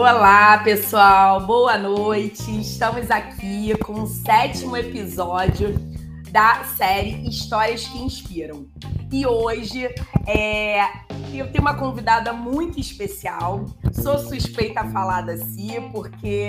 Olá, 0.00 0.56
pessoal, 0.56 1.46
boa 1.46 1.76
noite. 1.76 2.58
Estamos 2.58 3.10
aqui 3.10 3.76
com 3.84 4.04
o 4.04 4.06
sétimo 4.06 4.74
episódio 4.74 5.74
da 6.32 6.64
série 6.64 7.28
Histórias 7.28 7.86
que 7.86 7.98
Inspiram. 7.98 8.66
E 9.12 9.26
hoje 9.26 9.94
é, 10.26 10.84
eu 11.34 11.52
tenho 11.52 11.60
uma 11.60 11.74
convidada 11.74 12.32
muito 12.32 12.80
especial. 12.80 13.66
Sou 13.92 14.18
suspeita 14.18 14.80
a 14.80 14.90
falar 14.90 15.20
da 15.20 15.36
Si, 15.36 15.78
porque 15.92 16.48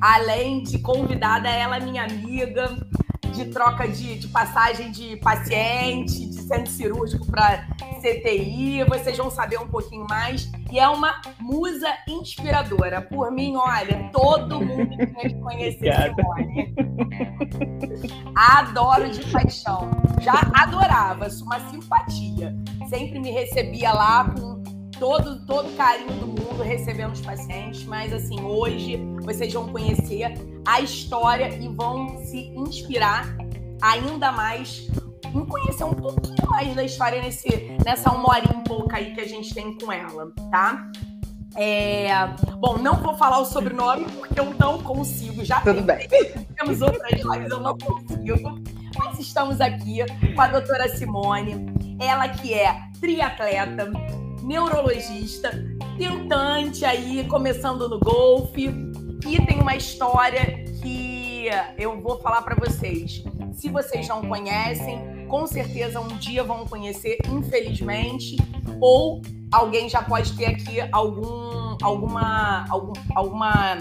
além 0.00 0.64
de 0.64 0.80
convidada, 0.80 1.48
ela 1.48 1.76
é 1.76 1.80
minha 1.80 2.02
amiga 2.02 2.76
de 3.30 3.46
troca 3.46 3.88
de, 3.88 4.18
de 4.18 4.28
passagem 4.28 4.90
de 4.90 5.16
paciente, 5.16 6.26
de 6.26 6.42
centro 6.42 6.70
cirúrgico 6.70 7.26
para 7.26 7.66
CTI. 8.00 8.84
Vocês 8.84 9.16
vão 9.16 9.30
saber 9.30 9.58
um 9.58 9.68
pouquinho 9.68 10.06
mais. 10.08 10.50
E 10.70 10.78
é 10.78 10.88
uma 10.88 11.20
musa 11.40 11.88
inspiradora. 12.06 13.00
Por 13.00 13.30
mim, 13.30 13.56
olha, 13.56 14.10
todo 14.12 14.60
mundo 14.60 14.96
tem 14.96 15.28
que 15.28 15.40
conhecer 15.40 15.92
Simone. 15.94 16.74
Adoro 18.34 19.10
de 19.10 19.24
paixão. 19.30 19.90
Já 20.20 20.40
adorava, 20.54 21.28
uma 21.42 21.60
simpatia. 21.70 22.54
Sempre 22.88 23.18
me 23.18 23.30
recebia 23.30 23.92
lá 23.92 24.24
com 24.24 24.57
todo 24.98 25.44
todo 25.46 25.74
carinho 25.76 26.12
do 26.14 26.26
mundo 26.26 26.62
recebendo 26.62 27.12
os 27.12 27.20
pacientes, 27.20 27.84
mas 27.84 28.12
assim, 28.12 28.40
hoje 28.40 28.96
vocês 29.22 29.52
vão 29.52 29.68
conhecer 29.68 30.34
a 30.66 30.80
história 30.80 31.48
e 31.48 31.68
vão 31.68 32.18
se 32.24 32.48
inspirar 32.48 33.36
ainda 33.80 34.32
mais 34.32 34.88
em 35.34 35.44
conhecer 35.44 35.84
um 35.84 35.94
pouquinho 35.94 36.48
mais 36.48 36.74
da 36.74 36.84
história 36.84 37.20
nesse, 37.20 37.48
nessa 37.84 38.10
uma 38.10 38.30
horinha 38.30 38.60
e 38.60 38.68
pouca 38.68 38.96
aí 38.96 39.14
que 39.14 39.20
a 39.20 39.28
gente 39.28 39.54
tem 39.54 39.76
com 39.78 39.92
ela, 39.92 40.32
tá? 40.50 40.90
É... 41.54 42.08
Bom, 42.58 42.78
não 42.78 42.96
vou 42.96 43.14
falar 43.16 43.38
o 43.38 43.44
sobrenome 43.44 44.04
porque 44.12 44.38
eu 44.38 44.54
não 44.58 44.82
consigo. 44.82 45.44
Já 45.44 45.60
Tudo 45.60 45.82
bem. 45.82 46.08
Temos 46.56 46.80
outras 46.80 47.12
lives, 47.12 47.50
eu 47.50 47.60
não 47.60 47.76
consigo. 47.76 48.60
Mas 48.96 49.18
estamos 49.18 49.60
aqui 49.60 49.98
com 50.34 50.40
a 50.40 50.48
doutora 50.48 50.88
Simone, 50.88 51.66
ela 52.00 52.28
que 52.28 52.54
é 52.54 52.80
triatleta, 53.00 53.90
neurologista, 54.48 55.50
tentante 55.98 56.82
aí, 56.82 57.22
começando 57.28 57.86
no 57.86 58.00
golfe, 58.00 58.70
e 59.26 59.44
tem 59.44 59.60
uma 59.60 59.76
história 59.76 60.64
que 60.80 61.48
eu 61.76 62.00
vou 62.00 62.18
falar 62.18 62.40
para 62.40 62.54
vocês. 62.54 63.22
Se 63.52 63.68
vocês 63.68 64.08
não 64.08 64.22
conhecem, 64.22 65.26
com 65.28 65.46
certeza 65.46 66.00
um 66.00 66.16
dia 66.16 66.42
vão 66.42 66.66
conhecer, 66.66 67.18
infelizmente, 67.30 68.38
ou 68.80 69.20
alguém 69.52 69.86
já 69.86 70.00
pode 70.00 70.32
ter 70.32 70.46
aqui 70.46 70.80
algum, 70.92 71.76
alguma, 71.82 72.64
algum, 72.70 72.94
alguma 73.14 73.76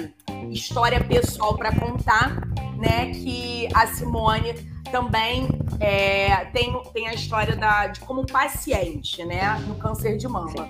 história 0.51 1.01
pessoal 1.01 1.55
para 1.55 1.73
contar, 1.79 2.41
né? 2.77 3.11
Que 3.11 3.69
a 3.73 3.87
Simone 3.87 4.53
também 4.87 5.47
é, 5.79 6.45
tem, 6.45 6.81
tem 6.93 7.07
a 7.07 7.13
história 7.13 7.55
da, 7.55 7.87
de 7.87 7.99
como 8.01 8.25
paciente, 8.25 9.23
né? 9.25 9.57
No 9.67 9.75
câncer 9.75 10.17
de 10.17 10.27
mama. 10.27 10.69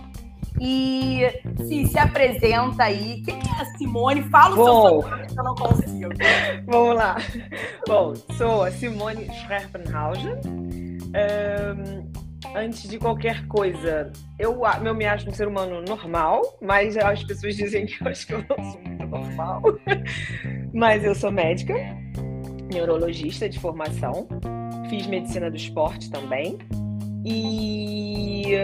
E 0.59 1.21
se, 1.65 1.87
se 1.87 1.99
apresenta 1.99 2.83
aí. 2.83 3.21
Quem 3.23 3.35
é 3.35 3.61
a 3.61 3.65
Simone? 3.77 4.23
Fala 4.23 4.55
o 4.55 4.57
Bom, 4.57 5.01
seu 5.01 5.11
nome 5.11 5.27
que 5.27 5.39
eu 5.39 5.43
não 5.43 5.55
consigo. 5.55 6.09
Vamos 6.65 6.95
lá. 6.95 7.15
Bom, 7.87 8.15
sou 8.37 8.63
a 8.63 8.71
Simone 8.71 9.27
Schrepenhausen. 9.33 10.33
Um, 11.07 12.11
antes 12.55 12.89
de 12.89 12.97
qualquer 12.97 13.47
coisa, 13.47 14.11
eu, 14.39 14.61
eu 14.83 14.95
me 14.95 15.05
acho 15.05 15.29
um 15.29 15.33
ser 15.33 15.47
humano 15.47 15.81
normal, 15.87 16.41
mas 16.61 16.97
as 16.97 17.23
pessoas 17.23 17.55
dizem 17.55 17.85
que 17.85 18.02
eu 18.02 18.07
acho 18.07 18.27
que 18.27 18.33
eu 18.33 18.45
não 18.49 18.71
sou 18.71 18.81
muito 18.81 19.07
normal. 19.07 19.61
mas 20.73 21.03
eu 21.03 21.13
sou 21.13 21.31
médica, 21.31 21.73
neurologista 22.67 23.50
de 23.50 23.60
formação, 23.60 24.28
fiz 24.89 25.08
medicina 25.08 25.50
do 25.50 25.58
esporte 25.58 26.10
também 26.10 26.58
e 27.26 28.55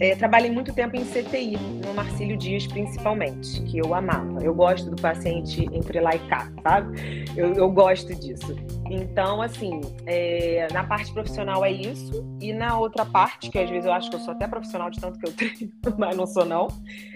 é, 0.00 0.16
trabalhei 0.16 0.50
muito 0.50 0.72
tempo 0.72 0.96
em 0.96 1.04
CTI, 1.04 1.56
no 1.86 1.94
Marcílio 1.94 2.36
Dias 2.36 2.66
principalmente, 2.66 3.62
que 3.62 3.78
eu 3.78 3.94
amava. 3.94 4.42
Eu 4.42 4.52
gosto 4.52 4.90
do 4.90 5.00
paciente 5.00 5.68
entre 5.72 6.00
lá 6.00 6.16
e 6.16 6.18
cá, 6.20 6.50
sabe? 6.62 7.24
Eu, 7.36 7.54
eu 7.54 7.70
gosto 7.70 8.12
disso. 8.14 8.56
Então, 8.90 9.40
assim, 9.40 9.80
é, 10.06 10.66
na 10.72 10.82
parte 10.82 11.12
profissional 11.12 11.64
é 11.64 11.70
isso, 11.70 12.26
e 12.40 12.52
na 12.52 12.76
outra 12.76 13.06
parte, 13.06 13.48
que 13.48 13.58
às 13.58 13.70
vezes 13.70 13.86
eu 13.86 13.92
acho 13.92 14.10
que 14.10 14.16
eu 14.16 14.20
sou 14.20 14.32
até 14.32 14.48
profissional 14.48 14.90
de 14.90 15.00
tanto 15.00 15.18
que 15.18 15.28
eu 15.28 15.32
treino, 15.36 15.72
mas 15.96 16.16
não 16.16 16.26
sou 16.26 16.44
não. 16.44 16.66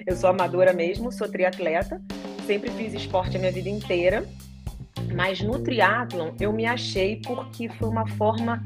Eu 0.07 0.15
sou 0.15 0.31
amadora 0.31 0.73
mesmo, 0.73 1.11
sou 1.11 1.29
triatleta, 1.29 2.01
sempre 2.47 2.71
fiz 2.71 2.95
esporte 2.95 3.37
a 3.37 3.41
minha 3.41 3.51
vida 3.51 3.69
inteira, 3.69 4.25
mas 5.15 5.41
no 5.41 5.59
triatlon 5.59 6.31
eu 6.41 6.53
me 6.53 6.67
achei 6.67 7.21
porque 7.25 7.69
foi 7.69 7.89
uma 7.89 8.07
forma 8.11 8.63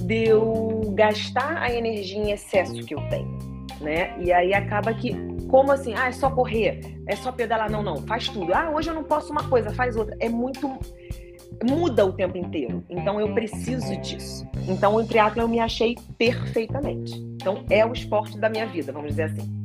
de 0.00 0.28
eu 0.28 0.92
gastar 0.94 1.56
a 1.56 1.72
energia 1.72 2.18
em 2.18 2.30
excesso 2.30 2.84
que 2.84 2.94
eu 2.94 3.00
tenho, 3.08 3.38
né? 3.80 4.14
E 4.20 4.32
aí 4.32 4.52
acaba 4.52 4.92
que, 4.92 5.14
como 5.48 5.72
assim, 5.72 5.94
ah, 5.94 6.08
é 6.08 6.12
só 6.12 6.30
correr, 6.30 6.80
é 7.06 7.16
só 7.16 7.32
pedalar, 7.32 7.70
não, 7.70 7.82
não, 7.82 7.96
faz 8.06 8.28
tudo. 8.28 8.52
Ah, 8.52 8.70
hoje 8.70 8.90
eu 8.90 8.94
não 8.94 9.04
posso 9.04 9.32
uma 9.32 9.44
coisa, 9.44 9.70
faz 9.70 9.96
outra. 9.96 10.14
É 10.20 10.28
muito 10.28 10.78
muda 11.64 12.04
o 12.04 12.12
tempo 12.12 12.36
inteiro. 12.36 12.84
Então 12.90 13.20
eu 13.20 13.32
preciso 13.32 13.96
disso. 14.00 14.46
Então 14.68 14.94
o 14.94 15.04
triatlo 15.04 15.42
eu 15.42 15.48
me 15.48 15.60
achei 15.60 15.96
perfeitamente. 16.18 17.14
Então 17.34 17.64
é 17.70 17.84
o 17.86 17.92
esporte 17.92 18.38
da 18.38 18.48
minha 18.48 18.66
vida, 18.66 18.92
vamos 18.92 19.10
dizer 19.10 19.24
assim. 19.24 19.64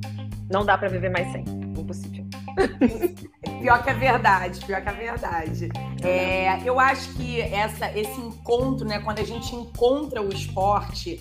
Não 0.50 0.66
dá 0.66 0.78
para 0.78 0.88
viver 0.88 1.10
mais 1.10 1.32
sem, 1.32 1.44
impossível. 1.78 2.21
Pior 3.60 3.84
que 3.84 3.90
é 3.90 3.94
verdade, 3.94 4.66
pior 4.66 4.82
que 4.82 4.90
é 4.90 4.94
verdade. 4.94 5.70
É, 6.04 6.62
eu 6.64 6.80
acho 6.80 7.14
que 7.16 7.42
essa, 7.42 7.92
esse 7.98 8.20
encontro, 8.20 8.88
né, 8.88 9.00
quando 9.00 9.20
a 9.20 9.24
gente 9.24 9.56
encontra 9.56 10.22
o 10.22 10.30
esporte 10.30 11.20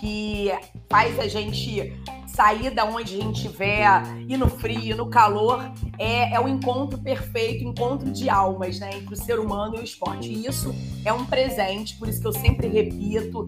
que 0.00 0.50
faz 0.88 1.18
a 1.18 1.28
gente 1.28 1.92
sair 2.34 2.70
da 2.70 2.84
onde 2.84 3.14
a 3.16 3.22
gente 3.22 3.36
estiver, 3.36 4.02
ir 4.28 4.36
no 4.36 4.48
frio, 4.48 4.96
no 4.96 5.06
calor, 5.06 5.70
é, 5.98 6.34
é 6.34 6.40
o 6.40 6.48
encontro 6.48 6.98
perfeito, 6.98 7.64
encontro 7.64 8.10
de 8.10 8.28
almas, 8.28 8.78
né, 8.78 8.90
entre 8.96 9.14
o 9.14 9.16
ser 9.16 9.38
humano 9.38 9.76
e 9.76 9.80
o 9.80 9.84
esporte. 9.84 10.28
E 10.28 10.46
isso 10.46 10.74
é 11.04 11.12
um 11.12 11.24
presente, 11.24 11.96
por 11.96 12.08
isso 12.08 12.20
que 12.20 12.26
eu 12.26 12.32
sempre 12.32 12.68
repito, 12.68 13.46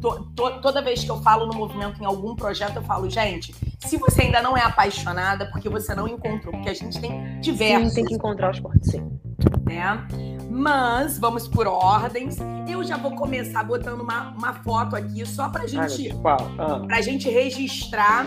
to, 0.00 0.30
to, 0.34 0.60
toda 0.60 0.82
vez 0.82 1.04
que 1.04 1.10
eu 1.10 1.20
falo 1.22 1.46
no 1.46 1.54
movimento 1.54 2.02
em 2.02 2.06
algum 2.06 2.34
projeto, 2.34 2.76
eu 2.76 2.82
falo, 2.82 3.08
gente, 3.10 3.54
se 3.80 3.96
você 3.96 4.22
ainda 4.22 4.42
não 4.42 4.56
é 4.56 4.62
apaixonada, 4.62 5.46
porque 5.50 5.68
você 5.68 5.94
não 5.94 6.08
encontrou, 6.08 6.52
porque 6.52 6.70
a 6.70 6.74
gente 6.74 7.00
tem 7.00 7.40
diversos. 7.40 7.90
Sim, 7.90 7.94
tem 7.94 8.04
que 8.04 8.14
encontrar 8.14 8.48
o 8.48 8.52
esporte, 8.52 8.90
sim. 8.90 9.27
Né? 9.64 10.06
Mas 10.50 11.18
vamos 11.18 11.46
por 11.46 11.66
ordens. 11.66 12.38
Eu 12.68 12.82
já 12.82 12.96
vou 12.96 13.14
começar 13.14 13.62
botando 13.62 14.00
uma, 14.00 14.30
uma 14.30 14.54
foto 14.54 14.96
aqui 14.96 15.24
só 15.26 15.48
pra 15.48 15.66
gente, 15.66 16.12
ah. 16.24 16.80
pra 16.86 17.00
gente 17.00 17.28
registrar, 17.28 18.26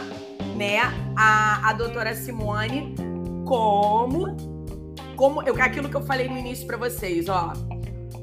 né, 0.56 0.80
a, 1.16 1.70
a 1.70 1.74
doutora 1.74 2.16
Simone 2.16 2.96
como 3.46 4.52
como 5.16 5.44
eu, 5.44 5.54
aquilo 5.62 5.88
que 5.88 5.96
eu 5.96 6.02
falei 6.02 6.28
no 6.28 6.36
início 6.36 6.66
para 6.66 6.78
vocês, 6.78 7.30
ó. 7.30 7.54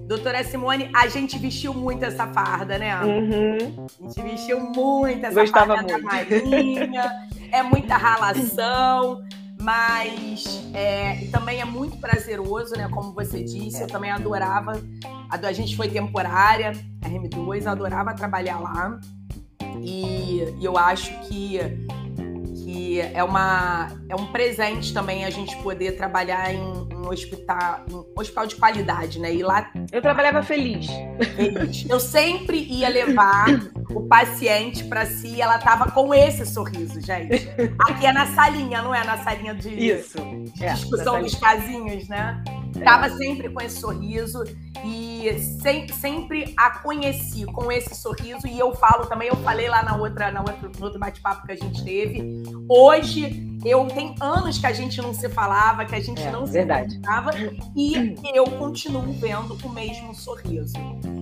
Doutora 0.09 0.43
Simone, 0.43 0.91
a 0.93 1.06
gente 1.06 1.38
vestiu 1.38 1.72
muito 1.72 2.05
essa 2.05 2.26
farda, 2.26 2.76
né? 2.76 2.99
Uhum. 3.00 3.87
A 4.00 4.09
gente 4.09 4.22
vestiu 4.22 4.59
muito 4.59 5.25
essa 5.25 5.41
Gostava 5.41 5.76
farda 5.76 5.99
muito. 5.99 6.06
da 6.06 6.12
marinha. 6.12 7.28
é 7.53 7.62
muita 7.62 7.97
ralação, 7.97 9.22
mas 9.61 10.63
é, 10.73 11.27
também 11.31 11.61
é 11.61 11.65
muito 11.65 11.97
prazeroso, 11.99 12.77
né? 12.77 12.89
Como 12.89 13.13
você 13.13 13.43
disse, 13.43 13.83
eu 13.83 13.87
também 13.87 14.11
adorava. 14.11 14.81
A, 15.29 15.53
gente 15.53 15.77
foi 15.77 15.89
temporária, 15.89 16.73
RM2, 17.03 17.65
eu 17.65 17.71
adorava 17.71 18.15
trabalhar 18.15 18.59
lá. 18.61 18.99
E, 19.81 20.44
e 20.59 20.65
eu 20.65 20.77
acho 20.77 21.12
que 21.29 21.59
que 22.69 23.00
é, 23.00 23.25
uma, 23.25 23.88
é 24.11 24.15
um 24.15 24.27
presente 24.27 24.93
também 24.93 25.25
a 25.25 25.31
gente 25.31 25.56
poder 25.62 25.93
trabalhar 25.93 26.53
em, 26.53 26.88
hospital, 27.08 27.84
em 27.88 28.20
hospital 28.20 28.46
de 28.46 28.56
qualidade, 28.56 29.19
né? 29.19 29.34
E 29.34 29.43
lá. 29.43 29.70
Eu 29.90 30.02
trabalhava 30.02 30.43
feliz. 30.43 30.87
feliz. 31.37 31.87
Eu 31.88 32.00
sempre 32.00 32.58
ia 32.58 32.88
levar 32.88 33.46
o 33.90 34.06
paciente 34.06 34.84
para 34.84 35.06
si, 35.06 35.40
ela 35.40 35.58
tava 35.58 35.90
com 35.90 36.12
esse 36.14 36.44
sorriso, 36.46 37.00
gente. 37.00 37.49
Aqui 37.78 38.06
é 38.06 38.12
na 38.12 38.26
salinha, 38.26 38.82
não 38.82 38.94
é 38.94 39.05
na 39.05 39.19
salinha 39.19 39.55
de 39.55 39.69
Isso. 39.69 40.19
É, 40.60 40.72
discussão 40.72 41.22
dos 41.22 41.34
casinhos, 41.34 42.08
né? 42.08 42.43
Tava 42.84 43.10
sempre 43.10 43.49
com 43.49 43.60
esse 43.60 43.81
sorriso 43.81 44.44
e 44.84 45.38
sempre, 45.60 45.93
sempre 45.94 46.55
a 46.56 46.70
conheci 46.78 47.44
com 47.46 47.72
esse 47.72 47.94
sorriso. 47.94 48.46
E 48.46 48.58
eu 48.58 48.75
falo 48.75 49.06
também, 49.06 49.28
eu 49.28 49.37
falei 49.37 49.69
lá 49.69 49.82
na 49.82 49.96
outra, 49.96 50.31
na 50.31 50.40
outra, 50.40 50.70
no 50.78 50.84
outro 50.84 50.99
bate-papo 50.99 51.46
que 51.46 51.52
a 51.52 51.56
gente 51.56 51.82
teve. 51.82 52.43
Hoje, 52.69 53.48
eu 53.64 53.87
tem 53.87 54.14
anos 54.20 54.58
que 54.58 54.66
a 54.66 54.72
gente 54.72 55.00
não 55.00 55.12
se 55.12 55.28
falava, 55.28 55.84
que 55.84 55.94
a 55.94 56.00
gente 56.00 56.22
é, 56.22 56.31
não 56.31 56.46
se 56.46 56.64
falava, 57.02 57.31
e 57.76 58.14
eu 58.34 58.44
continuo 58.44 59.12
vendo 59.12 59.58
o 59.62 59.69
mesmo 59.69 60.14
sorriso. 60.14 60.75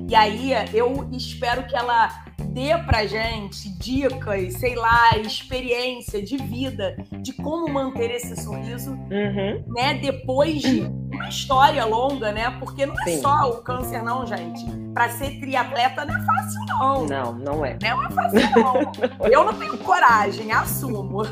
E 0.08 0.14
aí 0.14 0.52
eu 0.72 1.08
espero 1.12 1.66
que 1.66 1.76
ela 1.76 2.24
dê 2.56 2.79
pra 2.79 3.05
gente 3.05 3.69
dicas, 3.79 4.55
sei 4.55 4.75
lá, 4.76 5.14
experiência 5.19 6.23
de 6.23 6.38
vida 6.38 6.97
de 7.20 7.35
como 7.35 7.69
manter 7.70 8.11
esse 8.11 8.35
sorriso, 8.43 8.93
Uhum. 8.93 9.62
né? 9.75 9.93
Depois 10.00 10.62
de 10.62 10.81
uma 11.12 11.29
história 11.29 11.85
longa, 11.85 12.32
né? 12.32 12.49
Porque 12.58 12.87
não 12.87 12.94
é 13.03 13.05
Sim. 13.11 13.20
só 13.20 13.50
o 13.50 13.56
câncer, 13.62 14.03
não, 14.03 14.26
gente. 14.26 14.64
Pra 14.94 15.11
ser 15.11 15.38
triatleta 15.38 16.06
não 16.06 16.17
é 16.17 16.25
fácil, 16.25 16.61
não. 16.67 17.06
Não, 17.06 17.32
não 17.35 17.67
é. 17.67 17.76
Não 17.82 18.03
é 18.06 18.11
fácil, 18.11 18.41
não. 18.56 18.93
Eu 19.31 19.44
não 19.44 19.53
tenho 19.53 19.76
coragem, 19.76 20.50
assumo. 20.50 21.25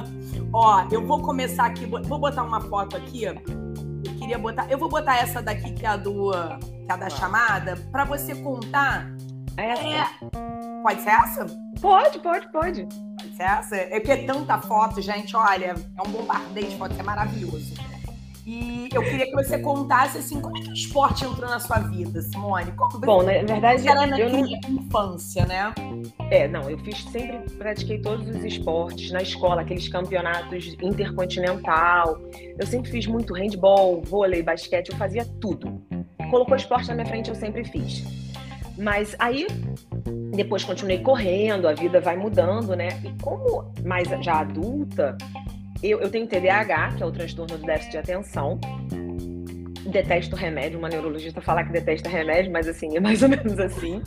Ó, 0.50 0.84
eu 0.90 1.06
vou 1.06 1.20
começar 1.20 1.66
aqui, 1.66 1.84
vou 1.84 2.18
botar 2.18 2.42
uma 2.42 2.60
foto 2.62 2.96
aqui. 2.96 3.24
Eu 3.24 3.34
queria 4.18 4.38
botar. 4.38 4.66
Eu 4.70 4.78
vou 4.78 4.88
botar 4.88 5.18
essa 5.18 5.42
daqui, 5.42 5.72
que 5.72 5.84
é 5.84 5.90
a 5.90 5.96
do. 5.98 6.30
Que 6.32 6.86
é 6.88 6.92
a 6.92 6.96
da 6.96 7.10
chamada, 7.10 7.76
pra 7.92 8.04
você 8.06 8.34
contar. 8.34 9.06
É 9.56 9.70
essa? 9.70 9.82
É, 9.82 10.04
pode 10.82 11.02
ser 11.02 11.10
essa? 11.10 11.46
Pode, 11.80 12.18
pode, 12.20 12.48
pode. 12.52 12.86
Pode 12.86 13.36
ser 13.36 13.42
essa? 13.42 13.76
É 13.76 14.00
porque 14.00 14.12
é 14.12 14.26
tanta 14.26 14.58
foto, 14.58 15.00
gente. 15.00 15.36
Olha, 15.36 15.74
é 15.96 16.08
um 16.08 16.10
bombardeio 16.10 16.68
de 16.68 16.76
fotos, 16.76 16.98
é 16.98 17.02
maravilhoso. 17.02 17.74
E 18.46 18.88
eu 18.92 19.02
queria 19.02 19.26
que 19.26 19.34
você 19.34 19.58
contasse 19.58 20.18
assim, 20.18 20.40
como 20.40 20.56
é 20.56 20.60
que 20.60 20.70
o 20.70 20.72
esporte 20.72 21.24
entrou 21.24 21.48
na 21.48 21.60
sua 21.60 21.78
vida, 21.78 22.20
Simone? 22.22 22.72
Como 22.72 22.98
Bom, 22.98 23.22
na 23.22 23.32
verdade, 23.32 23.86
era 23.86 24.06
na 24.06 24.18
eu 24.18 24.28
não, 24.28 24.44
infância, 24.68 25.46
né? 25.46 25.72
É, 26.30 26.48
não, 26.48 26.68
eu 26.68 26.76
fiz 26.78 27.04
sempre, 27.04 27.48
pratiquei 27.56 28.00
todos 28.00 28.26
os 28.28 28.42
esportes 28.42 29.12
na 29.12 29.22
escola, 29.22 29.60
aqueles 29.60 29.88
campeonatos 29.88 30.76
intercontinental. 30.82 32.18
Eu 32.58 32.66
sempre 32.66 32.90
fiz 32.90 33.06
muito 33.06 33.34
handball, 33.34 34.02
vôlei, 34.02 34.42
basquete, 34.42 34.88
eu 34.88 34.96
fazia 34.96 35.24
tudo. 35.40 35.80
Colocou 36.30 36.56
esporte 36.56 36.88
na 36.88 36.94
minha 36.94 37.06
frente, 37.06 37.28
eu 37.28 37.36
sempre 37.36 37.62
fiz. 37.62 38.02
Mas 38.80 39.14
aí, 39.18 39.46
depois 40.34 40.64
continuei 40.64 41.00
correndo, 41.00 41.68
a 41.68 41.74
vida 41.74 42.00
vai 42.00 42.16
mudando, 42.16 42.74
né? 42.74 42.88
E 43.04 43.22
como 43.22 43.70
mais 43.84 44.08
já 44.24 44.40
adulta, 44.40 45.18
eu, 45.82 46.00
eu 46.00 46.10
tenho 46.10 46.26
TDAH, 46.26 46.94
que 46.96 47.02
é 47.02 47.06
o 47.06 47.12
transtorno 47.12 47.58
do 47.58 47.66
déficit 47.66 47.92
de 47.92 47.98
atenção. 47.98 48.58
Detesto 49.86 50.34
remédio, 50.34 50.78
uma 50.78 50.88
neurologista 50.88 51.40
falar 51.42 51.64
que 51.64 51.72
detesta 51.72 52.08
remédio, 52.08 52.50
mas 52.50 52.66
assim, 52.66 52.96
é 52.96 53.00
mais 53.00 53.22
ou 53.22 53.28
menos 53.28 53.58
assim. 53.58 54.02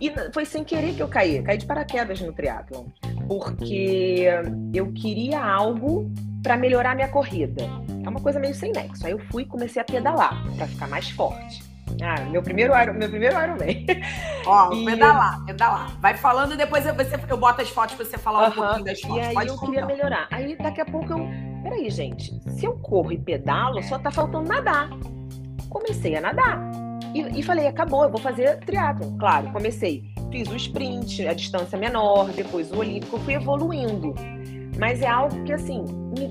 E 0.00 0.12
foi 0.32 0.44
sem 0.44 0.62
querer 0.62 0.94
que 0.94 1.02
eu 1.02 1.08
caí, 1.08 1.42
caí 1.42 1.58
de 1.58 1.66
paraquedas 1.66 2.20
no 2.20 2.32
triatlon, 2.32 2.84
porque 3.26 4.26
eu 4.72 4.92
queria 4.92 5.42
algo 5.42 6.12
para 6.44 6.56
melhorar 6.56 6.94
minha 6.94 7.08
corrida. 7.08 7.64
É 8.04 8.08
uma 8.08 8.20
coisa 8.20 8.38
meio 8.38 8.54
sem 8.54 8.70
nexo. 8.70 9.04
Aí 9.04 9.12
eu 9.12 9.18
fui 9.32 9.42
e 9.42 9.46
comecei 9.46 9.82
a 9.82 9.84
pedalar 9.84 10.44
para 10.56 10.68
ficar 10.68 10.86
mais 10.86 11.10
forte. 11.10 11.65
Ah, 12.02 12.20
meu 12.30 12.42
primeiro 12.42 12.72
Iron, 12.80 12.92
meu 12.94 13.08
primeiro 13.08 13.34
Ironman. 13.42 13.86
Ó, 14.46 14.72
E- 14.74 14.84
pedalar, 14.84 15.44
pedalar. 15.46 15.98
Vai 16.00 16.16
falando 16.16 16.54
e 16.54 16.56
depois 16.56 16.84
eu, 16.86 16.94
você, 16.94 17.18
eu 17.28 17.36
boto 17.36 17.62
as 17.62 17.68
fotos 17.70 17.94
pra 17.96 18.04
você 18.04 18.18
falar 18.18 18.48
um 18.48 18.52
pouquinho 18.52 18.84
das 18.84 18.98
E 18.98 19.02
fotos. 19.02 19.26
aí 19.26 19.34
Pode 19.34 19.48
eu 19.48 19.58
queria 19.58 19.80
contar. 19.82 19.94
melhorar. 19.94 20.28
Aí 20.30 20.56
daqui 20.56 20.80
a 20.80 20.84
pouco 20.84 21.12
eu. 21.12 21.28
Peraí, 21.62 21.88
gente. 21.90 22.38
Se 22.50 22.64
eu 22.66 22.74
corro 22.78 23.12
e 23.12 23.18
pedalo, 23.18 23.82
só 23.84 23.98
tá 23.98 24.10
faltando 24.10 24.48
nadar. 24.48 24.88
Comecei 25.70 26.16
a 26.16 26.20
nadar. 26.20 26.60
E, 27.14 27.40
e 27.40 27.42
falei, 27.42 27.66
acabou, 27.66 28.04
eu 28.04 28.10
vou 28.10 28.20
fazer 28.20 28.58
triatlon. 28.60 29.16
Claro, 29.18 29.50
comecei. 29.52 30.04
Fiz 30.30 30.48
o 30.50 30.56
sprint, 30.56 31.26
a 31.26 31.32
distância 31.32 31.78
menor, 31.78 32.28
depois 32.30 32.70
o 32.72 32.78
olímpico, 32.78 33.16
eu 33.16 33.20
fui 33.20 33.34
evoluindo. 33.34 34.14
Mas 34.78 35.00
é 35.00 35.06
algo 35.06 35.42
que, 35.44 35.52
assim, 35.52 35.82
me- 36.18 36.28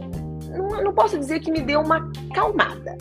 não, 0.55 0.83
não 0.83 0.93
posso 0.93 1.17
dizer 1.17 1.39
que 1.39 1.51
me 1.51 1.61
deu 1.61 1.81
uma 1.81 2.11
calmada. 2.33 2.97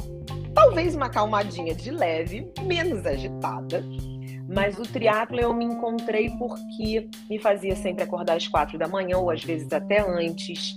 Talvez 0.54 0.94
uma 0.94 1.08
calmadinha 1.08 1.74
de 1.74 1.90
leve, 1.90 2.50
menos 2.62 3.04
agitada. 3.04 3.84
Mas 4.48 4.78
o 4.78 4.82
triatlo 4.82 5.40
eu 5.40 5.52
me 5.52 5.64
encontrei 5.64 6.30
porque 6.38 7.08
me 7.28 7.38
fazia 7.38 7.74
sempre 7.74 8.04
acordar 8.04 8.36
às 8.36 8.46
quatro 8.46 8.78
da 8.78 8.86
manhã, 8.86 9.18
ou 9.18 9.30
às 9.30 9.42
vezes 9.42 9.72
até 9.72 10.00
antes. 10.00 10.74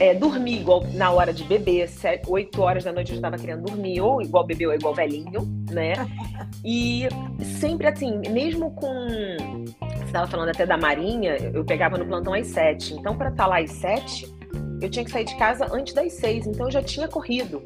É, 0.00 0.14
dormir 0.14 0.60
igual 0.60 0.84
na 0.94 1.10
hora 1.10 1.32
de 1.32 1.42
beber, 1.42 1.88
sete, 1.88 2.30
oito 2.30 2.62
horas 2.62 2.84
da 2.84 2.92
noite 2.92 3.10
eu 3.10 3.16
estava 3.16 3.36
querendo 3.36 3.64
dormir, 3.64 4.00
ou 4.00 4.22
igual 4.22 4.46
bebê 4.46 4.66
ou 4.66 4.74
igual 4.74 4.94
velhinho, 4.94 5.42
né? 5.70 5.94
E 6.64 7.08
sempre 7.60 7.86
assim, 7.86 8.20
mesmo 8.30 8.70
com. 8.72 9.08
Você 9.96 10.04
estava 10.04 10.26
falando 10.26 10.50
até 10.50 10.64
da 10.66 10.76
Marinha, 10.76 11.36
eu 11.52 11.64
pegava 11.64 11.98
no 11.98 12.06
plantão 12.06 12.34
às 12.34 12.46
sete. 12.48 12.94
Então, 12.94 13.16
para 13.16 13.30
estar 13.30 13.46
lá 13.46 13.58
às 13.58 13.70
sete, 13.72 14.32
eu 14.80 14.88
tinha 14.88 15.04
que 15.04 15.10
sair 15.10 15.24
de 15.24 15.36
casa 15.36 15.66
antes 15.72 15.92
das 15.94 16.12
seis. 16.12 16.46
Então, 16.46 16.66
eu 16.66 16.72
já 16.72 16.82
tinha 16.82 17.08
corrido. 17.08 17.62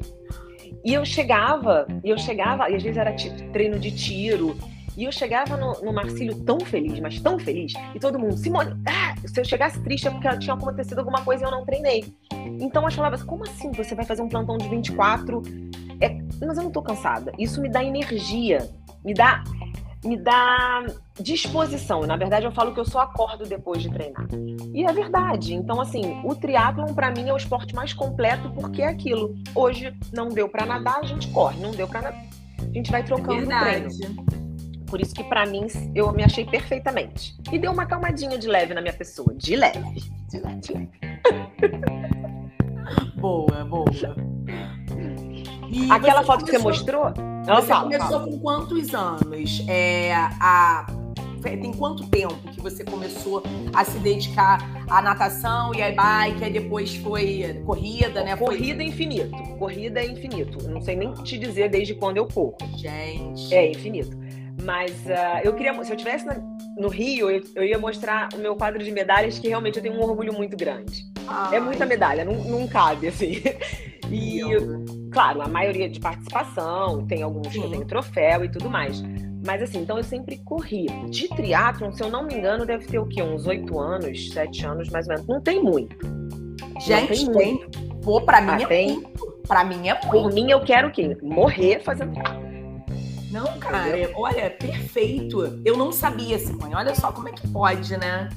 E 0.83 0.93
eu 0.93 1.05
chegava, 1.05 1.87
e 2.03 2.09
eu 2.09 2.17
chegava, 2.17 2.69
e 2.69 2.75
às 2.75 2.83
vezes 2.83 2.97
era 2.97 3.13
treino 3.51 3.79
de 3.79 3.91
tiro. 3.91 4.57
E 4.95 5.05
eu 5.05 5.11
chegava 5.11 5.57
no, 5.57 5.73
no 5.81 5.93
Marcílio 5.93 6.35
tão 6.43 6.59
feliz, 6.59 6.99
mas 6.99 7.19
tão 7.19 7.39
feliz, 7.39 7.73
e 7.95 7.99
todo 7.99 8.19
mundo, 8.19 8.37
Simone, 8.37 8.75
ah, 8.85 9.15
se 9.25 9.39
eu 9.39 9.45
chegasse 9.45 9.81
triste 9.81 10.07
é 10.07 10.11
porque 10.11 10.37
tinha 10.37 10.53
acontecido 10.53 10.99
alguma 10.99 11.21
coisa 11.23 11.43
e 11.43 11.47
eu 11.47 11.51
não 11.51 11.65
treinei. 11.65 12.13
Então 12.59 12.83
eu 12.83 12.91
falava 12.91 13.15
assim, 13.15 13.25
como 13.25 13.43
assim 13.43 13.71
você 13.71 13.95
vai 13.95 14.05
fazer 14.05 14.21
um 14.21 14.29
plantão 14.29 14.55
de 14.55 14.67
24? 14.67 15.41
É, 15.99 16.09
mas 16.45 16.57
eu 16.57 16.63
não 16.63 16.71
tô 16.71 16.81
cansada. 16.81 17.31
Isso 17.39 17.59
me 17.59 17.69
dá 17.69 17.83
energia, 17.83 18.69
me 19.03 19.13
dá, 19.15 19.43
me 20.03 20.17
dá 20.17 20.85
disposição. 21.19 22.01
Na 22.01 22.15
verdade, 22.17 22.45
eu 22.45 22.51
falo 22.51 22.73
que 22.73 22.79
eu 22.79 22.85
só 22.85 23.01
acordo 23.01 23.45
depois 23.45 23.81
de 23.81 23.89
treinar. 23.91 24.27
E 24.73 24.83
é 24.85 24.91
verdade. 24.93 25.53
Então, 25.53 25.79
assim, 25.79 26.21
o 26.23 26.33
triatlon 26.35 26.93
pra 26.93 27.11
mim 27.11 27.29
é 27.29 27.33
o 27.33 27.37
esporte 27.37 27.75
mais 27.75 27.93
completo 27.93 28.49
porque 28.51 28.81
é 28.81 28.87
aquilo. 28.87 29.35
Hoje 29.53 29.93
não 30.11 30.29
deu 30.29 30.49
pra 30.49 30.65
nadar, 30.65 30.99
a 30.99 31.05
gente 31.05 31.27
corre. 31.29 31.59
Não 31.59 31.71
deu 31.71 31.87
pra 31.87 32.01
nadar, 32.01 32.23
a 32.59 32.73
gente 32.73 32.91
vai 32.91 33.03
trocando 33.03 33.43
o 33.43 33.47
treino. 33.59 33.89
Por 34.87 35.01
isso 35.01 35.13
que 35.15 35.23
pra 35.23 35.45
mim 35.45 35.65
eu 35.95 36.11
me 36.13 36.23
achei 36.23 36.45
perfeitamente. 36.45 37.35
E 37.51 37.57
deu 37.57 37.71
uma 37.71 37.85
calmadinha 37.85 38.37
de 38.37 38.47
leve 38.47 38.73
na 38.75 38.81
minha 38.81 38.93
pessoa, 38.93 39.33
de 39.35 39.55
leve. 39.55 40.03
De 40.29 40.39
leve, 40.39 40.59
de 40.61 40.73
leve. 40.73 40.89
Boa, 43.17 43.65
boa. 43.65 43.85
E 45.71 45.89
Aquela 45.89 46.23
foto 46.23 46.45
que 46.45 46.51
você 46.51 46.59
começou- 46.59 46.71
mostrou? 46.85 47.13
Ela 47.47 47.61
Você 47.61 47.67
fala, 47.67 47.83
começou 47.83 48.07
fala. 48.19 48.23
com 48.27 48.39
quantos 48.39 48.93
anos? 48.93 49.65
É, 49.67 50.13
a, 50.13 50.85
tem 51.51 51.71
quanto 51.73 52.07
tempo 52.09 52.35
que 52.51 52.61
você 52.61 52.83
começou 52.83 53.43
a 53.73 53.83
se 53.85 53.97
dedicar 53.99 54.59
à 54.89 55.01
natação 55.01 55.73
e 55.75 55.81
à 55.81 55.91
bike, 55.91 56.43
aí 56.43 56.51
depois 56.53 56.95
foi 56.97 57.61
corrida, 57.65 58.23
né? 58.23 58.35
Foi- 58.37 58.55
Corrida 58.57 58.83
é 58.83 58.87
infinito. 58.87 59.31
Corrida 59.57 59.99
é 59.99 60.05
infinito. 60.07 60.57
Eu 60.63 60.69
não 60.71 60.81
sei 60.81 60.95
nem 60.95 61.13
te 61.13 61.37
dizer 61.37 61.69
desde 61.69 61.93
quando 61.95 62.17
eu 62.17 62.25
corro. 62.27 62.55
Gente. 62.77 63.53
É 63.53 63.71
infinito. 63.71 64.17
Mas 64.63 64.93
ah, 65.09 65.41
eu 65.43 65.53
queria, 65.53 65.83
se 65.83 65.91
eu 65.91 65.97
tivesse 65.97 66.25
na- 66.25 66.41
no 66.77 66.87
Rio, 66.87 67.29
eu, 67.29 67.43
eu 67.55 67.63
ia 67.63 67.77
mostrar 67.77 68.29
o 68.33 68.37
meu 68.37 68.55
quadro 68.55 68.81
de 68.83 68.91
medalhas, 68.91 69.37
que 69.39 69.47
realmente 69.49 69.77
eu 69.77 69.83
tenho 69.83 69.95
um 69.95 70.01
orgulho 70.03 70.33
muito 70.33 70.55
grande. 70.55 71.03
É 71.51 71.59
muita 71.59 71.85
medalha, 71.85 72.23
não, 72.23 72.33
não 72.35 72.67
cabe, 72.67 73.07
assim. 73.07 73.41
E, 74.11 74.41
claro, 75.11 75.41
a 75.41 75.47
maioria 75.47 75.89
de 75.89 75.99
participação, 75.99 77.03
tem 77.07 77.23
alguns 77.23 77.47
que 77.47 77.57
eu 77.57 77.63
Sim. 77.63 77.69
tenho 77.71 77.85
troféu 77.85 78.45
e 78.45 78.49
tudo 78.51 78.69
mais. 78.69 79.01
Mas 79.45 79.61
assim, 79.61 79.79
então 79.79 79.97
eu 79.97 80.03
sempre 80.03 80.37
corri. 80.37 80.85
De 81.09 81.27
triatlon, 81.27 81.91
se 81.91 82.01
eu 82.01 82.09
não 82.09 82.23
me 82.25 82.35
engano, 82.35 82.65
deve 82.65 82.85
ter 82.87 82.99
o 82.99 83.05
quê? 83.05 83.21
Uns 83.21 83.45
oito 83.45 83.77
anos, 83.79 84.29
sete 84.31 84.65
anos, 84.65 84.89
mais 84.89 85.05
ou 85.07 85.13
menos. 85.13 85.27
Não 85.27 85.41
tem 85.41 85.61
muito. 85.61 85.95
Gente, 86.79 87.25
não 87.25 87.33
tem. 87.33 87.69
Pô, 88.01 88.21
pra 88.21 88.41
mim 88.41 88.51
Ah, 88.51 88.61
é 88.61 88.65
tem? 88.67 88.93
muito. 88.95 89.33
Pra 89.47 89.63
mim 89.63 89.87
é 89.89 89.93
muito. 89.93 90.09
Por 90.09 90.33
mim, 90.33 90.49
eu 90.49 90.61
quero 90.61 90.87
o 90.87 90.91
quê? 90.91 91.17
Morrer 91.21 91.81
fazendo 91.83 92.13
Não, 93.31 93.45
cara, 93.59 94.09
olha, 94.15 94.49
perfeito. 94.49 95.61
Eu 95.65 95.75
não 95.75 95.91
sabia, 95.91 96.39
Simone. 96.39 96.75
Olha 96.75 96.95
só 96.95 97.11
como 97.11 97.27
é 97.27 97.31
que 97.31 97.47
pode, 97.49 97.97
né? 97.97 98.29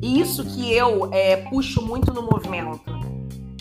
E 0.00 0.20
isso 0.20 0.44
que 0.44 0.72
eu 0.72 1.08
é, 1.12 1.36
puxo 1.36 1.80
muito 1.80 2.12
no 2.12 2.22
movimento, 2.22 2.80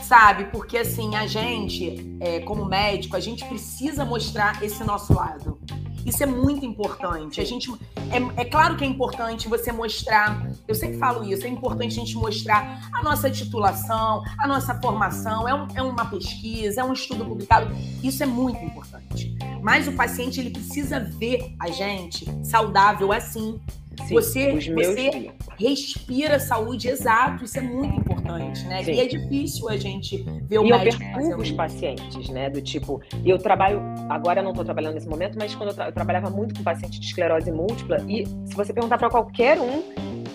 sabe? 0.01 0.45
Porque 0.45 0.77
assim, 0.79 1.15
a 1.15 1.27
gente, 1.27 2.17
é, 2.19 2.39
como 2.39 2.65
médico, 2.65 3.15
a 3.15 3.19
gente 3.19 3.45
precisa 3.45 4.03
mostrar 4.03 4.63
esse 4.63 4.83
nosso 4.83 5.13
lado. 5.13 5.59
Isso 6.05 6.24
é 6.24 6.25
muito 6.25 6.65
importante. 6.65 7.39
A 7.39 7.46
gente, 7.46 7.72
é, 8.10 8.41
é 8.41 8.46
claro 8.46 8.75
que 8.75 8.84
é 8.84 8.88
importante 8.88 9.48
você 9.48 9.72
mostrar. 9.72 10.50
Eu 10.67 10.74
sempre 10.75 10.98
falo 10.98 11.24
isso. 11.24 11.46
É 11.46 11.50
importante 11.50 11.98
a 11.98 12.03
gente 12.03 12.15
mostrar 12.15 12.89
a 12.93 13.03
nossa 13.03 13.29
titulação, 13.29 14.24
a 14.39 14.48
nossa 14.48 14.74
formação. 14.81 15.48
É, 15.48 15.53
um- 15.53 15.67
é 15.75 15.81
uma 15.81 16.05
pesquisa, 16.05 16.81
é 16.81 16.84
um 16.84 16.93
estudo 16.93 17.24
publicado. 17.25 17.72
Isso 18.03 18.24
é 18.24 18.25
muito 18.25 18.63
importante. 18.63 19.36
Mas 19.62 19.88
o 19.88 19.91
paciente 19.93 20.39
ele 20.39 20.50
precisa 20.50 21.00
ver 21.00 21.55
a 21.60 21.70
gente 21.70 22.25
saudável 22.43 23.12
assim. 23.12 23.60
Sim, 24.07 24.13
Você- 24.13 24.51
você- 24.74 25.10
dias. 25.10 25.33
Respira 25.60 26.39
saúde, 26.39 26.88
exato. 26.88 27.43
Isso 27.43 27.57
é 27.60 27.62
muito 27.62 27.93
importante, 28.00 28.63
né? 28.65 28.83
Sim. 28.83 28.93
E 28.93 29.00
é 29.00 29.05
difícil 29.05 29.69
a 29.69 29.77
gente 29.77 30.17
ver 30.43 30.60
o 30.60 30.65
E 30.65 30.69
eu 30.69 30.77
médico 30.77 31.03
fazendo 31.13 31.41
os 31.41 31.51
pacientes, 31.51 32.29
né? 32.29 32.50
Do 32.50 32.62
tipo, 32.62 33.01
eu 33.25 33.38
trabalho, 33.38 33.81
agora 34.10 34.39
eu 34.39 34.43
não 34.43 34.51
estou 34.51 34.65
trabalhando 34.65 34.95
nesse 34.95 35.07
momento, 35.07 35.38
mas 35.38 35.53
quando 35.53 35.69
eu, 35.69 35.75
tra- 35.75 35.88
eu 35.88 35.91
trabalhava 35.91 36.29
muito 36.29 36.55
com 36.55 36.63
paciente 36.63 37.00
de 37.00 37.05
esclerose 37.05 37.51
múltipla, 37.51 37.98
e 38.07 38.25
se 38.25 38.55
você 38.55 38.74
perguntar 38.74 38.98
para 38.98 39.10
qualquer 39.10 39.60
um, 39.60 39.83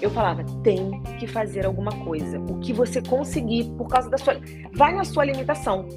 eu 0.03 0.11
falava, 0.11 0.45
tem 0.63 1.01
que 1.19 1.27
fazer 1.27 1.65
alguma 1.67 1.93
coisa. 2.05 2.39
O 2.39 2.59
que 2.61 2.73
você 2.73 3.01
conseguir 3.03 3.65
por 3.77 3.89
causa 3.89 4.11
da 4.11 4.19
sua. 4.19 4.37
Vai 4.75 4.95
na 4.95 5.05
sua 5.05 5.25
limitação, 5.25 5.89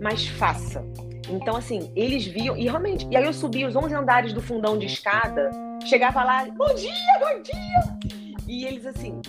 mas 0.00 0.26
faça. 0.28 0.84
Então, 1.28 1.56
assim, 1.56 1.90
eles 1.94 2.24
viam, 2.26 2.56
e 2.56 2.64
realmente, 2.64 3.06
e 3.10 3.16
aí 3.16 3.24
eu 3.24 3.32
subia 3.34 3.66
os 3.68 3.76
11 3.76 3.94
andares 3.94 4.32
do 4.32 4.40
fundão 4.40 4.78
de 4.78 4.86
escada, 4.86 5.50
chegava 5.88 6.22
lá, 6.22 6.44
bom 6.54 6.74
dia, 6.74 6.92
bom 7.18 7.42
dia! 7.42 8.28
E 8.46 8.66
eles 8.66 8.84
assim, 8.84 9.22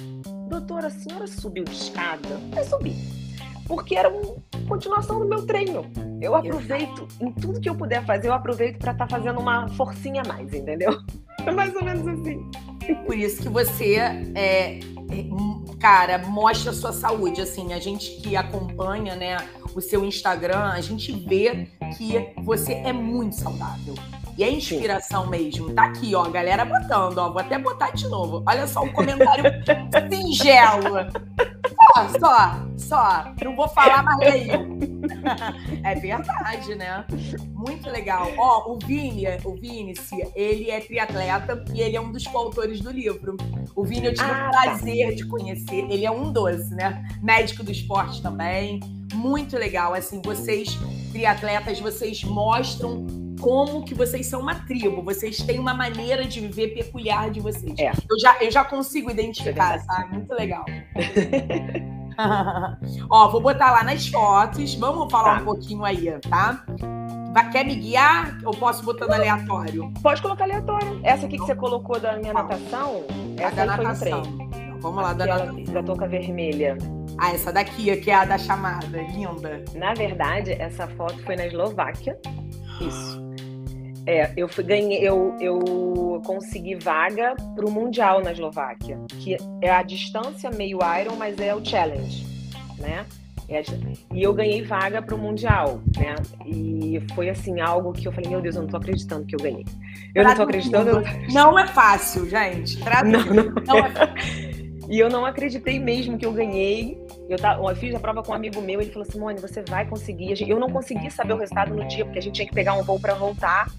doutora, 0.50 0.88
a 0.88 0.90
senhora 0.90 1.26
subiu 1.26 1.64
de 1.64 1.72
escada? 1.72 2.38
Eu 2.56 2.66
subi. 2.66 2.94
Porque 3.66 3.96
era 3.96 4.10
uma 4.10 4.36
continuação 4.68 5.20
do 5.20 5.26
meu 5.26 5.46
treino. 5.46 5.90
Eu 6.20 6.36
aproveito, 6.36 7.08
em 7.22 7.32
tudo 7.32 7.62
que 7.62 7.70
eu 7.70 7.76
puder 7.76 8.06
fazer, 8.06 8.28
eu 8.28 8.34
aproveito 8.34 8.78
para 8.78 8.92
estar 8.92 9.08
tá 9.08 9.18
fazendo 9.18 9.40
uma 9.40 9.70
forcinha 9.70 10.22
a 10.22 10.28
mais, 10.28 10.54
entendeu? 10.54 11.00
É 11.46 11.52
mais 11.52 11.74
ou 11.74 11.82
menos 11.82 12.06
assim. 12.06 12.52
Por 13.06 13.18
isso 13.18 13.42
que 13.42 13.48
você 13.48 13.96
é, 14.36 14.82
cara, 15.80 16.18
mostra 16.18 16.72
a 16.72 16.74
sua 16.74 16.92
saúde. 16.92 17.40
Assim, 17.40 17.72
a 17.72 17.80
gente 17.80 18.18
que 18.18 18.36
acompanha, 18.36 19.16
né, 19.16 19.38
o 19.74 19.80
seu 19.80 20.04
Instagram, 20.04 20.66
a 20.66 20.82
gente 20.82 21.14
vê 21.14 21.70
que 21.98 22.34
você 22.44 22.74
é 22.74 22.92
muito 22.92 23.38
saudável. 23.38 23.96
E 24.40 24.44
é 24.44 24.50
inspiração 24.50 25.28
mesmo. 25.28 25.74
Tá 25.74 25.84
aqui, 25.84 26.16
ó, 26.16 26.24
a 26.24 26.30
galera 26.30 26.64
botando, 26.64 27.18
ó. 27.18 27.30
Vou 27.30 27.40
até 27.42 27.60
botar 27.60 27.92
de 27.92 28.08
novo. 28.08 28.42
Olha 28.48 28.66
só 28.66 28.84
um 28.84 28.90
comentário 28.94 29.44
singelo. 30.10 31.12
Só, 31.76 32.20
só, 32.20 32.68
só. 32.78 33.34
Não 33.44 33.54
vou 33.54 33.68
falar 33.68 34.02
mais 34.02 34.20
nenhum. 34.20 34.80
É 35.84 35.96
verdade, 35.96 36.76
né? 36.76 37.04
Muito 37.52 37.90
legal. 37.90 38.32
Ó, 38.38 38.74
o 38.74 38.80
Vini, 38.80 39.26
o 39.44 39.56
Vini, 39.56 39.94
ele 40.36 40.70
é 40.70 40.80
triatleta 40.80 41.66
e 41.74 41.82
ele 41.82 41.98
é 41.98 42.02
um 42.02 42.12
dos 42.12 42.26
coautores 42.28 42.80
do 42.80 42.92
livro. 42.92 43.36
O 43.76 43.84
Vini, 43.84 44.08
eu 44.08 44.14
tive 44.14 44.30
ah, 44.30 44.48
o 44.48 44.52
tá. 44.52 44.62
prazer 44.62 45.10
tá. 45.10 45.16
de 45.16 45.26
conhecer. 45.26 45.86
Ele 45.90 46.06
é 46.06 46.12
um 46.12 46.32
doce, 46.32 46.74
né? 46.74 47.04
Médico 47.22 47.64
do 47.64 47.72
esporte 47.72 48.22
também. 48.22 48.80
Muito 49.20 49.58
legal. 49.58 49.94
Assim, 49.94 50.22
vocês, 50.24 50.78
triatletas, 51.12 51.80
vocês 51.80 52.24
mostram 52.24 53.06
como 53.42 53.84
que 53.84 53.94
vocês 53.94 54.28
são 54.28 54.42
uma 54.42 54.56
tribo, 54.56 55.02
vocês 55.02 55.38
têm 55.38 55.60
uma 55.60 55.74
maneira 55.74 56.26
de 56.26 56.40
viver 56.40 56.70
peculiar 56.70 57.30
de 57.30 57.40
vocês. 57.40 57.78
É. 57.80 57.92
Eu, 57.92 58.20
já, 58.20 58.38
eu 58.42 58.52
já 58.52 58.64
consigo 58.64 59.10
identificar, 59.10 59.76
é 59.76 59.80
sabe? 59.80 60.14
Muito 60.14 60.34
legal. 60.34 60.66
Ó, 63.10 63.30
vou 63.30 63.42
botar 63.42 63.72
lá 63.72 63.84
nas 63.84 64.08
fotos, 64.08 64.76
vamos 64.76 65.10
falar 65.12 65.36
tá. 65.36 65.42
um 65.42 65.46
pouquinho 65.46 65.86
aí, 65.86 66.12
tá? 66.30 66.66
Quer 67.52 67.66
me 67.66 67.76
guiar 67.76 68.38
ou 68.44 68.52
posso 68.54 68.84
botar 68.84 69.08
no 69.08 69.14
aleatório? 69.14 69.94
Pode 70.02 70.22
colocar 70.22 70.44
aleatório. 70.44 71.00
Essa 71.04 71.26
aqui 71.26 71.38
que 71.38 71.46
você 71.46 71.56
colocou 71.56 71.98
da 72.00 72.18
minha 72.18 72.34
natação, 72.34 73.06
essa 73.38 73.56
da 73.56 73.66
natação. 73.66 74.24
Então, 74.26 74.69
vamos 74.80 75.04
lá, 75.04 75.14
da 75.14 75.26
natação. 75.26 75.64
Da 75.66 75.84
touca 75.84 76.08
vermelha. 76.08 76.78
Ah, 77.18 77.34
essa 77.34 77.52
daqui, 77.52 77.96
que 77.98 78.10
é 78.10 78.16
a 78.16 78.26
da 78.26 78.38
chamada, 78.38 79.02
linda. 79.14 79.64
Na 79.76 79.94
verdade, 79.94 80.54
essa 80.54 80.88
foto 80.88 81.18
foi 81.24 81.36
na 81.36 81.48
Eslováquia. 81.48 82.18
Isso. 82.82 83.30
É, 84.06 84.32
eu 84.36 84.48
fui, 84.48 84.64
ganhei, 84.64 85.08
eu, 85.08 85.36
eu 85.40 86.22
consegui 86.26 86.76
vaga 86.76 87.36
para 87.56 87.66
o 87.66 87.70
Mundial 87.70 88.24
na 88.24 88.32
Eslováquia, 88.32 88.98
que 89.20 89.38
é 89.62 89.70
a 89.70 89.84
distância 89.84 90.50
meio 90.50 90.80
Iron, 91.00 91.16
mas 91.16 91.40
é 91.40 91.54
o 91.54 91.64
Challenge, 91.64 92.26
né? 92.80 93.06
É 93.48 93.64
e 94.14 94.22
eu 94.22 94.32
ganhei 94.32 94.62
vaga 94.62 95.02
para 95.02 95.16
o 95.16 95.18
Mundial, 95.18 95.82
né? 95.98 96.16
E 96.46 97.02
foi 97.16 97.30
assim, 97.30 97.60
algo 97.60 97.92
que 97.94 98.08
eu 98.08 98.12
falei, 98.12 98.30
meu 98.30 98.42
Deus, 98.42 98.56
eu 98.56 98.62
não 98.62 98.70
tô 98.70 98.78
acreditando 98.78 99.26
que 99.26 99.36
eu 99.36 99.40
ganhei. 99.40 99.66
Eu 100.14 100.24
não 100.24 100.36
tô 100.36 100.44
acreditando. 100.44 100.90
Eu... 100.90 101.04
Não 101.34 101.58
é 101.58 101.66
fácil, 101.66 102.30
gente. 102.30 102.80
Não, 102.80 103.24
não, 103.24 103.46
não 103.66 103.78
é 103.78 103.90
E 104.90 105.00
eu 105.00 105.08
não 105.08 105.24
acreditei 105.24 105.80
mesmo 105.80 106.18
que 106.18 106.26
eu 106.26 106.34
ganhei. 106.34 107.00
Eu, 107.30 107.38
tá, 107.38 107.60
eu 107.62 107.76
fiz 107.76 107.94
a 107.94 108.00
prova 108.00 108.24
com 108.24 108.32
um 108.32 108.36
amigo 108.36 108.60
meu, 108.60 108.82
ele 108.82 108.92
falou: 108.92 109.10
Simone, 109.10 109.40
você 109.40 109.62
vai 109.62 109.88
conseguir. 109.88 110.34
Eu 110.50 110.60
não 110.60 110.70
consegui 110.70 111.12
saber 111.12 111.34
o 111.34 111.38
resultado 111.38 111.76
no 111.76 111.88
dia, 111.88 112.04
porque 112.04 112.18
a 112.18 112.22
gente 112.22 112.36
tinha 112.36 112.48
que 112.48 112.54
pegar 112.54 112.74
um 112.74 112.82
voo 112.82 113.00
para 113.00 113.14
voltar. 113.14 113.72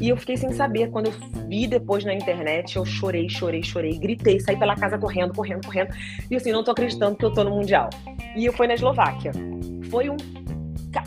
E 0.00 0.08
eu 0.08 0.16
fiquei 0.16 0.36
sem 0.36 0.52
saber. 0.52 0.90
Quando 0.90 1.06
eu 1.06 1.12
vi 1.46 1.66
depois 1.66 2.04
na 2.04 2.14
internet, 2.14 2.76
eu 2.76 2.86
chorei, 2.86 3.28
chorei, 3.28 3.62
chorei, 3.62 3.98
gritei, 3.98 4.40
saí 4.40 4.56
pela 4.58 4.74
casa 4.74 4.96
correndo, 4.96 5.34
correndo, 5.34 5.66
correndo. 5.66 5.94
E 6.30 6.36
assim, 6.36 6.52
não 6.52 6.64
tô 6.64 6.70
acreditando 6.70 7.16
que 7.16 7.24
eu 7.24 7.32
tô 7.32 7.44
no 7.44 7.50
Mundial. 7.50 7.90
E 8.34 8.46
eu 8.46 8.52
fui 8.52 8.66
na 8.66 8.74
Eslováquia. 8.74 9.32
Foi 9.90 10.08
um. 10.08 10.16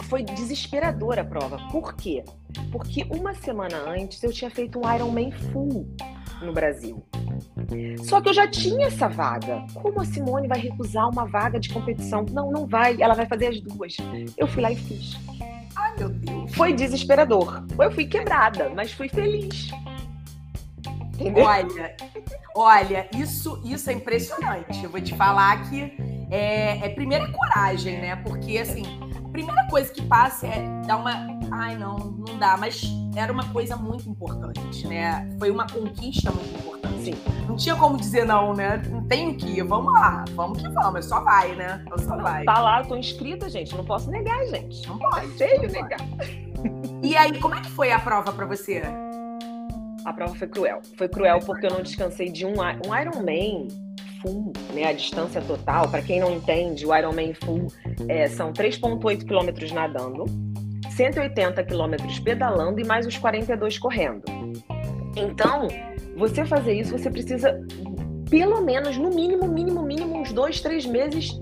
Foi 0.04 0.22
desesperadora 0.22 1.22
a 1.22 1.26
prova. 1.26 1.58
Por 1.72 1.96
quê? 1.96 2.24
Porque 2.72 3.04
uma 3.10 3.34
semana 3.34 3.78
antes 3.88 4.22
eu 4.22 4.32
tinha 4.32 4.52
feito 4.52 4.80
um 4.80 4.96
Ironman 4.96 5.32
full 5.32 5.88
no 6.42 6.54
Brasil. 6.54 7.04
Só 8.04 8.20
que 8.22 8.30
eu 8.30 8.34
já 8.34 8.48
tinha 8.48 8.88
essa 8.88 9.08
vaga. 9.08 9.66
Como 9.74 10.02
a 10.02 10.06
Simone 10.06 10.48
vai 10.48 10.60
recusar 10.60 11.10
uma 11.10 11.26
vaga 11.26 11.60
de 11.60 11.70
competição? 11.70 12.26
Não, 12.32 12.52
não 12.52 12.66
vai. 12.66 13.02
Ela 13.02 13.14
vai 13.14 13.26
fazer 13.26 13.48
as 13.48 13.62
duas. 13.62 13.96
Eu 14.38 14.48
fui 14.48 14.62
lá 14.62 14.72
e 14.72 14.76
fiz. 14.76 15.18
Ai, 15.76 15.96
meu 15.98 16.10
Deus. 16.10 16.56
Foi 16.56 16.74
desesperador. 16.74 17.64
Eu 17.80 17.92
fui 17.92 18.06
quebrada, 18.06 18.70
mas 18.70 18.92
fui 18.92 19.08
feliz. 19.10 19.72
Entendeu? 21.20 21.44
Olha, 21.44 21.96
olha, 22.56 23.10
isso, 23.16 23.62
isso 23.66 23.90
é 23.90 23.94
impressionante. 23.94 24.84
Eu 24.84 24.90
vou 24.90 25.02
te 25.02 25.14
falar 25.16 25.70
que 25.70 25.94
é, 26.32 26.86
é 26.86 26.90
primeira 26.90 27.30
coragem, 27.32 28.00
né? 28.00 28.16
Porque 28.18 28.58
assim, 28.58 28.84
primeira 29.40 29.66
coisa 29.68 29.94
que 29.94 30.02
passa 30.02 30.48
é 30.48 30.62
dar 30.86 30.98
uma. 30.98 31.40
Ai, 31.52 31.78
não, 31.78 31.98
não 31.98 32.38
dá, 32.38 32.58
mas 32.58 32.84
era 33.16 33.32
uma 33.32 33.46
coisa 33.52 33.76
muito 33.76 34.10
importante, 34.10 34.86
né? 34.88 35.28
Foi 35.40 35.50
uma 35.50 35.66
conquista 35.66 36.30
muito 36.32 36.60
importante. 36.60 37.04
Sim. 37.06 37.14
Não 37.48 37.56
tinha 37.56 37.76
como 37.76 37.98
dizer 37.98 38.26
não, 38.26 38.54
né? 38.54 38.82
Não 38.90 39.08
tenho 39.08 39.36
que 39.36 39.48
ir, 39.48 39.64
vamos 39.64 39.94
lá, 39.94 40.26
vamos 40.36 40.62
que 40.62 40.68
vamos, 40.70 41.06
só 41.06 41.22
vai, 41.22 41.56
né? 41.56 41.84
Eu 41.90 41.98
só 42.00 42.18
vai. 42.18 42.44
Tá 42.44 42.60
lá, 42.60 42.82
eu 42.82 42.88
tô 42.88 42.96
inscrita, 42.98 43.50
gente, 43.50 43.76
não 43.76 43.86
posso 43.86 44.12
negar, 44.12 44.46
gente. 44.48 44.86
Não 44.88 45.00
pode. 45.00 45.26
É 45.26 45.48
feio 45.48 45.72
negar. 45.72 46.00
E 47.02 47.16
aí, 47.16 47.40
como 47.40 47.56
é 47.56 47.62
que 47.62 47.72
foi 47.72 47.92
a 47.92 48.00
prova 48.00 48.34
para 48.34 48.46
você? 48.46 48.84
A 50.04 50.14
prova 50.14 50.36
foi 50.36 50.48
cruel. 50.48 50.82
Foi 50.98 51.08
cruel 51.08 51.40
porque 51.40 51.66
eu 51.66 51.72
não 51.72 51.82
descansei 51.82 52.30
de 52.30 52.46
um, 52.46 52.56
um 52.60 52.96
Ironman 52.96 53.68
full, 54.22 54.54
né? 54.74 54.86
A 54.86 54.94
distância 54.94 55.42
total, 55.42 55.90
para 55.90 56.02
quem 56.02 56.20
não 56.20 56.32
entende, 56.32 56.86
o 56.86 56.96
Ironman 56.96 57.34
full 57.34 57.68
é, 58.08 58.28
são 58.28 58.52
3,8 58.54 59.26
quilômetros 59.26 59.72
nadando, 59.72 60.26
180 60.92 61.64
quilômetros 61.64 62.20
pedalando 62.20 62.80
e 62.80 62.86
mais 62.86 63.06
os 63.06 63.18
42 63.18 63.78
correndo. 63.78 64.24
Então, 65.16 65.68
você 66.16 66.46
fazer 66.46 66.74
isso, 66.74 66.98
você 66.98 67.10
precisa, 67.10 67.60
pelo 68.30 68.62
menos, 68.62 68.98
no 68.98 69.10
mínimo, 69.10 69.48
mínimo, 69.48 69.82
mínimo, 69.82 70.20
uns 70.20 70.32
dois, 70.32 70.62
três 70.62 70.86
meses 70.86 71.38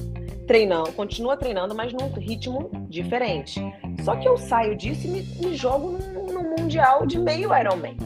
treinando, 0.47 0.91
continua 0.93 1.35
treinando, 1.35 1.75
mas 1.75 1.91
num 1.91 2.09
ritmo 2.13 2.71
diferente. 2.89 3.59
Só 4.03 4.15
que 4.15 4.27
eu 4.27 4.37
saio 4.37 4.77
disso 4.77 5.05
e 5.05 5.09
me, 5.09 5.21
me 5.41 5.55
jogo 5.55 5.91
no, 5.91 6.27
no 6.31 6.43
Mundial 6.57 7.05
de 7.05 7.19
meio 7.19 7.49
Ironman. 7.55 7.97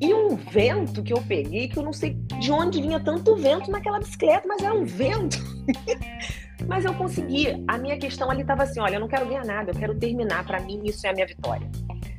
E 0.00 0.12
um 0.12 0.36
vento 0.36 1.02
que 1.02 1.12
eu 1.12 1.22
peguei, 1.22 1.68
que 1.68 1.78
eu 1.78 1.82
não 1.82 1.92
sei 1.92 2.14
de 2.40 2.50
onde 2.50 2.80
vinha 2.80 3.00
tanto 3.00 3.36
vento 3.36 3.70
naquela 3.70 3.98
bicicleta, 3.98 4.46
mas 4.46 4.62
era 4.62 4.74
um 4.74 4.84
vento. 4.84 5.38
Mas 6.66 6.84
eu 6.84 6.94
consegui. 6.94 7.62
A 7.68 7.76
minha 7.76 7.98
questão 7.98 8.30
ali 8.30 8.42
estava 8.42 8.62
assim: 8.62 8.80
olha, 8.80 8.94
eu 8.94 9.00
não 9.00 9.08
quero 9.08 9.26
ganhar 9.26 9.44
nada, 9.44 9.70
eu 9.70 9.74
quero 9.74 9.94
terminar. 9.98 10.46
Para 10.46 10.60
mim, 10.60 10.80
isso 10.84 11.06
é 11.06 11.10
a 11.10 11.12
minha 11.12 11.26
vitória. 11.26 11.68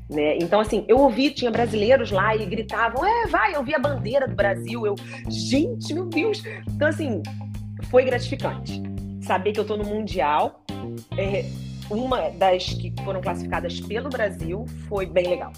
Né? 0.09 0.37
Então, 0.37 0.59
assim, 0.59 0.85
eu 0.87 0.99
ouvi, 0.99 1.31
tinha 1.31 1.49
brasileiros 1.49 2.11
lá 2.11 2.35
e 2.35 2.45
gritavam: 2.45 3.05
é, 3.05 3.27
vai, 3.27 3.55
eu 3.55 3.63
vi 3.63 3.73
a 3.73 3.79
bandeira 3.79 4.27
do 4.27 4.35
Brasil. 4.35 4.85
Eu, 4.85 4.95
gente, 5.29 5.93
meu 5.93 6.05
Deus. 6.05 6.43
Então, 6.67 6.87
assim, 6.87 7.23
foi 7.89 8.03
gratificante. 8.03 8.83
Saber 9.21 9.51
que 9.51 9.59
eu 9.59 9.63
estou 9.63 9.77
no 9.77 9.85
Mundial. 9.85 10.63
É, 11.17 11.45
uma 11.89 12.29
das 12.29 12.65
que 12.65 12.93
foram 13.03 13.21
classificadas 13.21 13.79
pelo 13.79 14.09
Brasil 14.09 14.65
foi 14.87 15.05
bem 15.05 15.27
legal. 15.27 15.53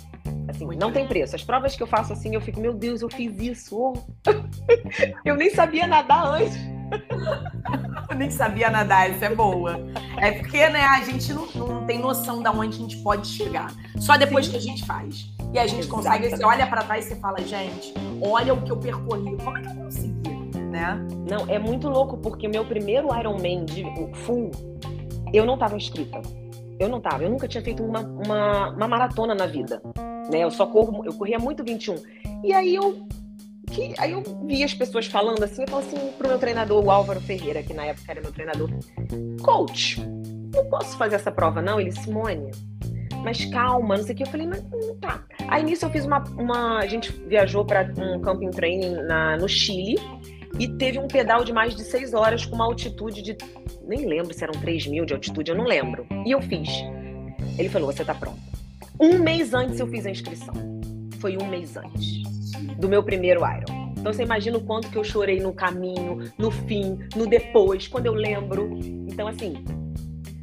Assim, 0.48 0.66
Muito 0.66 0.80
não 0.80 0.92
bem. 0.92 1.02
tem 1.02 1.08
preço. 1.08 1.36
As 1.36 1.44
provas 1.44 1.76
que 1.76 1.84
eu 1.84 1.88
faço 1.88 2.14
assim, 2.14 2.34
eu 2.34 2.42
fico, 2.42 2.60
meu 2.60 2.74
Deus, 2.74 3.02
eu 3.02 3.10
fiz 3.10 3.38
isso. 3.40 3.94
eu 5.26 5.36
nem 5.36 5.50
sabia 5.50 5.86
nadar 5.86 6.26
antes. 6.26 6.58
Eu 8.10 8.16
nem 8.16 8.32
sabia 8.32 8.70
nadar, 8.70 9.12
isso 9.12 9.26
é 9.26 9.36
boa. 9.36 9.78
É 10.18 10.32
porque, 10.32 10.70
né, 10.70 10.80
a 10.86 11.02
gente 11.02 11.34
não, 11.34 11.46
não 11.48 11.86
tem 11.86 12.00
noção 12.00 12.42
de 12.42 12.48
onde 12.48 12.78
a 12.78 12.80
gente 12.80 12.98
pode 12.98 13.28
chegar. 13.28 13.74
Só 14.00 14.16
depois 14.16 14.46
Sim. 14.46 14.54
que 14.54 14.58
a 14.58 14.62
gente 14.62 14.86
faz. 14.86 15.30
E 15.54 15.60
a 15.60 15.68
gente 15.68 15.80
Exatamente. 15.80 15.88
consegue, 15.90 16.30
você 16.30 16.46
olha 16.46 16.66
para 16.66 16.84
trás 16.84 17.06
e 17.06 17.10
você 17.10 17.16
fala, 17.18 17.40
gente, 17.40 17.94
olha 18.22 18.54
o 18.54 18.62
que 18.62 18.72
eu 18.72 18.78
percorri. 18.78 19.36
Como 19.44 19.58
é 19.58 19.62
que 19.62 19.68
eu 19.68 19.76
consegui, 19.76 20.30
né? 20.72 21.06
Não, 21.30 21.46
é 21.54 21.60
muito 21.60 21.90
louco, 21.90 22.18
porque 22.18 22.48
meu 22.48 22.64
primeiro 22.64 23.14
Ironman 23.14 23.66
de 23.66 23.84
full, 24.26 24.52
eu 25.34 25.46
não 25.46 25.56
estava 25.56 25.76
inscrita. 25.76 26.22
Eu 26.80 26.90
não 26.90 26.98
estava. 26.98 27.24
Eu 27.24 27.30
nunca 27.30 27.48
tinha 27.48 27.64
feito 27.64 27.84
uma, 27.84 28.02
uma, 28.02 28.70
uma 28.70 28.88
maratona 28.88 29.34
na 29.34 29.46
vida. 29.46 29.82
Né? 30.32 30.44
Eu 30.44 30.52
só 30.52 30.66
corro, 30.66 31.04
eu 31.06 31.14
corria 31.14 31.40
muito 31.40 31.64
21. 31.64 31.96
E 32.44 32.54
aí 32.54 32.76
eu 32.76 33.08
que 33.70 33.94
aí 33.98 34.14
eu 34.14 34.24
vi 34.46 34.64
as 34.64 34.74
pessoas 34.74 35.08
falando 35.08 35.44
assim, 35.44 35.64
eu 35.64 35.68
falo 35.68 35.84
assim 35.86 36.12
pro 36.18 36.30
meu 36.30 36.40
treinador, 36.40 36.84
o 36.84 36.90
Álvaro 36.90 37.20
Ferreira, 37.20 37.62
que 37.62 37.74
na 37.74 37.84
época 37.84 38.10
era 38.10 38.22
meu 38.22 38.32
treinador, 38.32 38.70
coach, 39.44 40.00
não 40.54 40.66
posso 40.70 40.98
fazer 40.98 41.18
essa 41.18 41.30
prova 41.30 41.62
não? 41.62 41.80
Ele, 41.80 41.92
Simone, 41.92 42.50
mas 43.24 43.44
calma, 43.46 43.98
não 43.98 44.04
sei 44.04 44.14
o 44.14 44.18
que. 44.18 44.24
Eu 44.24 44.28
falei, 44.28 44.48
mas 44.48 44.62
hum, 44.62 44.98
tá. 45.02 45.22
Aí 45.50 45.64
nisso 45.64 45.86
eu 45.86 45.90
fiz 45.90 46.06
uma, 46.06 46.24
uma 46.38 46.80
a 46.80 46.88
gente 46.88 47.12
viajou 47.12 47.66
para 47.66 47.92
um 47.98 48.22
camping 48.22 48.52
training 48.52 48.96
na, 49.04 49.36
no 49.36 49.50
Chile 49.50 49.98
e 50.60 50.68
teve 50.68 51.00
um 51.00 51.08
pedal 51.08 51.44
de 51.44 51.54
mais 51.54 51.76
de 51.76 51.84
seis 51.84 52.14
horas 52.14 52.46
com 52.46 52.56
uma 52.56 52.66
altitude 52.66 53.22
de, 53.22 53.38
nem 53.88 54.06
lembro 54.06 54.34
se 54.34 54.44
eram 54.44 54.54
3 54.60 54.88
mil 54.88 55.06
de 55.06 55.14
altitude, 55.14 55.52
eu 55.52 55.58
não 55.58 55.66
lembro. 55.66 56.06
E 56.26 56.32
eu 56.32 56.42
fiz. 56.42 56.70
Ele 57.58 57.70
falou, 57.70 57.92
você 57.92 58.04
tá 58.04 58.14
pronta. 58.14 58.40
Um 59.00 59.20
mês 59.20 59.54
antes 59.54 59.80
eu 59.80 59.88
fiz 59.88 60.06
a 60.06 60.10
inscrição. 60.10 60.54
Foi 61.20 61.38
um 61.38 61.48
mês 61.48 61.78
antes 61.78 62.24
do 62.78 62.88
meu 62.88 63.04
primeiro 63.04 63.42
Iron. 63.42 63.94
Então 63.98 64.14
você 64.14 64.24
imagina 64.24 64.58
o 64.58 64.64
quanto 64.64 64.90
que 64.90 64.98
eu 64.98 65.04
chorei 65.04 65.40
no 65.40 65.54
caminho, 65.54 66.32
no 66.38 66.50
fim, 66.50 66.98
no 67.16 67.28
depois, 67.28 67.88
quando 67.88 68.06
eu 68.06 68.14
lembro. 68.14 68.80
Então, 69.08 69.28
assim, 69.28 69.64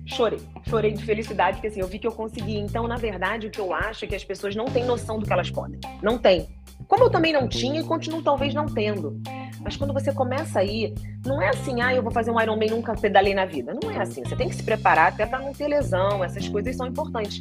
chorei. 0.05 0.41
Chorei 0.69 0.93
de 0.93 1.05
felicidade, 1.05 1.57
porque 1.57 1.69
assim, 1.69 1.81
eu 1.81 1.87
vi 1.87 1.99
que 1.99 2.07
eu 2.07 2.13
consegui. 2.13 2.59
Então, 2.59 2.87
na 2.87 2.97
verdade, 2.97 3.47
o 3.47 3.51
que 3.51 3.61
eu 3.61 3.73
acho 3.73 4.05
é 4.05 4.09
que 4.09 4.15
as 4.15 4.25
pessoas 4.25 4.55
não 4.55 4.67
têm 4.67 4.85
noção 4.85 5.19
do 5.19 5.27
que 5.27 5.33
elas 5.33 5.51
podem. 5.51 5.79
Não 6.03 6.19
tem. 6.19 6.47
Como 6.89 7.05
eu 7.05 7.11
também 7.11 7.33
não 7.33 7.49
tinha 7.49 7.81
e 7.81 7.85
continuo 7.85 8.23
talvez 8.23 8.55
não 8.55 8.67
tendo. 8.67 9.21
Mas 9.61 9.77
quando 9.77 9.93
você 9.93 10.13
começa 10.13 10.61
a 10.61 10.65
ir, 10.65 10.95
não 11.25 11.41
é 11.41 11.49
assim, 11.49 11.81
ah, 11.81 11.95
eu 11.95 12.03
vou 12.03 12.13
fazer 12.13 12.31
um 12.31 12.41
Ironman 12.41 12.71
nunca 12.71 12.95
pedalei 12.95 13.35
na 13.35 13.47
vida. 13.47 13.73
Não 13.83 13.91
é 13.91 13.99
assim. 13.99 14.23
Você 14.25 14.37
tem 14.37 14.49
que 14.49 14.57
se 14.57 14.63
preparar 14.63 15.13
até 15.13 15.25
para 15.25 15.39
não 15.39 15.53
ter 15.53 15.69
lesão. 15.69 16.23
Essas 16.23 16.49
coisas 16.49 16.77
são 16.77 16.87
importantes. 16.87 17.39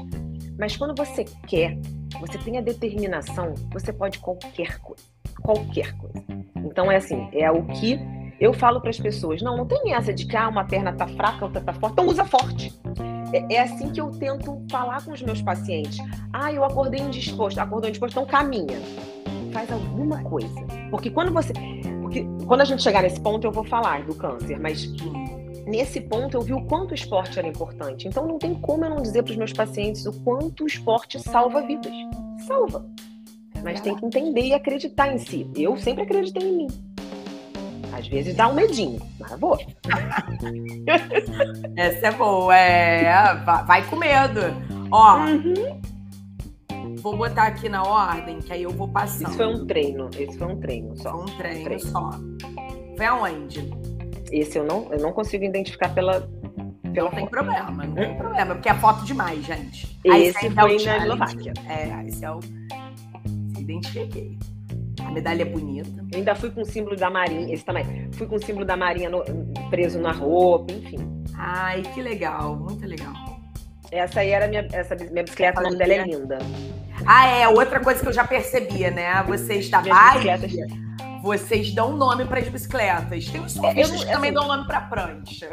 Mas 0.58 0.78
quando 0.78 0.96
você 0.96 1.26
quer, 1.48 1.78
você 2.20 2.38
tem 2.38 2.58
a 2.58 2.62
determinação, 2.62 3.54
você 3.72 3.92
pode 3.92 4.20
qualquer 4.20 4.80
coisa. 4.80 5.04
Qualquer 5.42 5.94
coisa. 5.98 6.24
Então 6.56 6.92
é 6.92 6.96
assim, 6.96 7.28
é 7.34 7.52
o 7.52 7.66
que 7.66 8.00
eu 8.40 8.54
falo 8.54 8.80
para 8.80 8.90
as 8.90 9.00
pessoas. 9.00 9.42
Não, 9.42 9.58
não 9.58 9.66
tem 9.66 9.94
essa 9.94 10.14
de 10.14 10.26
que 10.26 10.38
ah, 10.38 10.48
uma 10.48 10.66
perna 10.66 10.94
tá 10.94 11.08
fraca, 11.08 11.46
outra 11.46 11.62
tá 11.62 11.74
forte. 11.74 11.94
Então 11.94 12.08
usa 12.08 12.24
forte. 12.24 12.74
É, 13.34 13.56
é, 13.56 13.62
assim 13.62 13.92
que 13.92 14.00
eu 14.00 14.12
tento 14.12 14.64
falar 14.70 15.04
com 15.04 15.12
os 15.12 15.22
meus 15.22 15.42
pacientes. 15.42 15.98
Ah, 16.32 16.52
eu 16.52 16.64
acordei 16.64 17.02
indisposto. 17.02 17.60
Acordou 17.60 17.90
indisposto, 17.90 18.20
então 18.20 18.30
caminha. 18.30 18.80
Faz 19.54 19.72
alguma 19.72 20.22
coisa. 20.24 20.50
Porque 20.90 21.10
quando 21.10 21.32
você. 21.32 21.54
Porque 22.02 22.26
quando 22.46 22.62
a 22.62 22.66
gente 22.66 22.82
chegar 22.82 23.04
nesse 23.04 23.20
ponto, 23.22 23.46
eu 23.46 23.52
vou 23.52 23.64
falar 23.64 24.04
do 24.04 24.16
câncer, 24.16 24.60
mas 24.60 24.90
nesse 25.66 26.02
ponto 26.02 26.38
eu 26.38 26.42
vi 26.42 26.54
o 26.54 26.62
quanto 26.66 26.92
o 26.92 26.96
esporte 26.96 27.38
era 27.40 27.48
importante. 27.48 28.08
Então 28.08 28.28
não 28.28 28.38
tem 28.38 28.54
como 28.56 28.84
eu 28.84 28.90
não 28.90 29.02
dizer 29.02 29.24
para 29.24 29.32
os 29.32 29.38
meus 29.38 29.54
pacientes 29.54 30.06
o 30.06 30.14
quanto 30.24 30.64
o 30.64 30.68
esporte 30.68 31.20
salva 31.20 31.62
vidas. 31.62 31.94
Salva. 32.48 32.86
Mas 33.64 33.80
tem 33.80 33.96
que 33.96 34.06
entender 34.06 34.42
e 34.42 34.54
acreditar 34.54 35.14
em 35.14 35.18
si. 35.18 35.50
Eu 35.56 35.78
sempre 35.78 36.04
acreditei 36.04 36.50
em 36.50 36.58
mim. 36.58 36.68
Às 37.94 38.08
vezes 38.08 38.36
dá 38.36 38.48
um 38.48 38.56
medinho, 38.56 39.00
mas 39.20 39.40
boa. 39.40 39.58
Essa 41.78 42.08
é 42.08 42.12
boa, 42.12 42.58
é. 42.58 43.36
Vai 43.68 43.88
com 43.88 43.96
medo. 43.96 44.42
Ó, 44.92 45.18
uhum. 45.20 45.80
Vou 47.04 47.18
botar 47.18 47.44
aqui 47.44 47.68
na 47.68 47.84
ordem, 47.84 48.40
que 48.40 48.54
aí 48.54 48.64
eu 48.64 48.72
vou 48.72 48.88
passando. 48.88 49.28
Isso 49.28 49.38
foi 49.38 49.48
um 49.48 49.68
treino, 49.68 50.10
esse 50.18 50.38
foi 50.38 50.48
um 50.48 50.60
treino 50.60 50.96
só. 50.96 51.12
Foi 51.12 51.22
um 51.22 51.38
treino, 51.38 51.60
um 51.60 51.64
treino. 51.66 51.80
só. 51.82 52.12
Foi 52.96 53.06
aonde? 53.06 53.70
Esse 54.32 54.58
eu 54.58 54.64
não, 54.64 54.92
eu 54.92 55.00
não 55.00 55.12
consigo 55.12 55.44
identificar 55.44 55.94
pela. 55.94 56.28
pela 56.94 57.10
não 57.10 57.16
tem 57.16 57.28
problema, 57.28 57.72
não 57.72 57.94
tem 57.94 58.18
problema, 58.18 58.56
porque 58.56 58.70
é 58.70 58.74
foto 58.76 59.04
demais, 59.04 59.46
gente. 59.46 60.00
Esse 60.06 60.50
foi 60.50 60.78
é 60.78 60.86
na 60.86 60.98
Eslováquia. 60.98 61.54
É, 61.68 62.08
esse 62.08 62.24
é 62.24 62.32
o. 62.32 62.42
Se 62.42 63.62
identifiquei. 63.62 64.40
A 65.06 65.12
medalha 65.12 65.42
é 65.42 65.46
bonita. 65.46 66.06
Eu 66.12 66.20
ainda 66.20 66.34
fui 66.36 66.52
com 66.52 66.62
o 66.62 66.66
símbolo 66.66 66.96
da 66.96 67.10
Marinha, 67.10 67.54
esse 67.54 67.66
também. 67.66 68.10
Fui 68.14 68.26
com 68.26 68.36
o 68.36 68.44
símbolo 68.44 68.66
da 68.66 68.78
Marinha 68.78 69.10
no, 69.10 69.24
preso 69.70 70.00
na 70.00 70.14
roupa, 70.14 70.72
enfim. 70.72 71.00
Ai, 71.36 71.82
que 71.82 72.02
legal, 72.02 72.56
muito 72.56 72.86
legal. 72.86 73.14
Essa 73.92 74.22
aí 74.22 74.30
era 74.30 74.48
minha, 74.48 74.66
essa 74.72 74.96
minha 74.96 75.24
bicicleta, 75.24 75.60
o 75.60 75.64
nome 75.64 75.78
dela 75.78 75.94
é 75.94 76.04
linda. 76.06 76.40
Ah, 77.06 77.28
é, 77.28 77.48
outra 77.48 77.80
coisa 77.80 78.02
que 78.02 78.08
eu 78.08 78.14
já 78.14 78.24
percebia, 78.24 78.92
né? 78.92 79.24
Vocês 79.24 79.70
da 79.70 79.82
bike, 79.82 80.84
vocês 81.24 81.74
dão 81.74 81.96
nome 81.96 82.26
para 82.26 82.40
as 82.40 82.50
bicicletas. 82.50 83.30
Tem 83.30 83.42
os 83.42 83.54
surfistas 83.54 84.04
que 84.04 84.12
também 84.12 84.32
assim, 84.32 84.40
dão 84.40 84.48
nome 84.48 84.68
para 84.68 84.82
prancha. 84.82 85.50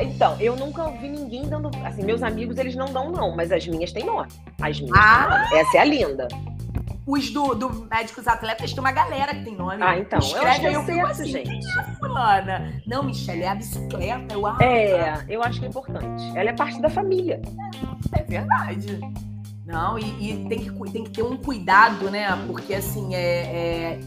Então, 0.00 0.36
eu 0.40 0.56
nunca 0.56 0.84
ouvi 0.84 1.08
ninguém 1.08 1.46
dando. 1.46 1.70
Assim, 1.84 2.02
meus 2.02 2.22
amigos, 2.22 2.56
eles 2.56 2.74
não 2.74 2.86
dão, 2.86 3.10
não, 3.10 3.36
mas 3.36 3.52
as 3.52 3.66
minhas 3.66 3.92
têm 3.92 4.04
nome. 4.04 4.28
As 4.60 4.80
minhas 4.80 4.96
ah. 4.98 5.48
Essa 5.52 5.76
é 5.76 5.80
a 5.80 5.84
linda. 5.84 6.28
Os 7.06 7.30
do, 7.30 7.54
do 7.54 7.88
Médicos 7.90 8.26
Atletas 8.28 8.72
tem 8.72 8.80
uma 8.80 8.92
galera 8.92 9.34
que 9.34 9.44
tem 9.44 9.54
nome. 9.54 9.82
Ah, 9.82 9.98
então. 9.98 10.18
Escreve, 10.18 10.44
eu 10.44 10.78
acho 10.78 10.86
que 10.86 10.92
é 10.92 11.02
assim, 11.02 11.24
gente. 11.26 11.78
É 11.78 11.82
fulana. 11.96 12.82
Não, 12.86 13.02
Michelle, 13.02 13.42
é 13.42 13.48
a 13.48 13.54
bicicleta. 13.54 14.32
Eu, 14.32 14.46
ah, 14.46 14.56
é, 14.60 15.24
eu 15.28 15.42
acho 15.42 15.58
que 15.58 15.66
é 15.66 15.68
importante. 15.68 16.22
Ela 16.34 16.50
é 16.50 16.52
parte 16.52 16.80
da 16.80 16.88
família. 16.88 17.42
É, 18.14 18.20
é 18.20 18.22
verdade. 18.22 19.00
Não, 19.72 19.98
e, 19.98 20.04
e, 20.20 20.48
tem, 20.50 20.58
que, 20.58 20.92
tem 20.92 21.04
que 21.04 21.10
ter 21.10 21.22
um 21.22 21.34
cuidado, 21.34 22.10
né? 22.10 22.28
Porque, 22.46 22.74
assim, 22.74 23.14
é, 23.14 23.94
é, 23.96 24.00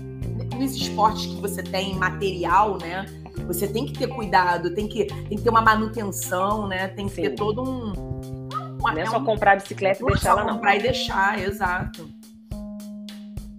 nos 0.55 0.75
esportes 0.75 1.25
que 1.25 1.41
você 1.41 1.63
tem 1.63 1.95
material, 1.95 2.77
né? 2.77 3.07
Você 3.47 3.67
tem 3.67 3.87
que 3.87 3.93
ter 3.93 4.07
cuidado, 4.07 4.75
tem 4.75 4.87
que, 4.87 5.05
tem 5.05 5.37
que 5.37 5.41
ter 5.41 5.49
uma 5.49 5.61
manutenção, 5.61 6.67
né? 6.67 6.89
Tem 6.89 7.07
que 7.07 7.15
Sim. 7.15 7.21
ter 7.23 7.29
todo 7.31 7.63
um. 7.63 7.93
Não 8.79 8.91
é 8.91 9.05
só 9.07 9.17
um, 9.17 9.25
comprar 9.25 9.53
a 9.53 9.55
bicicleta 9.55 10.03
e 10.03 10.05
deixar 10.05 10.29
ela, 10.29 10.43
não. 10.43 10.53
comprar 10.53 10.75
e 10.75 10.81
deixar, 10.83 11.41
exato. 11.41 12.07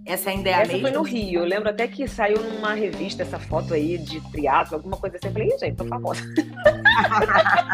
Essa 0.05 0.29
ainda 0.29 0.49
é 0.49 0.53
a 0.53 0.61
essa 0.61 0.71
mesma? 0.71 0.87
foi 0.87 0.97
no 0.97 1.03
Rio. 1.03 1.41
Eu 1.41 1.45
lembro 1.45 1.69
até 1.69 1.85
que 1.85 2.07
saiu 2.07 2.41
numa 2.41 2.73
revista 2.73 3.23
essa 3.23 3.37
foto 3.37 3.73
aí 3.73 3.97
de 3.97 4.21
triatlo, 4.31 4.77
alguma 4.77 4.95
coisa 4.95 5.17
assim. 5.17 5.27
Eu 5.27 5.33
falei, 5.33 5.49
gente, 5.59 5.75
tô 5.75 5.83
famosa. 5.83 6.21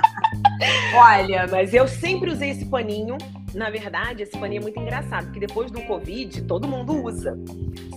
Olha, 0.98 1.48
mas 1.52 1.72
eu 1.76 1.88
sempre 1.88 2.32
usei 2.32 2.50
esse 2.50 2.66
paninho. 2.66 3.18
Na 3.54 3.70
verdade, 3.70 4.24
esse 4.24 4.38
paninho 4.38 4.60
é 4.60 4.64
muito 4.64 4.80
engraçado, 4.80 5.26
porque 5.26 5.40
depois 5.40 5.70
do 5.70 5.82
Covid, 5.82 6.42
todo 6.44 6.68
mundo 6.68 7.04
usa. 7.04 7.38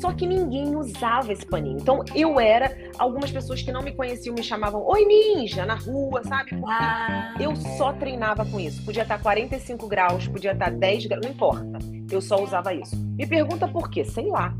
Só 0.00 0.12
que 0.12 0.26
ninguém 0.26 0.76
usava 0.76 1.32
esse 1.32 1.46
paninho. 1.46 1.78
Então, 1.80 2.04
eu 2.14 2.38
era. 2.38 2.76
Algumas 2.98 3.30
pessoas 3.30 3.62
que 3.62 3.72
não 3.72 3.82
me 3.82 3.92
conheciam 3.92 4.34
me 4.34 4.42
chamavam 4.42 4.82
Oi 4.86 5.04
Ninja 5.04 5.64
na 5.64 5.74
rua, 5.74 6.22
sabe? 6.24 6.50
Porque 6.50 6.66
ah. 6.68 7.34
eu 7.40 7.56
só 7.56 7.92
treinava 7.92 8.44
com 8.44 8.60
isso. 8.60 8.84
Podia 8.84 9.02
estar 9.02 9.18
45 9.18 9.86
graus, 9.88 10.28
podia 10.28 10.52
estar 10.52 10.70
10 10.70 11.06
graus, 11.06 11.24
não 11.24 11.32
importa. 11.32 11.78
Eu 12.10 12.20
só 12.20 12.42
usava 12.42 12.74
isso. 12.74 12.96
Me 12.96 13.26
pergunta 13.26 13.66
por 13.66 13.90
quê? 13.90 14.04
Sei 14.04 14.26
lá. 14.26 14.54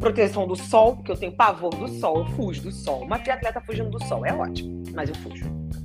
Proteção 0.00 0.46
do 0.46 0.56
sol, 0.56 0.96
porque 0.96 1.12
eu 1.12 1.16
tenho 1.16 1.32
pavor 1.32 1.74
do 1.74 1.88
sol, 1.88 2.18
eu 2.18 2.26
fujo 2.26 2.62
do 2.62 2.72
sol. 2.72 3.02
Uma 3.04 3.18
triatleta 3.18 3.60
fugindo 3.60 3.90
do 3.90 4.04
sol 4.04 4.26
é 4.26 4.34
ótimo, 4.34 4.82
mas 4.92 5.08
eu 5.08 5.14
fujo. 5.16 5.44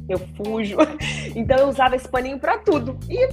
Eu 0.10 0.20
fujo. 0.36 0.78
Então 1.36 1.58
eu 1.58 1.68
usava 1.70 1.96
esse 1.96 2.08
paninho 2.08 2.40
pra 2.40 2.58
tudo. 2.58 2.98
E 3.08 3.30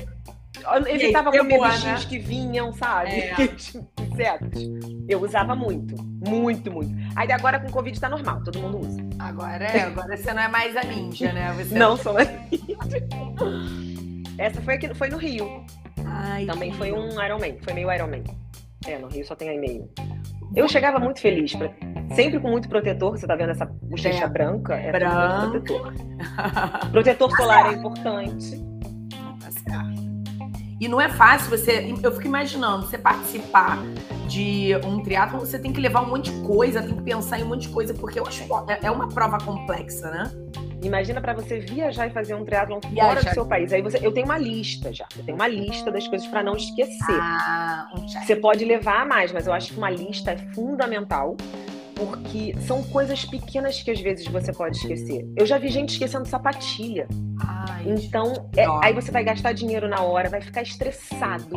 evitava 0.89 1.31
comer 1.31 1.57
boa, 1.57 1.69
bichinhos 1.69 2.05
né? 2.05 2.09
que 2.09 2.19
vinham, 2.19 2.73
sabe? 2.73 3.11
É. 3.11 3.35
Insetos. 4.03 4.63
Eu 5.09 5.23
usava 5.23 5.55
muito. 5.55 5.95
Muito, 6.27 6.73
muito. 6.73 6.95
Aí 7.15 7.31
agora 7.31 7.61
com 7.61 7.71
Covid 7.71 7.99
tá 8.01 8.09
normal, 8.09 8.43
todo 8.43 8.59
mundo 8.59 8.81
usa. 8.81 9.01
Agora 9.19 9.65
é, 9.65 9.83
agora 9.83 10.17
você 10.17 10.33
não 10.33 10.43
é 10.43 10.49
mais 10.49 10.77
a 10.77 10.83
ninja, 10.83 11.33
né? 11.33 11.53
Você 11.53 11.79
não 11.79 11.97
sou 11.97 12.15
mais 12.15 12.29
ninja. 12.51 13.07
Essa 14.39 14.61
foi 14.63 14.75
aqui, 14.75 14.93
foi 14.95 15.09
no 15.09 15.17
Rio. 15.17 15.65
Ai, 16.05 16.47
Também 16.47 16.73
foi 16.73 16.93
um 16.93 17.23
Ironman, 17.23 17.59
foi 17.63 17.73
meio 17.73 17.93
Ironman. 17.93 18.25
É, 18.87 18.99
no 18.99 19.09
Rio 19.09 19.25
só 19.27 19.35
tem 19.35 19.49
aí 19.49 19.59
meio. 19.59 19.89
Eu 20.55 20.69
chegava 20.69 20.99
muito 20.99 21.21
feliz, 21.21 21.55
pra... 21.55 21.71
sempre 22.15 22.39
com 22.41 22.49
muito 22.49 22.69
protetor. 22.69 23.19
Você 23.19 23.27
tá 23.27 23.35
vendo 23.35 23.51
essa 23.51 23.67
bochecha 23.67 24.25
é. 24.25 24.29
branca? 24.29 24.75
É 24.75 24.93
Branco. 24.93 25.51
protetor. 25.51 25.95
protetor 26.91 27.37
solar 27.37 27.73
é 27.73 27.77
importante. 27.77 28.66
E 30.81 30.89
não 30.89 31.01
é 31.01 31.09
fácil 31.09 31.51
você. 31.51 31.95
Eu 32.03 32.13
fico 32.13 32.27
imaginando, 32.27 32.87
você 32.87 32.99
participar 32.99 33.79
de 34.27 34.77
um 34.85 35.03
triatlo, 35.03 35.39
você 35.39 35.59
tem 35.59 35.73
que 35.73 35.81
levar 35.81 36.03
um 36.03 36.11
monte 36.11 36.31
de 36.31 36.47
coisa, 36.47 36.83
tem 36.83 36.95
que 36.95 37.03
pensar 37.03 37.41
em 37.41 37.45
um 37.45 37.49
monte 37.49 37.63
de 37.63 37.69
coisa, 37.69 37.95
porque 37.95 38.19
eu 38.19 38.27
acho 38.27 38.43
é, 38.69 38.81
é 38.83 38.91
uma 38.91 39.09
prova 39.09 39.39
complexa, 39.39 40.11
né? 40.11 40.31
Imagina 40.83 41.21
para 41.21 41.33
você 41.33 41.59
viajar 41.59 42.07
e 42.07 42.11
fazer 42.11 42.35
um 42.35 42.45
triatlon 42.45 42.79
fora 42.81 43.23
do 43.23 43.31
seu 43.31 43.47
país. 43.47 43.73
Aí 43.73 43.81
você, 43.81 43.99
eu 44.03 44.13
tenho 44.13 44.27
uma 44.27 44.39
lista 44.39 44.93
já. 44.93 45.07
Eu 45.17 45.25
tenho 45.25 45.37
uma 45.37 45.49
lista 45.49 45.91
das 45.91 46.07
coisas 46.07 46.29
para 46.29 46.43
não 46.43 46.55
esquecer. 46.55 47.19
Ah, 47.21 47.89
um 47.97 48.07
você 48.07 48.37
pode 48.37 48.65
levar 48.65 49.03
a 49.03 49.05
mais, 49.05 49.33
mas 49.33 49.47
eu 49.47 49.53
acho 49.53 49.73
que 49.73 49.79
uma 49.79 49.91
lista 49.91 50.33
é 50.33 50.37
fundamental 50.55 51.37
porque 51.97 52.55
são 52.61 52.83
coisas 52.85 53.25
pequenas 53.25 53.83
que 53.83 53.91
às 53.91 54.01
vezes 54.01 54.27
você 54.27 54.53
pode 54.53 54.77
esquecer. 54.77 55.27
Eu 55.35 55.47
já 55.47 55.57
vi 55.57 55.69
gente 55.69 55.91
esquecendo 55.91 56.29
sapatilha. 56.29 57.09
Ai, 57.41 57.89
então, 57.89 58.49
é, 58.55 58.67
aí 58.83 58.93
você 58.93 59.11
vai 59.11 59.25
gastar 59.25 59.53
dinheiro 59.53 59.89
na 59.89 60.03
hora, 60.03 60.29
vai 60.29 60.43
ficar 60.43 60.63
estressado. 60.63 61.57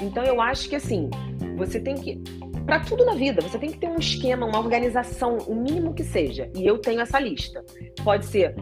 Então, 0.00 0.24
eu 0.24 0.40
acho 0.40 0.68
que 0.68 0.76
assim, 0.76 1.10
você 1.56 1.78
tem 1.78 1.96
que 1.96 2.20
para 2.64 2.80
tudo 2.80 3.04
na 3.04 3.14
vida, 3.14 3.40
você 3.40 3.58
tem 3.58 3.70
que 3.70 3.78
ter 3.78 3.88
um 3.88 3.96
esquema, 3.96 4.46
uma 4.46 4.58
organização, 4.58 5.38
o 5.46 5.54
mínimo 5.54 5.94
que 5.94 6.04
seja. 6.04 6.50
E 6.54 6.66
eu 6.66 6.78
tenho 6.78 7.00
essa 7.00 7.18
lista. 7.18 7.64
Pode 8.04 8.26
ser 8.26 8.54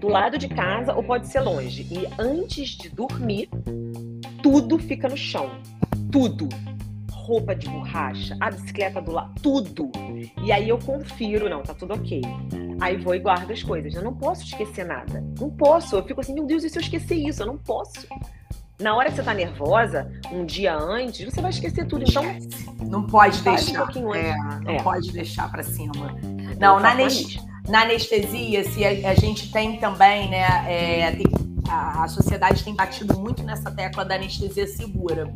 do 0.00 0.08
lado 0.08 0.36
de 0.36 0.48
casa 0.48 0.92
ou 0.92 1.04
pode 1.04 1.28
ser 1.28 1.40
longe. 1.40 1.86
E 1.88 2.08
antes 2.20 2.70
de 2.70 2.88
dormir, 2.88 3.48
tudo 4.42 4.76
fica 4.76 5.08
no 5.08 5.16
chão. 5.16 5.50
Tudo. 6.10 6.48
Roupa 7.22 7.54
de 7.54 7.68
borracha, 7.68 8.36
a 8.40 8.50
bicicleta 8.50 9.00
do 9.00 9.12
lado, 9.12 9.32
tudo. 9.40 9.90
E 10.42 10.50
aí 10.50 10.68
eu 10.68 10.78
confiro, 10.78 11.48
não, 11.48 11.62
tá 11.62 11.72
tudo 11.72 11.94
ok. 11.94 12.20
Aí 12.80 12.96
vou 12.96 13.14
e 13.14 13.20
guardo 13.20 13.52
as 13.52 13.62
coisas. 13.62 13.94
Eu 13.94 14.02
não 14.02 14.12
posso 14.12 14.42
esquecer 14.42 14.84
nada. 14.84 15.24
Não 15.38 15.48
posso. 15.48 15.94
Eu 15.94 16.04
fico 16.04 16.20
assim, 16.20 16.34
meu 16.34 16.44
Deus, 16.44 16.64
e 16.64 16.68
se 16.68 16.76
eu 16.76 16.82
esquecer 16.82 17.14
isso? 17.14 17.42
Eu 17.42 17.46
não 17.46 17.58
posso. 17.58 18.08
Na 18.80 18.96
hora 18.96 19.08
que 19.08 19.16
você 19.16 19.22
tá 19.22 19.32
nervosa, 19.32 20.10
um 20.32 20.44
dia 20.44 20.76
antes, 20.76 21.24
você 21.24 21.40
vai 21.40 21.50
esquecer 21.50 21.86
tudo. 21.86 22.04
Então, 22.08 22.24
não 22.84 23.06
pode 23.06 23.40
deixar. 23.40 23.96
Um 23.96 24.12
é, 24.12 24.36
não 24.64 24.72
é. 24.72 24.82
pode 24.82 25.12
deixar 25.12 25.48
para 25.48 25.62
cima. 25.62 25.92
Não, 26.58 26.80
na, 26.80 26.94
na, 27.68 27.82
anestesia, 27.82 28.64
se 28.64 28.84
a, 28.84 29.10
a, 29.10 29.14
gente 29.14 29.52
tem 29.52 29.78
também, 29.78 30.28
né? 30.28 30.42
É, 30.66 31.12
tem, 31.12 31.26
a, 31.68 32.02
a 32.02 32.08
sociedade 32.08 32.64
tem 32.64 32.74
batido 32.74 33.16
muito 33.18 33.44
nessa 33.44 33.70
tecla 33.70 34.04
da 34.04 34.16
anestesia 34.16 34.66
segura. 34.66 35.32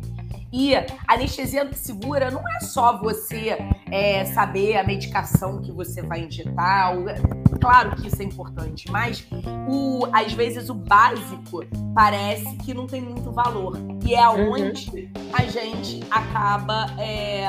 E 0.51 0.73
anestesia 1.07 1.69
segura 1.73 2.31
não 2.31 2.47
é 2.47 2.59
só 2.61 2.97
você 2.97 3.57
é, 3.91 4.25
saber 4.25 4.77
a 4.77 4.83
medicação 4.83 5.61
que 5.61 5.71
você 5.71 6.01
vai 6.01 6.21
injetar. 6.21 6.93
Claro 7.59 7.95
que 7.95 8.07
isso 8.07 8.21
é 8.21 8.25
importante, 8.25 8.89
mas 8.91 9.27
o, 9.67 10.07
às 10.13 10.31
vezes 10.33 10.69
o 10.69 10.73
básico 10.73 11.65
parece 11.93 12.55
que 12.57 12.73
não 12.73 12.87
tem 12.87 13.01
muito 13.01 13.31
valor. 13.31 13.77
E 14.05 14.13
é 14.15 14.27
onde 14.29 14.89
uhum. 14.91 15.33
a 15.33 15.43
gente 15.43 16.01
acaba 16.09 16.85
é, 16.97 17.47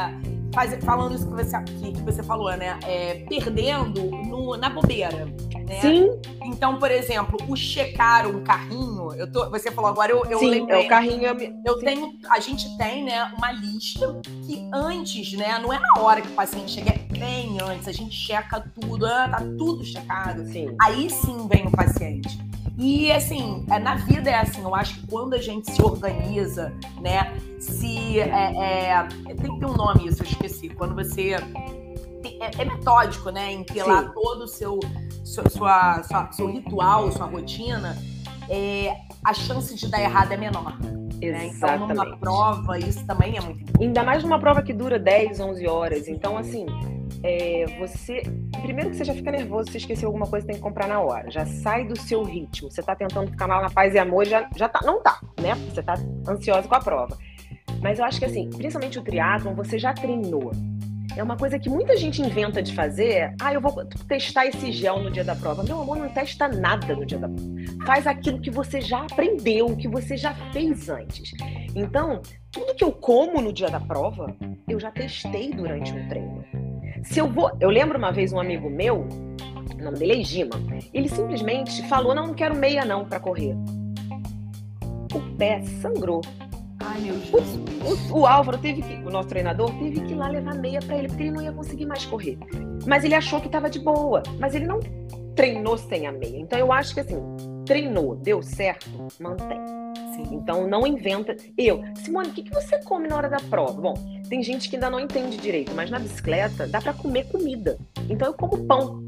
faz, 0.53 0.75
falando 0.85 1.15
isso 1.15 1.27
que 1.27 1.35
você, 1.35 1.63
que, 1.63 1.93
que 1.93 2.03
você 2.03 2.23
falou, 2.23 2.55
né? 2.57 2.79
É, 2.85 3.25
perdendo 3.29 4.03
no, 4.11 4.57
na 4.57 4.71
bobeira. 4.71 5.27
Né? 5.67 5.81
Sim. 5.81 6.21
Então, 6.43 6.79
por 6.79 6.91
exemplo, 6.91 7.39
o 7.49 7.57
checar 7.57 8.27
um 8.27 8.43
carrinho, 8.43 9.13
eu 9.15 9.31
tô, 9.31 9.51
você 9.51 9.71
falou 9.71 9.91
agora, 9.91 10.13
eu, 10.13 10.25
eu 10.25 10.39
Sim, 10.39 10.51
lembrei. 10.51 10.83
É 10.83 10.87
o 10.87 10.89
carrinho. 10.89 11.23
Eu 11.65 11.79
tenho, 11.79 12.13
a 12.31 12.41
gente 12.41 12.77
tem, 12.79 13.05
né, 13.05 13.31
uma 13.37 13.53
lista 13.53 14.21
que 14.47 14.69
antes, 14.73 15.33
né, 15.35 15.59
não 15.59 15.73
é 15.73 15.79
na 15.79 16.03
hora 16.03 16.21
que 16.21 16.29
o 16.29 16.33
paciente 16.33 16.73
chega, 16.73 16.91
é 16.91 16.99
bem 17.19 17.59
antes, 17.61 17.87
a 17.87 17.93
gente 17.93 18.15
checa 18.15 18.65
tudo, 18.81 19.07
ah, 19.07 19.29
tá 19.29 19.39
tudo 19.59 19.85
checado. 19.85 20.47
Sim. 20.47 20.75
Aí 20.81 21.11
sim 21.11 21.47
vem 21.49 21.67
o 21.67 21.71
paciente. 21.71 22.39
E 22.79 23.11
assim, 23.11 23.67
é, 23.69 23.79
na 23.81 23.97
vida 23.97 24.31
é 24.31 24.37
assim, 24.37 24.63
eu 24.63 24.73
acho 24.73 25.01
que 25.01 25.07
quando 25.09 25.35
a 25.35 25.39
gente 25.39 25.69
se 25.71 25.83
organiza, 25.83 26.73
né? 27.01 27.37
Se 27.61 28.21
é, 28.21 28.95
é, 28.95 29.09
tem 29.27 29.55
que 29.55 29.61
ter 29.61 29.67
um 29.67 29.75
nome 29.75 30.07
isso, 30.07 30.23
eu 30.23 30.27
esqueci. 30.27 30.69
Quando 30.69 30.95
você 30.95 31.35
é, 32.41 32.63
é, 32.63 32.65
metódico, 32.65 33.31
né? 33.31 33.53
Em 33.53 33.65
ter 33.65 33.83
Sim. 33.85 33.91
lá 33.91 34.03
todo 34.05 34.45
o 34.45 34.49
seu, 34.49 34.79
seu, 35.25 35.49
sua, 35.51 36.03
sua, 36.03 36.33
seu 36.33 36.51
ritual, 36.51 37.11
sua 37.13 37.27
rotina, 37.27 37.97
é, 38.49 38.97
a 39.25 39.35
chance 39.35 39.75
de 39.75 39.89
dar 39.89 40.01
errado 40.01 40.33
é 40.33 40.37
menor. 40.37 40.79
Né? 40.81 41.51
Então, 41.53 41.89
numa 41.89 42.17
prova, 42.17 42.79
isso 42.79 43.05
também 43.05 43.37
é 43.37 43.41
muito 43.41 43.61
importante. 43.61 43.85
Ainda 43.85 44.05
mais 44.05 44.23
numa 44.23 44.39
prova 44.39 44.63
que 44.63 44.73
dura 44.73 44.99
10, 44.99 45.41
11 45.41 45.67
horas. 45.67 46.09
Então, 46.09 46.39
assim, 46.39 46.65
é, 47.25 47.65
você. 47.81 48.23
Primeiro 48.63 48.91
que 48.91 48.97
você 48.97 49.05
já 49.05 49.15
fica 49.15 49.31
nervoso, 49.31 49.71
se 49.71 49.79
esqueceu 49.79 50.09
alguma 50.09 50.27
coisa, 50.27 50.47
tem 50.47 50.57
que 50.57 50.63
comprar 50.63 50.87
na 50.87 51.01
hora. 51.01 51.31
Já 51.31 51.45
sai 51.45 51.87
do 51.87 51.99
seu 51.99 52.23
ritmo. 52.23 52.71
Você 52.71 52.83
tá 52.83 52.95
tentando 52.95 53.31
ficar 53.31 53.49
mal 53.49 53.61
na 53.61 53.71
paz 53.71 53.95
e 53.95 53.99
amor, 53.99 54.27
já, 54.27 54.49
já 54.55 54.69
tá. 54.69 54.81
Não 54.85 55.03
tá, 55.03 55.21
né? 55.41 55.55
Você 55.69 55.83
tá 55.83 55.95
ansiosa 56.29 56.69
com 56.69 56.75
a 56.75 56.81
prova. 56.81 57.19
Mas 57.81 57.99
eu 57.99 58.05
acho 58.05 58.19
que 58.19 58.25
assim, 58.25 58.49
principalmente 58.51 58.99
o 58.99 59.03
triatlon, 59.03 59.55
você 59.55 59.79
já 59.79 59.93
treinou. 59.93 60.53
É 61.17 61.23
uma 61.23 61.37
coisa 61.37 61.59
que 61.59 61.69
muita 61.69 61.97
gente 61.97 62.23
inventa 62.23 62.63
de 62.63 62.73
fazer. 62.73 63.35
Ah, 63.41 63.53
eu 63.53 63.61
vou 63.61 63.85
testar 64.07 64.47
esse 64.47 64.71
gel 64.71 65.01
no 65.03 65.11
dia 65.11 65.25
da 65.25 65.35
prova. 65.35 65.65
Meu 65.65 65.81
amor, 65.81 65.97
não 65.97 66.09
testa 66.09 66.47
nada 66.47 66.95
no 66.95 67.05
dia 67.05 67.19
da 67.19 67.29
prova. 67.29 67.51
Faz 67.85 68.07
aquilo 68.07 68.41
que 68.41 68.51
você 68.51 68.81
já 68.81 69.01
aprendeu, 69.01 69.75
que 69.77 69.89
você 69.89 70.17
já 70.17 70.33
fez 70.53 70.89
antes. 70.89 71.33
Então, 71.75 72.23
tudo 72.53 72.75
que 72.75 72.85
eu 72.85 72.93
como 72.93 73.41
no 73.41 73.53
dia 73.53 73.69
da 73.69 73.81
prova, 73.81 74.33
eu 74.69 74.79
já 74.79 74.93
testei 74.93 75.51
durante 75.51 75.93
um 75.93 76.09
treino. 76.09 76.45
Se 77.03 77.19
eu 77.19 77.29
vou. 77.29 77.51
Eu 77.61 77.71
lembro 77.71 77.99
uma 77.99 78.13
vez 78.13 78.33
um 78.33 78.39
amigo 78.39 78.71
meu, 78.71 79.09
o 79.79 79.83
nome 79.83 79.99
dele 79.99 80.21
é 80.21 80.25
Gima, 80.25 80.55
ele 80.93 81.09
simplesmente 81.09 81.83
falou: 81.89 82.15
não, 82.15 82.29
não 82.29 82.35
quero 82.35 82.55
meia 82.55 82.85
não 82.85 83.05
para 83.05 83.19
correr. 83.19 83.57
O 85.13 85.37
pé 85.37 85.63
sangrou. 85.81 86.21
Ai, 86.81 87.01
meu 87.01 87.15
Deus. 87.15 88.11
O, 88.11 88.15
o, 88.15 88.21
o, 88.21 88.27
Álvaro 88.27 88.59
teve 88.59 88.83
que, 88.83 88.95
o 89.05 89.11
nosso 89.11 89.29
treinador, 89.29 89.71
teve 89.79 90.01
que 90.01 90.13
ir 90.13 90.17
lá 90.17 90.29
levar 90.29 90.55
meia 90.55 90.81
para 90.81 90.97
ele, 90.97 91.09
porque 91.09 91.23
ele 91.25 91.33
não 91.33 91.43
ia 91.43 91.53
conseguir 91.53 91.87
mais 91.87 92.05
correr. 92.05 92.39
Mas 92.87 93.05
ele 93.05 93.15
achou 93.15 93.41
que 93.41 93.47
estava 93.47 93.69
de 93.69 93.79
boa. 93.79 94.23
Mas 94.39 94.55
ele 94.55 94.67
não 94.67 94.81
treinou 95.35 95.77
sem 95.79 96.07
a 96.07 96.13
meia. 96.13 96.39
Então 96.39 96.59
eu 96.59 96.73
acho 96.73 96.95
que 96.95 97.01
assim, 97.01 97.17
treinou, 97.65 98.17
deu 98.17 98.43
certo, 98.43 98.89
mantém. 99.21 99.61
Sim. 100.15 100.35
Então 100.35 100.67
não 100.67 100.87
inventa. 100.87 101.37
Eu, 101.57 101.83
Simone, 101.97 102.29
o 102.29 102.33
que, 102.33 102.43
que 102.43 102.53
você 102.53 102.83
come 102.83 103.07
na 103.07 103.17
hora 103.17 103.29
da 103.29 103.39
prova? 103.39 103.81
Bom, 103.81 103.95
tem 104.29 104.43
gente 104.43 104.69
que 104.69 104.77
ainda 104.77 104.91
não 104.91 104.99
entende 104.99 105.37
direito, 105.37 105.73
mas 105.75 105.91
na 105.91 105.99
bicicleta 105.99 106.67
dá 106.67 106.81
para 106.81 106.93
comer 106.93 107.29
comida. 107.29 107.79
Então 108.09 108.29
eu 108.29 108.35
como 108.35 108.67
pão. 108.67 109.05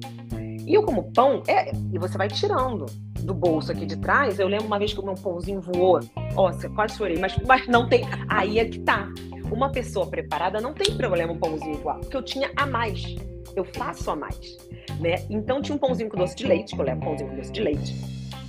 E 0.71 0.75
eu 0.75 0.85
como 0.85 1.11
pão, 1.13 1.43
é, 1.49 1.73
e 1.93 1.99
você 1.99 2.17
vai 2.17 2.29
tirando 2.29 2.87
do 3.23 3.35
bolso 3.35 3.73
aqui 3.73 3.85
de 3.85 3.97
trás. 3.97 4.39
Eu 4.39 4.47
lembro 4.47 4.69
uma 4.69 4.79
vez 4.79 4.95
que 4.95 5.01
o 5.01 5.05
meu 5.05 5.17
pãozinho 5.17 5.61
voou. 5.61 5.99
Nossa, 6.33 6.71
quase 6.71 6.97
chorei, 6.97 7.19
mas, 7.19 7.37
mas 7.45 7.67
não 7.67 7.89
tem. 7.89 8.05
Aí 8.29 8.61
é 8.61 8.65
que 8.65 8.79
tá. 8.79 9.09
Uma 9.51 9.73
pessoa 9.73 10.07
preparada 10.07 10.61
não 10.61 10.73
tem 10.73 10.97
problema 10.97 11.33
o 11.33 11.39
pãozinho 11.41 11.75
voar, 11.79 11.99
porque 11.99 12.17
eu 12.17 12.23
tinha 12.23 12.53
a 12.55 12.67
mais. 12.67 13.17
Eu 13.57 13.65
faço 13.65 14.13
a 14.13 14.15
mais. 14.15 14.59
Né? 15.01 15.17
Então 15.29 15.61
tinha 15.61 15.75
um 15.75 15.79
pãozinho 15.79 16.09
com 16.09 16.17
doce 16.17 16.37
de 16.37 16.47
leite, 16.47 16.73
que 16.73 16.81
eu 16.81 16.85
levo 16.85 17.01
pãozinho 17.01 17.31
com 17.31 17.37
doce 17.37 17.51
de 17.51 17.61
leite. 17.63 17.97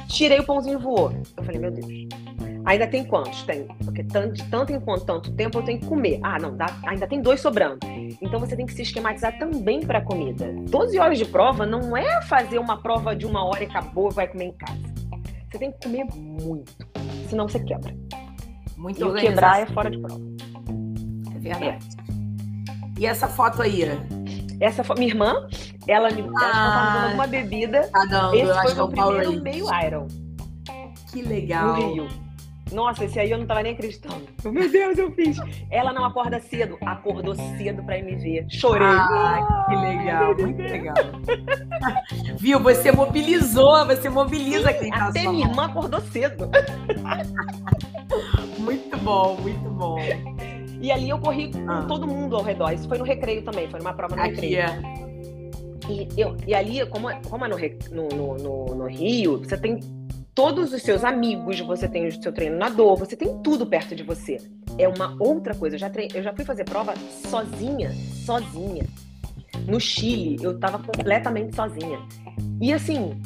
Tirei 0.07 0.41
o 0.41 0.43
pãozinho 0.43 0.77
voou. 0.77 1.12
Eu 1.36 1.43
falei, 1.43 1.60
meu 1.60 1.71
Deus. 1.71 1.88
Ainda 2.65 2.88
tem 2.88 3.04
quantos? 3.04 3.43
Tem. 3.43 3.67
Porque 3.84 4.04
tanto, 4.04 4.43
tanto 4.50 4.71
em 4.71 4.80
quanto 4.80 5.06
tanto 5.06 5.32
tempo 5.34 5.60
eu 5.60 5.63
tenho 5.63 5.80
que 5.80 5.86
comer. 5.86 6.19
Ah, 6.24 6.38
não, 6.39 6.56
dá, 6.56 6.67
ainda 6.86 7.08
tem 7.08 7.21
dois 7.21 7.41
sobrando. 7.41 7.80
Então 8.21 8.39
você 8.39 8.56
tem 8.56 8.65
que 8.65 8.74
se 8.74 8.84
esquematizar 8.84 9.38
também 9.38 9.82
para 9.82 10.00
a 10.00 10.02
comida. 10.02 10.54
12 10.69 11.00
horas 11.00 11.17
de 11.17 11.26
prova 11.26 11.65
não 11.65 11.95
é 11.97 12.21
fazer 12.24 12.60
uma 12.60 12.78
prova 12.78 13.15
de 13.15 13.26
uma 13.26 13.43
hora 13.43 13.63
e 13.63 13.67
acabou 13.67 14.10
e 14.12 14.13
vai 14.13 14.28
comer 14.28 14.45
em 14.45 14.54
casa. 14.54 14.93
Você 15.50 15.58
tem 15.58 15.71
que 15.71 15.80
comer 15.84 16.06
muito. 16.15 16.88
Senão 17.30 17.47
você 17.47 17.60
quebra. 17.60 17.93
Muito 18.78 19.17
e 19.17 19.21
quebrar 19.21 19.62
é 19.62 19.65
fora 19.65 19.89
de 19.89 19.97
prova. 20.00 20.21
É 21.36 21.39
verdade. 21.39 21.65
É. 21.65 21.80
E 23.00 23.06
essa 23.06 23.28
foto 23.28 23.62
aí? 23.62 23.84
Essa 24.60 24.84
foto, 24.84 25.00
minha 25.00 25.12
irmã, 25.12 25.47
ela 25.88 26.12
me 26.12 26.24
ah, 26.38 27.02
dando 27.02 27.13
uma 27.15 27.28
bebida. 27.28 27.89
Tá 27.91 28.06
dando, 28.06 28.36
Esse 28.36 28.62
foi 28.62 28.74
o 28.74 28.76
meu 28.76 28.88
primeiro 28.89 29.41
meio 29.41 29.65
Iron. 29.84 30.08
Que 31.12 31.24
legal. 31.24 31.76
No 31.76 31.93
Rio. 31.93 32.31
Nossa, 32.71 33.05
esse 33.05 33.19
aí 33.19 33.31
eu 33.31 33.38
não 33.38 33.45
tava 33.45 33.63
nem 33.63 33.73
acreditando. 33.73 34.27
Meu 34.45 34.69
Deus, 34.71 34.97
eu 34.97 35.12
fiz. 35.12 35.38
Ela 35.69 35.93
não 35.93 36.05
acorda 36.05 36.39
cedo, 36.39 36.77
acordou 36.86 37.36
cedo 37.36 37.84
pra 37.84 38.01
me 38.01 38.15
ver. 38.15 38.45
Chorei. 38.49 38.88
Ah, 38.88 39.65
que 39.69 39.75
legal, 39.75 40.36
muito 40.36 40.62
legal. 40.62 40.95
Viu? 42.39 42.60
Você 42.60 42.91
mobilizou, 42.91 43.86
você 43.86 44.10
mobiliza 44.10 44.71
Sim, 44.73 44.79
quem 44.79 44.91
tá 44.91 45.07
Até 45.07 45.27
minha 45.27 45.47
irmã 45.47 45.65
acordou 45.65 46.01
cedo. 46.01 46.49
muito 48.60 48.97
bom, 48.97 49.38
muito 49.41 49.69
bom. 49.69 49.97
E 50.81 50.91
ali 50.91 51.10
eu 51.10 51.19
corri 51.19 51.51
com 51.51 51.69
ah. 51.69 51.86
todo 51.88 52.07
mundo 52.07 52.36
ao 52.36 52.43
redor. 52.43 52.71
Isso 52.71 52.88
foi 52.88 52.97
no 52.97 53.03
recreio 53.03 53.43
também, 53.43 53.69
foi 53.69 53.79
numa 53.79 53.93
prova 53.93 54.15
no 54.15 54.21
Aqui 54.21 54.31
recreio. 54.31 54.60
É. 54.60 55.01
E, 55.89 56.07
eu, 56.15 56.38
e 56.47 56.53
ali, 56.53 56.86
como, 56.86 57.10
como 57.27 57.45
é 57.45 57.49
no, 57.49 58.07
no, 58.07 58.38
no, 58.38 58.75
no 58.75 58.86
Rio, 58.88 59.39
você 59.39 59.57
tem 59.57 59.79
todos 60.34 60.74
os 60.74 60.82
seus 60.82 61.04
amigos, 61.04 61.60
você 61.60 61.88
tem 61.88 62.08
o 62.08 62.22
seu 62.22 62.32
treinador, 62.32 62.96
você 62.96 63.15
tem 63.15 63.38
tudo 63.41 63.65
perto 63.65 63.96
de 63.96 64.04
você. 64.04 64.38
É 64.78 64.88
uma 64.88 65.15
outra 65.20 65.54
coisa. 65.54 65.76
Eu 65.76 65.80
já, 65.80 65.89
trein... 65.89 66.08
eu 66.13 66.24
já 66.24 66.34
fui 66.34 66.46
fazer 66.46 66.63
prova 66.63 66.94
sozinha, 67.30 67.91
sozinha. 68.26 68.86
No 69.67 69.80
Chile, 69.80 70.38
eu 70.41 70.52
estava 70.52 70.80
completamente 70.80 71.56
sozinha. 71.56 72.00
E 72.60 72.74
assim, 72.74 73.22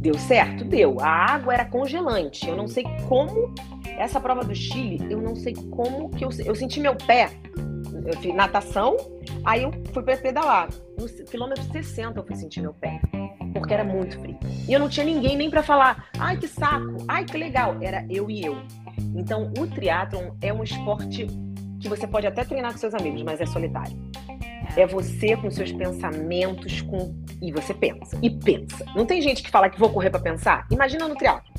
deu 0.00 0.18
certo? 0.18 0.64
Deu. 0.64 1.00
A 1.00 1.08
água 1.08 1.54
era 1.54 1.64
congelante. 1.64 2.48
Eu 2.48 2.56
não 2.56 2.68
sei 2.68 2.84
como. 3.08 3.54
Essa 3.96 4.20
prova 4.20 4.42
do 4.42 4.54
Chile, 4.54 5.06
eu 5.08 5.22
não 5.22 5.36
sei 5.36 5.54
como 5.70 6.10
que 6.10 6.24
eu, 6.24 6.28
eu 6.44 6.54
senti 6.54 6.80
meu 6.80 6.96
pé. 6.96 7.30
Eu 8.04 8.16
fiz 8.20 8.34
natação, 8.34 8.96
aí 9.44 9.62
eu 9.62 9.72
fui 9.92 10.02
para 10.02 10.16
pedalar. 10.16 10.68
No 10.98 11.08
quilômetro 11.24 11.64
60 11.64 12.18
eu 12.18 12.26
fui 12.26 12.36
sentir 12.36 12.60
meu 12.60 12.74
pé 12.74 13.00
porque 13.54 13.72
era 13.72 13.84
muito 13.84 14.18
frio. 14.20 14.38
E 14.68 14.72
eu 14.72 14.80
não 14.80 14.88
tinha 14.88 15.06
ninguém 15.06 15.36
nem 15.36 15.48
para 15.48 15.62
falar, 15.62 16.08
ai 16.18 16.36
que 16.36 16.48
saco, 16.48 16.96
ai 17.08 17.24
que 17.24 17.38
legal. 17.38 17.76
Era 17.80 18.04
eu 18.10 18.30
e 18.30 18.44
eu. 18.44 18.56
Então, 19.14 19.52
o 19.58 19.66
triatlon 19.66 20.32
é 20.42 20.52
um 20.52 20.62
esporte 20.62 21.26
que 21.80 21.88
você 21.88 22.06
pode 22.06 22.26
até 22.26 22.44
treinar 22.44 22.72
com 22.72 22.78
seus 22.78 22.94
amigos, 22.94 23.22
mas 23.22 23.40
é 23.40 23.46
solitário. 23.46 23.96
É 24.76 24.86
você 24.86 25.36
com 25.36 25.50
seus 25.50 25.72
pensamentos 25.72 26.82
com 26.82 27.14
e 27.40 27.52
você 27.52 27.72
pensa 27.72 28.18
e 28.22 28.30
pensa. 28.30 28.84
Não 28.94 29.06
tem 29.06 29.20
gente 29.20 29.42
que 29.42 29.50
fala 29.50 29.68
que 29.68 29.78
vou 29.78 29.90
correr 29.90 30.10
para 30.10 30.20
pensar. 30.20 30.66
Imagina 30.70 31.06
no 31.06 31.14
triatlo. 31.14 31.52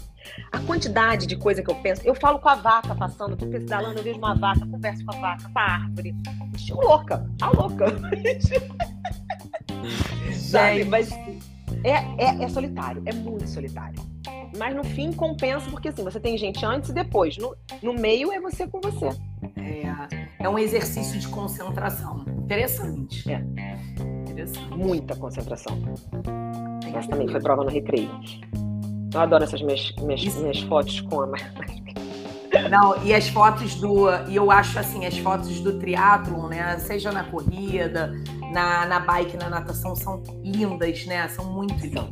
A 0.52 0.60
quantidade 0.60 1.28
de 1.28 1.36
coisa 1.36 1.62
que 1.62 1.70
eu 1.70 1.76
penso, 1.76 2.02
eu 2.04 2.16
falo 2.16 2.40
com 2.40 2.50
a 2.50 2.56
vaca 2.56 2.96
passando, 2.96 3.36
tô 3.36 3.46
pedalando, 3.48 4.00
eu 4.00 4.04
vejo 4.04 4.18
uma 4.18 4.36
vaca, 4.36 4.66
converso 4.66 5.06
com 5.06 5.16
a 5.16 5.20
vaca, 5.20 5.50
com 5.50 5.60
a 5.60 5.62
árvore. 5.62 6.16
Estou 6.56 6.82
louca, 6.82 7.30
a 7.42 7.50
louca. 7.50 7.86
Sabe? 10.34 10.86
Mas 10.86 11.12
é, 11.84 11.98
é, 12.18 12.44
é 12.44 12.50
solitário, 12.50 13.04
é 13.06 13.14
muito 13.14 13.48
solitário. 13.48 14.02
Mas 14.58 14.76
no 14.76 14.84
fim 14.84 15.12
compensa, 15.12 15.70
porque 15.70 15.90
assim, 15.90 16.04
você 16.04 16.20
tem 16.20 16.38
gente 16.38 16.66
antes 16.66 16.90
e 16.90 16.94
depois. 16.94 17.38
No, 17.38 17.56
no 17.82 17.94
meio 17.94 18.32
é 18.32 18.40
você 18.40 18.68
com 18.68 18.80
você. 18.80 19.10
É, 19.58 20.28
é 20.40 20.50
um 20.50 20.58
exercício 20.58 21.20
de 21.20 21.28
concentração. 21.28 22.24
Interessante. 22.44 23.32
É. 23.32 23.44
Interessante. 24.32 24.78
Muita 24.78 25.16
concentração. 25.16 25.78
Mas 26.94 27.08
também 27.08 27.28
foi 27.28 27.42
prova 27.42 27.64
no 27.64 27.70
recreio. 27.70 28.10
Eu 29.15 29.21
adoro 29.21 29.45
essas 29.45 29.62
minhas, 29.62 29.93
minhas, 30.01 30.36
minhas 30.36 30.60
fotos 30.60 30.99
com 30.99 31.21
a 31.21 31.28
não, 32.69 33.04
e 33.04 33.13
as 33.13 33.28
fotos 33.30 33.75
do. 33.75 34.08
E 34.30 34.36
eu 34.36 34.49
acho 34.49 34.80
assim, 34.80 35.06
as 35.06 35.17
fotos 35.17 35.60
do 35.60 35.78
triatlon, 35.78 36.47
né? 36.47 36.78
Seja 36.80 37.12
na 37.12 37.23
corrida, 37.23 38.13
na, 38.51 38.86
na 38.86 38.99
bike, 38.99 39.36
na 39.38 39.49
natação, 39.49 39.95
são 39.95 40.23
lindas, 40.41 41.06
né? 41.06 41.28
São 41.30 41.45
muito 41.51 41.75
lindas. 41.86 42.06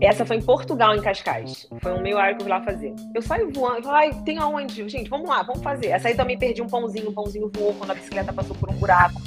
Essa 0.00 0.24
foi 0.24 0.36
em 0.36 0.42
Portugal, 0.42 0.94
em 0.94 1.02
Cascais. 1.02 1.66
Foi 1.82 1.92
um 1.92 2.02
meio 2.02 2.18
ar 2.18 2.34
que 2.34 2.36
eu 2.36 2.40
fui 2.40 2.50
lá 2.50 2.62
fazer. 2.62 2.94
Eu 3.14 3.22
saio 3.22 3.50
voando, 3.52 3.88
ai, 3.90 4.12
tem 4.24 4.38
aonde? 4.38 4.88
Gente, 4.88 5.08
vamos 5.08 5.28
lá, 5.28 5.42
vamos 5.42 5.62
fazer. 5.62 5.88
Essa 5.88 6.08
aí 6.08 6.14
também 6.14 6.38
perdi 6.38 6.62
um 6.62 6.68
pãozinho, 6.68 7.10
um 7.10 7.12
pãozinho 7.12 7.50
voou 7.54 7.74
quando 7.74 7.90
a 7.90 7.94
bicicleta 7.94 8.32
passou 8.32 8.56
por 8.56 8.70
um 8.70 8.74
buraco. 8.74 9.20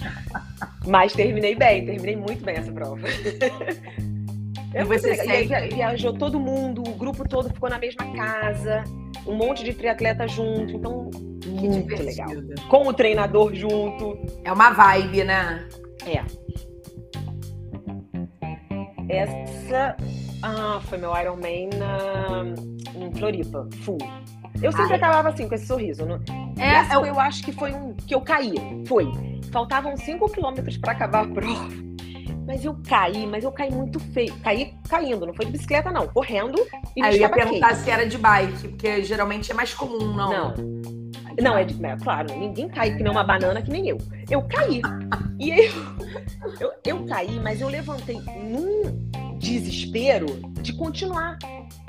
Mas 0.85 1.13
terminei 1.13 1.55
bem, 1.55 1.85
terminei 1.85 2.15
muito 2.15 2.43
bem 2.43 2.57
essa 2.57 2.71
prova. 2.71 3.07
Você 4.83 5.15
e 5.25 5.31
aí 5.53 5.69
viajou 5.69 6.13
todo 6.13 6.39
mundo, 6.39 6.81
o 6.87 6.95
grupo 6.95 7.27
todo 7.27 7.49
ficou 7.49 7.69
na 7.69 7.79
mesma 7.79 8.05
casa, 8.13 8.83
um 9.25 9.35
monte 9.35 9.63
de 9.63 9.73
triatleta 9.73 10.27
junto, 10.27 10.73
então 10.73 11.09
Que 11.41 11.49
muito 11.49 11.87
divertido. 11.87 12.41
legal. 12.41 12.67
Com 12.69 12.87
o 12.87 12.93
treinador 12.93 13.53
junto. 13.53 14.17
É 14.43 14.51
uma 14.51 14.71
vibe, 14.71 15.23
né? 15.23 15.67
É. 16.05 16.23
Essa 19.09 19.95
ah, 20.43 20.79
foi 20.83 20.97
meu 20.97 21.17
Iron 21.17 21.37
Man 21.37 21.77
na, 21.77 22.43
em 22.95 23.11
Floripa, 23.13 23.67
full. 23.83 23.97
Eu 24.61 24.71
sempre 24.71 24.93
Ai. 24.93 24.97
acabava 24.97 25.29
assim, 25.29 25.47
com 25.47 25.55
esse 25.55 25.67
sorriso. 25.67 26.05
Não? 26.05 26.19
É, 26.57 26.75
Essa 26.75 26.93
é 26.93 26.99
foi, 26.99 27.09
eu 27.09 27.19
acho 27.19 27.43
que 27.43 27.51
foi 27.51 27.73
um 27.73 27.93
que 27.93 28.13
eu 28.13 28.21
caí. 28.21 28.55
Foi. 28.87 29.07
Faltavam 29.51 29.95
5 29.95 30.29
quilômetros 30.31 30.77
para 30.77 30.91
acabar 30.91 31.25
a 31.25 31.27
prova. 31.27 31.69
Mas 32.47 32.63
eu 32.63 32.77
caí, 32.87 33.27
mas 33.27 33.43
eu 33.43 33.51
caí 33.51 33.69
muito 33.69 33.99
feio. 33.99 34.33
Caí 34.41 34.73
caindo, 34.89 35.25
não 35.25 35.33
foi 35.33 35.45
de 35.45 35.51
bicicleta, 35.51 35.91
não. 35.91 36.07
Correndo 36.07 36.55
e 36.95 37.03
Aí 37.03 37.15
eu 37.15 37.21
ia 37.21 37.29
perguntar 37.29 37.75
se 37.75 37.91
era 37.91 38.07
de 38.07 38.17
bike, 38.17 38.69
porque 38.69 39.03
geralmente 39.03 39.51
é 39.51 39.53
mais 39.53 39.73
comum, 39.73 40.15
não. 40.15 40.31
Não. 40.31 40.96
Não, 41.41 41.55
é, 41.57 41.61
é 41.63 41.97
claro, 41.97 42.27
ninguém 42.37 42.67
cai 42.67 42.95
que 42.95 43.03
nem 43.03 43.11
uma 43.11 43.23
banana 43.23 43.61
que 43.61 43.69
nem 43.71 43.87
eu. 43.87 43.97
Eu 44.29 44.41
caí. 44.43 44.81
E 45.39 45.51
aí 45.51 45.69
eu, 46.59 46.71
eu, 46.85 47.05
caí, 47.05 47.39
mas 47.39 47.61
eu 47.61 47.67
levantei 47.69 48.19
num 48.43 49.07
desespero 49.37 50.25
de 50.61 50.73
continuar. 50.73 51.37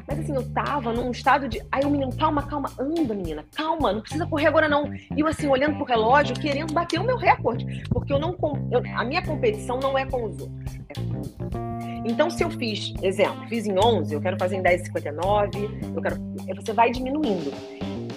Mas 0.06 0.20
assim, 0.20 0.34
eu 0.34 0.42
tava 0.52 0.92
num 0.92 1.11
estado 1.11 1.48
de. 1.48 1.61
Aí 1.70 1.84
o 1.84 1.90
menino, 1.90 2.11
calma, 2.16 2.42
calma, 2.42 2.70
anda, 2.78 3.14
menina, 3.14 3.44
calma, 3.54 3.92
não 3.92 4.00
precisa 4.00 4.26
correr 4.26 4.46
agora 4.46 4.66
não. 4.68 4.90
E 4.94 5.20
eu 5.20 5.26
assim, 5.26 5.46
olhando 5.48 5.76
pro 5.76 5.84
relógio, 5.84 6.34
querendo 6.34 6.72
bater 6.72 6.98
o 6.98 7.04
meu 7.04 7.16
recorde. 7.16 7.82
Porque 7.90 8.12
eu 8.12 8.18
não. 8.18 8.32
com- 8.32 8.68
eu- 8.72 8.82
a 8.96 9.04
minha 9.04 9.22
competição 9.22 9.78
não 9.78 9.98
é 9.98 10.06
com 10.06 10.24
os 10.24 10.40
outros. 10.40 10.78
É 10.88 10.94
comigo. 10.94 11.58
Então, 12.06 12.30
se 12.30 12.42
eu 12.42 12.50
fiz, 12.50 12.94
exemplo, 13.02 13.46
fiz 13.48 13.66
em 13.66 13.78
11, 13.78 14.14
eu 14.14 14.20
quero 14.20 14.38
fazer 14.38 14.56
em 14.56 14.62
10,59, 14.62 15.68
eu 15.94 16.00
quero. 16.00 16.16
Você 16.56 16.72
vai 16.72 16.90
diminuindo. 16.90 17.52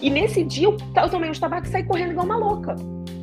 E 0.01 0.09
nesse 0.09 0.43
dia 0.43 0.65
eu, 0.65 0.77
eu 0.95 1.09
tomei 1.09 1.29
uns 1.29 1.39
tabacos 1.39 1.69
e 1.69 1.71
saí 1.71 1.83
correndo 1.83 2.11
igual 2.11 2.25
uma 2.25 2.37
louca. 2.37 2.75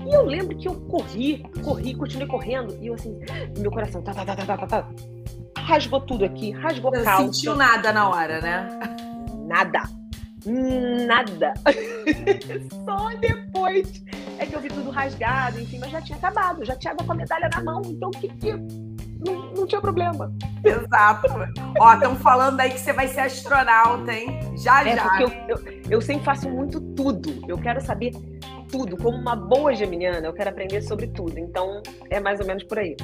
E 0.07 0.15
eu 0.15 0.25
lembro 0.25 0.57
que 0.57 0.69
eu 0.69 0.75
corri, 0.83 1.45
corri, 1.63 1.95
continuei 1.95 2.29
correndo. 2.29 2.79
E 2.81 2.87
eu 2.87 2.95
assim, 2.95 3.19
meu 3.59 3.71
coração, 3.71 4.01
tá, 4.03 4.15
tá, 4.15 4.25
tá, 4.25 4.37
tá, 4.37 4.47
tá, 4.47 4.57
tá, 4.57 4.67
tá. 4.67 4.89
Rasgou 5.59 6.01
tudo 6.01 6.25
aqui, 6.25 6.53
rasgou 6.53 6.91
Não 6.91 7.03
calça. 7.05 7.25
sentiu 7.25 7.55
nada 7.55 7.93
na 7.93 8.09
hora, 8.09 8.41
né? 8.41 8.69
Nada. 9.47 9.83
Nada. 10.47 11.53
Só 12.87 13.11
depois 13.21 14.03
é 14.39 14.47
que 14.47 14.55
eu 14.55 14.61
vi 14.61 14.69
tudo 14.69 14.91
rasgado, 14.91 15.61
enfim, 15.61 15.79
mas 15.79 15.91
já 15.91 16.01
tinha 16.01 16.17
acabado, 16.17 16.65
já 16.65 16.77
tinha 16.77 16.95
com 16.95 17.13
a 17.13 17.15
medalha 17.15 17.51
na 17.53 17.63
mão, 17.63 17.83
então 17.85 18.09
o 18.09 18.13
que 18.13 18.29
que. 18.29 18.53
Não, 19.25 19.53
não 19.53 19.67
tinha 19.67 19.81
problema. 19.81 20.33
Exato. 20.65 21.29
Ó, 21.81 21.95
estão 21.95 22.15
falando 22.17 22.61
aí 22.61 22.71
que 22.71 22.79
você 22.81 22.93
vai 22.93 23.09
ser 23.09 23.21
astronauta, 23.21 24.13
hein? 24.13 24.39
Já, 24.57 24.87
É 24.87 24.97
já. 24.97 25.03
porque 25.05 25.25
eu, 25.25 25.31
eu, 25.49 25.83
eu 25.91 26.01
sempre 26.01 26.25
faço 26.25 26.49
muito 26.49 26.81
tudo. 26.81 27.43
Eu 27.49 27.59
quero 27.59 27.81
saber 27.81 28.13
tudo. 28.71 28.97
Como 28.97 29.17
uma 29.17 29.35
boa 29.35 29.75
geminiana, 29.75 30.27
eu 30.27 30.33
quero 30.33 30.51
aprender 30.51 30.83
sobre 30.83 31.07
tudo. 31.09 31.39
Então, 31.39 31.83
é 32.11 32.21
mais 32.21 32.39
ou 32.39 32.47
menos 32.47 32.63
por 32.65 32.79
aí. 32.79 32.95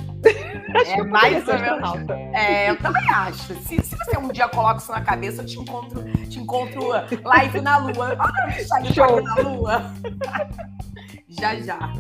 Acho 0.77 0.91
É 0.91 0.95
que 0.95 1.01
eu 1.01 1.09
mais 1.09 1.49
ou 1.49 1.59
menos. 1.59 2.09
É, 2.35 2.71
eu 2.71 2.77
também 2.79 3.09
acho. 3.11 3.55
Se, 3.63 3.83
se 3.83 3.97
você 3.97 4.17
um 4.19 4.29
dia 4.29 4.49
coloca 4.49 4.77
isso 4.79 4.93
na 4.93 5.01
cabeça, 5.01 5.43
eu 5.43 5.47
te 5.47 5.59
encontro, 5.59 6.05
te 6.29 6.39
encontro 6.39 6.89
live 7.25 7.61
na 7.61 7.79
lua. 7.79 8.17
Olha 8.19 8.47
o 8.57 8.61
Instagram 8.61 8.93
Show. 8.93 9.23
na 9.23 9.35
lua. 9.37 9.83
Já, 11.37 11.57
já. 11.57 11.93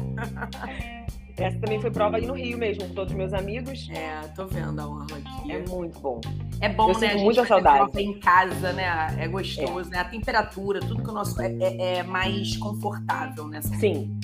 Essa 1.36 1.58
também 1.58 1.80
foi 1.80 1.90
prova 1.90 2.16
aí 2.16 2.26
no 2.26 2.34
Rio 2.34 2.56
mesmo, 2.56 2.86
com 2.86 2.94
todos 2.94 3.12
os 3.12 3.16
meus 3.18 3.32
amigos. 3.32 3.88
É, 3.90 4.20
tô 4.36 4.46
vendo 4.46 4.80
a 4.80 4.86
orla 4.86 5.06
aqui. 5.16 5.50
É 5.52 5.58
muito 5.68 5.98
bom. 5.98 6.20
É 6.60 6.68
bom, 6.68 6.90
Eu 6.92 6.98
né? 7.00 7.08
a 7.08 7.10
gente 7.12 7.24
muita 7.24 7.44
saudade. 7.44 7.78
prova 7.78 8.00
em 8.00 8.20
casa, 8.20 8.72
né? 8.72 9.16
É 9.18 9.26
gostoso, 9.26 9.90
né? 9.90 9.98
A 9.98 10.04
temperatura, 10.04 10.78
tudo 10.80 11.02
que 11.02 11.10
o 11.10 11.12
nosso 11.12 11.40
é, 11.42 11.52
é- 11.60 11.96
é 11.98 12.02
mais 12.04 12.56
confortável 12.56 13.48
nessa 13.48 13.74
Sim, 13.76 14.16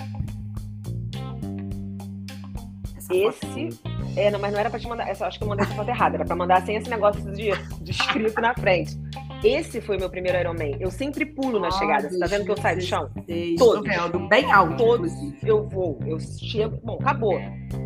essa 2.96 3.12
esse. 3.14 3.68
É, 4.16 4.30
não, 4.30 4.38
mas 4.38 4.52
não 4.52 4.60
era 4.60 4.70
pra 4.70 4.78
te 4.78 4.86
mandar. 4.88 5.08
Essa, 5.08 5.26
acho 5.26 5.38
que 5.38 5.44
eu 5.44 5.48
mandei 5.48 5.64
essa 5.66 5.74
foto 5.74 5.88
errada. 5.88 6.16
Era 6.16 6.24
pra 6.24 6.36
mandar 6.36 6.64
sem 6.64 6.76
esse 6.76 6.88
negócio 6.88 7.22
de, 7.32 7.50
de 7.82 7.90
escrito 7.90 8.40
na 8.40 8.54
frente. 8.54 8.96
Esse 9.42 9.80
foi 9.80 9.96
meu 9.96 10.10
primeiro 10.10 10.38
Ironman. 10.38 10.76
Eu 10.78 10.90
sempre 10.90 11.24
pulo 11.24 11.58
na 11.58 11.68
Ah, 11.68 11.70
chegada. 11.70 12.10
Você 12.10 12.18
tá 12.18 12.26
vendo 12.26 12.44
que 12.44 12.50
eu 12.50 12.56
saio 12.58 12.76
do 12.76 12.82
chão? 12.82 13.08
2016, 13.26 13.58
Tô 13.58 13.64
Todos. 13.74 13.88
vendo, 13.88 14.28
bem 14.28 14.52
alto, 14.52 14.76
Todos. 14.76 15.12
Eu 15.42 15.66
vou, 15.68 15.98
eu 16.06 16.18
chego. 16.20 16.78
Bom, 16.84 16.98
acabou. 17.00 17.38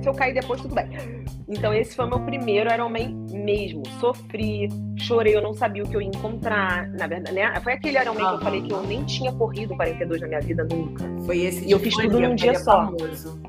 Se 0.03 0.09
eu 0.09 0.15
cair 0.15 0.35
depois, 0.35 0.61
tudo 0.61 0.75
bem. 0.75 0.89
Então, 1.49 1.73
esse 1.73 1.95
foi 1.95 2.07
o 2.07 2.09
meu 2.09 2.21
primeiro 2.21 2.73
Ironman 2.73 3.15
mesmo. 3.33 3.83
Sofri, 4.01 4.69
chorei, 4.99 5.37
eu 5.37 5.43
não 5.43 5.55
sabia 5.55 5.85
o 5.85 5.89
que 5.89 5.95
eu 5.97 6.03
ia 6.03 6.09
encontrar. 6.09 6.89
Na 6.89 7.07
verdade, 7.07 7.35
né? 7.37 7.61
Foi 7.61 7.75
aquele 7.75 7.99
Ironman 8.01 8.27
que 8.27 8.35
eu 8.35 8.41
falei 8.41 8.63
que 8.63 8.73
eu 8.73 8.83
nem 8.83 9.05
tinha 9.05 9.33
corrido 9.33 9.77
42 9.77 10.21
na 10.23 10.27
minha 10.27 10.41
vida 10.41 10.65
nunca. 10.65 11.05
Foi 11.25 11.39
esse 11.39 11.65
E 11.65 11.71
eu 11.71 11.79
fiz 11.79 11.95
Floripa, 11.95 12.15
tudo 12.15 12.29
num 12.29 12.35
dia 12.35 12.59
só. 12.59 12.87
famoso. 12.87 13.41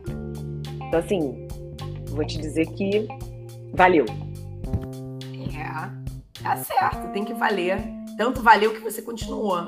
Então, 0.88 1.00
assim, 1.00 1.48
vou 2.10 2.24
te 2.24 2.38
dizer 2.38 2.68
que 2.68 3.08
valeu. 3.74 4.06
É, 5.58 6.05
tá 6.45 6.58
certo, 6.58 7.12
tem 7.12 7.25
que 7.25 7.34
valer. 7.34 7.77
Tanto 8.17 8.41
valeu 8.41 8.73
que 8.73 8.79
você 8.79 9.01
continuou. 9.01 9.67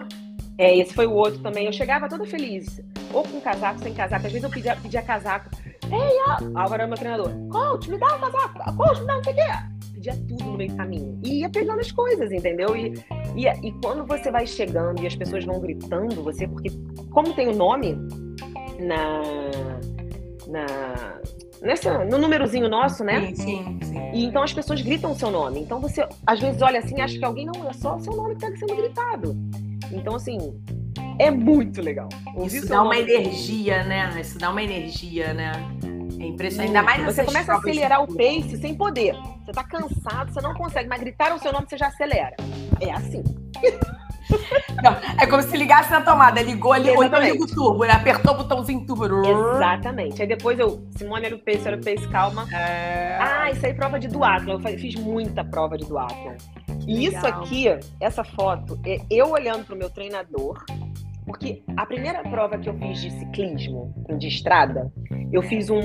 É, 0.58 0.76
esse 0.76 0.94
foi 0.94 1.06
o 1.06 1.14
outro 1.14 1.40
também. 1.42 1.66
Eu 1.66 1.74
chegava 1.74 2.08
toda 2.08 2.26
feliz. 2.26 2.82
Ou 3.14 3.24
com 3.24 3.40
casaco, 3.42 3.80
sem 3.80 3.94
casaco. 3.94 4.26
Às 4.26 4.32
vezes 4.32 4.44
eu 4.44 4.50
pedia, 4.50 4.76
pedia 4.76 5.02
casaco. 5.02 5.50
Ei, 5.86 6.20
Á- 6.28 6.40
Álvaro 6.62 6.82
era 6.82 6.88
meu 6.88 6.98
treinador. 6.98 7.30
Coach, 7.50 7.90
me 7.90 7.98
dá 7.98 8.16
um 8.16 8.20
casaco. 8.20 8.76
Coach, 8.76 9.02
me 9.02 9.08
dá 9.08 9.16
não 9.16 9.24
sei. 9.24 9.36
Pedia 9.94 10.14
tudo 10.28 10.44
no 10.46 10.58
meio 10.58 10.72
do 10.72 10.78
caminho. 10.78 11.20
E 11.24 11.40
ia 11.42 11.50
pegando 11.50 11.80
as 11.80 11.92
coisas, 11.92 12.32
entendeu? 12.32 12.76
E, 12.76 12.94
e, 13.36 13.48
e 13.68 13.72
quando 13.82 14.06
você 14.06 14.32
vai 14.32 14.46
chegando 14.48 15.02
e 15.04 15.08
as 15.08 15.16
pessoas 15.16 15.46
vão 15.46 15.60
gritando, 15.60 16.24
você... 16.24 16.48
Porque 16.48 16.70
como 17.12 17.34
tem 17.34 17.48
o 17.50 17.56
nome 17.56 17.96
na... 18.80 19.22
na 20.48 21.22
nessa, 21.62 22.06
no 22.06 22.18
númerozinho 22.18 22.70
nosso, 22.70 23.04
né? 23.04 23.28
Sim, 23.28 23.36
sim, 23.36 23.80
sim. 23.84 24.12
E 24.14 24.26
então 24.26 24.44
as 24.44 24.54
pessoas 24.54 24.82
gritam 24.82 25.12
o 25.12 25.16
seu 25.16 25.30
nome. 25.30 25.60
Então 25.60 25.80
você, 25.80 26.08
às 26.26 26.40
vezes, 26.40 26.62
olha 26.62 26.80
assim 26.80 26.98
e 26.98 27.02
acha 27.02 27.18
que 27.18 27.26
alguém 27.26 27.46
não 27.46 27.70
é 27.70 27.74
só 27.74 27.96
o 27.96 28.00
seu 28.00 28.16
nome 28.16 28.36
que 28.36 28.46
está 28.46 28.58
sendo 28.58 28.76
gritado. 28.76 29.36
Então, 29.92 30.16
assim, 30.16 30.38
é 31.20 31.32
muito 31.32 31.82
legal. 31.82 32.10
Ouvir 32.36 32.58
Isso 32.58 32.68
dá 32.68 32.84
uma 32.84 32.98
energia, 32.98 33.84
né? 33.84 34.20
Isso 34.20 34.38
dá 34.38 34.50
uma 34.50 34.62
energia, 34.62 35.34
né? 35.34 35.52
É 36.20 36.26
impressionante. 36.26 36.68
Ainda 36.68 36.84
mais 36.84 37.06
Você 37.06 37.24
começa 37.24 37.54
a 37.54 37.58
acelerar 37.58 38.04
o 38.04 38.08
pace 38.08 38.58
sem 38.58 38.76
poder. 38.76 39.16
Você 39.46 39.52
tá 39.52 39.64
cansado, 39.64 40.34
você 40.34 40.42
não 40.42 40.54
consegue, 40.54 40.90
mas 40.90 41.00
gritar 41.00 41.34
o 41.34 41.40
seu 41.40 41.52
nome 41.52 41.68
você 41.68 41.78
já 41.78 41.88
acelera. 41.88 42.36
É 42.82 42.92
assim. 42.92 43.24
Não, 44.84 44.92
é 45.20 45.26
como 45.28 45.42
se 45.42 45.56
ligasse 45.58 45.90
na 45.92 46.02
tomada. 46.02 46.42
Ligou 46.42 46.74
ali, 46.74 46.90
ou 46.92 47.04
então 47.04 47.22
liga 47.22 47.44
o 47.44 47.48
turbo, 47.48 47.86
né? 47.86 47.94
Apertou 47.94 48.34
o 48.34 48.38
botãozinho 48.38 48.86
turbo. 48.86 49.26
Exatamente. 49.26 50.22
Aí 50.22 50.28
depois 50.28 50.60
eu, 50.60 50.88
Simone, 50.98 51.26
olha 51.26 51.36
o 51.36 51.40
pace, 51.40 51.64
olha 51.66 51.78
o 51.78 51.84
pace, 51.84 52.08
calma. 52.10 52.48
É... 52.54 53.18
Ah, 53.20 53.52
isso 53.52 53.66
aí 53.66 53.72
é 53.72 53.76
prova 53.76 54.00
de 54.00 54.08
duatlon. 54.08 54.54
Eu 54.54 54.78
fiz 54.78 54.96
muita 54.96 55.44
prova 55.44 55.78
de 55.78 55.86
duatlon. 55.86 56.36
E 56.88 57.06
isso 57.06 57.26
aqui, 57.26 57.66
essa 58.00 58.24
foto, 58.24 58.80
é 58.86 59.00
eu 59.10 59.32
olhando 59.32 59.66
pro 59.66 59.76
meu 59.76 59.90
treinador, 59.90 60.64
porque 61.26 61.62
a 61.76 61.86
primeira 61.86 62.22
prova 62.24 62.58
que 62.58 62.70
eu 62.70 62.78
fiz 62.78 63.02
de 63.02 63.12
ciclismo, 63.12 63.94
de 64.18 64.28
estrada, 64.28 64.92
eu 65.32 65.42
fiz 65.42 65.70
um. 65.70 65.82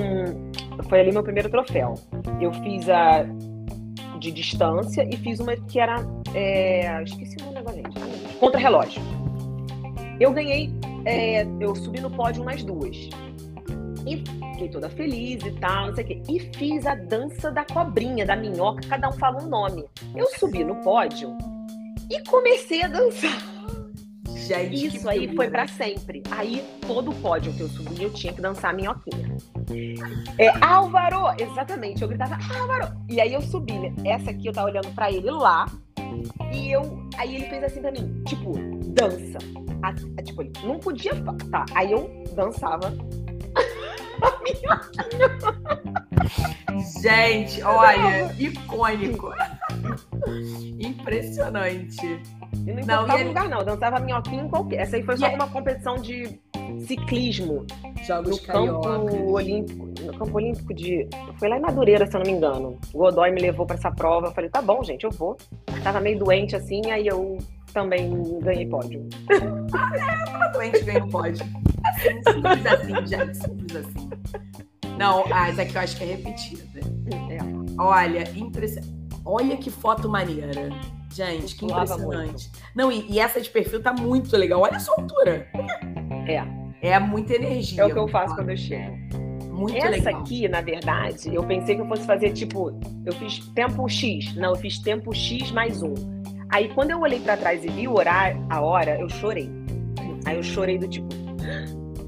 Foi 0.89 1.01
ali 1.01 1.13
meu 1.13 1.23
primeiro 1.23 1.51
troféu. 1.51 1.95
Eu 2.41 2.53
fiz 2.53 2.89
a 2.89 3.27
de 4.23 4.31
distância 4.31 5.07
e 5.11 5.17
fiz 5.17 5.41
uma 5.41 5.57
que 5.57 5.81
era. 5.81 5.97
É, 6.35 7.03
esqueci 7.03 7.37
o 7.41 7.47
nome 7.47 7.59
agora, 7.59 7.77
gente. 7.77 8.39
Contra-relógio. 8.39 9.03
Eu 10.21 10.33
ganhei. 10.33 10.71
é, 11.05 11.45
eu 11.61 11.75
subi 11.75 12.01
no 12.01 12.11
pódio 12.11 12.45
nas 12.45 12.63
duas. 12.63 12.97
E 14.07 14.17
fiquei 14.53 14.69
toda 14.69 14.89
feliz 14.89 15.45
e 15.45 15.51
tal, 15.53 15.89
não 15.89 15.95
sei 15.95 16.05
o 16.05 16.07
quê. 16.07 16.23
E 16.29 16.41
fiz 16.57 16.87
a 16.87 16.95
dança 16.95 17.51
da 17.51 17.65
cobrinha, 17.65 18.25
da 18.25 18.37
minhoca, 18.37 18.81
cada 18.89 19.09
um 19.09 19.13
fala 19.13 19.43
um 19.43 19.49
nome. 19.49 19.85
Eu 20.15 20.27
subi 20.39 20.65
no 20.65 20.77
pódio 20.83 21.37
e 22.11 22.23
comecei 22.29 22.83
a 22.83 22.89
dançar. 22.89 23.62
Gente, 24.61 24.97
Isso 24.97 25.09
aí 25.09 25.35
foi 25.35 25.51
pra 25.51 25.67
sempre. 25.67 26.23
Aí, 26.31 26.65
todo 26.87 27.13
pódio 27.15 27.53
que 27.53 27.61
eu 27.61 27.69
subi, 27.69 28.03
eu 28.03 28.11
tinha 28.13 28.33
que 28.33 28.41
dançar 28.41 28.73
a 28.73 28.75
minhoquinha. 28.75 29.37
É, 30.39 30.49
Álvaro! 30.65 31.35
Exatamente, 31.39 32.03
eu 32.03 32.09
gritava, 32.09 32.39
Álvaro! 32.59 32.89
E 33.09 33.21
aí 33.21 33.33
eu 33.33 33.43
subi, 33.43 33.79
né? 33.79 33.93
Essa 34.05 34.31
aqui 34.31 34.47
eu 34.49 34.53
tava 34.53 34.69
olhando 34.69 34.89
pra 34.95 35.11
ele 35.11 35.31
lá. 35.31 35.67
E 36.53 36.71
eu. 36.71 37.09
Aí 37.17 37.37
ele 37.37 37.47
fez 37.47 37.65
assim 37.65 37.81
pra 37.81 37.91
mim, 37.91 38.23
tipo, 38.27 38.53
dança. 38.89 39.39
A- 39.83 40.23
tipo, 40.23 40.43
ele 40.43 40.53
não 40.65 40.79
podia. 40.79 41.13
Tá. 41.51 41.65
Aí 41.75 41.93
eu 41.93 42.11
dançava. 42.35 42.93
Gente, 47.03 47.63
olha, 47.63 48.33
icônico. 48.39 49.31
Impressionante. 50.79 52.21
E 52.55 52.73
não 52.73 52.75
Não, 52.75 52.81
importava 52.83 53.21
e 53.21 53.25
o 53.25 53.29
lugar, 53.29 53.49
não. 53.49 53.59
Eu 53.61 53.65
dançava 53.65 54.01
minhoquinha 54.01 54.43
em 54.45 54.49
qualquer. 54.49 54.81
Essa 54.81 54.97
aí 54.97 55.03
foi 55.03 55.17
só 55.17 55.27
E 55.27 55.33
é- 55.33 55.35
uma 55.35 55.49
competição 55.49 55.97
de 55.97 56.39
ciclismo 56.87 57.67
Jogos 58.07 58.41
no 58.41 58.47
campo 58.47 58.81
carioca. 58.83 59.31
olímpico. 59.33 59.87
No 60.01 60.19
campo 60.19 60.37
olímpico 60.37 60.75
de. 60.75 61.09
Foi 61.39 61.49
lá 61.49 61.57
em 61.57 61.61
Madureira, 61.61 62.07
se 62.07 62.17
eu 62.17 62.21
não 62.21 62.31
me 62.31 62.37
engano. 62.37 62.79
O 62.93 62.99
Godoy 62.99 63.31
me 63.31 63.41
levou 63.41 63.67
pra 63.67 63.77
essa 63.77 63.91
prova. 63.91 64.29
Eu 64.29 64.33
falei, 64.33 64.51
tá 64.51 64.61
bom, 64.63 64.83
gente, 64.83 65.05
eu 65.05 65.11
vou. 65.11 65.37
Tava 65.83 66.01
meio 66.01 66.19
doente 66.19 66.55
assim, 66.57 66.91
aí 66.91 67.07
eu 67.07 67.39
também 67.73 68.13
ganhei 68.41 68.67
pódio. 68.67 69.07
doente 70.53 70.85
ganha 70.85 71.05
um 71.05 71.09
pódio. 71.09 71.45
Assim, 71.85 72.33
simples 72.33 72.67
assim, 72.67 73.07
gente. 73.07 73.37
Simples 73.39 73.77
assim. 73.77 74.11
Não, 74.99 75.25
ah, 75.33 75.49
essa 75.49 75.63
aqui 75.63 75.75
eu 75.75 75.81
acho 75.81 75.97
que 75.97 76.05
é 76.05 76.07
repetida. 76.09 76.63
É. 77.31 77.39
Olha, 77.81 78.25
impressionante. 78.37 79.02
Olha 79.25 79.57
que 79.57 79.71
foto 79.71 80.09
maneira. 80.09 80.71
Gente, 81.13 81.55
que 81.57 81.67
impressionante. 81.67 82.51
Não, 82.75 82.91
e, 82.91 83.07
e 83.11 83.21
essa 83.21 83.41
de 83.41 83.51
perfil 83.51 83.83
tá 83.83 83.93
muito 83.93 84.35
legal. 84.37 84.61
Olha 84.61 84.77
a 84.77 84.81
sua 84.81 84.97
altura. 84.99 85.49
É. 86.27 86.43
É 86.83 86.99
muita 86.99 87.35
energia. 87.35 87.83
É 87.83 87.87
o 87.87 87.93
que 87.93 87.99
eu 87.99 88.09
faço 88.09 88.35
quando 88.35 88.51
eu 88.51 88.57
chego. 88.57 88.97
Muito 89.53 89.77
Essa 89.77 89.89
legal. 89.91 90.21
aqui, 90.21 90.49
na 90.49 90.61
verdade, 90.61 91.33
eu 91.33 91.45
pensei 91.45 91.77
que 91.77 91.83
eu 91.83 91.87
fosse 91.87 92.05
fazer 92.05 92.33
tipo, 92.33 92.73
eu 93.05 93.13
fiz 93.13 93.39
tempo 93.55 93.89
X. 93.89 94.35
Não, 94.35 94.51
eu 94.51 94.57
fiz 94.57 94.79
tempo 94.79 95.15
X 95.15 95.53
mais 95.53 95.83
um. 95.83 95.95
Aí 96.49 96.69
quando 96.75 96.91
eu 96.91 97.01
olhei 97.01 97.21
pra 97.21 97.37
trás 97.37 97.65
e 97.65 97.69
vi 97.69 97.87
o 97.87 97.95
horário, 97.95 98.45
a 98.51 98.61
hora, 98.61 98.99
eu 98.99 99.09
chorei. 99.09 99.49
Aí 100.27 100.37
eu 100.37 100.43
chorei 100.43 100.79
do 100.79 100.89
tipo, 100.89 101.07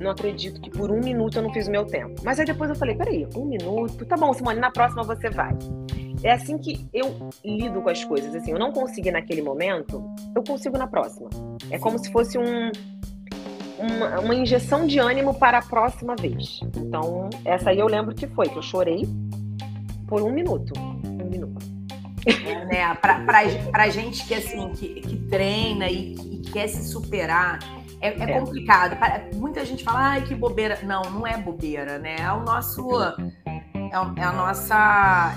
não 0.04 0.12
acredito 0.12 0.60
que 0.60 0.70
por 0.70 0.90
um 0.90 1.00
minuto 1.00 1.38
eu 1.38 1.42
não 1.42 1.52
fiz 1.52 1.66
o 1.66 1.70
meu 1.70 1.84
tempo. 1.84 2.20
Mas 2.24 2.38
aí 2.38 2.46
depois 2.46 2.70
eu 2.70 2.76
falei, 2.76 2.94
peraí, 2.94 3.26
um 3.36 3.44
minuto, 3.46 4.04
tá 4.06 4.16
bom, 4.16 4.32
Simone, 4.32 4.60
na 4.60 4.70
próxima 4.70 5.02
você 5.02 5.28
vai. 5.30 5.52
É 6.22 6.32
assim 6.32 6.56
que 6.58 6.86
eu 6.92 7.28
lido 7.44 7.82
com 7.82 7.88
as 7.90 8.04
coisas. 8.04 8.34
Assim, 8.34 8.52
eu 8.52 8.58
não 8.58 8.72
consegui 8.72 9.10
naquele 9.10 9.42
momento, 9.42 10.04
eu 10.34 10.42
consigo 10.44 10.78
na 10.78 10.86
próxima. 10.86 11.28
É 11.70 11.78
como 11.78 11.98
se 11.98 12.10
fosse 12.12 12.38
um, 12.38 12.70
uma, 13.78 14.20
uma 14.20 14.34
injeção 14.34 14.86
de 14.86 14.98
ânimo 14.98 15.34
para 15.34 15.58
a 15.58 15.62
próxima 15.62 16.14
vez. 16.16 16.60
Então, 16.76 17.28
essa 17.44 17.70
aí 17.70 17.78
eu 17.78 17.86
lembro 17.86 18.14
que 18.14 18.26
foi, 18.28 18.48
que 18.48 18.56
eu 18.56 18.62
chorei 18.62 19.06
por 20.06 20.22
um 20.22 20.30
minuto. 20.30 20.72
Um 20.78 21.28
minuto. 21.28 21.64
É, 22.26 22.64
né? 22.64 22.94
Pra, 22.94 23.20
pra, 23.20 23.40
pra 23.70 23.88
gente 23.90 24.26
que, 24.26 24.32
assim, 24.34 24.70
que, 24.70 25.00
que 25.02 25.16
treina 25.28 25.90
e, 25.90 26.14
que- 26.14 26.34
e 26.36 26.40
quer 26.52 26.68
se 26.68 26.84
superar, 26.88 27.58
é, 28.08 28.08
é 28.18 28.30
É. 28.30 28.38
complicado. 28.40 28.96
Muita 29.34 29.64
gente 29.64 29.82
fala, 29.84 30.00
ai, 30.10 30.22
que 30.22 30.34
bobeira. 30.34 30.78
Não, 30.82 31.02
não 31.02 31.26
é 31.26 31.36
bobeira, 31.36 31.98
né? 31.98 32.16
É 32.20 32.32
o 32.32 32.40
nosso. 32.40 32.88
É, 33.46 34.20
é 34.20 34.24
a 34.24 34.32
nossa. 34.32 34.74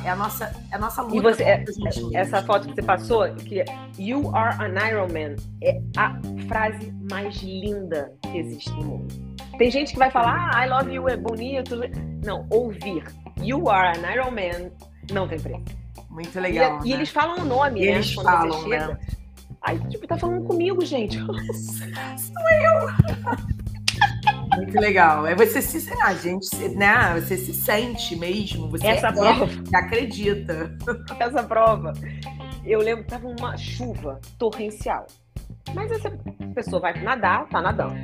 É 0.04 0.10
a 0.10 0.16
nossa, 0.16 0.46
é 0.72 0.76
a 0.76 0.80
nossa 0.80 1.02
luta. 1.02 1.16
E 1.18 1.22
você, 1.22 1.44
é- 1.44 1.66
essa 2.14 2.42
foto 2.44 2.68
que 2.68 2.76
você 2.76 2.82
passou, 2.84 3.34
que 3.36 3.62
é 3.62 3.66
You 4.00 4.36
are 4.36 4.56
an 4.64 4.88
Iron 4.90 5.08
Man, 5.08 5.36
é 5.64 5.80
a 5.96 6.20
frase 6.48 6.94
mais 7.10 7.36
linda 7.42 8.12
que 8.24 8.38
existe 8.38 8.70
no 8.72 8.84
mundo. 8.84 9.16
Tem 9.58 9.72
gente 9.72 9.94
que 9.94 10.00
vai 10.00 10.12
falar, 10.12 10.52
ah, 10.54 10.66
I 10.66 10.70
love 10.70 10.92
you 10.94 11.08
é 11.10 11.18
bonito. 11.18 11.76
Não, 12.24 12.46
ouvir 12.52 13.04
You 13.42 13.70
are 13.70 13.98
an 13.98 14.12
Iron 14.12 14.32
Man 14.32 14.72
não 15.12 15.28
tem 15.28 15.40
preço. 15.40 15.64
Muito 16.10 16.36
E- 16.38 16.42
legal. 16.42 16.80
e, 16.84 16.90
né? 16.90 16.96
eles 16.96 17.10
falam 17.10 17.38
o 17.40 17.46
nome, 17.46 17.82
E 17.82 17.86
né? 17.86 17.92
eles 17.94 18.14
falam, 18.14 18.68
né? 18.68 18.98
Aí, 19.62 19.80
tipo, 19.90 20.08
tá 20.08 20.18
falando 20.18 20.46
comigo, 20.46 20.86
gente. 20.86 21.18
Muito 24.56 24.80
legal. 24.80 25.26
É 25.26 25.36
você 25.36 25.62
se, 25.62 25.92
a 26.02 26.14
gente, 26.14 26.70
né? 26.70 27.20
Você 27.20 27.38
se 27.38 27.54
sente 27.54 28.16
mesmo. 28.16 28.70
Você 28.70 28.88
Essa 28.88 29.08
é, 29.08 29.14
prova. 29.14 29.48
acredita. 29.74 30.76
essa 31.20 31.44
prova. 31.44 31.94
Eu 32.66 32.80
lembro 32.80 33.04
que 33.04 33.10
tava 33.10 33.28
uma 33.28 33.56
chuva 33.56 34.20
torrencial. 34.38 35.06
Mas 35.74 35.92
essa 35.92 36.12
pessoa 36.54 36.82
vai 36.82 37.02
nadar, 37.02 37.48
tá 37.50 37.62
nadando. 37.62 37.96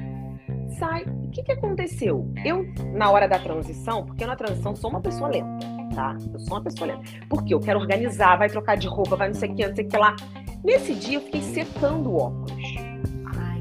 Sai. 0.78 1.04
O 1.04 1.30
que, 1.34 1.42
que 1.44 1.52
aconteceu? 1.52 2.32
Eu, 2.46 2.64
na 2.94 3.10
hora 3.10 3.28
da 3.28 3.40
transição, 3.40 4.06
porque 4.06 4.24
eu 4.24 4.28
na 4.28 4.36
transição 4.36 4.76
sou 4.76 4.92
uma 4.92 5.02
pessoa 5.02 5.30
lenta, 5.30 5.66
tá? 5.96 6.16
Eu 6.32 6.40
sou 6.40 6.58
uma 6.58 6.64
pessoa 6.64 6.88
lenta. 6.88 7.02
Porque 7.28 7.54
eu 7.54 7.60
quero 7.60 7.80
organizar, 7.80 8.38
vai 8.38 8.50
trocar 8.50 8.78
de 8.78 8.88
roupa, 8.88 9.16
vai 9.16 9.30
não 9.30 9.34
sei 9.34 9.50
o 9.50 9.56
que, 9.56 9.68
não 9.68 9.76
sei 9.76 9.86
o 9.86 9.88
que 9.88 9.98
lá. 9.98 10.16
Nesse 10.64 10.94
dia 10.96 11.18
eu 11.18 11.22
fiquei 11.22 11.42
secando 11.42 12.10
o 12.10 12.18
óculos. 12.18 12.64
Ai, 13.38 13.60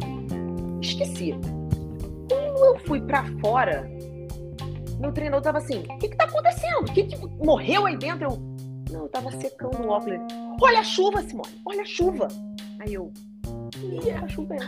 Esqueci. 0.80 1.34
Quando 2.28 2.64
eu 2.64 2.78
fui 2.86 3.00
pra 3.00 3.24
fora, 3.40 3.90
meu 5.00 5.12
treinador 5.12 5.42
tava 5.42 5.58
assim: 5.58 5.80
o 5.80 5.98
que, 5.98 6.08
que 6.08 6.16
tá 6.16 6.24
acontecendo? 6.24 6.82
O 6.82 6.92
que, 6.92 7.04
que 7.04 7.16
morreu 7.44 7.86
aí 7.86 7.96
dentro? 7.96 8.24
Eu, 8.24 8.38
não, 8.92 9.02
eu 9.02 9.08
tava 9.08 9.30
secando 9.32 9.82
o 9.82 9.88
óculos. 9.88 10.20
Olha 10.60 10.80
a 10.80 10.84
chuva, 10.84 11.22
Simone, 11.22 11.60
olha 11.66 11.82
a 11.82 11.86
chuva. 11.86 12.28
Aí 12.78 12.94
eu, 12.94 13.12
Ih, 13.82 14.12
tá 14.12 14.28
chovendo. 14.28 14.64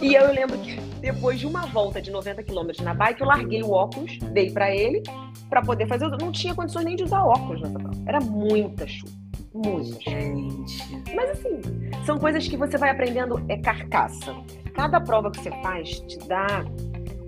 E 0.00 0.14
eu 0.14 0.32
lembro 0.32 0.56
que 0.58 0.76
depois 1.00 1.40
de 1.40 1.46
uma 1.46 1.66
volta 1.66 2.00
de 2.00 2.10
90 2.10 2.42
quilômetros 2.42 2.84
na 2.84 2.94
bike, 2.94 3.20
eu 3.20 3.26
larguei 3.26 3.62
o 3.62 3.70
óculos, 3.70 4.18
dei 4.32 4.50
pra 4.50 4.74
ele, 4.74 5.02
pra 5.48 5.62
poder 5.62 5.86
fazer. 5.88 6.04
Eu 6.04 6.16
não 6.18 6.30
tinha 6.30 6.54
condições 6.54 6.84
nem 6.84 6.96
de 6.96 7.02
usar 7.02 7.24
óculos 7.24 7.60
nessa 7.60 7.78
prova. 7.78 7.96
Era 8.06 8.20
muita 8.20 8.86
chuva. 8.86 9.19
Chuva. 9.52 9.82
gente. 10.00 11.14
Mas 11.14 11.30
assim, 11.30 11.60
são 12.04 12.18
coisas 12.18 12.46
que 12.46 12.56
você 12.56 12.78
vai 12.78 12.90
aprendendo, 12.90 13.44
é 13.48 13.58
carcaça. 13.58 14.34
Cada 14.74 15.00
prova 15.00 15.30
que 15.30 15.40
você 15.40 15.50
faz 15.62 16.00
te 16.00 16.18
dá 16.28 16.64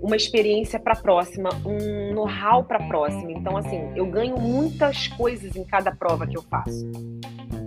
uma 0.01 0.15
experiência 0.15 0.79
para 0.79 0.93
a 0.93 0.95
próxima, 0.95 1.49
um 1.65 2.13
know-how 2.13 2.63
para 2.63 2.83
a 2.83 2.87
próxima. 2.87 3.31
Então, 3.31 3.55
assim, 3.55 3.91
eu 3.95 4.05
ganho 4.05 4.37
muitas 4.37 5.07
coisas 5.07 5.55
em 5.55 5.63
cada 5.63 5.95
prova 5.95 6.27
que 6.27 6.37
eu 6.37 6.41
faço. 6.43 6.91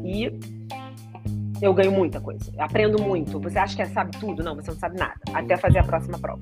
E 0.05 0.31
eu 1.63 1.73
ganho 1.73 1.93
muita 1.93 2.21
coisa. 2.21 2.53
Aprendo 2.59 3.03
muito. 3.03 3.41
Você 3.41 3.59
acha 3.59 3.77
que 3.77 3.87
sabe 3.87 4.19
tudo? 4.19 4.43
Não, 4.43 4.55
você 4.55 4.71
não 4.71 4.79
sabe 4.79 4.99
nada. 4.99 5.19
Até 5.33 5.57
fazer 5.57 5.79
a 5.79 5.85
próxima 5.85 6.19
prova. 6.19 6.41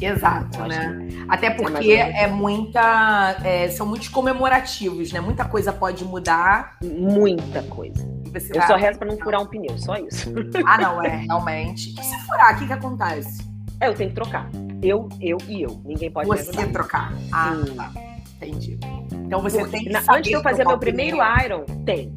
Exato, 0.00 0.58
né? 0.66 1.08
Até 1.28 1.48
mais 1.50 1.60
porque 1.62 1.96
menos 1.96 2.14
é 2.16 2.26
muita. 2.26 3.36
é, 3.44 3.68
são 3.68 3.86
muitos 3.86 4.08
comemorativos, 4.08 5.12
né? 5.12 5.20
Muita 5.20 5.44
coisa 5.44 5.72
pode 5.72 6.04
mudar. 6.04 6.76
Muita 6.82 7.62
coisa. 7.64 8.04
Você 8.32 8.50
Eu 8.52 8.58
vai... 8.58 8.66
só 8.66 8.76
rezo 8.76 8.98
para 8.98 9.08
não 9.08 9.18
furar 9.18 9.40
um 9.40 9.46
pneu, 9.46 9.78
só 9.78 9.94
isso. 9.96 10.32
Ah, 10.66 10.78
não, 10.78 11.02
é, 11.02 11.16
realmente. 11.16 11.94
E 11.98 12.02
se 12.02 12.16
furar, 12.26 12.54
o 12.54 12.58
que, 12.58 12.66
que 12.66 12.72
acontece? 12.72 13.48
É, 13.80 13.88
eu 13.88 13.94
tenho 13.94 14.10
que 14.10 14.16
trocar. 14.16 14.48
Eu, 14.82 15.08
eu 15.20 15.38
e 15.48 15.62
eu. 15.62 15.80
Ninguém 15.84 16.10
pode 16.10 16.28
me 16.28 16.36
Você 16.36 16.50
ajudar. 16.50 16.72
trocar. 16.72 17.12
Ah, 17.32 17.54
Sim. 17.64 17.74
tá. 17.74 17.90
Entendi. 18.36 18.78
Então 19.12 19.40
você 19.40 19.58
Porque 19.58 19.76
tem 19.76 19.84
que 19.84 19.92
saber 19.92 20.18
antes 20.18 20.28
de 20.30 20.36
eu 20.36 20.42
fazer 20.42 20.66
meu 20.66 20.78
primeiro. 20.78 21.18
Iron, 21.44 21.64
tem. 21.86 22.12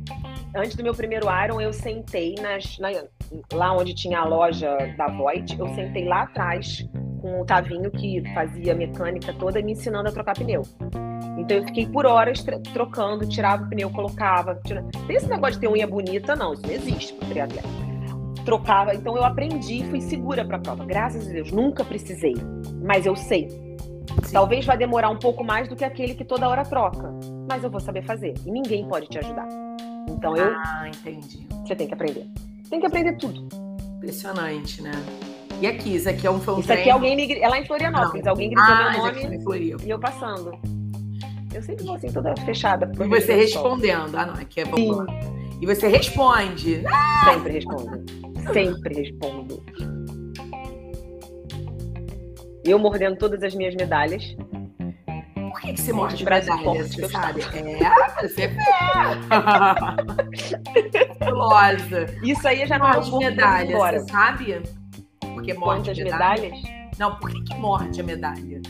Antes 0.56 0.76
do 0.76 0.84
meu 0.84 0.94
primeiro 0.96 1.28
Iron, 1.46 1.62
eu 1.62 1.72
sentei 1.72 2.36
nas, 2.42 2.78
na- 2.80 2.92
lá 3.54 3.74
onde 3.78 3.94
tinha 3.94 4.20
a 4.20 4.26
loja 4.26 4.76
da 4.98 5.08
Voigt, 5.08 5.58
eu 5.60 5.68
sentei 5.76 6.06
lá 6.06 6.24
atrás 6.24 6.84
com 7.28 7.42
o 7.42 7.46
Tavinho 7.46 7.92
que 7.92 8.24
fazia 8.34 8.74
mecânica 8.74 9.34
toda 9.34 9.62
me 9.62 9.74
ensinando 9.74 10.08
a 10.08 10.12
trocar 10.12 10.34
pneu. 10.34 10.62
Então 11.38 11.58
eu 11.58 11.64
fiquei 11.66 11.86
por 11.86 12.06
horas 12.06 12.42
tr- 12.42 12.56
trocando, 12.74 13.28
tirava 13.28 13.64
o 13.66 13.70
pneu, 13.70 13.90
colocava. 13.90 14.60
Tirava... 14.66 14.88
Tem 15.06 15.16
esse 15.18 15.28
negócio 15.28 15.56
de 15.56 15.60
ter 15.60 15.68
unha 15.68 15.86
bonita, 15.86 16.36
não, 16.36 16.54
isso 16.54 16.62
não 16.66 16.72
existe 16.72 17.14
para 17.14 17.28
triatleta. 17.28 17.68
Trocava, 18.46 18.96
então 18.96 19.18
eu 19.18 19.26
aprendi, 19.26 19.84
fui 19.90 20.00
segura 20.00 20.46
para 20.46 20.56
a 20.56 20.60
prova. 20.60 20.86
Graças 20.86 21.28
a 21.28 21.32
Deus, 21.34 21.52
nunca 21.52 21.84
precisei, 21.84 22.34
mas 22.82 23.06
eu 23.06 23.16
sei. 23.16 23.50
Sim. 24.24 24.34
Talvez 24.34 24.66
vai 24.66 24.78
demorar 24.78 25.10
um 25.10 25.20
pouco 25.20 25.44
mais 25.44 25.68
do 25.68 25.76
que 25.76 25.84
aquele 25.84 26.16
que 26.16 26.24
toda 26.24 26.48
hora 26.48 26.64
troca, 26.64 27.14
mas 27.50 27.62
eu 27.64 27.70
vou 27.70 27.80
saber 27.82 28.04
fazer 28.04 28.34
e 28.46 28.52
ninguém 28.52 28.88
pode 28.88 29.08
te 29.08 29.20
ajudar. 29.20 29.48
Então 30.10 30.36
eu, 30.36 30.54
Ah, 30.56 30.88
entendi. 30.88 31.46
você 31.66 31.76
tem 31.76 31.88
que 31.88 31.94
aprender. 31.94 32.26
Tem 32.70 32.80
que 32.80 32.86
aprender 32.86 33.18
tudo. 33.18 33.48
Impressionante, 33.98 34.82
né? 34.82 34.92
E 35.60 35.66
aqui, 35.68 35.96
isso 35.96 36.08
aqui 36.10 36.28
é 36.28 36.32
um, 36.32 36.40
foi 36.40 36.54
um 36.56 36.60
Isso 36.60 36.72
aqui 36.72 36.84
treino? 36.84 36.98
alguém 37.00 37.16
me 37.16 37.34
é 37.40 37.48
lá 37.48 37.58
em 37.60 37.66
Florianópolis, 37.66 38.24
Não. 38.24 38.32
alguém 38.32 38.50
gritou 38.50 38.66
Ah, 38.66 38.92
meu 38.92 39.00
nome 39.00 39.44
Floripa. 39.44 39.84
e 39.84 39.90
eu 39.90 40.00
passando. 40.00 40.52
Eu 41.54 41.62
sempre 41.64 41.86
vou 41.86 41.96
assim 41.96 42.12
toda 42.12 42.36
fechada. 42.46 42.92
E 42.94 43.08
você 43.08 43.34
respondendo. 43.36 44.16
Ah, 44.16 44.26
não, 44.28 44.34
aqui 44.36 44.62
é 44.62 44.66
Sim. 44.66 44.72
vamos 44.72 44.98
lá. 44.98 45.06
E 45.60 45.66
você 45.66 45.88
responde. 45.88 46.84
Sempre 47.26 47.54
respondo. 47.54 48.06
Sempre 48.54 48.94
respondo. 49.02 49.64
Eu 52.64 52.78
mordendo 52.78 53.18
todas 53.18 53.42
as 53.42 53.56
minhas 53.56 53.74
medalhas. 53.76 54.36
Por 55.36 55.62
que, 55.62 55.74
que 55.74 55.82
você 55.82 55.92
morde 55.94 56.24
braço 56.24 56.48
medalha, 56.50 56.64
forte 56.64 57.02
você 57.02 57.08
sabe? 57.10 57.42
É, 57.42 58.22
você 58.28 58.44
é 58.44 58.52
Gulosa. 61.26 62.06
Isso 62.24 62.48
aí 62.48 62.66
já 62.68 62.78
não 62.78 62.88
é 62.90 62.94
Morde 62.94 63.10
ponto 63.10 63.22
pra 63.22 63.30
medalha, 63.32 63.70
embora. 63.72 64.00
você 64.00 64.12
sabe? 64.12 64.62
Porque 65.38 65.54
morde 65.54 65.82
Quantas 65.90 65.98
medalha? 65.98 66.42
medalhas? 66.42 66.98
Não, 66.98 67.16
por 67.20 67.30
que, 67.32 67.42
que 67.44 67.56
morde 67.56 68.02
a 68.02 68.04
medalha? 68.04 68.62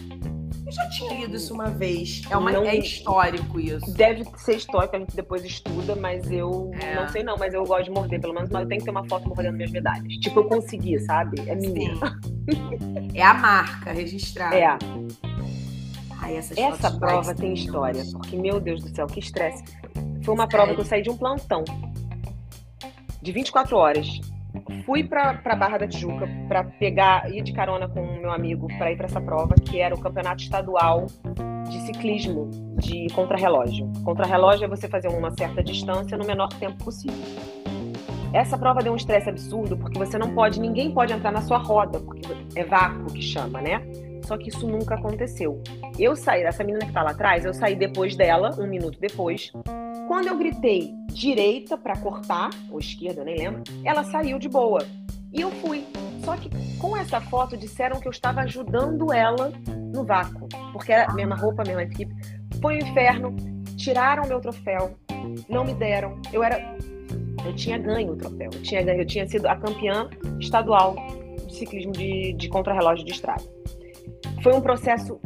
Eu 0.65 0.71
já 0.73 0.89
tinha 0.89 1.13
lido 1.13 1.37
isso 1.37 1.53
uma 1.53 1.69
vez. 1.69 2.23
É, 2.29 2.35
uma, 2.35 2.51
Não- 2.51 2.63
é 2.65 2.75
histórico 2.75 3.57
isso. 3.57 3.89
Deve 3.93 4.25
ser 4.35 4.57
histórico, 4.57 4.97
a 4.97 4.99
gente 4.99 5.15
depois 5.15 5.45
estuda, 5.45 5.95
mas 5.95 6.29
eu 6.29 6.71
É. 6.81 6.95
não 6.95 7.07
sei 7.07 7.23
não, 7.23 7.37
mas 7.37 7.53
eu 7.53 7.63
gosto 7.65 7.85
de 7.85 7.91
morder, 7.91 8.19
pelo 8.19 8.33
menos, 8.33 8.49
mas 8.49 8.63
eu 8.63 8.67
tenho 8.67 8.79
que 8.79 8.85
ter 8.85 8.91
uma 8.91 9.07
foto 9.07 9.29
mordendo 9.29 9.55
minhas 9.55 9.71
medalhas. 9.71 10.11
Tipo, 10.15 10.41
eu 10.41 10.43
consegui, 10.49 10.99
sabe? 10.99 11.39
É 11.49 11.55
minha. 11.55 11.95
Sim. 11.95 11.99
É 13.15 13.23
a 13.23 13.33
marca 13.33 13.91
registrada. 13.93 14.55
É. 14.55 14.77
Ai, 16.19 16.35
Essa 16.37 16.91
prova 16.99 17.33
tem 17.33 17.53
história, 17.53 18.03
porque, 18.11 18.35
meu 18.35 18.59
Deus 18.59 18.83
do 18.83 18.89
céu, 18.93 19.07
que 19.07 19.19
estresse. 19.19 19.63
Foi 20.23 20.33
uma 20.33 20.47
prova 20.47 20.73
que 20.75 20.81
eu 20.81 20.85
saí 20.85 21.01
de 21.01 21.09
um 21.09 21.17
plantão 21.17 21.63
de 23.21 23.31
24 23.31 23.75
horas. 23.77 24.19
Fui 24.85 25.03
pra 25.03 25.33
Barra 25.55 25.77
da 25.77 25.87
Tijuca 25.87 26.27
pra 26.47 26.63
pegar, 26.63 27.31
ir 27.31 27.43
de 27.43 27.53
carona 27.53 27.87
com 27.87 28.01
o 28.01 28.21
meu 28.21 28.31
amigo 28.31 28.67
pra 28.77 28.91
ir 28.91 28.95
pra 28.95 29.05
essa 29.05 29.21
prova, 29.21 29.55
que 29.55 29.79
era 29.79 29.93
o 29.93 29.99
campeonato 29.99 30.43
estadual 30.43 31.07
de 31.69 31.79
ciclismo 31.81 32.49
de 32.79 33.07
contrarrelógio. 33.13 33.91
Contrarrelógio 34.03 34.65
é 34.65 34.67
você 34.67 34.87
fazer 34.87 35.09
uma 35.09 35.31
certa 35.31 35.61
distância 35.63 36.17
no 36.17 36.25
menor 36.25 36.47
tempo 36.49 36.83
possível. 36.83 37.17
Essa 38.33 38.57
prova 38.57 38.81
deu 38.81 38.93
um 38.93 38.95
estresse 38.95 39.29
absurdo, 39.29 39.77
porque 39.77 39.97
você 39.97 40.17
não 40.17 40.33
pode, 40.33 40.59
ninguém 40.59 40.91
pode 40.91 41.13
entrar 41.13 41.31
na 41.31 41.41
sua 41.41 41.57
roda, 41.57 41.99
porque 41.99 42.27
é 42.55 42.63
vácuo 42.63 43.05
que 43.13 43.21
chama, 43.21 43.61
né? 43.61 43.81
Só 44.27 44.37
que 44.37 44.49
isso 44.49 44.67
nunca 44.67 44.95
aconteceu. 44.95 45.63
Eu 45.97 46.13
saí, 46.13 46.43
essa 46.43 46.61
menina 46.61 46.85
que 46.85 46.91
tá 46.91 47.01
lá 47.01 47.11
atrás, 47.11 47.45
eu 47.45 47.53
saí 47.53 47.75
depois 47.75 48.13
dela, 48.15 48.53
um 48.59 48.67
minuto 48.67 48.99
depois. 48.99 49.53
Quando 50.05 50.27
eu 50.27 50.37
gritei 50.37 50.93
direita 51.13 51.77
pra 51.77 51.95
cortar, 51.97 52.49
ou 52.69 52.77
esquerda, 52.77 53.21
eu 53.21 53.25
nem 53.25 53.37
lembro, 53.37 53.63
ela 53.85 54.03
saiu 54.03 54.37
de 54.37 54.49
boa. 54.49 54.85
E 55.33 55.39
eu 55.39 55.49
fui. 55.49 55.85
Só 56.25 56.35
que 56.35 56.49
com 56.77 56.95
essa 56.97 57.21
foto 57.21 57.55
disseram 57.55 58.01
que 58.01 58.07
eu 58.07 58.11
estava 58.11 58.41
ajudando 58.41 59.13
ela 59.13 59.53
no 59.93 60.03
vácuo, 60.03 60.49
porque 60.73 60.91
era 60.91 61.09
a 61.09 61.13
mesma 61.13 61.35
roupa, 61.35 61.63
a 61.63 61.65
mesma 61.65 61.83
equipe. 61.83 62.13
Foi 62.61 62.75
um 62.75 62.79
inferno, 62.79 63.33
tiraram 63.77 64.27
meu 64.27 64.41
troféu, 64.41 64.97
não 65.47 65.63
me 65.63 65.73
deram. 65.73 66.19
Eu 66.33 66.43
era 66.43 66.75
eu 67.45 67.55
tinha 67.55 67.77
ganho 67.77 68.11
o 68.11 68.17
troféu. 68.17 68.49
Eu 68.53 68.61
tinha, 68.61 68.81
eu 68.81 69.05
tinha 69.05 69.25
sido 69.25 69.45
a 69.45 69.55
campeã 69.55 70.09
estadual 70.37 70.95
de 71.47 71.55
ciclismo 71.55 71.93
de, 71.93 72.33
de 72.33 72.49
contrarrelógio 72.49 73.05
de 73.05 73.13
estrada. 73.13 73.56
Foi 74.41 74.53
um 74.53 74.61
processo 74.61 75.19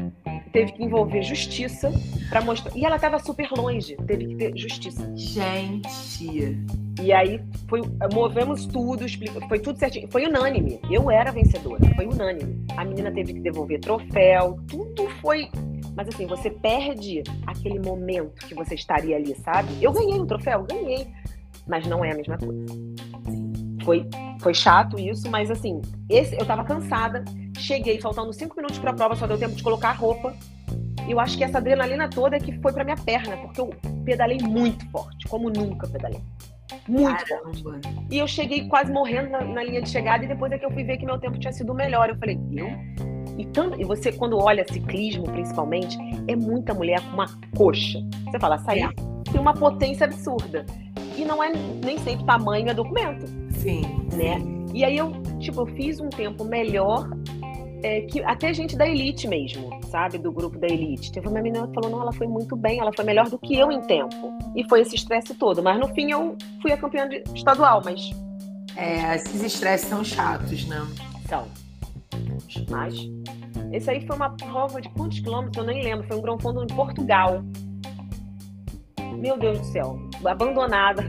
teve 0.52 0.74
que 0.74 0.84
envolver 0.84 1.24
justiça 1.24 1.92
para 2.30 2.42
mostrar. 2.42 2.76
E 2.76 2.86
ela 2.86 2.96
estava 2.96 3.20
super 3.20 3.50
longe, 3.52 3.96
teve 4.08 4.28
que 4.28 4.36
ter 4.36 4.58
justiça. 4.58 5.12
Gente. 5.16 6.58
E 7.02 7.12
aí 7.12 7.42
foi, 7.68 7.82
movemos 8.14 8.66
tudo, 8.66 9.06
foi 9.48 9.60
tudo 9.60 9.80
certinho. 9.80 10.08
Foi 10.12 10.28
unânime. 10.28 10.80
Eu 10.90 11.10
era 11.10 11.32
vencedora, 11.32 11.82
foi 11.96 12.06
unânime. 12.06 12.64
A 12.76 12.86
menina 12.86 13.12
teve 13.12 13.34
que 13.34 13.40
devolver 13.40 13.80
troféu, 13.80 14.60
tudo 14.68 15.10
foi. 15.22 15.50
Mas 15.96 16.08
assim, 16.08 16.26
você 16.26 16.50
perde 16.50 17.24
aquele 17.48 17.80
momento 17.80 18.46
que 18.48 18.54
você 18.54 18.76
estaria 18.76 19.16
ali, 19.16 19.36
sabe? 19.36 19.70
Eu 19.82 19.92
ganhei 19.92 20.20
o 20.20 20.26
troféu, 20.26 20.64
ganhei. 20.64 21.08
Mas 21.68 21.88
não 21.88 22.04
é 22.04 22.12
a 22.12 22.16
mesma 22.16 22.38
coisa. 22.38 22.66
Foi, 23.84 24.06
foi 24.42 24.54
chato 24.54 25.00
isso, 25.00 25.30
mas 25.30 25.50
assim, 25.50 25.82
esse, 26.10 26.36
eu 26.36 26.46
tava 26.46 26.64
cansada. 26.64 27.24
Cheguei 27.58 28.02
faltando 28.02 28.34
cinco 28.34 28.56
minutos 28.56 28.80
pra 28.80 28.94
prova, 28.94 29.16
só 29.16 29.28
deu 29.28 29.38
tempo 29.38 29.56
de 29.56 29.64
colocar 29.64 29.90
a 29.90 29.94
roupa. 29.94 30.34
E 31.08 31.12
eu 31.12 31.20
acho 31.20 31.38
que 31.38 31.44
essa 31.44 31.58
adrenalina 31.58 32.10
toda 32.10 32.36
é 32.36 32.40
que 32.40 32.60
foi 32.60 32.74
pra 32.74 32.84
minha 32.84 32.96
perna, 32.96 33.38
porque 33.38 33.62
eu 33.62 33.70
pedalei 34.06 34.38
muito 34.40 34.88
forte, 34.90 35.28
como 35.28 35.50
nunca 35.50 35.88
pedalei. 35.88 36.22
Muito 36.88 37.28
forte. 37.28 37.64
Caramba. 37.64 38.06
E 38.10 38.18
eu 38.18 38.28
cheguei 38.28 38.68
quase 38.68 38.92
morrendo 38.92 39.30
na, 39.30 39.42
na 39.42 39.64
linha 39.64 39.82
de 39.82 39.90
chegada 39.90 40.24
e 40.24 40.28
depois 40.28 40.52
é 40.52 40.58
que 40.58 40.66
eu 40.66 40.72
fui 40.72 40.84
ver 40.84 40.98
que 40.98 41.06
meu 41.06 41.20
tempo 41.20 41.38
tinha 41.40 41.54
sido 41.54 41.74
melhor. 41.74 42.10
Eu 42.10 42.18
falei, 42.18 42.40
eu? 42.52 42.68
E, 43.38 43.46
tanto, 43.46 43.80
e 43.80 43.84
você, 43.84 44.12
quando 44.12 44.38
olha 44.38 44.66
ciclismo, 44.72 45.24
principalmente, 45.24 45.98
é 46.28 46.36
muita 46.36 46.74
mulher 46.74 47.02
com 47.02 47.14
uma 47.14 47.28
coxa. 47.56 48.00
Você 48.26 48.40
fala, 48.40 48.58
sair 48.60 48.94
tem 49.32 49.40
uma 49.40 49.54
potência 49.54 50.06
absurda. 50.06 50.66
E 51.18 51.26
não 51.26 51.44
é 51.44 51.52
nem 51.84 51.98
sempre 52.00 52.26
tamanho 52.26 52.70
é 52.70 52.74
documento, 52.74 53.26
Sim. 53.62 53.82
né? 54.14 54.38
E 54.74 54.84
aí 54.86 54.98
eu, 54.98 55.12
tipo, 55.40 55.62
eu 55.62 55.66
fiz 55.68 56.00
um 56.00 56.10
tempo 56.10 56.44
melhor 56.46 57.10
é, 57.84 58.02
que 58.02 58.24
até 58.24 58.54
gente 58.54 58.76
da 58.78 58.88
elite 58.88 59.28
mesmo, 59.28 59.70
sabe? 59.90 60.18
Do 60.18 60.32
grupo 60.32 60.58
da 60.58 60.68
elite. 60.68 61.12
Teve 61.12 61.28
uma 61.28 61.42
menina 61.42 61.68
que 61.68 61.74
falou, 61.74 61.90
não, 61.90 62.02
ela 62.02 62.14
foi 62.14 62.28
muito 62.28 62.56
bem, 62.56 62.80
ela 62.80 62.92
foi 62.96 63.04
melhor 63.04 63.28
do 63.30 63.38
que 63.40 63.56
eu 63.56 63.72
em 63.72 63.82
tempo. 63.82 64.34
E 64.56 64.64
foi 64.70 64.82
esse 64.82 64.96
estresse 64.96 65.34
todo. 65.34 65.62
Mas 65.64 65.80
no 65.80 65.88
fim 65.90 66.12
eu 66.12 66.36
fui 66.62 66.72
a 66.72 66.78
campeã 66.78 67.08
de- 67.10 67.24
estadual, 67.36 67.82
mas 67.84 68.10
É, 68.78 69.16
esses 69.16 69.44
estresses 69.44 69.88
são 69.90 70.04
chatos, 70.04 70.66
né? 70.68 70.86
São. 71.28 71.46
Mas 72.70 72.96
esse 73.74 73.90
aí 73.90 74.06
foi 74.08 74.16
uma 74.16 74.30
prova 74.30 74.80
de 74.82 74.90
quantos 74.90 75.20
quilômetros? 75.20 75.58
Eu 75.58 75.64
nem 75.66 75.84
lembro. 75.84 76.08
Foi 76.08 76.18
um 76.18 76.22
Grão 76.22 76.40
Fundo 76.40 76.64
em 76.64 76.68
Portugal. 76.68 77.42
Meu 79.18 79.38
Deus 79.38 79.60
do 79.60 79.66
céu. 79.66 80.00
Abandonada. 80.26 81.04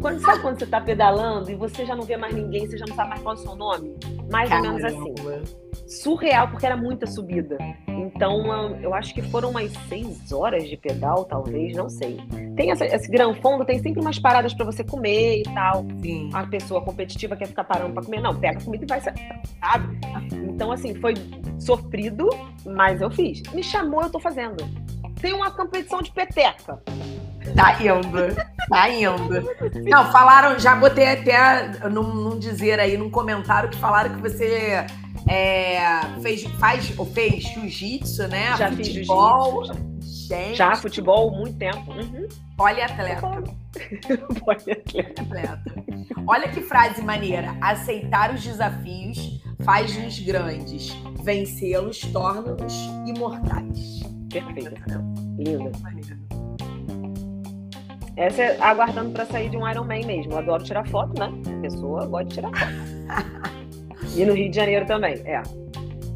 Quando, 0.00 0.20
sabe 0.20 0.40
quando 0.40 0.58
você 0.58 0.66
tá 0.66 0.80
pedalando 0.80 1.50
e 1.50 1.54
você 1.54 1.84
já 1.84 1.94
não 1.94 2.04
vê 2.04 2.16
mais 2.16 2.34
ninguém, 2.34 2.66
você 2.66 2.78
já 2.78 2.84
não 2.88 2.94
sabe 2.94 3.10
mais 3.10 3.22
qual 3.22 3.34
é 3.34 3.38
o 3.38 3.40
seu 3.40 3.54
nome? 3.56 3.94
Mais 4.30 4.50
ou 4.50 4.60
menos 4.60 4.84
assim. 4.84 5.14
Caramba. 5.14 5.42
Surreal, 5.86 6.48
porque 6.48 6.64
era 6.66 6.76
muita 6.76 7.06
subida. 7.06 7.58
Então, 7.88 8.50
ah, 8.52 8.78
eu 8.80 8.94
acho 8.94 9.12
que 9.14 9.22
foram 9.22 9.50
umas 9.50 9.72
seis 9.88 10.30
horas 10.32 10.68
de 10.68 10.76
pedal, 10.76 11.24
talvez, 11.24 11.76
não 11.76 11.88
sei. 11.88 12.18
Tem 12.56 12.70
essa- 12.70 12.86
esse 12.86 13.10
Gran 13.10 13.34
Fundo, 13.34 13.64
tem 13.64 13.78
sempre 13.80 14.00
umas 14.00 14.18
paradas 14.18 14.54
pra 14.54 14.64
você 14.64 14.84
comer 14.84 15.40
e 15.40 15.42
tal 15.42 15.84
Sim. 16.00 16.30
a 16.32 16.46
pessoa 16.46 16.80
competitiva 16.82 17.36
quer 17.36 17.48
ficar 17.48 17.64
parando 17.64 17.92
pra 17.94 18.02
comer. 18.04 18.20
Não, 18.20 18.34
pega 18.38 18.62
comida 18.62 18.84
e 18.84 18.86
vai, 18.86 19.00
sabe? 19.00 19.98
Então, 20.48 20.70
assim, 20.70 20.94
foi 20.94 21.14
sofrido, 21.58 22.28
mas 22.64 23.00
eu 23.00 23.10
fiz. 23.10 23.42
Me 23.52 23.62
chamou, 23.62 24.02
eu 24.02 24.10
tô 24.10 24.20
fazendo. 24.20 24.56
Tem 25.20 25.32
uma 25.32 25.50
competição 25.50 26.00
de 26.02 26.10
peteca. 26.12 26.80
Tá 27.54 27.76
indo. 27.82 28.36
Tá 28.68 28.88
indo. 28.88 29.42
Não, 29.88 30.10
falaram, 30.12 30.58
já 30.58 30.74
botei 30.76 31.08
até 31.08 31.88
num, 31.88 32.14
num 32.14 32.38
dizer 32.38 32.78
aí, 32.78 32.96
num 32.96 33.10
comentário, 33.10 33.70
que 33.70 33.78
falaram 33.78 34.14
que 34.14 34.20
você 34.20 34.84
é, 35.28 36.00
fez, 36.22 36.42
faz, 36.58 36.92
ou 36.98 37.06
fez 37.06 37.44
jiu-jitsu, 37.44 38.28
né? 38.28 38.56
Já 38.56 38.70
fiz 38.72 38.88
Futebol. 38.88 39.64
jiu-jitsu. 39.64 39.90
Gente, 40.30 40.56
Já, 40.56 40.76
futebol, 40.76 41.32
muito 41.32 41.58
tempo. 41.58 41.90
Uhum. 41.92 42.28
poliatleta. 42.56 43.20
Pode 44.44 44.70
atleta. 44.70 45.22
atleta. 45.22 45.74
Olha 46.26 46.48
que 46.48 46.60
frase 46.60 47.02
maneira. 47.02 47.56
Aceitar 47.60 48.32
os 48.32 48.42
desafios 48.42 49.40
faz-nos 49.64 50.18
grandes. 50.20 50.90
Vencê-los 51.22 52.00
torna-nos 52.12 52.74
imortais. 53.06 54.00
Perfeita. 54.30 55.00
Linda. 55.36 55.72
Essa 58.20 58.42
é 58.42 58.60
aguardando 58.60 59.12
pra 59.12 59.24
sair 59.24 59.48
de 59.48 59.56
um 59.56 59.66
Iron 59.66 59.84
Man 59.84 60.06
mesmo. 60.06 60.32
Eu 60.32 60.38
adoro 60.38 60.62
tirar 60.62 60.86
foto, 60.86 61.18
né? 61.18 61.32
Pessoa 61.62 62.04
gosta 62.04 62.26
de 62.26 62.34
tirar 62.34 62.50
foto. 62.50 62.70
e 64.14 64.24
no 64.26 64.34
Rio 64.34 64.50
de 64.50 64.56
Janeiro 64.56 64.84
também, 64.84 65.14
é. 65.24 65.42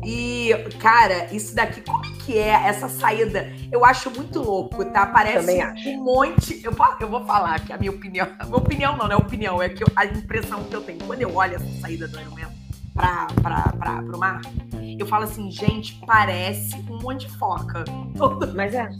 E, 0.04 0.50
cara, 0.80 1.32
isso 1.32 1.56
daqui, 1.56 1.80
como 1.80 2.04
é 2.04 2.10
que 2.26 2.36
é 2.36 2.50
essa 2.50 2.90
saída? 2.90 3.50
Eu 3.72 3.86
acho 3.86 4.10
muito 4.10 4.42
louco, 4.42 4.84
tá? 4.84 5.06
Parece 5.06 5.64
um 5.88 6.04
monte. 6.04 6.62
Eu, 6.62 6.74
eu 7.00 7.08
vou 7.08 7.24
falar 7.24 7.58
que 7.60 7.72
a 7.72 7.78
minha 7.78 7.90
opinião. 7.90 8.28
A 8.38 8.44
minha 8.44 8.56
opinião 8.58 8.96
não, 8.98 9.08
não 9.08 9.12
é 9.14 9.16
opinião, 9.16 9.62
é 9.62 9.70
que 9.70 9.82
eu- 9.82 9.88
a 9.96 10.04
impressão 10.04 10.62
que 10.64 10.76
eu 10.76 10.82
tenho. 10.82 10.98
Quando 11.06 11.22
eu 11.22 11.34
olho 11.34 11.54
essa 11.54 11.80
saída 11.80 12.06
do 12.06 12.20
Ironman 12.20 12.48
pra, 12.92 13.28
pra, 13.42 13.62
pra, 13.78 14.02
pro 14.02 14.18
mar, 14.18 14.42
eu 14.98 15.06
falo 15.06 15.24
assim, 15.24 15.50
gente, 15.50 15.98
parece 16.06 16.76
um 16.90 17.00
monte 17.00 17.26
de 17.26 17.38
foca. 17.38 17.82
Mas 18.54 18.74
é. 18.74 18.90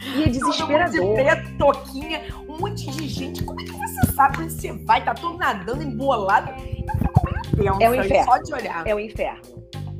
E 0.00 0.06
é 0.06 0.10
todo 0.12 0.16
mundo 0.22 0.30
de 0.30 0.38
desesperador. 0.38 1.14
preto, 1.14 1.58
toquinha, 1.58 2.22
um 2.48 2.58
monte 2.58 2.90
de 2.90 3.08
gente. 3.08 3.42
Como 3.42 3.60
é 3.60 3.64
que 3.64 3.72
você 3.72 4.12
sabe 4.12 4.42
onde 4.42 4.52
você 4.52 4.72
vai? 4.84 5.04
Tá 5.04 5.14
todo 5.14 5.36
nadando, 5.38 5.82
embolado. 5.82 6.50
Eu 6.50 6.96
fico 6.98 7.24
meio 7.24 7.42
tensa, 7.42 7.84
É 7.84 7.90
o 7.90 7.94
inferno. 7.94 8.24
só 8.24 8.38
de 8.38 8.54
olhar. 8.54 8.86
É 8.86 8.94
o 8.94 9.00
inferno. 9.00 9.40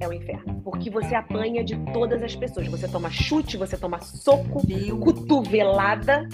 É 0.00 0.08
o 0.08 0.12
inferno. 0.12 0.60
Porque 0.62 0.88
você 0.90 1.14
apanha 1.14 1.64
de 1.64 1.76
todas 1.92 2.22
as 2.22 2.34
pessoas. 2.36 2.68
Você 2.68 2.86
toma 2.86 3.10
chute, 3.10 3.56
você 3.56 3.76
toma 3.76 4.00
soco, 4.00 4.62
Meu 4.66 4.98
cotovelada. 4.98 6.28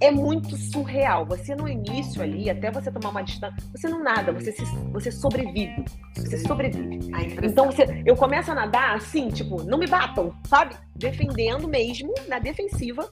É 0.00 0.10
muito 0.10 0.56
surreal. 0.56 1.26
Você 1.26 1.54
no 1.54 1.68
início 1.68 2.22
ali, 2.22 2.48
até 2.48 2.70
você 2.70 2.90
tomar 2.90 3.10
uma 3.10 3.22
distância, 3.22 3.56
você 3.74 3.88
não 3.88 4.02
nada, 4.02 4.32
você, 4.32 4.52
se- 4.52 4.64
você 4.92 5.10
sobrevive. 5.10 5.84
Você 6.14 6.38
sobrevive. 6.38 7.10
Então 7.42 7.66
você, 7.66 8.02
eu 8.06 8.14
começo 8.16 8.50
a 8.50 8.54
nadar 8.54 8.96
assim, 8.96 9.28
tipo, 9.28 9.62
não 9.64 9.76
me 9.78 9.86
batam, 9.86 10.32
sabe? 10.46 10.74
Defendendo 10.94 11.66
mesmo, 11.68 12.14
na 12.28 12.38
defensiva. 12.38 13.08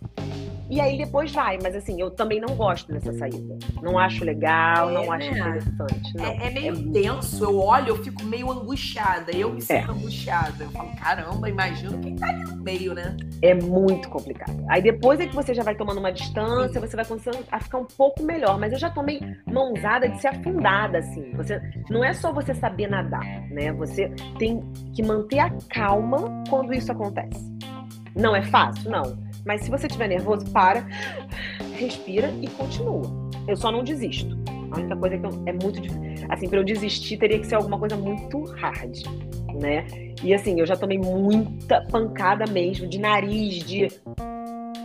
E 0.69 0.81
aí 0.81 0.99
depois 0.99 1.33
vai, 1.33 1.59
mas 1.63 1.77
assim, 1.77 2.01
eu 2.01 2.11
também 2.11 2.41
não 2.41 2.57
gosto 2.57 2.93
dessa 2.93 3.13
saída. 3.13 3.57
Não 3.81 3.97
acho 3.99 4.25
legal, 4.25 4.91
É, 4.91 4.95
não 4.95 5.13
acho 5.13 5.31
né? 5.31 5.39
interessante. 5.39 6.17
Não. 6.17 6.25
É, 6.25 6.47
é 6.47 6.51
meio 6.51 6.75
É- 6.75 6.93
tenso, 6.93 7.45
eu 7.45 7.59
olho, 7.59 7.89
eu 7.89 8.03
fico 8.03 8.25
meio 8.25 8.51
angustiada. 8.51 9.31
Eu 9.31 9.53
me 9.53 9.61
sinto 9.61 9.91
É. 9.91 9.95
angustiada. 9.95 10.65
Eu 10.65 10.71
falo, 10.71 10.91
caramba, 10.97 11.49
imagino 11.49 11.99
quem 12.01 12.17
tá 12.17 12.27
ali 12.29 12.43
no 12.45 12.57
meio, 12.57 12.95
né? 12.95 13.17
É 13.43 13.55
muito 13.55 14.09
complicado. 14.09 14.57
Aí 14.69 14.83
depois 14.83 15.21
é 15.21 15.27
que 15.27 15.35
você 15.35 15.55
já 15.55 15.63
vai 15.63 15.77
tomando 15.77 15.99
uma 15.99 16.13
distância, 16.13 16.81
você 16.81 16.97
vai 16.97 17.05
começando 17.05 17.39
a 17.53 17.61
ficar 17.61 17.79
um 17.79 17.85
pouco 17.87 18.23
melhor. 18.25 18.59
Mas 18.59 18.73
eu 18.73 18.79
já 18.79 18.91
tomei 18.91 19.21
mãozada 19.47 20.09
de 20.09 20.21
ser 20.21 20.29
afundada, 20.29 20.99
assim. 20.99 21.31
Você, 21.37 21.61
não 21.89 22.03
é 22.03 22.13
só 22.13 22.33
você 22.33 22.53
saber 22.55 22.89
nadar, 22.89 23.25
né? 23.51 23.73
Você 23.75 24.09
tem 24.39 24.61
que 24.95 25.03
manter 25.03 25.39
a 25.39 25.51
calma 25.69 26.43
quando 26.51 26.75
isso 26.75 26.91
acontece. 26.91 27.55
Não 28.17 28.35
é 28.35 28.43
fácil? 28.43 28.91
Não. 28.91 29.26
Mas 29.47 29.63
se 29.63 29.71
você 29.71 29.87
estiver 29.87 30.09
nervoso, 30.09 30.45
para, 30.51 30.87
respira 31.79 32.33
e 32.43 32.49
continua. 32.49 33.03
Eu 33.47 33.57
só 33.57 33.71
não 33.71 33.85
desisto. 33.85 34.37
A 34.73 34.79
única 34.79 34.97
coisa 34.97 35.17
que 35.17 35.25
eu- 35.25 35.43
é 35.47 35.53
muito 35.53 35.81
difícil. 35.81 36.27
Assim, 36.29 36.49
pra 36.49 36.59
eu 36.59 36.65
desistir, 36.65 37.17
teria 37.17 37.39
que 37.39 37.47
ser 37.47 37.55
alguma 37.55 37.79
coisa 37.79 37.97
muito 37.97 38.43
hard. 38.57 38.97
né? 39.61 39.87
E 40.23 40.35
assim, 40.35 40.61
eu 40.61 40.67
já 40.67 40.77
tomei 40.77 40.99
muita 40.99 41.81
pancada 41.91 42.45
mesmo, 42.51 42.87
de 42.87 42.99
nariz, 42.99 43.65
de. 43.65 43.89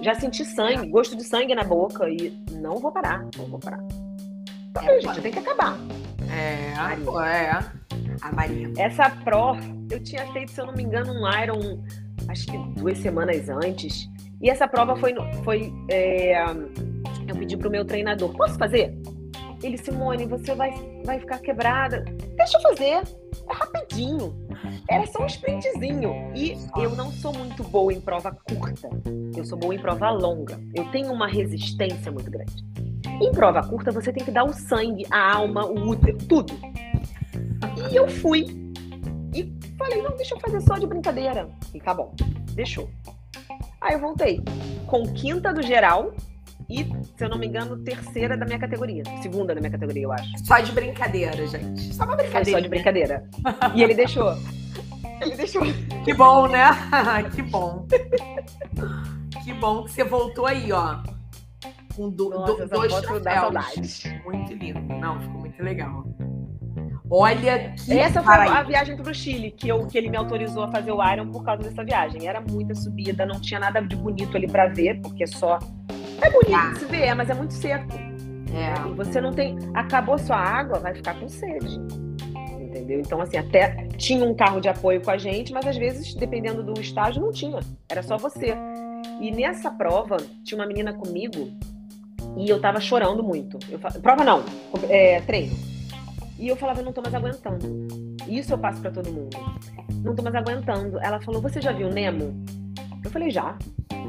Já 0.01 0.13
senti 0.15 0.45
sangue, 0.45 0.87
gosto 0.87 1.13
de 1.17 1.23
sangue 1.25 1.53
na 1.53 1.63
boca 1.65 2.07
e 2.09 2.31
não 2.53 2.77
vou 2.77 2.89
parar, 2.89 3.25
não 3.37 3.45
vou 3.47 3.59
parar. 3.59 3.83
Tá 4.73 4.85
é, 4.85 5.01
gente, 5.01 5.19
tem 5.19 5.31
que 5.31 5.39
acabar. 5.39 5.77
É, 6.31 6.73
Maria. 6.77 7.25
é. 7.27 7.59
A 8.21 8.31
Maria. 8.31 8.71
Essa 8.77 9.09
pró, 9.09 9.57
eu 9.91 10.01
tinha 10.01 10.25
feito, 10.31 10.51
se 10.51 10.61
eu 10.61 10.67
não 10.67 10.73
me 10.73 10.83
engano, 10.83 11.11
um 11.11 11.29
Iron, 11.43 11.83
acho 12.29 12.45
que 12.47 12.57
duas 12.79 12.97
semanas 12.99 13.49
antes. 13.49 14.07
E 14.41 14.49
essa 14.49 14.67
prova 14.67 14.95
foi. 14.95 15.13
foi 15.43 15.73
é, 15.89 16.43
eu 17.27 17.35
pedi 17.37 17.55
pro 17.57 17.69
meu 17.69 17.85
treinador: 17.85 18.35
posso 18.35 18.57
fazer? 18.57 18.97
Ele, 19.63 19.77
Simone, 19.77 20.25
você 20.25 20.55
vai, 20.55 20.73
vai 21.05 21.19
ficar 21.19 21.37
quebrada. 21.37 22.03
Deixa 22.35 22.57
eu 22.57 22.61
fazer. 22.61 23.03
É 23.47 23.53
rapidinho. 23.53 24.35
Era 24.89 25.05
só 25.05 25.23
um 25.23 25.27
sprintzinho. 25.27 26.31
E 26.35 26.57
eu 26.77 26.95
não 26.95 27.11
sou 27.11 27.31
muito 27.33 27.63
boa 27.63 27.93
em 27.93 28.01
prova 28.01 28.31
curta. 28.31 28.89
Eu 29.35 29.45
sou 29.45 29.59
boa 29.59 29.75
em 29.75 29.79
prova 29.79 30.09
longa. 30.09 30.59
Eu 30.73 30.89
tenho 30.91 31.13
uma 31.13 31.27
resistência 31.27 32.11
muito 32.11 32.31
grande. 32.31 32.65
Em 33.21 33.31
prova 33.31 33.61
curta, 33.61 33.91
você 33.91 34.11
tem 34.11 34.25
que 34.25 34.31
dar 34.31 34.45
o 34.45 34.53
sangue, 34.53 35.05
a 35.11 35.35
alma, 35.35 35.63
o 35.63 35.89
útero, 35.89 36.17
tudo. 36.17 36.53
E 37.91 37.95
eu 37.95 38.07
fui. 38.09 38.47
E 39.35 39.53
falei, 39.77 40.01
não, 40.01 40.15
deixa 40.15 40.33
eu 40.33 40.39
fazer 40.39 40.59
só 40.61 40.79
de 40.79 40.87
brincadeira. 40.87 41.47
E 41.71 41.79
tá 41.79 41.93
bom. 41.93 42.15
Deixou. 42.55 42.89
Aí 43.81 43.93
eu 43.93 43.99
voltei. 43.99 44.39
Com 44.85 45.03
quinta 45.13 45.51
do 45.51 45.61
geral, 45.61 46.13
e, 46.69 46.85
se 47.17 47.25
eu 47.25 47.29
não 47.29 47.37
me 47.37 47.47
engano, 47.47 47.83
terceira 47.83 48.37
da 48.37 48.45
minha 48.45 48.59
categoria. 48.59 49.03
Segunda 49.21 49.53
da 49.53 49.59
minha 49.59 49.71
categoria, 49.71 50.03
eu 50.03 50.11
acho. 50.11 50.45
Só 50.45 50.59
de 50.59 50.71
brincadeira, 50.71 51.45
gente. 51.47 51.93
Só 51.93 52.05
uma 52.05 52.15
brincadeira. 52.15 52.51
Só 52.51 52.59
de 52.59 52.69
brincadeira. 52.69 53.29
e 53.75 53.83
ele 53.83 53.93
deixou. 53.93 54.33
Ele 55.19 55.35
deixou. 55.35 55.61
Que 56.05 56.13
bom, 56.13 56.47
né? 56.47 56.69
que 57.35 57.41
bom. 57.41 57.85
que 59.43 59.53
bom 59.53 59.83
que 59.83 59.91
você 59.91 60.03
voltou 60.03 60.45
aí, 60.45 60.71
ó. 60.71 60.99
Com 61.95 62.09
do, 62.09 62.29
Nossa, 62.29 62.65
do, 62.65 62.69
dois 62.69 62.93
troféus. 63.01 64.03
Muito 64.23 64.53
lindo. 64.53 64.79
Não, 64.81 65.19
ficou 65.19 65.41
muito 65.41 65.61
legal. 65.61 66.05
Olha 67.13 67.73
que. 67.75 67.99
Essa 67.99 68.23
foi 68.23 68.33
a 68.33 68.63
viagem 68.63 68.95
para 68.95 69.11
o 69.11 69.13
Chile, 69.13 69.51
que, 69.51 69.67
eu, 69.67 69.85
que 69.85 69.97
ele 69.97 70.09
me 70.09 70.15
autorizou 70.15 70.63
a 70.63 70.71
fazer 70.71 70.93
o 70.93 71.11
Iron 71.11 71.29
por 71.29 71.43
causa 71.43 71.61
dessa 71.61 71.83
viagem. 71.83 72.25
Era 72.25 72.39
muita 72.39 72.73
subida, 72.73 73.25
não 73.25 73.37
tinha 73.41 73.59
nada 73.59 73.81
de 73.81 73.97
bonito 73.97 74.37
ali 74.37 74.47
para 74.47 74.67
ver, 74.67 75.01
porque 75.01 75.27
só 75.27 75.59
é 76.21 76.29
bonito 76.29 76.55
ah. 76.55 76.71
de 76.71 76.79
se 76.79 76.85
ver, 76.85 77.13
mas 77.13 77.29
é 77.29 77.33
muito 77.33 77.53
seco. 77.53 77.91
É. 78.53 78.89
E 78.89 78.93
você 78.93 79.19
não 79.19 79.33
tem. 79.33 79.57
Acabou 79.73 80.17
sua 80.17 80.37
água, 80.37 80.79
vai 80.79 80.95
ficar 80.95 81.19
com 81.19 81.27
sede. 81.27 81.81
Entendeu? 82.61 83.01
Então, 83.01 83.19
assim, 83.19 83.35
até 83.35 83.87
tinha 83.97 84.25
um 84.25 84.33
carro 84.33 84.61
de 84.61 84.69
apoio 84.69 85.01
com 85.01 85.11
a 85.11 85.17
gente, 85.17 85.51
mas 85.51 85.67
às 85.67 85.75
vezes, 85.75 86.13
dependendo 86.13 86.63
do 86.63 86.79
estágio, 86.79 87.21
não 87.21 87.33
tinha. 87.33 87.59
Era 87.89 88.01
só 88.01 88.17
você. 88.17 88.55
E 89.19 89.31
nessa 89.31 89.69
prova, 89.69 90.15
tinha 90.45 90.57
uma 90.57 90.65
menina 90.65 90.93
comigo 90.93 91.51
e 92.37 92.49
eu 92.49 92.61
tava 92.61 92.79
chorando 92.79 93.21
muito. 93.21 93.59
Eu, 93.69 93.79
prova 94.01 94.23
não, 94.23 94.45
é, 94.89 95.19
treino. 95.21 95.70
E 96.41 96.47
eu 96.47 96.55
falava, 96.55 96.81
eu 96.81 96.85
não 96.85 96.91
tô 96.91 97.03
mais 97.03 97.13
aguentando. 97.13 97.87
Isso 98.27 98.51
eu 98.51 98.57
passo 98.57 98.81
para 98.81 98.89
todo 98.89 99.11
mundo. 99.11 99.37
Não 100.03 100.15
tô 100.15 100.23
mais 100.23 100.33
aguentando. 100.33 100.99
Ela 100.99 101.21
falou, 101.21 101.39
você 101.39 101.61
já 101.61 101.71
viu 101.71 101.87
Nemo? 101.87 102.43
Eu 103.03 103.11
falei, 103.11 103.29
já. 103.29 103.55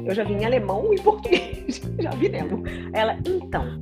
Eu 0.03 0.15
já 0.15 0.23
vi 0.23 0.33
em 0.33 0.43
alemão 0.43 0.91
e 0.91 0.99
português. 0.99 1.79
já 2.01 2.09
vi 2.09 2.29
Nemo. 2.29 2.63
Ela, 2.91 3.19
então, 3.19 3.79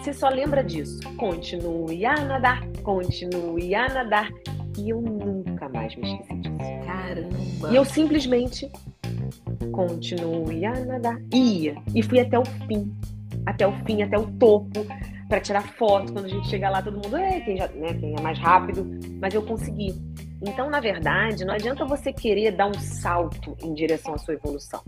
você 0.00 0.12
só 0.12 0.28
lembra 0.28 0.62
disso. 0.62 1.00
Continue 1.16 2.06
a 2.06 2.14
nadar, 2.24 2.64
continue 2.84 3.74
a 3.74 3.88
nadar. 3.88 4.30
E 4.78 4.90
eu 4.90 5.00
nunca 5.00 5.68
mais 5.68 5.96
me 5.96 6.12
esqueci 6.12 6.34
disso. 6.36 6.86
Caramba! 6.86 7.72
E 7.72 7.74
eu 7.74 7.84
simplesmente 7.84 8.70
continue 9.72 10.64
a 10.64 10.84
nadar. 10.84 11.20
Ia. 11.34 11.74
E 11.92 12.00
fui 12.00 12.20
até 12.20 12.38
o 12.38 12.44
fim. 12.44 12.94
Até 13.44 13.66
o 13.66 13.72
fim, 13.84 14.02
até 14.02 14.16
o 14.16 14.26
topo. 14.38 14.86
Para 15.32 15.40
tirar 15.40 15.62
foto. 15.62 16.12
Quando 16.12 16.26
a 16.26 16.28
gente 16.28 16.46
chega 16.48 16.68
lá, 16.68 16.82
todo 16.82 16.94
mundo 17.02 17.16
é 17.16 17.40
quem, 17.40 17.56
já, 17.56 17.66
né, 17.68 17.94
quem 17.94 18.14
é 18.18 18.20
mais 18.20 18.38
rápido. 18.38 18.86
Mas 19.18 19.32
eu 19.32 19.42
consegui. 19.42 19.94
Então, 20.42 20.68
na 20.68 20.78
verdade, 20.78 21.42
não 21.46 21.54
adianta 21.54 21.86
você 21.86 22.12
querer 22.12 22.50
dar 22.50 22.66
um 22.66 22.74
salto 22.74 23.56
em 23.62 23.72
direção 23.72 24.12
à 24.12 24.18
sua 24.18 24.34
evolução 24.34 24.82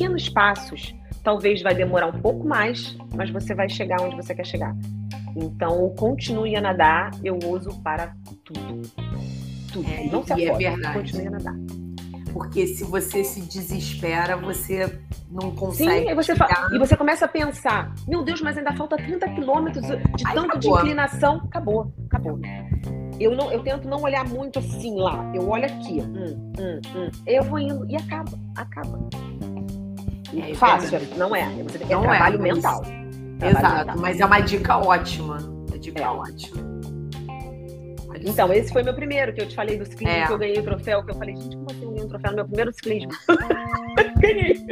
pequenos 0.00 0.28
passos. 0.30 0.94
Talvez 1.22 1.60
vai 1.60 1.74
demorar 1.74 2.06
um 2.06 2.20
pouco 2.20 2.48
mais, 2.48 2.96
mas 3.14 3.30
você 3.30 3.54
vai 3.54 3.68
chegar 3.68 4.00
onde 4.00 4.16
você 4.16 4.34
quer 4.34 4.46
chegar. 4.46 4.74
Então, 5.36 5.94
continue 5.96 6.56
a 6.56 6.60
nadar, 6.60 7.10
eu 7.22 7.38
uso 7.46 7.78
para 7.82 8.14
tudo. 8.42 8.82
Tudo. 9.70 9.88
É, 9.88 10.04
Não 10.10 10.24
se 10.24 10.32
afogue, 10.32 10.64
é 10.64 10.70
verdade. 10.70 10.98
continue 10.98 11.26
a 11.26 11.30
nadar. 11.30 11.54
Porque 12.32 12.66
se 12.66 12.84
você 12.84 13.24
se 13.24 13.40
desespera, 13.40 14.36
você 14.36 15.00
não 15.30 15.50
consegue. 15.54 16.06
Sim, 16.06 16.10
e 16.10 16.14
você, 16.14 16.32
e 16.72 16.78
você 16.78 16.96
começa 16.96 17.24
a 17.24 17.28
pensar: 17.28 17.94
meu 18.06 18.22
Deus, 18.22 18.40
mas 18.40 18.56
ainda 18.56 18.72
falta 18.72 18.96
30 18.96 19.28
quilômetros 19.30 19.86
de 19.86 19.92
Aí 19.92 20.34
tanto 20.34 20.46
acabou. 20.46 20.60
de 20.60 20.68
inclinação. 20.68 21.36
Acabou, 21.46 21.92
acabou. 22.06 22.40
Eu, 23.18 23.36
não, 23.36 23.52
eu 23.52 23.62
tento 23.62 23.86
não 23.86 24.00
olhar 24.02 24.26
muito 24.26 24.58
assim 24.58 24.98
lá. 24.98 25.30
Eu 25.34 25.48
olho 25.48 25.66
aqui. 25.66 26.00
Hum, 26.00 26.52
hum, 26.58 26.80
hum. 26.96 27.10
Eu 27.26 27.42
vou 27.44 27.58
indo 27.58 27.86
e 27.88 27.96
acaba, 27.96 28.32
acaba. 28.56 28.98
É, 30.36 30.54
Fácil, 30.54 30.96
é 30.96 31.00
não 31.16 31.34
é. 31.34 31.46
Você 31.64 31.78
tem 31.78 31.88
não 31.88 32.04
é 32.04 32.08
trabalho 32.08 32.36
é, 32.36 32.42
mental. 32.42 32.80
Trabalho 32.80 33.58
Exato, 33.58 33.76
mental. 33.78 33.96
mas 33.98 34.20
é 34.20 34.26
uma 34.26 34.40
dica 34.40 34.78
ótima. 34.78 35.36
Uma 35.38 35.78
dica 35.78 36.02
é. 36.02 36.08
ótima. 36.08 36.69
Então, 38.22 38.52
esse 38.52 38.72
foi 38.72 38.82
meu 38.82 38.94
primeiro, 38.94 39.32
que 39.32 39.40
eu 39.40 39.48
te 39.48 39.54
falei 39.54 39.78
do 39.78 39.84
ciclismo, 39.84 40.14
é. 40.14 40.26
que 40.26 40.32
eu 40.32 40.38
ganhei 40.38 40.58
o 40.58 40.62
troféu, 40.62 41.04
que 41.04 41.10
eu 41.10 41.16
falei, 41.16 41.36
gente, 41.36 41.56
como 41.56 41.70
assim 41.70 41.82
eu 41.82 41.90
ganhei 41.90 42.04
um 42.04 42.08
troféu 42.08 42.30
no 42.30 42.36
meu 42.36 42.46
primeiro 42.46 42.72
ciclismo? 42.72 43.12
ganhei. 44.20 44.66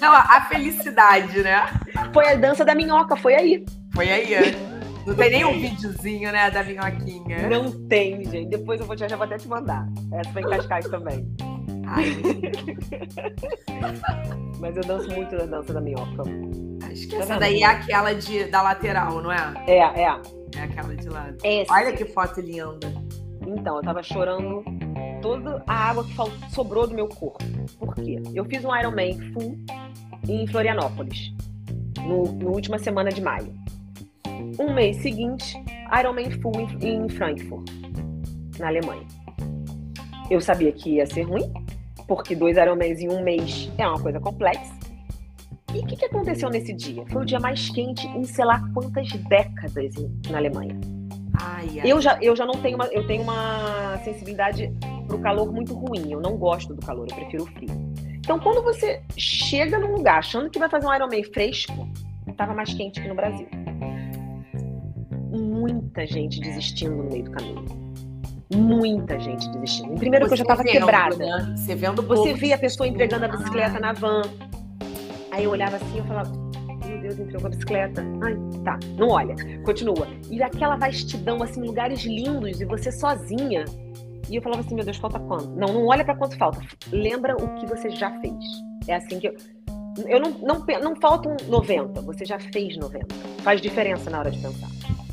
Não, 0.00 0.14
a 0.14 0.40
felicidade, 0.48 1.42
né? 1.42 1.66
Foi 2.12 2.28
a 2.28 2.34
dança 2.34 2.64
da 2.64 2.74
minhoca, 2.74 3.16
foi 3.16 3.34
aí. 3.34 3.64
Foi 3.94 4.10
aí, 4.10 4.34
é. 4.34 4.42
Não 5.06 5.14
tem 5.14 5.30
nem 5.30 5.44
um 5.44 5.60
videozinho, 5.60 6.32
né, 6.32 6.50
da 6.50 6.64
minhoquinha. 6.64 7.48
Não 7.48 7.70
tem, 7.88 8.24
gente. 8.24 8.48
Depois 8.48 8.80
eu 8.80 8.86
vou, 8.86 8.96
já 8.96 9.06
vou 9.08 9.24
até 9.24 9.36
te 9.36 9.46
mandar. 9.46 9.86
Essa 10.12 10.32
foi 10.32 10.42
em 10.42 10.48
Cascais 10.48 10.88
também. 10.88 11.28
Ai. 11.86 12.16
Mas 14.58 14.76
eu 14.76 14.82
danço 14.82 15.10
muito 15.10 15.36
na 15.36 15.44
dança 15.44 15.74
da 15.74 15.80
minhoca. 15.80 16.22
Acho 16.90 17.08
que 17.08 17.16
essa 17.16 17.38
daí 17.38 17.62
é 17.62 17.66
aquela 17.66 18.14
de, 18.14 18.44
da 18.44 18.62
lateral, 18.62 19.20
não 19.20 19.30
é? 19.30 19.54
É, 19.66 20.04
é. 20.04 20.18
É 20.56 20.62
aquela 20.62 20.94
de 20.94 21.08
lado. 21.08 21.36
Esse. 21.42 21.70
Olha 21.70 21.92
que 21.92 22.04
foto 22.04 22.40
linda. 22.40 22.92
Então, 23.46 23.76
eu 23.76 23.82
tava 23.82 24.02
chorando 24.02 24.64
toda 25.20 25.62
a 25.66 25.74
água 25.90 26.04
que 26.04 26.54
sobrou 26.54 26.86
do 26.86 26.94
meu 26.94 27.08
corpo. 27.08 27.44
Por 27.78 27.94
quê? 27.94 28.20
Eu 28.34 28.44
fiz 28.44 28.64
um 28.64 28.74
Ironman 28.76 29.18
full 29.32 29.56
em 30.28 30.46
Florianópolis, 30.46 31.32
no, 32.00 32.24
no 32.24 32.50
última 32.50 32.78
semana 32.78 33.10
de 33.10 33.20
maio. 33.20 33.52
Um 34.58 34.72
mês 34.72 34.98
seguinte, 34.98 35.56
Ironman 35.98 36.30
full 36.40 36.52
em, 36.80 37.04
em 37.04 37.08
Frankfurt, 37.08 37.70
na 38.58 38.68
Alemanha. 38.68 39.06
Eu 40.30 40.40
sabia 40.40 40.72
que 40.72 40.96
ia 40.96 41.06
ser 41.06 41.22
ruim, 41.22 41.52
porque 42.06 42.34
dois 42.34 42.56
Ironmans 42.56 43.00
em 43.00 43.08
um 43.08 43.22
mês 43.22 43.70
é 43.78 43.86
uma 43.86 44.00
coisa 44.00 44.20
complexa. 44.20 44.83
E 45.74 45.80
o 45.80 45.86
que, 45.86 45.96
que, 45.96 46.04
aconteceu 46.04 46.48
nesse 46.48 46.72
dia? 46.72 47.04
Foi 47.10 47.22
o 47.22 47.24
dia 47.24 47.40
mais 47.40 47.68
quente 47.70 48.06
em 48.06 48.22
sei 48.24 48.44
lá 48.44 48.62
quantas 48.72 49.10
décadas 49.28 49.94
na 50.30 50.38
Alemanha. 50.38 50.78
Ai, 51.40 51.80
ai. 51.80 51.92
Eu, 51.92 52.00
já, 52.00 52.16
eu 52.22 52.36
já 52.36 52.46
não 52.46 52.54
tenho 52.54 52.76
uma, 52.76 52.86
eu 52.86 53.04
tenho 53.06 53.22
uma 53.22 53.98
sensibilidade 54.04 54.72
para 55.06 55.16
o 55.16 55.20
calor 55.20 55.52
muito 55.52 55.74
ruim. 55.74 56.12
Eu 56.12 56.20
não 56.20 56.36
gosto 56.36 56.74
do 56.74 56.86
calor, 56.86 57.08
eu 57.10 57.16
prefiro 57.16 57.42
o 57.42 57.46
frio. 57.46 57.70
Então, 58.18 58.38
quando 58.38 58.62
você 58.62 59.02
chega 59.16 59.78
num 59.78 59.96
lugar 59.96 60.18
achando 60.20 60.48
que 60.48 60.58
vai 60.58 60.68
fazer 60.68 60.86
um 60.86 60.94
Ironman 60.94 61.24
fresco, 61.24 61.88
estava 62.28 62.54
mais 62.54 62.72
quente 62.72 63.00
que 63.02 63.08
no 63.08 63.14
Brasil. 63.14 63.48
Muita 65.30 66.06
gente 66.06 66.40
desistindo 66.40 66.94
no 66.94 67.04
meio 67.10 67.24
do 67.24 67.30
caminho 67.32 67.84
muita 68.54 69.18
gente 69.18 69.48
desistindo. 69.50 69.94
Primeiro 69.94 70.26
que 70.26 70.34
eu 70.34 70.36
já 70.36 70.44
estava 70.44 70.62
quebrada. 70.62 71.16
Né? 71.16 71.54
Você 71.56 71.74
vendo 71.74 72.02
Você 72.02 72.34
via 72.34 72.54
a 72.54 72.58
pessoa 72.58 72.86
entregando 72.86 73.24
a 73.24 73.28
bicicleta 73.28 73.80
na 73.80 73.92
van. 73.92 74.22
Aí 75.34 75.44
eu 75.44 75.50
olhava 75.50 75.74
assim, 75.74 75.98
eu 75.98 76.04
falava, 76.04 76.30
meu 76.86 77.00
Deus, 77.00 77.18
entregou 77.18 77.46
a 77.46 77.50
bicicleta. 77.50 78.04
Ai, 78.22 78.36
tá, 78.62 78.78
não 78.96 79.08
olha, 79.08 79.34
continua. 79.64 80.06
E 80.30 80.40
aquela 80.40 80.76
vastidão, 80.76 81.42
assim, 81.42 81.60
lugares 81.60 82.04
lindos, 82.04 82.60
e 82.60 82.64
você 82.64 82.92
sozinha. 82.92 83.64
E 84.30 84.36
eu 84.36 84.42
falava 84.42 84.62
assim, 84.62 84.76
meu 84.76 84.84
Deus, 84.84 84.96
falta 84.96 85.18
quanto? 85.18 85.48
Não, 85.48 85.72
não 85.72 85.86
olha 85.86 86.04
para 86.04 86.14
quanto 86.14 86.38
falta. 86.38 86.60
Lembra 86.92 87.34
o 87.34 87.54
que 87.56 87.66
você 87.66 87.90
já 87.90 88.12
fez. 88.20 88.44
É 88.86 88.94
assim 88.94 89.18
que 89.18 89.26
eu. 89.26 89.34
Eu 90.06 90.20
não, 90.20 90.30
não, 90.30 90.64
não 90.80 90.96
faltam 90.96 91.36
90, 91.48 92.00
você 92.02 92.24
já 92.24 92.38
fez 92.38 92.76
90. 92.76 93.06
Faz 93.42 93.60
diferença 93.60 94.08
na 94.10 94.20
hora 94.20 94.30
de 94.30 94.38
pensar. 94.38 94.68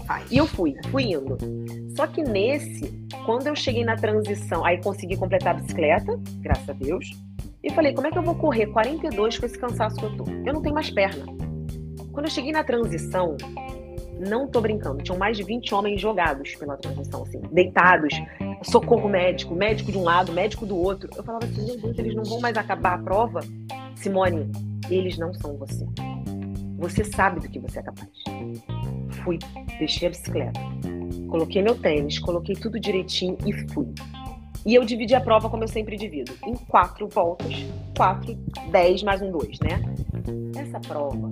Faz. 0.05 0.31
E 0.31 0.37
eu 0.37 0.45
fui, 0.45 0.75
fui 0.91 1.03
indo. 1.03 1.35
Só 1.95 2.05
que 2.05 2.21
nesse, 2.21 2.91
quando 3.25 3.47
eu 3.47 3.55
cheguei 3.55 3.83
na 3.83 3.95
transição, 3.95 4.63
aí 4.63 4.81
consegui 4.81 5.17
completar 5.17 5.55
a 5.55 5.59
bicicleta, 5.59 6.19
graças 6.41 6.69
a 6.69 6.73
Deus, 6.73 7.11
e 7.63 7.69
falei, 7.71 7.93
como 7.93 8.07
é 8.07 8.11
que 8.11 8.17
eu 8.17 8.23
vou 8.23 8.35
correr 8.35 8.67
42 8.67 9.37
com 9.37 9.45
esse 9.45 9.57
cansaço 9.57 9.95
que 9.97 10.03
eu 10.03 10.17
tô? 10.17 10.25
Eu 10.45 10.53
não 10.53 10.61
tenho 10.61 10.73
mais 10.73 10.89
perna. 10.89 11.25
Quando 12.11 12.25
eu 12.25 12.31
cheguei 12.31 12.51
na 12.51 12.63
transição, 12.63 13.37
não 14.27 14.47
tô 14.47 14.61
brincando, 14.61 15.01
tinham 15.03 15.17
mais 15.17 15.37
de 15.37 15.43
20 15.43 15.73
homens 15.73 16.01
jogados 16.01 16.55
pela 16.55 16.75
transição, 16.77 17.23
assim, 17.23 17.39
deitados, 17.51 18.13
socorro 18.63 19.07
médico, 19.07 19.55
médico 19.55 19.91
de 19.91 19.97
um 19.97 20.03
lado, 20.03 20.31
médico 20.31 20.65
do 20.65 20.75
outro. 20.75 21.09
Eu 21.15 21.23
falava 21.23 21.45
assim, 21.45 21.65
meu 21.65 21.77
Deus, 21.77 21.97
eles 21.97 22.15
não 22.15 22.23
vão 22.23 22.39
mais 22.39 22.57
acabar 22.57 22.95
a 22.95 22.97
prova? 22.97 23.39
Simone, 23.95 24.51
eles 24.89 25.17
não 25.17 25.33
são 25.33 25.55
você. 25.57 25.85
Você 26.77 27.03
sabe 27.03 27.39
do 27.39 27.47
que 27.47 27.59
você 27.59 27.79
é 27.79 27.83
capaz. 27.83 28.09
Fui, 29.23 29.37
deixei 29.77 30.07
a 30.07 30.11
bicicleta, 30.11 30.59
coloquei 31.29 31.61
meu 31.61 31.75
tênis, 31.75 32.17
coloquei 32.17 32.55
tudo 32.55 32.79
direitinho 32.79 33.37
e 33.45 33.53
fui. 33.69 33.87
E 34.65 34.75
eu 34.75 34.85
dividi 34.85 35.15
a 35.15 35.21
prova 35.21 35.49
como 35.49 35.63
eu 35.63 35.67
sempre 35.67 35.97
divido, 35.97 36.33
em 36.45 36.53
quatro 36.55 37.07
voltas, 37.07 37.53
quatro, 37.97 38.35
dez 38.69 39.01
mais 39.01 39.21
um 39.21 39.31
dois, 39.31 39.59
né? 39.59 39.81
Essa 40.55 40.79
prova 40.79 41.29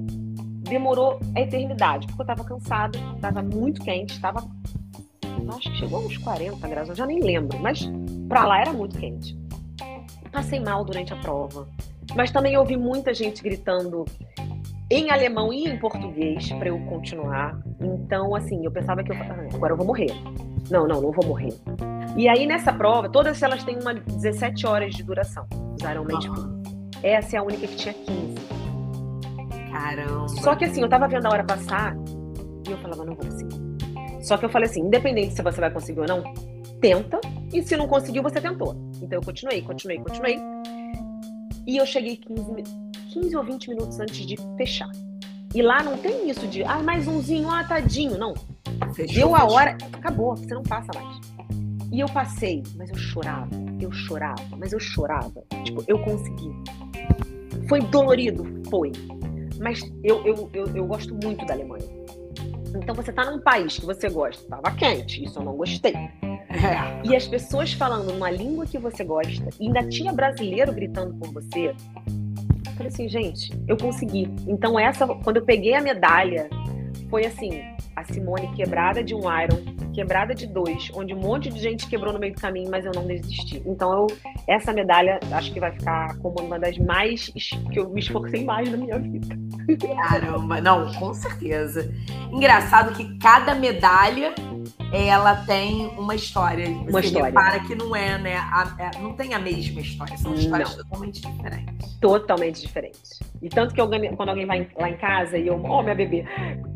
demorou 0.69 1.19
a 1.35 1.41
eternidade, 1.41 2.07
porque 2.07 2.21
eu 2.21 2.25
tava 2.25 2.43
cansada, 2.43 2.97
tava 3.21 3.41
muito 3.43 3.81
quente, 3.81 4.19
tava. 4.19 4.47
Acho 5.55 5.71
que 5.71 5.77
chegou 5.77 6.05
uns 6.05 6.17
40 6.17 6.67
graus, 6.67 6.89
eu 6.89 6.95
já 6.95 7.05
nem 7.05 7.19
lembro, 7.19 7.59
mas 7.59 7.89
pra 8.27 8.45
lá 8.45 8.61
era 8.61 8.73
muito 8.73 8.97
quente. 8.97 9.37
Passei 10.31 10.59
mal 10.59 10.83
durante 10.83 11.13
a 11.13 11.15
prova, 11.17 11.67
mas 12.15 12.31
também 12.31 12.57
ouvi 12.57 12.77
muita 12.77 13.13
gente 13.13 13.41
gritando 13.41 14.05
em 14.91 15.11
alemão 15.11 15.53
e 15.53 15.67
em 15.67 15.77
português 15.77 16.51
para 16.53 16.69
eu 16.69 16.79
continuar. 16.85 17.59
Então, 17.79 18.35
assim, 18.35 18.63
eu 18.65 18.71
pensava 18.71 19.03
que 19.03 19.11
eu, 19.11 19.15
ah, 19.15 19.47
agora 19.53 19.73
eu 19.73 19.77
vou 19.77 19.85
morrer. 19.85 20.11
Não, 20.69 20.87
não, 20.87 21.01
não 21.01 21.11
vou 21.11 21.25
morrer. 21.25 21.53
E 22.15 22.27
aí 22.27 22.45
nessa 22.45 22.73
prova, 22.73 23.09
todas 23.09 23.41
elas 23.41 23.63
têm 23.63 23.79
uma 23.79 23.93
17 23.93 24.67
horas 24.67 24.93
de 24.93 25.03
duração, 25.03 25.45
os 25.51 25.83
Ironman 25.83 26.17
uhum. 26.17 26.59
Essa 27.01 27.37
é 27.37 27.39
a 27.39 27.43
única 27.43 27.65
que 27.65 27.75
tinha 27.75 27.93
15. 27.93 28.35
Caramba. 29.71 30.27
Só 30.27 30.55
que 30.55 30.65
assim, 30.65 30.81
eu 30.81 30.89
tava 30.89 31.07
vendo 31.07 31.25
a 31.27 31.29
hora 31.29 31.43
passar 31.43 31.95
e 32.67 32.71
eu 32.71 32.77
falava, 32.79 33.05
não 33.05 33.15
vou 33.15 33.25
conseguir. 33.25 33.57
Só 34.21 34.37
que 34.37 34.45
eu 34.45 34.49
falei 34.49 34.69
assim, 34.69 34.81
independente 34.81 35.35
se 35.35 35.41
você 35.41 35.61
vai 35.61 35.71
conseguir 35.71 36.01
ou 36.01 36.07
não, 36.07 36.23
tenta. 36.81 37.19
E 37.53 37.63
se 37.63 37.77
não 37.77 37.87
conseguiu, 37.87 38.21
você 38.21 38.41
tentou. 38.41 38.75
Então 39.01 39.17
eu 39.19 39.21
continuei, 39.21 39.61
continuei, 39.61 39.99
continuei. 39.99 40.37
E 41.65 41.77
eu 41.77 41.85
cheguei 41.85 42.17
15, 42.17 42.63
15 43.13 43.35
ou 43.37 43.43
20 43.43 43.69
minutos 43.69 43.99
antes 43.99 44.25
de 44.25 44.35
fechar. 44.57 44.89
E 45.53 45.61
lá 45.61 45.81
não 45.81 45.97
tem 45.97 46.29
isso 46.29 46.47
de, 46.47 46.63
ah, 46.63 46.79
mais 46.79 47.07
umzinho, 47.07 47.49
ah, 47.49 47.63
tadinho. 47.63 48.17
Não. 48.17 48.33
Fechou, 48.93 49.15
Deu 49.15 49.35
a 49.35 49.41
fechou. 49.41 49.55
hora, 49.55 49.77
acabou, 49.93 50.35
você 50.35 50.53
não 50.53 50.63
passa 50.63 50.87
mais. 50.93 51.19
E 51.91 51.99
eu 51.99 52.07
passei, 52.07 52.61
mas 52.75 52.89
eu 52.89 52.97
chorava, 52.97 53.49
eu 53.81 53.91
chorava, 53.91 54.43
mas 54.57 54.71
eu 54.71 54.79
chorava. 54.79 55.43
Tipo, 55.63 55.83
eu 55.87 55.97
consegui. 55.99 56.51
Foi 57.67 57.81
dolorido? 57.81 58.45
Foi. 58.69 58.91
Mas 59.59 59.81
eu, 60.03 60.25
eu, 60.25 60.49
eu, 60.53 60.67
eu 60.75 60.85
gosto 60.85 61.13
muito 61.23 61.43
da 61.45 61.53
Alemanha. 61.55 61.85
Então 62.75 62.93
você 62.93 63.11
tá 63.11 63.25
num 63.25 63.41
país 63.41 63.79
que 63.79 63.85
você 63.85 64.07
gosta, 64.07 64.47
tava 64.47 64.75
quente, 64.75 65.23
isso 65.23 65.39
eu 65.39 65.43
não 65.43 65.57
gostei. 65.57 65.93
É. 65.93 67.01
E 67.03 67.15
as 67.15 67.27
pessoas 67.27 67.73
falando 67.73 68.11
uma 68.11 68.29
língua 68.29 68.65
que 68.65 68.77
você 68.77 69.03
gosta, 69.03 69.49
e 69.59 69.65
ainda 69.67 69.87
tinha 69.87 70.13
brasileiro 70.13 70.71
gritando 70.71 71.15
por 71.15 71.33
você. 71.33 71.75
Falei 72.79 72.93
assim, 72.93 73.09
gente, 73.09 73.51
eu 73.67 73.75
consegui. 73.75 74.33
Então 74.47 74.79
essa, 74.79 75.05
quando 75.05 75.35
eu 75.35 75.43
peguei 75.43 75.75
a 75.75 75.81
medalha, 75.81 76.49
foi 77.09 77.25
assim, 77.25 77.61
a 77.93 78.05
Simone 78.05 78.47
quebrada 78.55 79.03
de 79.03 79.13
um 79.13 79.19
Iron, 79.19 79.91
quebrada 79.93 80.33
de 80.33 80.47
dois, 80.47 80.89
onde 80.93 81.13
um 81.13 81.19
monte 81.19 81.49
de 81.49 81.59
gente 81.59 81.89
quebrou 81.89 82.13
no 82.13 82.19
meio 82.19 82.33
do 82.33 82.39
caminho, 82.39 82.71
mas 82.71 82.85
eu 82.85 82.93
não 82.95 83.05
desisti. 83.05 83.61
Então 83.65 83.91
eu, 83.91 84.07
essa 84.47 84.71
medalha 84.71 85.19
acho 85.33 85.51
que 85.51 85.59
vai 85.59 85.73
ficar 85.73 86.17
como 86.19 86.39
uma 86.39 86.57
das 86.57 86.77
mais 86.77 87.27
que 87.27 87.77
eu 87.77 87.89
me 87.89 87.99
esforcei 87.99 88.45
mais 88.45 88.71
na 88.71 88.77
minha 88.77 88.97
vida. 88.97 89.37
Caramba, 89.97 90.61
não, 90.61 90.93
com 90.93 91.13
certeza. 91.13 91.93
Engraçado 92.31 92.95
que 92.95 93.17
cada 93.17 93.55
medalha 93.55 94.33
ela 94.91 95.35
tem 95.45 95.87
uma 95.97 96.15
história. 96.15 96.65
Você 96.65 96.89
uma 96.89 96.99
história. 96.99 97.31
Para 97.31 97.59
que 97.59 97.75
não 97.75 97.95
é, 97.95 98.17
né? 98.17 98.37
A, 98.37 98.75
é, 98.79 98.99
não 98.99 99.13
tem 99.13 99.33
a 99.33 99.39
mesma 99.39 99.81
história, 99.81 100.17
são 100.17 100.33
histórias 100.33 100.75
não. 100.75 100.83
totalmente 100.83 101.21
diferentes. 101.21 101.99
Totalmente 101.99 102.61
diferentes. 102.61 103.19
E 103.41 103.49
tanto 103.49 103.73
que 103.73 103.81
eu, 103.81 103.87
quando 104.15 104.29
alguém 104.29 104.45
vai 104.45 104.67
lá 104.77 104.89
em 104.89 104.97
casa 104.97 105.37
e 105.37 105.47
eu, 105.47 105.61
oh, 105.63 105.81
minha 105.83 105.95
bebê, 105.95 106.25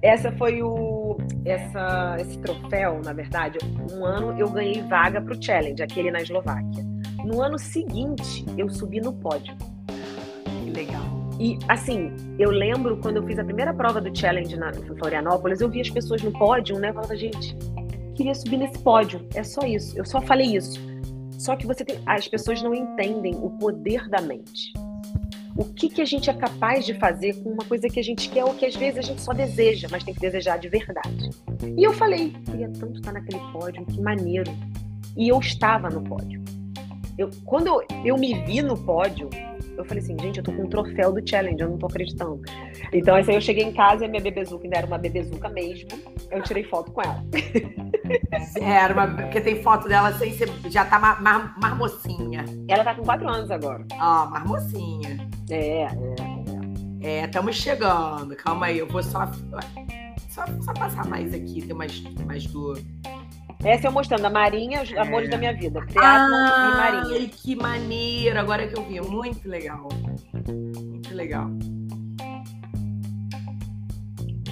essa 0.01 0.31
foi 0.33 0.61
o. 0.61 1.17
Essa, 1.45 2.17
esse 2.19 2.37
troféu, 2.39 3.01
na 3.03 3.13
verdade, 3.13 3.57
um 3.91 4.05
ano 4.05 4.37
eu 4.37 4.49
ganhei 4.49 4.81
vaga 4.83 5.21
para 5.21 5.33
o 5.33 5.41
Challenge, 5.41 5.81
aquele 5.81 6.11
na 6.11 6.21
Eslováquia. 6.21 6.83
No 7.25 7.41
ano 7.41 7.57
seguinte, 7.57 8.45
eu 8.57 8.69
subi 8.69 9.01
no 9.01 9.13
pódio. 9.13 9.55
Que 10.63 10.71
legal. 10.71 11.23
E, 11.39 11.57
assim, 11.67 12.13
eu 12.37 12.51
lembro 12.51 12.97
quando 12.97 13.17
eu 13.17 13.23
fiz 13.23 13.39
a 13.39 13.43
primeira 13.43 13.73
prova 13.73 13.99
do 13.99 14.15
Challenge 14.15 14.55
na 14.55 14.71
Florianópolis, 14.73 15.61
eu 15.61 15.69
vi 15.69 15.81
as 15.81 15.89
pessoas 15.89 16.21
no 16.21 16.31
pódio, 16.31 16.77
né? 16.79 16.93
Falava, 16.93 17.15
gente, 17.15 17.57
queria 18.13 18.35
subir 18.35 18.57
nesse 18.57 18.79
pódio. 18.79 19.27
É 19.33 19.43
só 19.43 19.61
isso. 19.65 19.97
Eu 19.97 20.05
só 20.05 20.21
falei 20.21 20.55
isso. 20.55 20.79
Só 21.37 21.55
que 21.55 21.67
você 21.67 21.83
tem... 21.83 21.99
as 22.05 22.27
pessoas 22.27 22.61
não 22.61 22.73
entendem 22.73 23.35
o 23.35 23.49
poder 23.51 24.07
da 24.09 24.21
mente. 24.21 24.71
O 25.55 25.65
que, 25.65 25.87
que 25.87 26.01
a 26.01 26.05
gente 26.05 26.29
é 26.29 26.33
capaz 26.33 26.85
de 26.85 26.95
fazer 26.95 27.33
com 27.43 27.51
uma 27.51 27.63
coisa 27.63 27.87
que 27.87 27.99
a 27.99 28.03
gente 28.03 28.27
quer 28.29 28.43
ou 28.43 28.55
que 28.55 28.65
às 28.65 28.75
vezes 28.75 28.97
a 28.97 29.01
gente 29.01 29.21
só 29.21 29.33
deseja, 29.33 29.87
mas 29.91 30.03
tem 30.03 30.13
que 30.13 30.19
desejar 30.19 30.57
de 30.57 30.67
verdade. 30.67 31.29
E 31.77 31.83
eu 31.83 31.93
falei, 31.93 32.31
queria 32.45 32.69
tanto 32.69 32.95
estar 32.95 33.11
naquele 33.11 33.39
pódio, 33.51 33.85
que 33.85 34.01
maneiro. 34.01 34.51
E 35.15 35.29
eu 35.29 35.39
estava 35.39 35.89
no 35.89 36.01
pódio. 36.01 36.41
Eu, 37.17 37.29
quando 37.45 37.67
eu, 37.67 37.83
eu 38.03 38.17
me 38.17 38.33
vi 38.45 38.63
no 38.63 38.75
pódio, 38.75 39.29
eu 39.77 39.85
falei 39.85 40.03
assim, 40.03 40.17
gente, 40.19 40.37
eu 40.37 40.43
tô 40.43 40.51
com 40.51 40.63
um 40.63 40.69
troféu 40.69 41.11
do 41.11 41.27
challenge, 41.27 41.61
eu 41.61 41.69
não 41.69 41.77
tô 41.77 41.87
acreditando. 41.87 42.41
Então, 42.91 43.15
assim, 43.15 43.33
eu 43.33 43.41
cheguei 43.41 43.63
em 43.63 43.73
casa 43.73 44.03
e 44.03 44.07
a 44.07 44.09
minha 44.09 44.21
bebezuca 44.21 44.63
ainda 44.63 44.77
era 44.77 44.87
uma 44.87 44.97
bebezuca 44.97 45.49
mesmo. 45.49 45.89
Eu 46.31 46.41
tirei 46.43 46.63
foto 46.63 46.91
com 46.91 47.01
ela. 47.01 47.23
É, 48.59 48.69
era 48.69 48.93
uma, 48.93 49.07
porque 49.07 49.39
tem 49.39 49.63
foto 49.63 49.87
dela 49.87 50.11
sem 50.13 50.33
ser. 50.33 50.49
Já 50.69 50.83
tá 50.83 50.99
mar, 50.99 51.21
mar, 51.21 51.57
marmocinha. 51.57 52.43
Ela 52.67 52.83
tá 52.83 52.93
com 52.93 53.01
quatro 53.03 53.27
anos 53.29 53.49
agora. 53.49 53.85
Ó, 53.93 54.25
marmocinha. 54.25 55.25
É, 55.49 55.83
é. 55.83 55.87
É, 57.01 57.25
estamos 57.25 57.55
chegando. 57.55 58.35
Calma 58.35 58.67
aí, 58.67 58.79
eu 58.79 58.87
vou 58.87 59.01
só. 59.01 59.31
Só, 60.29 60.45
só 60.61 60.73
passar 60.73 61.07
mais 61.07 61.33
aqui, 61.33 61.61
tem 61.61 61.75
mais, 61.75 62.01
mais 62.25 62.45
do. 62.47 62.73
Essa 63.65 63.87
eu 63.87 63.91
mostrando 63.93 64.25
a 64.25 64.29
Marinha, 64.29 64.83
os 64.83 64.91
é. 64.91 64.99
amores 64.99 65.29
da 65.29 65.37
minha 65.37 65.53
vida. 65.53 65.79
Triathlon 65.85 66.35
ah, 66.35 66.91
e 66.91 67.01
Marinha. 67.01 67.29
que 67.29 67.55
maneiro! 67.55 68.37
Agora 68.37 68.67
que 68.67 68.77
eu 68.77 68.83
vi, 68.83 68.99
muito 68.99 69.47
legal. 69.47 69.87
Muito 70.45 71.15
legal. 71.15 71.49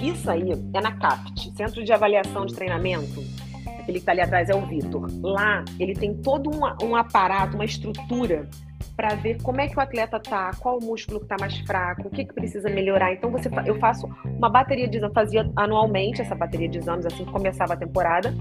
Isso 0.00 0.30
aí 0.30 0.50
é 0.74 0.80
na 0.80 0.92
CAPT, 0.92 1.52
Centro 1.54 1.84
de 1.84 1.92
Avaliação 1.92 2.46
de 2.46 2.54
Treinamento. 2.54 3.22
Aquele 3.66 3.98
que 3.98 3.98
está 3.98 4.12
ali 4.12 4.22
atrás 4.22 4.48
é 4.48 4.54
o 4.54 4.66
Vitor. 4.66 5.06
Lá, 5.22 5.62
ele 5.78 5.92
tem 5.92 6.14
todo 6.14 6.50
um, 6.50 6.86
um 6.86 6.96
aparato, 6.96 7.54
uma 7.54 7.64
estrutura 7.64 8.48
para 8.96 9.14
ver 9.14 9.40
como 9.42 9.60
é 9.60 9.68
que 9.68 9.76
o 9.76 9.80
atleta 9.80 10.20
tá, 10.20 10.50
qual 10.58 10.78
o 10.78 10.84
músculo 10.84 11.20
que 11.20 11.26
tá 11.26 11.36
mais 11.40 11.56
fraco, 11.60 12.08
o 12.08 12.10
que, 12.10 12.24
que 12.24 12.34
precisa 12.34 12.68
melhorar. 12.68 13.12
Então 13.12 13.30
você, 13.30 13.48
eu 13.66 13.78
faço 13.78 14.08
uma 14.24 14.48
bateria 14.48 14.88
de 14.88 14.96
exames, 14.96 15.14
fazia 15.14 15.50
anualmente 15.56 16.20
essa 16.20 16.34
bateria 16.34 16.68
de 16.68 16.78
exames 16.78 17.06
assim 17.06 17.24
que 17.24 17.32
começava 17.32 17.74
a 17.74 17.76
temporada. 17.76 18.34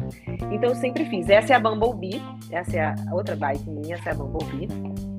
Então 0.51 0.69
eu 0.69 0.75
sempre 0.75 1.05
fiz. 1.05 1.29
Essa 1.29 1.53
é 1.53 1.55
a 1.55 1.59
Bumblebee, 1.59 2.21
essa 2.51 2.77
é 2.77 2.85
a 2.85 2.95
outra 3.13 3.35
bike 3.35 3.69
minha, 3.69 3.95
essa 3.95 4.09
é 4.09 4.11
a 4.11 4.15
Bumblebee. 4.15 5.10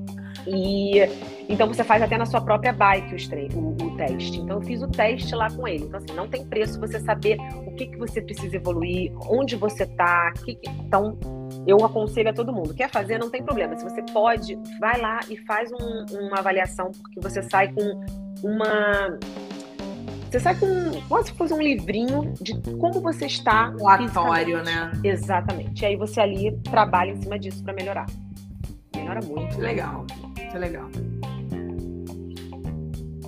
E 0.47 0.99
então 1.47 1.67
você 1.67 1.83
faz 1.83 2.01
até 2.01 2.17
na 2.17 2.25
sua 2.25 2.41
própria 2.41 2.73
bike 2.73 3.15
os 3.15 3.27
o, 3.55 3.85
o, 3.85 3.97
teste. 3.97 4.39
Então 4.39 4.57
eu 4.57 4.61
fiz 4.61 4.81
o 4.81 4.87
teste 4.87 5.35
lá 5.35 5.49
com 5.49 5.67
ele. 5.67 5.85
Então 5.85 5.97
assim, 5.97 6.13
não 6.15 6.27
tem 6.27 6.45
preço 6.45 6.79
você 6.79 6.99
saber 6.99 7.37
o 7.65 7.71
que, 7.75 7.87
que 7.87 7.97
você 7.97 8.21
precisa 8.21 8.55
evoluir, 8.55 9.11
onde 9.29 9.55
você 9.55 9.85
tá, 9.85 10.31
que 10.43 10.55
que... 10.55 10.69
então 10.69 11.17
eu 11.65 11.77
aconselho 11.85 12.29
a 12.29 12.33
todo 12.33 12.53
mundo. 12.53 12.73
Quer 12.73 12.89
fazer, 12.89 13.17
não 13.17 13.29
tem 13.29 13.43
problema. 13.43 13.75
Se 13.77 13.83
você 13.83 14.01
pode, 14.13 14.57
vai 14.79 14.99
lá 14.99 15.19
e 15.29 15.37
faz 15.37 15.71
um, 15.71 16.05
uma 16.17 16.39
avaliação, 16.39 16.91
porque 16.91 17.19
você 17.19 17.41
sai 17.41 17.71
com 17.71 18.03
uma 18.43 19.17
você 20.33 20.39
sai 20.39 20.55
com 20.55 20.67
quase 21.07 21.27
se 21.27 21.35
fosse 21.35 21.53
um 21.53 21.61
livrinho 21.61 22.33
de 22.41 22.59
como 22.79 22.99
você 22.99 23.27
está. 23.27 23.69
Relatório, 23.69 24.63
né? 24.63 24.91
Exatamente. 25.03 25.83
E 25.83 25.85
aí 25.85 25.95
você 25.95 26.19
ali 26.19 26.51
trabalha 26.63 27.11
em 27.11 27.21
cima 27.21 27.37
disso 27.37 27.63
para 27.63 27.71
melhorar. 27.71 28.07
Melhora 28.95 29.19
muito. 29.21 29.59
Legal. 29.59 30.07
Muito 30.53 30.59
legal. 30.59 30.89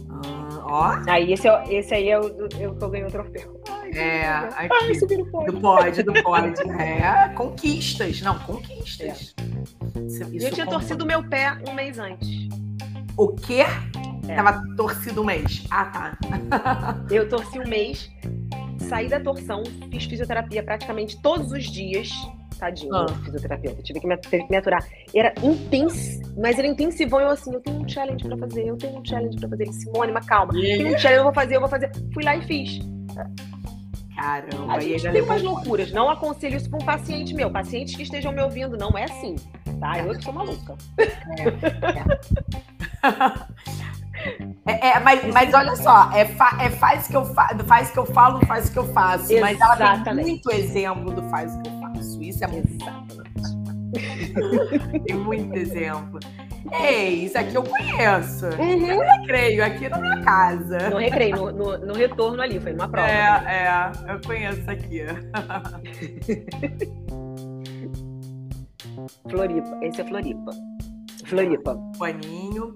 Ah, 0.10 0.60
ó. 0.64 1.10
Aí 1.10 1.34
esse, 1.34 1.48
é, 1.48 1.74
esse 1.74 1.94
aí 1.94 2.10
é 2.10 2.20
o, 2.20 2.46
é 2.46 2.48
que 2.48 2.64
eu 2.64 2.90
ganhei 2.90 3.08
o 3.08 3.12
troféu. 3.12 3.60
Ai, 3.68 3.92
é, 3.94 4.28
aqui, 4.28 4.56
Ai, 4.58 4.68
pódio. 4.68 5.08
Do 5.54 5.60
pódio, 5.60 6.06
do 6.06 6.24
pódio. 6.24 6.72
É, 6.80 7.30
conquistas. 7.34 8.22
Não, 8.22 8.38
conquistas. 8.40 9.34
É. 9.40 10.46
eu 10.46 10.52
tinha 10.52 10.68
torcido 10.68 11.04
o 11.04 11.08
meu 11.08 11.28
pé 11.28 11.58
um 11.68 11.74
mês 11.74 11.98
antes. 11.98 12.48
O 13.18 13.30
quê? 13.30 13.64
É. 14.28 14.36
Tava 14.36 14.62
torcido 14.78 15.24
um 15.24 15.26
mês. 15.26 15.66
Ah, 15.72 15.86
tá. 15.86 16.18
eu 17.10 17.28
torci 17.28 17.58
um 17.58 17.68
mês, 17.68 18.12
saí 18.88 19.08
da 19.08 19.20
torção, 19.20 19.64
fiz 19.90 20.06
fisioterapia 20.06 20.62
praticamente 20.62 21.20
todos 21.24 21.52
os 21.52 21.64
dias 21.64 22.12
Tadinho, 22.60 22.95
ah. 22.95 23.06
fisioterapeuta. 23.24 23.82
Tive 23.84 23.99
que, 23.99 24.08
me, 24.08 24.18
tive 24.18 24.43
que 24.43 24.49
me 24.49 24.58
aturar. 24.58 24.84
Era 25.14 25.34
intenso, 25.43 26.22
mas 26.38 26.58
era 26.58 26.68
intensivão. 26.68 27.20
Eu 27.20 27.30
assim, 27.30 27.53
eu 27.53 27.60
tenho 27.60 27.82
um 27.82 27.88
challenge 27.88 28.24
pra 28.28 28.38
fazer, 28.38 28.68
eu 28.68 28.78
tenho 28.78 28.99
um 28.99 29.06
challenge 29.06 29.38
pra 29.38 29.49
fazer. 29.49 29.74
Simone, 29.74 30.12
uma 30.12 30.22
calma. 30.22 30.53
Yeah. 30.56 30.84
Tenho 30.84 30.95
um 30.95 30.99
challenge, 30.99 31.20
eu 31.20 31.24
vou 31.24 31.34
fazer, 31.34 31.56
eu 31.56 31.60
vou 31.60 31.70
fazer. 31.70 31.91
Fui 32.14 32.24
lá 32.24 32.36
e 32.36 32.41
fiz. 32.43 32.80
Caramba, 34.16 34.74
A 34.74 34.80
gente 34.80 35.12
tem 35.12 35.22
umas 35.22 35.41
um 35.41 35.45
loucuras. 35.45 35.91
Não 35.91 36.10
aconselho 36.10 36.56
isso 36.56 36.70
para 36.70 36.80
um 36.82 36.86
paciente 36.86 37.34
meu. 37.34 37.51
Pacientes 37.51 37.95
que 37.95 38.03
estejam 38.03 38.32
me 38.32 38.41
ouvindo, 38.41 38.78
não 38.78 38.97
é 38.97 39.03
assim. 39.03 39.36
Tá? 39.80 39.99
Eu 39.99 40.18
que 40.18 40.24
sou 40.24 40.32
maluca. 40.34 40.76
É, 44.66 44.88
é, 44.89 44.99
mas, 45.01 45.24
mas 45.32 45.53
olha 45.53 45.76
só, 45.76 46.12
é, 46.12 46.26
fa- 46.26 46.58
é 46.60 46.70
faz 46.72 47.08
que 47.08 47.16
eu 47.16 47.26
fa- 47.26 47.56
faz 47.68 47.91
que 47.91 47.99
eu 47.99 48.06
falo, 48.06 48.43
faz 48.45 48.70
que 48.70 48.80
eu 48.80 48.86
faço. 48.86 49.32
Mas 49.39 49.60
ela 49.60 49.76
tem 49.78 49.86
Exatamente. 49.86 50.28
muito 50.30 50.51
exemplo 50.51 51.12
do 51.12 51.22
faz 51.30 51.53
o 51.56 51.62
que 51.62 51.70
eu 51.70 51.74
faço. 51.80 51.85
Isso 52.00 52.43
é 52.43 52.48
muito 52.48 52.76
tem 55.06 55.16
muito 55.16 55.56
exemplo. 55.56 56.20
Ei, 56.82 57.26
isso 57.26 57.38
aqui 57.38 57.56
eu 57.56 57.64
conheço. 57.64 58.48
Uhum. 58.48 58.86
Eu 58.86 59.00
recreio 59.00 59.64
aqui 59.64 59.88
na 59.88 60.00
minha 60.00 60.22
casa. 60.22 60.89
No 60.89 60.98
recreio, 60.98 61.36
no, 61.36 61.52
no, 61.52 61.78
no 61.78 61.93
retorno 61.93 62.41
ali, 62.41 62.60
foi 62.60 62.74
numa 62.74 62.89
prova. 62.89 63.08
É, 63.08 63.22
é, 63.68 63.91
eu 64.12 64.20
conheço 64.26 64.70
aqui. 64.70 65.06
Floripa. 69.30 69.80
Esse 69.82 70.02
é 70.02 70.06
Floripa. 70.06 70.52
Floripa. 71.26 71.78
Paninho. 71.98 72.76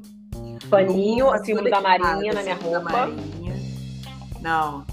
Paninho, 0.69 1.27
símbolo 1.43 1.69
da 1.69 1.81
Marinha 1.81 2.33
na 2.33 2.43
minha 2.43 2.55
roupa. 2.55 3.07
Marinha. 3.07 3.55
Não. 4.41 4.85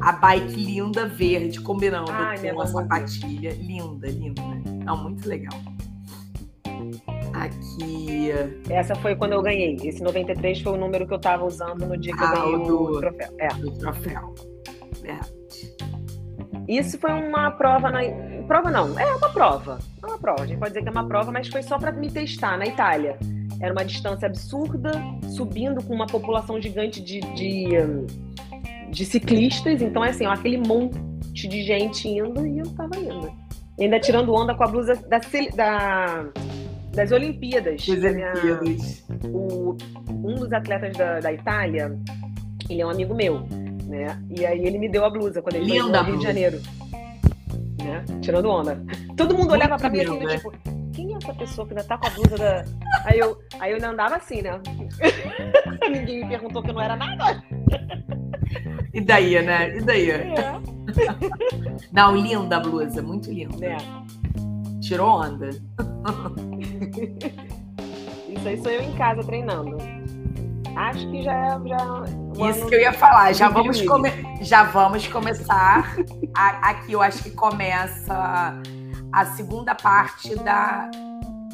A 0.00 0.12
bike 0.12 0.54
linda 0.54 1.06
verde, 1.06 1.60
combinando 1.60 2.10
Ai, 2.10 2.38
com 2.52 2.60
a 2.60 2.66
sapatilha. 2.66 3.52
Linda, 3.52 4.08
linda. 4.08 4.42
Não, 4.84 4.96
muito 5.02 5.28
legal. 5.28 5.52
Aqui. 7.34 8.30
Essa 8.68 8.94
foi 8.96 9.14
quando 9.16 9.32
eu 9.32 9.42
ganhei. 9.42 9.76
Esse 9.82 10.02
93 10.02 10.60
foi 10.60 10.72
o 10.72 10.76
número 10.76 11.06
que 11.06 11.14
eu 11.14 11.18
tava 11.18 11.44
usando 11.44 11.86
no 11.86 11.96
dia 11.96 12.14
que 12.16 12.22
Ah, 12.22 12.32
eu 12.34 12.40
ganhei 12.42 12.54
o 12.56 12.64
do- 12.66 12.82
o 12.82 13.00
troféu. 13.00 13.28
É. 13.38 13.48
do 13.54 13.70
troféu. 13.78 14.34
É. 15.04 15.18
Isso 16.68 16.98
foi 16.98 17.12
uma 17.12 17.50
prova 17.52 17.90
na. 17.90 18.00
Prova 18.46 18.70
não, 18.70 18.98
é 18.98 19.04
uma 19.14 19.28
prova. 19.30 19.78
É 20.02 20.06
uma 20.06 20.18
prova. 20.18 20.42
A 20.42 20.46
gente 20.46 20.58
pode 20.58 20.70
dizer 20.72 20.82
que 20.82 20.88
é 20.88 20.92
uma 20.92 21.06
prova, 21.06 21.30
mas 21.30 21.48
foi 21.48 21.62
só 21.62 21.78
para 21.78 21.92
me 21.92 22.10
testar 22.10 22.56
na 22.58 22.66
Itália. 22.66 23.18
Era 23.60 23.72
uma 23.72 23.84
distância 23.84 24.26
absurda, 24.26 24.90
subindo 25.36 25.82
com 25.84 25.94
uma 25.94 26.06
população 26.06 26.60
gigante 26.60 27.00
de, 27.00 27.20
de, 27.34 27.68
de 28.90 29.04
ciclistas. 29.04 29.80
Então, 29.82 30.04
é 30.04 30.10
assim, 30.10 30.26
ó, 30.26 30.32
aquele 30.32 30.58
monte 30.58 31.46
de 31.48 31.62
gente 31.62 32.08
indo 32.08 32.46
e 32.46 32.58
eu 32.58 32.66
tava 32.74 32.96
indo. 32.98 33.30
E 33.78 33.84
ainda 33.84 33.98
tirando 34.00 34.32
onda 34.34 34.54
com 34.54 34.64
a 34.64 34.66
blusa 34.66 34.94
da, 35.08 35.18
da- 35.56 36.26
das 36.94 37.12
Olimpíadas. 37.12 37.86
Minha- 37.86 38.32
Olimpíadas. 38.32 39.04
o- 39.24 39.76
um 40.10 40.34
dos 40.34 40.52
atletas 40.52 40.96
da, 40.96 41.20
da 41.20 41.32
Itália, 41.32 41.96
ele 42.68 42.82
é 42.82 42.86
um 42.86 42.90
amigo 42.90 43.14
meu, 43.14 43.40
né? 43.86 44.20
E 44.36 44.44
aí 44.44 44.64
ele 44.66 44.78
me 44.78 44.88
deu 44.88 45.04
a 45.04 45.10
blusa 45.10 45.40
quando 45.40 45.54
ele 45.56 45.64
Linda 45.66 46.02
no 46.02 46.08
Rio 46.08 46.18
de. 46.18 46.24
Janeiro. 46.24 46.60
Né? 47.82 48.04
Tirando 48.20 48.48
onda. 48.50 48.82
Todo 49.16 49.34
mundo 49.36 49.52
olhava 49.52 49.76
pra 49.76 49.88
mim 49.88 50.00
assim, 50.00 50.18
linda. 50.18 50.26
do 50.26 50.36
tipo, 50.36 50.52
quem 51.06 51.14
é 51.14 51.16
essa 51.16 51.34
pessoa 51.34 51.66
que 51.66 51.72
ainda 51.74 51.84
tá 51.84 51.96
com 51.98 52.06
a 52.06 52.10
blusa 52.10 52.36
da. 52.36 52.64
Aí 53.04 53.18
eu, 53.18 53.38
aí 53.58 53.70
eu 53.70 53.76
ainda 53.76 53.88
andava 53.90 54.16
assim, 54.16 54.42
né? 54.42 54.60
Ninguém 55.90 56.22
me 56.24 56.28
perguntou 56.28 56.62
que 56.62 56.70
eu 56.70 56.74
não 56.74 56.80
era 56.82 56.96
nada. 56.96 57.42
E 58.92 59.00
daí, 59.00 59.40
né? 59.42 59.76
E 59.76 59.80
daí? 59.82 60.10
É. 60.10 60.60
Não, 61.92 62.16
linda 62.16 62.56
a 62.56 62.60
blusa, 62.60 63.00
muito 63.02 63.30
linda. 63.32 63.56
né? 63.56 63.76
Tirou 64.82 65.20
onda. 65.20 65.50
Isso 68.28 68.48
aí 68.48 68.56
sou 68.62 68.70
eu 68.72 68.82
em 68.82 68.92
casa 68.96 69.22
treinando. 69.22 69.76
Acho 70.76 71.08
que 71.10 71.22
já 71.22 71.32
é. 71.32 71.68
Já, 71.68 72.04
o 72.36 72.48
Isso 72.50 72.66
que 72.66 72.74
eu 72.74 72.80
ia 72.80 72.92
falar. 72.92 73.32
Já 73.32 73.48
vamos, 73.48 73.80
come- 73.82 74.12
já 74.40 74.62
vamos 74.64 75.06
começar. 75.08 75.96
A- 76.36 76.70
aqui 76.70 76.92
eu 76.92 77.02
acho 77.02 77.22
que 77.22 77.30
começa 77.30 78.60
a 79.12 79.24
segunda 79.26 79.74
parte 79.74 80.34
da, 80.36 80.90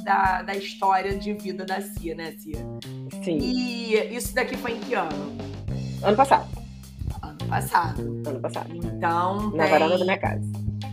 da, 0.03 0.43
da 0.43 0.55
história 0.55 1.17
de 1.19 1.33
vida 1.35 1.65
da 1.65 1.81
Cia, 1.81 2.15
né, 2.15 2.33
Cia? 2.39 2.59
Sim. 3.25 3.39
E 3.39 3.95
isso 4.15 4.35
daqui 4.35 4.57
foi 4.57 4.73
em 4.73 4.81
que 4.81 4.95
ano? 4.95 5.37
Ano 6.03 6.17
passado. 6.17 6.47
Ano 7.23 7.39
passado. 7.49 8.23
Ano 8.27 8.41
passado. 8.41 8.71
Então, 8.77 9.51
Na 9.51 9.65
tem- 9.65 9.73
varanda 9.73 9.99
da 9.99 10.05
minha 10.05 10.19
casa. 10.19 10.43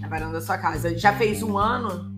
na 0.01 0.07
varanda 0.07 0.33
da 0.33 0.41
sua 0.41 0.57
casa. 0.57 0.97
Já 0.97 1.13
fez 1.13 1.43
um 1.43 1.57
ano? 1.57 2.13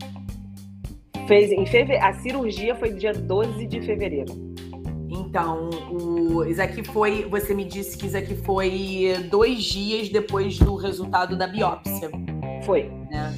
Fez 1.27 1.51
em 1.51 1.65
feve... 1.65 1.97
A 1.97 2.13
cirurgia 2.13 2.75
foi 2.75 2.93
dia 2.93 3.13
12 3.13 3.65
de 3.65 3.81
fevereiro. 3.81 4.53
Então, 5.09 5.69
o, 5.89 6.43
isso 6.45 6.61
aqui 6.61 6.83
foi. 6.83 7.27
Você 7.29 7.53
me 7.53 7.63
disse 7.65 7.97
que 7.97 8.05
isso 8.07 8.17
aqui 8.17 8.35
foi 8.35 9.15
dois 9.29 9.63
dias 9.63 10.09
depois 10.09 10.59
do 10.59 10.75
resultado 10.75 11.35
da 11.37 11.47
biópsia, 11.47 12.09
Foi. 12.65 12.83
né? 13.09 13.33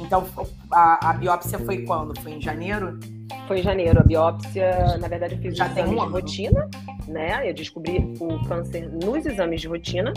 Então, 0.00 0.26
a, 0.72 1.10
a 1.10 1.12
biópsia 1.12 1.58
foi 1.58 1.82
quando? 1.82 2.18
Foi 2.20 2.32
em 2.32 2.40
janeiro? 2.40 2.98
Foi 3.46 3.60
em 3.60 3.62
janeiro. 3.62 4.00
A 4.00 4.02
biópsia, 4.02 4.98
na 4.98 5.08
verdade, 5.08 5.34
eu 5.34 5.40
fiz 5.40 5.56
Já 5.56 5.66
exames 5.66 5.92
um 5.92 6.06
de 6.06 6.12
rotina, 6.12 6.68
né? 7.06 7.48
Eu 7.48 7.54
descobri 7.54 8.14
o 8.18 8.42
câncer 8.46 8.90
nos 8.90 9.24
exames 9.26 9.60
de 9.60 9.68
rotina. 9.68 10.12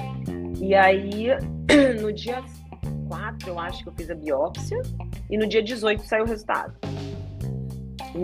E 0.60 0.74
aí, 0.74 1.28
no 2.02 2.14
dia 2.14 2.42
4, 3.08 3.50
eu 3.50 3.60
acho 3.60 3.84
que 3.84 3.90
eu 3.90 3.94
fiz 3.94 4.10
a 4.10 4.16
biópsia. 4.16 4.82
E 5.30 5.38
no 5.38 5.48
dia 5.48 5.64
18 5.64 6.04
saiu 6.04 6.24
o 6.24 6.28
resultado. 6.28 6.74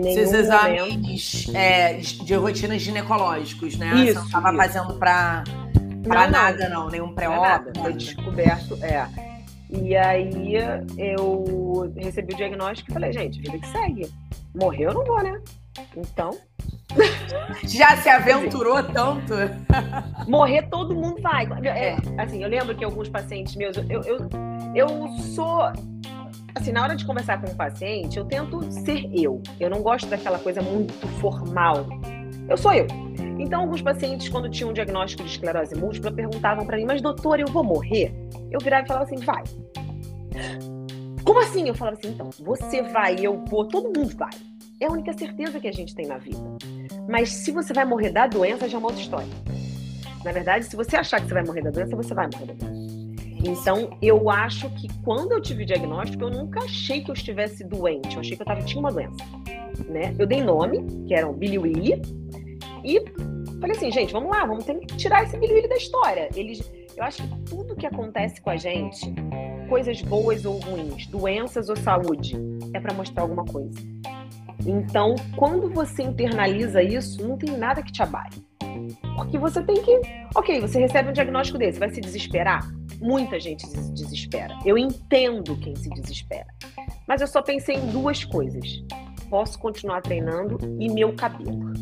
Esses 0.04 0.32
exames 0.32 1.46
é, 1.52 1.94
de 1.94 2.34
rotina 2.34 2.78
ginecológicos, 2.78 3.76
né? 3.76 3.90
Você 3.90 3.96
não 3.96 4.04
Isso, 4.04 4.26
estava 4.26 4.48
isso. 4.48 4.56
fazendo 4.56 4.98
não. 6.24 6.30
nada, 6.30 6.68
não. 6.68 6.88
Nenhum 6.88 7.10
é 7.10 7.14
pré-op. 7.14 7.40
nada, 7.40 7.72
Foi 7.80 7.92
descoberto, 7.92 8.78
é. 8.82 9.29
E 9.72 9.96
aí 9.96 10.54
eu 10.98 11.92
recebi 11.96 12.34
o 12.34 12.36
diagnóstico 12.36 12.90
e 12.90 12.94
falei, 12.94 13.12
gente, 13.12 13.40
vida 13.40 13.58
que 13.58 13.66
segue. 13.68 14.10
Morrer 14.54 14.86
eu 14.86 14.94
não 14.94 15.04
vou, 15.04 15.22
né? 15.22 15.40
Então, 15.96 16.36
Já 17.64 17.96
se 17.96 18.08
aventurou 18.08 18.82
tanto? 18.82 19.34
morrer 20.28 20.62
todo 20.68 20.94
mundo 20.94 21.20
vai. 21.22 21.46
É, 21.64 21.96
assim, 22.18 22.42
eu 22.42 22.48
lembro 22.48 22.74
que 22.74 22.84
alguns 22.84 23.08
pacientes 23.08 23.54
meus, 23.56 23.76
eu, 23.76 24.02
eu, 24.02 24.28
eu 24.74 25.08
sou. 25.34 25.60
Assim, 26.54 26.72
na 26.72 26.82
hora 26.82 26.96
de 26.96 27.06
conversar 27.06 27.40
com 27.40 27.50
um 27.50 27.54
paciente, 27.54 28.18
eu 28.18 28.24
tento 28.24 28.60
ser 28.72 29.08
eu. 29.14 29.40
Eu 29.60 29.70
não 29.70 29.82
gosto 29.82 30.08
daquela 30.08 30.38
coisa 30.38 30.60
muito 30.60 30.92
formal. 31.20 31.86
Eu 32.48 32.56
sou 32.56 32.72
eu. 32.72 32.86
Então, 33.40 33.62
alguns 33.62 33.80
pacientes, 33.80 34.28
quando 34.28 34.50
tinham 34.50 34.68
um 34.68 34.72
diagnóstico 34.74 35.22
de 35.24 35.30
esclerose 35.30 35.74
múltipla, 35.74 36.12
perguntavam 36.12 36.66
pra 36.66 36.76
mim, 36.76 36.84
mas 36.84 37.00
doutor, 37.00 37.40
eu 37.40 37.46
vou 37.46 37.64
morrer? 37.64 38.12
Eu 38.50 38.60
virava 38.60 38.84
e 38.84 38.86
falava 38.86 39.06
assim, 39.06 39.16
vai. 39.16 39.42
Como 41.24 41.40
assim? 41.40 41.66
Eu 41.66 41.74
falava 41.74 41.96
assim, 41.96 42.08
então, 42.08 42.28
você 42.38 42.82
vai, 42.82 43.16
eu 43.18 43.42
vou, 43.46 43.66
todo 43.66 43.84
mundo 43.84 44.14
vai. 44.14 44.30
É 44.78 44.86
a 44.86 44.90
única 44.90 45.14
certeza 45.14 45.58
que 45.58 45.66
a 45.66 45.72
gente 45.72 45.94
tem 45.94 46.06
na 46.06 46.18
vida. 46.18 46.38
Mas 47.08 47.30
se 47.30 47.50
você 47.50 47.72
vai 47.72 47.86
morrer 47.86 48.10
da 48.10 48.26
doença, 48.26 48.68
já 48.68 48.76
é 48.76 48.78
uma 48.78 48.88
outra 48.88 49.02
história. 49.02 49.28
Na 50.22 50.32
verdade, 50.32 50.66
se 50.66 50.76
você 50.76 50.96
achar 50.96 51.18
que 51.18 51.26
você 51.26 51.34
vai 51.34 51.44
morrer 51.44 51.62
da 51.62 51.70
doença, 51.70 51.96
você 51.96 52.12
vai 52.12 52.28
morrer 52.30 52.44
da 52.44 52.54
doença. 52.54 52.90
Então, 53.42 53.96
eu 54.02 54.28
acho 54.28 54.68
que 54.74 54.86
quando 55.02 55.32
eu 55.32 55.40
tive 55.40 55.62
o 55.62 55.66
diagnóstico, 55.66 56.24
eu 56.24 56.30
nunca 56.30 56.60
achei 56.60 57.02
que 57.02 57.10
eu 57.10 57.14
estivesse 57.14 57.64
doente. 57.64 58.16
Eu 58.16 58.20
achei 58.20 58.36
que 58.36 58.42
eu 58.42 58.46
tava, 58.46 58.60
tinha 58.60 58.80
uma 58.80 58.92
doença. 58.92 59.24
Né? 59.88 60.14
Eu 60.18 60.26
dei 60.26 60.42
nome, 60.42 60.84
que 61.06 61.14
era 61.14 61.26
o 61.26 61.32
Billy 61.32 61.56
Willy, 61.56 62.02
e 62.84 63.02
falei 63.60 63.76
assim, 63.76 63.90
gente, 63.90 64.12
vamos 64.12 64.30
lá, 64.30 64.44
vamos 64.44 64.64
ter 64.64 64.74
que 64.78 64.96
tirar 64.96 65.24
esse 65.24 65.36
Willy 65.36 65.68
da 65.68 65.76
história. 65.76 66.28
Eles, 66.34 66.70
eu 66.96 67.04
acho 67.04 67.22
que 67.22 67.42
tudo 67.42 67.76
que 67.76 67.86
acontece 67.86 68.40
com 68.40 68.50
a 68.50 68.56
gente, 68.56 69.12
coisas 69.68 70.00
boas 70.02 70.44
ou 70.44 70.58
ruins, 70.58 71.06
doenças 71.06 71.68
ou 71.68 71.76
saúde, 71.76 72.36
é 72.74 72.80
para 72.80 72.94
mostrar 72.94 73.22
alguma 73.22 73.44
coisa. 73.44 73.78
Então, 74.66 75.14
quando 75.36 75.70
você 75.70 76.02
internaliza 76.02 76.82
isso, 76.82 77.26
não 77.26 77.36
tem 77.36 77.56
nada 77.56 77.82
que 77.82 77.92
te 77.92 78.02
abale. 78.02 78.44
Porque 79.16 79.38
você 79.38 79.62
tem 79.62 79.82
que. 79.82 80.00
Ok, 80.34 80.60
você 80.60 80.80
recebe 80.80 81.10
um 81.10 81.12
diagnóstico 81.12 81.58
desse, 81.58 81.78
vai 81.78 81.90
se 81.90 82.00
desesperar? 82.00 82.70
Muita 83.00 83.40
gente 83.40 83.66
se 83.66 83.92
desespera. 83.92 84.58
Eu 84.64 84.76
entendo 84.76 85.56
quem 85.56 85.74
se 85.74 85.88
desespera. 85.90 86.46
Mas 87.08 87.20
eu 87.20 87.26
só 87.26 87.42
pensei 87.42 87.76
em 87.76 87.86
duas 87.90 88.24
coisas. 88.24 88.82
Posso 89.28 89.58
continuar 89.58 90.02
treinando 90.02 90.58
e 90.78 90.88
meu 90.92 91.14
cabelo. 91.14 91.72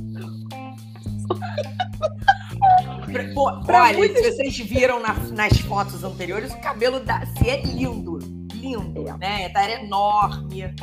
Pô, 3.34 3.60
Pra 3.64 3.84
olha, 3.84 3.98
muitas- 3.98 4.22
se 4.24 4.32
vocês 4.32 4.56
viram 4.58 5.00
na- 5.00 5.14
nas 5.14 5.58
fotos 5.60 6.02
anteriores, 6.04 6.52
o 6.52 6.60
cabelo 6.60 7.00
da 7.00 7.24
Cia 7.26 7.54
é 7.54 7.62
lindo. 7.62 8.18
Lindo, 8.54 9.08
É. 9.08 9.16
né? 9.18 9.48
Tá 9.50 9.70
enorme. 9.70 10.74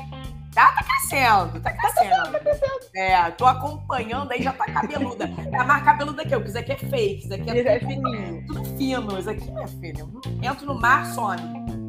Tá, 0.54 0.72
tá 0.72 0.84
crescendo, 0.86 1.60
tá 1.60 1.74
crescendo. 1.74 2.32
Tá 2.32 2.40
crescendo, 2.40 2.80
É, 2.96 3.30
tô 3.32 3.46
acompanhando, 3.46 4.32
aí 4.32 4.42
já 4.42 4.54
tá 4.54 4.64
cabeluda. 4.66 5.30
É 5.52 5.64
mais 5.66 5.84
cabeluda 5.84 6.24
que 6.26 6.34
eu, 6.34 6.42
que 6.42 6.48
isso 6.48 6.58
aqui 6.58 6.72
é 6.72 6.78
fake, 6.78 7.26
isso 7.26 7.34
aqui 7.34 7.50
é, 7.50 7.60
É 7.60 7.80
tudo, 7.80 7.90
fininho. 7.90 8.46
tudo 8.48 8.64
fino. 8.78 9.20
Isso 9.20 9.30
aqui, 9.30 9.52
minha 9.52 9.68
filha, 9.68 10.06
entro 10.42 10.66
no 10.66 10.80
mar, 10.80 11.06
some. 11.14 11.42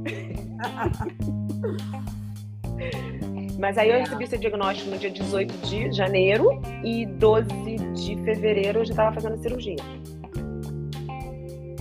Mas 3.59 3.79
aí 3.79 3.89
eu 3.91 3.99
recebi 4.01 4.25
esse 4.25 4.37
diagnóstico 4.37 4.91
no 4.91 4.99
dia 4.99 5.11
18 5.11 5.55
de 5.67 5.91
janeiro 5.93 6.61
e 6.85 7.07
12 7.07 7.49
de 7.95 8.17
fevereiro 8.23 8.81
eu 8.81 8.85
já 8.85 8.93
estava 8.93 9.15
fazendo 9.15 9.35
a 9.35 9.39
cirurgia. 9.39 9.77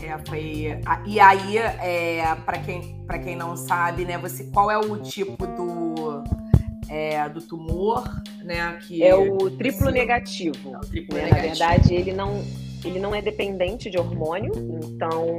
É, 0.06 0.20
foi. 0.28 0.80
E 1.08 1.20
aí, 1.20 1.58
é, 1.58 2.36
para 2.46 2.60
quem, 2.60 3.04
pra 3.08 3.18
quem 3.18 3.36
não 3.36 3.58
sabe, 3.58 4.06
né, 4.06 4.20
você, 4.20 4.44
qual 4.46 4.70
é 4.70 4.78
o 4.78 4.98
tipo 4.98 5.48
do, 5.48 6.24
é, 6.88 7.28
do 7.28 7.42
tumor, 7.42 8.04
né? 8.44 8.78
Que, 8.82 9.04
é 9.04 9.16
o 9.16 9.50
triplo 9.50 9.90
negativo. 9.90 10.76
É 10.76 10.78
o 10.78 10.82
triplo 10.82 11.18
né? 11.18 11.24
negativo. 11.24 11.44
Na 11.44 11.48
verdade, 11.48 11.94
ele 11.96 12.14
não, 12.14 12.44
ele 12.86 13.00
não 13.00 13.16
é 13.16 13.22
dependente 13.22 13.90
de 13.90 13.98
hormônio, 13.98 14.52
então 14.84 15.38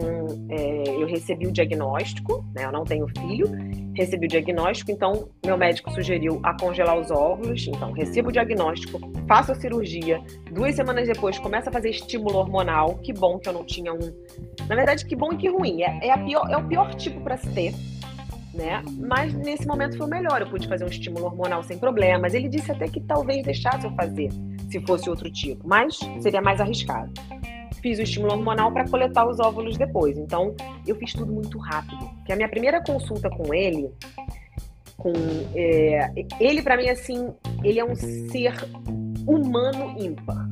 é, 0.51 0.89
eu 0.89 1.07
recebi 1.07 1.47
o 1.47 1.53
diagnóstico, 1.53 2.45
né? 2.55 2.65
Eu 2.65 2.73
não 2.73 2.85
tenho 2.85 3.07
filho, 3.09 3.47
recebi 3.95 4.27
o 4.27 4.29
diagnóstico, 4.29 4.91
então 4.91 5.29
meu 5.45 5.57
médico 5.57 5.91
sugeriu 5.93 6.41
a 6.43 6.55
congelar 6.59 6.99
os 6.99 7.11
óvulos, 7.11 7.67
então 7.69 7.93
recebo 7.93 8.29
o 8.29 8.33
diagnóstico, 8.33 9.01
faço 9.29 9.53
a 9.53 9.55
cirurgia, 9.55 10.21
duas 10.51 10.75
semanas 10.75 11.07
depois 11.07 11.39
começo 11.39 11.69
a 11.69 11.73
fazer 11.73 11.91
estímulo 11.91 12.39
hormonal, 12.39 12.97
que 12.99 13.13
bom 13.13 13.39
que 13.39 13.49
eu 13.49 13.53
não 13.53 13.65
tinha 13.65 13.93
um. 13.93 14.13
Na 14.69 14.75
verdade, 14.75 15.07
que 15.07 15.15
bom 15.15 15.33
e 15.33 15.37
que 15.37 15.49
ruim, 15.49 15.83
é, 15.83 16.09
é, 16.09 16.17
pior, 16.17 16.51
é 16.51 16.57
o 16.57 16.67
pior 16.67 16.95
tipo 16.95 17.21
para 17.21 17.37
se 17.37 17.49
ter. 17.51 17.73
Né? 18.53 18.83
Mas 18.99 19.35
nesse 19.35 19.67
momento 19.67 19.99
foi 19.99 20.07
o 20.07 20.11
melhor. 20.11 20.41
Eu 20.41 20.49
pude 20.49 20.67
fazer 20.67 20.85
um 20.85 20.89
estímulo 20.89 21.27
hormonal 21.27 21.63
sem 21.63 21.79
problemas. 21.79 22.33
Ele 22.33 22.49
disse 22.49 22.73
até 22.73 22.89
que 22.89 23.03
talvez 23.03 23.45
deixasse 23.45 23.85
eu 23.85 23.91
fazer 23.93 24.31
se 24.71 24.81
fosse 24.81 25.11
outro 25.11 25.31
tipo, 25.31 25.69
mas 25.69 25.99
seria 26.21 26.41
mais 26.41 26.59
arriscado 26.59 27.13
fiz 27.87 28.01
o 28.01 28.03
estímulo 28.03 28.33
hormonal 28.33 28.73
para 28.73 28.89
coletar 28.89 29.29
os 29.29 29.39
óvulos 29.39 29.77
depois. 29.77 30.19
Então, 30.19 30.57
eu 30.85 30.97
fiz 30.97 31.13
tudo 31.13 31.33
muito 31.33 31.57
rápido. 31.57 32.11
Que 32.25 32.33
a 32.33 32.37
minha 32.37 32.49
primeira 32.49 32.83
consulta 32.83 33.31
com 33.31 33.55
ele, 33.55 33.89
com 34.97 35.13
é, 35.55 36.11
ele 36.41 36.63
para 36.63 36.77
mim 36.77 36.89
assim, 36.89 37.33
ele 37.63 37.79
é 37.79 37.85
um 37.85 37.95
ser 37.95 38.53
humano 39.25 39.95
ímpar. 39.97 40.49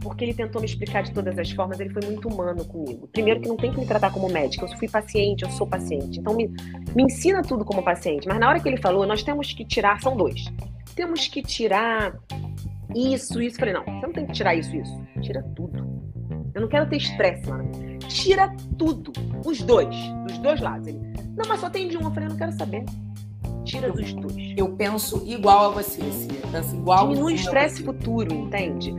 Porque 0.00 0.24
ele 0.24 0.34
tentou 0.34 0.62
me 0.62 0.66
explicar 0.66 1.02
de 1.02 1.12
todas 1.12 1.38
as 1.38 1.50
formas, 1.52 1.78
ele 1.78 1.90
foi 1.90 2.02
muito 2.06 2.26
humano 2.26 2.64
comigo. 2.64 3.06
Primeiro 3.08 3.40
que 3.42 3.48
não 3.48 3.56
tem 3.56 3.70
que 3.70 3.78
me 3.78 3.86
tratar 3.86 4.10
como 4.10 4.28
médica, 4.30 4.64
eu 4.64 4.78
fui 4.78 4.88
paciente, 4.88 5.44
eu 5.44 5.50
sou 5.50 5.66
paciente. 5.66 6.18
Então 6.18 6.34
me, 6.34 6.48
me 6.96 7.02
ensina 7.04 7.42
tudo 7.42 7.66
como 7.66 7.82
paciente. 7.82 8.26
Mas 8.26 8.40
na 8.40 8.48
hora 8.48 8.58
que 8.58 8.68
ele 8.68 8.78
falou, 8.78 9.06
nós 9.06 9.22
temos 9.22 9.52
que 9.52 9.64
tirar, 9.64 10.00
são 10.00 10.16
dois. 10.16 10.42
Temos 10.96 11.28
que 11.28 11.42
tirar 11.42 12.14
isso, 12.96 13.40
isso. 13.42 13.58
Falei, 13.58 13.74
não, 13.74 13.84
você 13.84 14.06
não 14.06 14.12
tem 14.12 14.26
que 14.26 14.32
tirar 14.32 14.54
isso, 14.54 14.74
isso. 14.74 15.02
Tira 15.20 15.42
tudo 15.54 15.91
eu 16.54 16.60
não 16.60 16.68
quero 16.68 16.88
ter 16.88 16.96
estresse, 16.96 17.48
mano. 17.48 17.70
Tira 18.08 18.54
tudo. 18.78 19.12
Os 19.44 19.60
dois. 19.62 19.94
Dos 20.26 20.38
dois 20.38 20.60
lados. 20.60 20.86
Ele, 20.86 21.00
não, 21.36 21.48
mas 21.48 21.60
só 21.60 21.70
tem 21.70 21.88
de 21.88 21.96
um. 21.96 22.02
Eu 22.02 22.10
falei, 22.10 22.26
eu 22.26 22.30
não 22.30 22.36
quero 22.36 22.52
saber. 22.52 22.84
Tira 23.64 23.90
dos 23.90 24.12
dois. 24.12 24.54
Eu 24.56 24.68
penso 24.76 25.22
igual 25.26 25.66
a 25.66 25.68
você, 25.70 26.02
Cia. 26.12 26.40
Penso 26.50 26.76
igual 26.76 27.08
Diminui 27.08 27.32
o 27.32 27.36
estresse 27.36 27.82
futuro, 27.82 28.34
entende? 28.34 28.92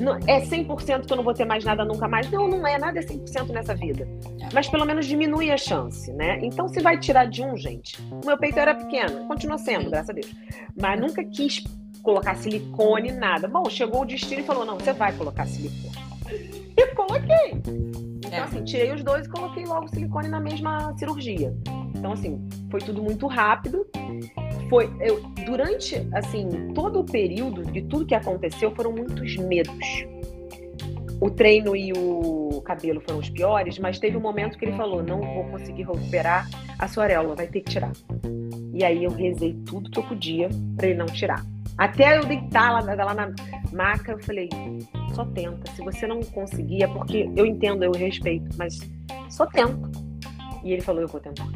Não, 0.00 0.16
é 0.26 0.40
100% 0.40 1.06
que 1.06 1.12
eu 1.12 1.16
não 1.16 1.24
vou 1.24 1.34
ter 1.34 1.44
mais 1.44 1.64
nada 1.64 1.84
nunca 1.84 2.06
mais. 2.06 2.30
Não, 2.30 2.48
não 2.48 2.66
é. 2.66 2.78
Nada 2.78 2.98
é 2.98 3.02
100% 3.02 3.48
nessa 3.48 3.74
vida. 3.74 4.08
É. 4.40 4.48
Mas 4.52 4.68
pelo 4.68 4.84
menos 4.84 5.06
diminui 5.06 5.50
a 5.50 5.56
chance, 5.56 6.12
né? 6.12 6.38
Então, 6.42 6.68
se 6.68 6.80
vai 6.80 6.98
tirar 6.98 7.26
de 7.26 7.42
um, 7.42 7.56
gente. 7.56 8.00
O 8.10 8.26
meu 8.26 8.38
peito 8.38 8.58
era 8.58 8.74
pequeno. 8.74 9.26
Continua 9.26 9.58
sendo, 9.58 9.90
graças 9.90 10.10
a 10.10 10.12
Deus. 10.12 10.32
Mas 10.80 11.00
nunca 11.00 11.24
quis 11.24 11.64
colocar 12.02 12.36
silicone, 12.36 13.10
nada. 13.12 13.48
Bom, 13.48 13.68
chegou 13.68 14.02
o 14.02 14.04
destino 14.04 14.40
e 14.40 14.44
falou: 14.44 14.64
não, 14.64 14.78
você 14.78 14.92
vai 14.92 15.12
colocar 15.12 15.46
silicone 15.46 16.11
e 16.76 16.86
coloquei. 16.94 17.52
Então, 18.24 18.32
é. 18.32 18.38
assim, 18.40 18.64
tirei 18.64 18.92
os 18.92 19.02
dois 19.02 19.26
e 19.26 19.28
coloquei 19.28 19.64
logo 19.64 19.88
silicone 19.88 20.28
na 20.28 20.40
mesma 20.40 20.96
cirurgia. 20.96 21.54
Então, 21.94 22.12
assim, 22.12 22.48
foi 22.70 22.80
tudo 22.80 23.02
muito 23.02 23.26
rápido. 23.26 23.86
Foi, 24.68 24.90
eu, 25.00 25.20
durante, 25.44 25.96
assim, 26.14 26.72
todo 26.74 27.00
o 27.00 27.04
período 27.04 27.62
de 27.62 27.82
tudo 27.82 28.06
que 28.06 28.14
aconteceu, 28.14 28.74
foram 28.74 28.92
muitos 28.92 29.36
medos. 29.36 29.86
O 31.20 31.30
treino 31.30 31.76
e 31.76 31.92
o 31.92 32.60
cabelo 32.62 33.00
foram 33.00 33.20
os 33.20 33.28
piores, 33.28 33.78
mas 33.78 33.98
teve 33.98 34.16
um 34.16 34.20
momento 34.20 34.58
que 34.58 34.64
ele 34.64 34.76
falou: 34.76 35.02
não 35.02 35.20
vou 35.20 35.44
conseguir 35.44 35.82
recuperar 35.82 36.48
a 36.78 36.88
sua 36.88 37.04
areola, 37.04 37.36
vai 37.36 37.46
ter 37.46 37.60
que 37.60 37.70
tirar. 37.70 37.92
E 38.74 38.82
aí 38.82 39.04
eu 39.04 39.10
rezei 39.10 39.54
tudo 39.66 39.90
que 39.90 39.98
eu 39.98 40.02
podia 40.02 40.48
para 40.76 40.88
ele 40.88 40.98
não 40.98 41.06
tirar. 41.06 41.44
Até 41.78 42.18
eu 42.18 42.24
deitar 42.24 42.72
lá, 42.72 42.94
lá 42.94 43.14
na 43.14 43.32
maca, 43.72 44.12
eu 44.12 44.18
falei, 44.22 44.48
só 45.14 45.24
tenta. 45.26 45.70
Se 45.72 45.82
você 45.82 46.06
não 46.06 46.20
conseguir, 46.20 46.82
é 46.82 46.86
porque 46.86 47.30
eu 47.34 47.46
entendo, 47.46 47.84
eu 47.84 47.92
respeito, 47.92 48.48
mas 48.56 48.78
só 49.30 49.46
tenta. 49.46 49.90
E 50.62 50.72
ele 50.72 50.82
falou, 50.82 51.02
eu 51.02 51.08
vou 51.08 51.20
tentar. 51.20 51.48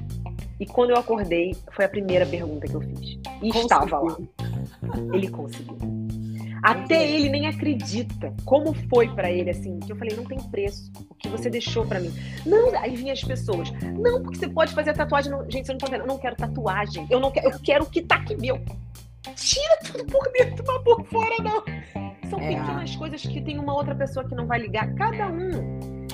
E 0.58 0.66
quando 0.66 0.90
eu 0.90 0.96
acordei, 0.96 1.54
foi 1.72 1.84
a 1.84 1.88
primeira 1.88 2.24
pergunta 2.24 2.66
que 2.66 2.74
eu 2.74 2.80
fiz. 2.80 3.18
E 3.42 3.52
conseguiu. 3.52 3.60
estava 3.62 4.00
lá. 4.00 4.16
Ele 5.12 5.28
conseguiu. 5.28 5.76
Até 6.62 7.08
ele 7.08 7.28
nem 7.28 7.46
acredita 7.46 8.34
como 8.44 8.74
foi 8.88 9.08
para 9.08 9.30
ele 9.30 9.50
assim, 9.50 9.78
que 9.78 9.92
eu 9.92 9.96
falei, 9.96 10.16
não 10.16 10.24
tem 10.24 10.38
preço. 10.38 10.90
O 11.10 11.14
que 11.14 11.28
você 11.28 11.50
deixou 11.50 11.86
para 11.86 12.00
mim? 12.00 12.12
Não, 12.44 12.76
aí 12.78 12.96
vinha 12.96 13.12
as 13.12 13.22
pessoas. 13.22 13.70
Não, 13.96 14.22
porque 14.22 14.38
você 14.38 14.48
pode 14.48 14.74
fazer 14.74 14.92
tatuagem. 14.94 15.30
Não, 15.30 15.48
gente, 15.48 15.66
você 15.66 15.72
não 15.72 15.78
tá 15.78 15.86
vendo. 15.88 16.00
Eu 16.00 16.06
não 16.06 16.18
quero 16.18 16.34
tatuagem. 16.34 17.06
Eu 17.10 17.20
não 17.20 17.30
quero, 17.30 17.50
eu 17.50 17.58
quero 17.60 17.84
o 17.84 17.90
que 17.90 18.02
tá 18.02 18.16
aqui 18.16 18.34
meu. 18.36 18.60
Tira 19.35 19.79
tudo 19.85 20.05
por 20.07 20.31
dentro, 20.33 20.64
mas 20.66 20.83
por 20.83 21.05
fora 21.07 21.37
não. 21.43 21.62
São 22.31 22.41
é. 22.41 22.49
pequenas 22.49 22.97
coisas 22.97 23.22
que 23.22 23.41
tem 23.41 23.59
uma 23.59 23.74
outra 23.74 23.95
pessoa 23.95 24.27
que 24.27 24.35
não 24.35 24.47
vai 24.47 24.61
ligar. 24.61 24.93
Cada 24.95 25.29
um 25.29 25.51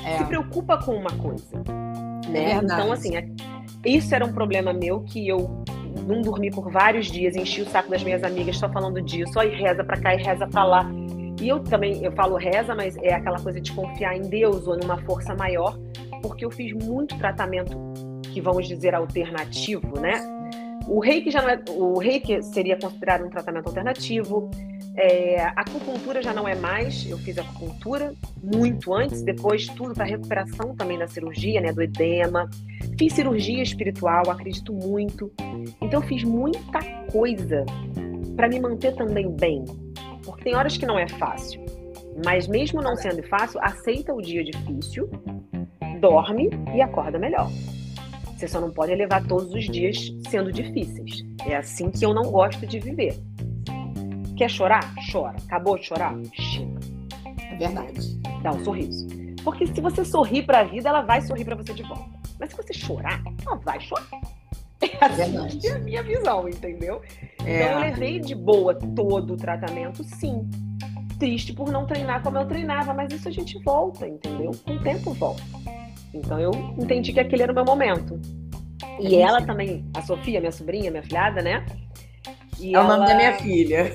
é. 0.05 0.19
se 0.19 0.25
preocupa 0.25 0.79
com 0.79 0.97
uma 0.97 1.11
coisa. 1.11 1.63
Né? 2.29 2.53
É 2.53 2.55
então, 2.57 2.93
assim, 2.93 3.17
é, 3.17 3.27
isso 3.85 4.15
era 4.15 4.25
um 4.25 4.33
problema 4.33 4.73
meu 4.73 5.01
que 5.03 5.29
eu 5.29 5.63
não 6.07 6.21
dormi 6.21 6.51
por 6.51 6.71
vários 6.71 7.07
dias, 7.07 7.37
enchi 7.37 7.63
o 7.63 7.67
saco 7.67 7.91
das 7.91 8.03
minhas 8.03 8.25
amigas 8.25 8.57
só 8.57 8.69
falando 8.71 9.01
disso, 9.03 9.33
só 9.33 9.43
e 9.45 9.55
reza 9.55 9.85
pra 9.85 10.01
cá 10.01 10.15
e 10.15 10.23
reza 10.23 10.47
pra 10.47 10.65
lá. 10.65 10.91
E 11.41 11.49
eu 11.49 11.61
também, 11.61 12.05
eu 12.05 12.13
falo 12.13 12.37
reza, 12.37 12.75
mas 12.75 12.97
é 12.99 13.15
aquela 13.15 13.39
coisa 13.41 13.61
de 13.61 13.73
confiar 13.73 14.17
em 14.17 14.23
Deus 14.23 14.67
ou 14.67 14.77
numa 14.77 14.99
força 14.99 15.35
maior, 15.35 15.79
porque 16.23 16.45
eu 16.45 16.51
fiz 16.51 16.73
muito 16.73 17.17
tratamento 17.19 17.77
que 18.33 18.41
vamos 18.41 18.67
dizer 18.67 18.95
alternativo, 18.95 20.01
né? 20.01 20.13
O 20.93 21.01
reiki 21.01 21.30
já 21.30 21.40
não 21.40 21.49
é, 21.49 21.59
o 21.70 21.99
reiki 21.99 22.43
seria 22.43 22.78
considerado 22.78 23.24
um 23.24 23.30
tratamento 23.30 23.66
alternativo. 23.66 24.51
É, 24.95 25.40
a 25.40 25.62
acupuntura 25.62 26.20
já 26.20 26.34
não 26.34 26.47
é 26.47 26.55
mais. 26.55 27.09
Eu 27.09 27.16
fiz 27.16 27.38
acupuntura 27.38 28.12
muito 28.43 28.93
antes, 28.93 29.22
depois 29.22 29.66
tudo 29.68 29.95
para 29.95 30.05
recuperação 30.05 30.76
também 30.76 30.99
da 30.99 31.09
cirurgia, 31.09 31.62
né, 31.62 31.72
do 31.72 31.80
edema. 31.80 32.47
Fiz 32.99 33.14
cirurgia 33.14 33.62
espiritual, 33.62 34.28
acredito 34.28 34.70
muito. 34.74 35.32
Então 35.80 36.03
fiz 36.03 36.24
muita 36.24 36.80
coisa 37.11 37.64
para 38.36 38.47
me 38.51 38.61
manter 38.61 38.95
também 38.95 39.34
bem, 39.34 39.64
porque 40.22 40.45
tem 40.45 40.55
horas 40.55 40.76
que 40.76 40.84
não 40.84 40.99
é 40.99 41.09
fácil. 41.09 41.64
Mas 42.22 42.47
mesmo 42.47 42.82
não 42.82 42.97
sendo 42.97 43.22
fácil, 43.28 43.59
aceita 43.62 44.12
o 44.12 44.20
dia 44.20 44.45
difícil, 44.45 45.09
dorme 46.01 46.51
e 46.74 46.82
acorda 46.82 47.18
melhor. 47.18 47.49
Você 48.43 48.49
só 48.49 48.61
não 48.61 48.72
pode 48.72 48.93
levar 48.93 49.24
todos 49.28 49.55
os 49.55 49.66
dias 49.66 50.12
sendo 50.28 50.51
difíceis. 50.51 51.22
É 51.47 51.55
assim 51.55 51.93
que 51.93 52.05
eu 52.05 52.12
não 52.12 52.24
gosto 52.24 52.66
de 52.66 52.80
viver. 52.80 53.16
Quer 54.36 54.51
chorar? 54.51 54.93
Chora. 55.12 55.36
Acabou 55.47 55.78
de 55.78 55.86
chorar? 55.86 56.12
Chega. 56.32 56.80
É 57.53 57.55
verdade. 57.55 58.20
Dá 58.43 58.51
um 58.51 58.64
sorriso. 58.64 59.07
Porque 59.45 59.64
se 59.68 59.80
você 59.80 60.05
sorrir 60.05 60.43
para 60.43 60.59
a 60.59 60.64
vida, 60.64 60.88
ela 60.88 61.03
vai 61.03 61.20
sorrir 61.20 61.45
para 61.45 61.55
você 61.55 61.72
de 61.72 61.84
volta. 61.84 62.11
Mas 62.40 62.51
se 62.51 62.57
você 62.57 62.74
chorar, 62.74 63.22
ela 63.47 63.55
vai 63.59 63.80
chorar. 63.80 64.11
É 64.82 65.05
assim 65.05 65.68
é 65.68 65.70
a 65.70 65.78
minha 65.78 66.03
visão, 66.03 66.49
entendeu? 66.49 67.01
É. 67.45 67.62
Então 67.62 67.72
eu 67.74 67.78
levei 67.78 68.18
de 68.18 68.34
boa 68.34 68.74
todo 68.74 69.34
o 69.34 69.36
tratamento, 69.36 70.03
sim. 70.03 70.51
Triste 71.20 71.53
por 71.53 71.70
não 71.70 71.86
treinar 71.86 72.20
como 72.20 72.38
eu 72.38 72.47
treinava, 72.47 72.93
mas 72.93 73.12
isso 73.12 73.28
a 73.28 73.30
gente 73.30 73.57
volta, 73.62 74.09
entendeu? 74.09 74.51
Com 74.64 74.74
o 74.74 74.82
tempo 74.82 75.12
volta. 75.12 75.43
Então 76.15 76.39
eu 76.39 76.51
entendi 76.79 77.13
que 77.13 77.21
aquele 77.21 77.43
era 77.43 77.53
o 77.53 77.55
meu 77.55 77.65
momento. 77.65 78.21
E 79.01 79.17
ela 79.17 79.41
também, 79.43 79.85
a 79.95 80.03
Sofia, 80.03 80.41
minha 80.41 80.53
sobrinha, 80.53 80.91
minha 80.91 81.03
filhada, 81.03 81.41
né? 81.43 81.65
E 82.59 82.75
é 82.75 82.79
ela... 82.79 82.85
o 82.85 82.89
nome 82.97 83.09
da 83.09 83.15
minha 83.17 83.35
filha. 83.35 83.93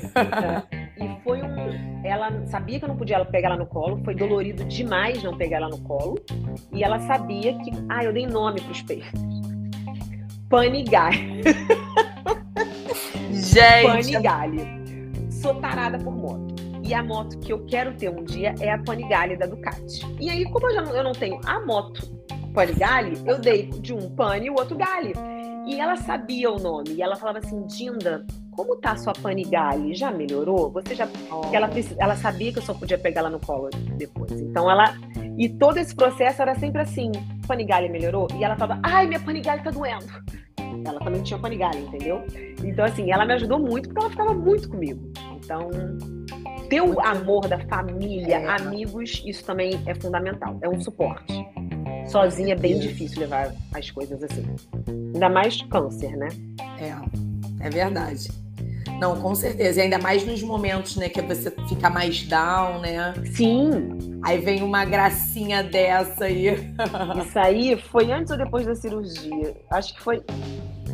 E 0.99 1.23
foi 1.23 1.41
um. 1.43 2.01
Ela 2.03 2.45
sabia 2.47 2.79
que 2.79 2.85
eu 2.85 2.89
não 2.89 2.97
podia 2.97 3.23
pegar 3.25 3.49
ela 3.49 3.57
no 3.57 3.65
colo, 3.65 4.01
foi 4.03 4.15
dolorido 4.15 4.63
demais 4.65 5.21
não 5.21 5.37
pegar 5.37 5.57
ela 5.57 5.69
no 5.69 5.79
colo. 5.79 6.15
E 6.71 6.83
ela 6.83 6.99
sabia 6.99 7.57
que. 7.59 7.71
Ah, 7.89 8.03
eu 8.03 8.13
dei 8.13 8.25
nome 8.25 8.61
para 8.61 8.71
os 8.71 8.81
peixes. 8.81 9.11
Panigale. 10.49 11.43
Gente. 13.31 13.87
Panigale. 13.87 14.67
Sou 15.29 15.55
tarada 15.55 15.99
por 15.99 16.15
moto. 16.15 16.46
E 16.87 16.93
a 16.93 17.03
moto 17.03 17.37
que 17.39 17.51
eu 17.51 17.65
quero 17.65 17.93
ter 17.95 18.09
um 18.09 18.23
dia 18.23 18.55
é 18.61 18.71
a 18.71 18.77
Panigale 18.77 19.35
da 19.35 19.45
Ducati. 19.45 20.05
E 20.21 20.29
aí, 20.29 20.49
como 20.49 20.67
eu, 20.69 20.73
já 20.73 20.81
não, 20.81 20.95
eu 20.95 21.03
não 21.03 21.11
tenho 21.11 21.37
a 21.45 21.59
moto 21.65 22.07
Panigale, 22.53 23.21
eu 23.25 23.37
dei 23.37 23.67
de 23.67 23.93
um 23.93 24.09
Pane 24.15 24.45
e 24.47 24.49
o 24.49 24.53
outro 24.53 24.77
Gale. 24.77 25.13
E 25.67 25.81
ela 25.81 25.97
sabia 25.97 26.49
o 26.49 26.57
nome. 26.57 26.91
E 26.93 27.01
ela 27.01 27.17
falava 27.17 27.39
assim, 27.39 27.67
Dinda, 27.67 28.25
como 28.51 28.77
tá 28.77 28.93
a 28.93 28.97
sua 28.97 29.11
Panigale? 29.11 29.93
Já 29.95 30.11
melhorou? 30.11 30.71
Você 30.71 30.95
já. 30.95 31.09
Oh. 31.29 31.53
Ela, 31.53 31.69
ela 31.99 32.15
sabia 32.15 32.53
que 32.53 32.59
eu 32.59 32.63
só 32.63 32.73
podia 32.73 32.97
pegar 32.97 33.19
ela 33.19 33.29
no 33.29 33.39
colo 33.41 33.69
depois. 33.97 34.31
Então 34.31 34.71
ela. 34.71 34.95
E 35.37 35.49
todo 35.49 35.77
esse 35.77 35.93
processo 35.93 36.41
era 36.41 36.55
sempre 36.55 36.81
assim: 36.81 37.11
Panigale 37.45 37.89
melhorou? 37.89 38.29
E 38.39 38.45
ela 38.45 38.55
falava, 38.55 38.79
ai, 38.81 39.07
minha 39.07 39.19
Panigale 39.19 39.61
tá 39.61 39.71
doendo. 39.71 40.07
Ela 40.85 40.99
também 40.99 41.21
tinha 41.21 41.37
Panigale, 41.37 41.79
entendeu? 41.79 42.23
Então, 42.63 42.85
assim, 42.85 43.11
ela 43.11 43.25
me 43.25 43.33
ajudou 43.33 43.59
muito 43.59 43.89
porque 43.89 43.99
ela 43.99 44.09
ficava 44.09 44.33
muito 44.33 44.69
comigo. 44.69 45.11
Então, 45.35 45.69
ter 46.69 46.81
o 46.81 46.99
amor 46.99 47.47
da 47.47 47.59
família, 47.67 48.37
é. 48.37 48.47
amigos, 48.47 49.23
isso 49.25 49.43
também 49.43 49.79
é 49.85 49.95
fundamental. 49.95 50.57
É 50.61 50.69
um 50.69 50.79
suporte. 50.79 51.33
Sozinha 52.07 52.53
é 52.53 52.57
bem 52.57 52.79
difícil 52.79 53.19
levar 53.19 53.53
as 53.73 53.91
coisas 53.91 54.23
assim. 54.23 54.45
Ainda 55.13 55.29
mais 55.29 55.61
câncer, 55.63 56.15
né? 56.15 56.29
É, 56.79 57.65
é 57.65 57.69
verdade. 57.69 58.29
Não, 58.99 59.19
com 59.21 59.35
certeza. 59.35 59.79
E 59.79 59.83
ainda 59.83 59.99
mais 59.99 60.25
nos 60.25 60.41
momentos, 60.41 60.95
né, 60.95 61.09
que 61.09 61.21
você 61.21 61.51
fica 61.67 61.89
mais 61.89 62.23
down, 62.23 62.79
né? 62.79 63.13
Sim. 63.33 64.19
Aí 64.23 64.39
vem 64.39 64.63
uma 64.63 64.85
gracinha 64.85 65.63
dessa 65.63 66.25
aí. 66.25 66.47
Isso 67.21 67.39
aí 67.39 67.77
foi 67.91 68.11
antes 68.11 68.31
ou 68.31 68.37
depois 68.37 68.65
da 68.65 68.73
cirurgia? 68.73 69.55
Acho 69.69 69.93
que 69.93 70.01
foi. 70.01 70.23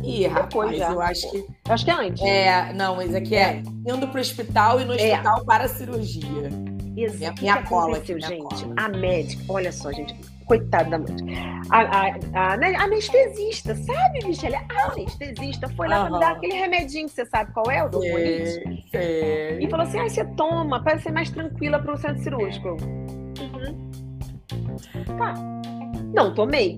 Ih, 0.04 0.26
rapaz, 0.26 0.76
já. 0.76 0.90
eu 0.90 1.00
acho 1.00 1.30
que. 1.30 1.38
Eu 1.38 1.74
acho 1.74 1.84
que 1.84 1.90
é 1.90 1.94
antes. 1.94 2.22
É, 2.22 2.72
não, 2.72 2.96
mas 2.96 3.14
aqui 3.14 3.34
é, 3.34 3.62
é 3.86 3.92
indo 3.92 4.06
pro 4.08 4.20
hospital 4.20 4.80
e 4.80 4.84
no 4.84 4.92
é. 4.92 4.96
hospital 4.96 5.40
é. 5.40 5.44
para 5.44 5.64
a 5.64 5.68
cirurgia. 5.68 6.50
Exato. 6.96 7.40
Minha, 7.40 7.54
minha 7.54 7.62
cola 7.64 7.96
aqui, 7.96 8.14
minha 8.14 8.28
gente. 8.28 8.64
Cola. 8.64 8.74
A 8.76 8.88
médica, 8.88 9.44
olha 9.48 9.72
só, 9.72 9.90
gente 9.92 10.14
coitada 10.46 10.90
da 10.90 10.98
mãe. 10.98 11.16
A, 11.70 11.80
a, 11.80 12.06
a, 12.34 12.54
a, 12.54 12.84
anestesista, 12.84 13.74
sabe, 13.74 14.24
Michelle? 14.24 14.56
A 14.56 14.92
anestesista 14.92 15.68
foi 15.70 15.88
lá 15.88 16.02
uhum. 16.02 16.08
pra 16.08 16.14
me 16.14 16.20
dar 16.20 16.32
aquele 16.32 16.54
remedinho 16.54 17.08
que 17.08 17.14
você 17.14 17.26
sabe 17.26 17.52
qual 17.52 17.70
é, 17.70 17.84
o 17.84 17.88
do 17.88 18.04
E 18.04 19.68
falou 19.70 19.86
assim: 19.86 19.98
ah, 19.98 20.08
você 20.08 20.24
toma, 20.36 20.82
para 20.82 20.98
ser 20.98 21.12
mais 21.12 21.30
tranquila 21.30 21.78
pro 21.78 21.96
centro 21.96 22.22
cirúrgico. 22.22 22.68
Uhum. 22.68 23.90
Tá. 25.18 25.34
Não, 26.14 26.34
tomei. 26.34 26.76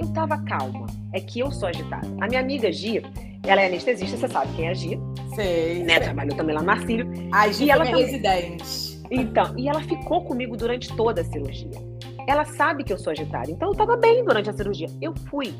Eu 0.00 0.08
tava 0.14 0.38
calma. 0.44 0.86
É 1.12 1.20
que 1.20 1.40
eu 1.40 1.52
sou 1.52 1.68
agitada. 1.68 2.08
A 2.20 2.26
minha 2.26 2.40
amiga 2.40 2.72
Gia, 2.72 3.02
ela 3.46 3.60
é 3.60 3.66
anestesista, 3.66 4.16
você 4.16 4.28
sabe 4.28 4.50
quem 4.56 4.66
é 4.66 4.70
a 4.70 4.74
Gia. 4.74 4.98
Sei. 5.34 5.82
Né? 5.82 6.00
Trabalhou 6.00 6.34
também 6.34 6.54
lá 6.54 6.62
no 6.62 6.66
Marcílio. 6.66 7.06
A 7.30 7.48
Gia 7.48 7.66
e 7.66 7.70
ela 7.70 7.86
é 7.86 7.94
residente. 7.94 8.98
Então, 9.10 9.54
e 9.58 9.68
ela 9.68 9.82
ficou 9.82 10.24
comigo 10.24 10.56
durante 10.56 10.88
toda 10.96 11.20
a 11.20 11.24
cirurgia. 11.24 11.70
Ela 12.26 12.46
sabe 12.46 12.82
que 12.82 12.92
eu 12.92 12.98
sou 12.98 13.10
agitada. 13.10 13.50
Então 13.50 13.68
eu 13.68 13.72
estava 13.72 13.96
bem 13.96 14.24
durante 14.24 14.48
a 14.48 14.52
cirurgia. 14.54 14.88
Eu 15.02 15.14
fui. 15.28 15.52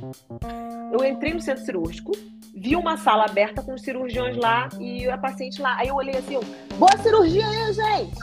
Eu 0.90 1.04
entrei 1.04 1.34
no 1.34 1.40
centro 1.40 1.64
cirúrgico, 1.64 2.12
vi 2.54 2.76
uma 2.76 2.96
sala 2.96 3.26
aberta 3.26 3.62
com 3.62 3.74
os 3.74 3.82
cirurgiões 3.82 4.36
lá 4.36 4.68
e 4.80 5.08
a 5.08 5.18
paciente 5.18 5.60
lá. 5.60 5.76
Aí 5.76 5.88
eu 5.88 5.96
olhei 5.96 6.16
assim, 6.16 6.34
eu, 6.34 6.44
boa 6.78 6.96
cirurgia 6.98 7.46
aí, 7.46 7.72
gente! 7.72 8.14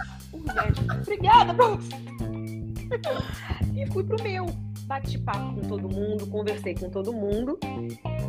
Obrigada 1.01 1.53
e 3.75 3.85
fui 3.91 4.03
pro 4.03 4.21
meu. 4.23 4.66
Bati 4.87 5.19
papo 5.19 5.53
com 5.53 5.67
todo 5.67 5.89
mundo, 5.89 6.25
conversei 6.27 6.73
com 6.73 6.89
todo 6.89 7.11
mundo. 7.11 7.59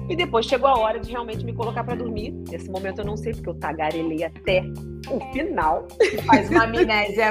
E 0.08 0.16
depois 0.16 0.44
chegou 0.44 0.68
a 0.68 0.76
hora 0.76 0.98
de 0.98 1.12
realmente 1.12 1.44
me 1.44 1.52
colocar 1.52 1.84
para 1.84 1.94
dormir. 1.94 2.32
Nesse 2.50 2.68
momento 2.68 2.98
eu 2.98 3.04
não 3.04 3.16
sei, 3.16 3.32
porque 3.32 3.48
eu 3.48 3.54
tagarelei 3.54 4.24
até 4.24 4.64
o 5.08 5.20
final. 5.32 5.86
Faz 6.26 6.50
uma 6.50 6.64
amnésia 6.64 7.30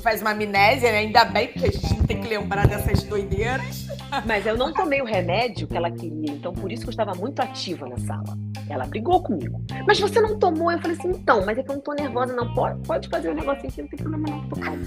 faz 0.00 0.20
uma 0.20 0.30
amnésia, 0.30 0.90
né? 0.90 0.98
ainda 0.98 1.24
bem, 1.24 1.48
porque 1.48 1.68
a 1.68 1.70
gente 1.70 2.06
tem 2.06 2.20
que 2.20 2.28
lembrar 2.28 2.66
dessas 2.66 3.02
doideiras. 3.04 3.86
Mas 4.24 4.46
eu 4.46 4.56
não 4.56 4.72
tomei 4.72 5.00
o 5.00 5.04
remédio 5.04 5.66
que 5.66 5.76
ela 5.76 5.90
queria, 5.90 6.32
então 6.32 6.52
por 6.52 6.70
isso 6.70 6.82
que 6.82 6.88
eu 6.88 6.92
estava 6.92 7.12
muito 7.14 7.40
ativa 7.40 7.88
na 7.88 7.98
sala. 7.98 8.36
Ela 8.68 8.86
brigou 8.86 9.22
comigo. 9.22 9.62
Mas 9.86 9.98
você 10.00 10.20
não 10.20 10.38
tomou? 10.38 10.70
Eu 10.70 10.80
falei 10.80 10.96
assim, 10.96 11.10
então, 11.10 11.44
mas 11.44 11.58
é 11.58 11.62
que 11.62 11.70
eu 11.70 11.74
não 11.74 11.82
tô 11.82 11.92
nervosa, 11.92 12.34
não. 12.34 12.52
Pode, 12.54 12.80
pode 12.86 13.08
fazer 13.08 13.30
um 13.30 13.34
negocinho 13.34 13.68
aqui, 13.68 13.82
não 13.82 13.88
tem 13.88 13.98
problema 13.98 14.28
não, 14.28 14.48
tô 14.48 14.60
calma. 14.60 14.82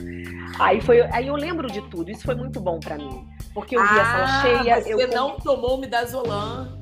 Aí, 0.60 0.82
foi, 0.82 1.02
aí 1.12 1.28
eu 1.28 1.36
lembro 1.36 1.68
de 1.68 1.82
tudo, 1.90 2.10
isso 2.12 2.24
foi 2.24 2.36
muito 2.36 2.60
bom 2.60 2.80
para 2.80 2.98
mim. 2.98 3.26
Porque 3.60 3.76
eu 3.76 3.82
vi 3.82 4.00
ah, 4.00 4.02
a 4.02 4.06
sala 4.06 4.24
ah, 4.24 4.42
cheia. 4.42 4.82
Você 4.82 4.94
eu... 4.94 5.08
não 5.10 5.38
tomou 5.38 5.76
o 5.76 5.82
midazolam. 5.82 6.80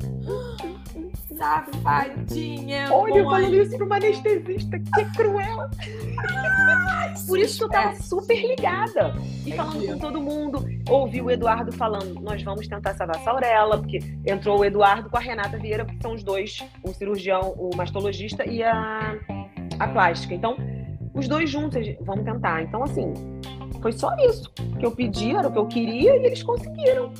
Safadinha. 1.36 2.89
Olha, 2.93 3.17
eu 3.17 3.25
falando 3.25 3.55
isso 3.55 3.75
para 3.75 3.86
uma 3.86 3.95
anestesista, 3.95 4.78
que 4.80 5.05
cruel. 5.15 5.69
Por 7.28 7.39
isso 7.39 7.57
que 7.57 7.63
eu 7.63 7.69
tava 7.69 7.95
super 7.95 8.39
ligada. 8.39 9.15
E 9.45 9.51
falando 9.51 9.86
com 9.88 9.97
todo 9.97 10.21
mundo. 10.21 10.65
Ouvi 10.88 11.19
o 11.19 11.32
Eduardo 11.32 11.71
falando, 11.71 12.21
nós 12.21 12.43
vamos 12.43 12.67
tentar 12.67 12.93
salvar 12.93 13.17
a 13.17 13.30
Aurela, 13.30 13.78
porque 13.80 13.99
entrou 14.25 14.59
o 14.59 14.65
Eduardo 14.65 15.09
com 15.09 15.17
a 15.17 15.19
Renata 15.19 15.57
Vieira, 15.57 15.84
que 15.84 15.97
são 16.01 16.13
os 16.13 16.23
dois, 16.23 16.63
o 16.84 16.93
cirurgião, 16.93 17.53
o 17.57 17.75
mastologista 17.75 18.45
e 18.45 18.63
a, 18.63 19.17
a 19.80 19.88
plástica. 19.88 20.36
Então, 20.36 20.55
os 21.13 21.28
dois 21.28 21.49
juntos, 21.49 21.84
vamos 22.01 22.23
tentar. 22.23 22.61
Então, 22.61 22.84
assim, 22.84 23.13
foi 23.82 23.91
só 23.91 24.15
isso 24.17 24.51
que 24.80 24.86
eu 24.86 24.91
pedi, 24.91 25.36
era 25.36 25.47
o 25.47 25.51
que 25.51 25.57
eu 25.57 25.67
queria 25.67 26.15
e 26.17 26.25
eles 26.25 26.43
conseguiram. 26.43 27.11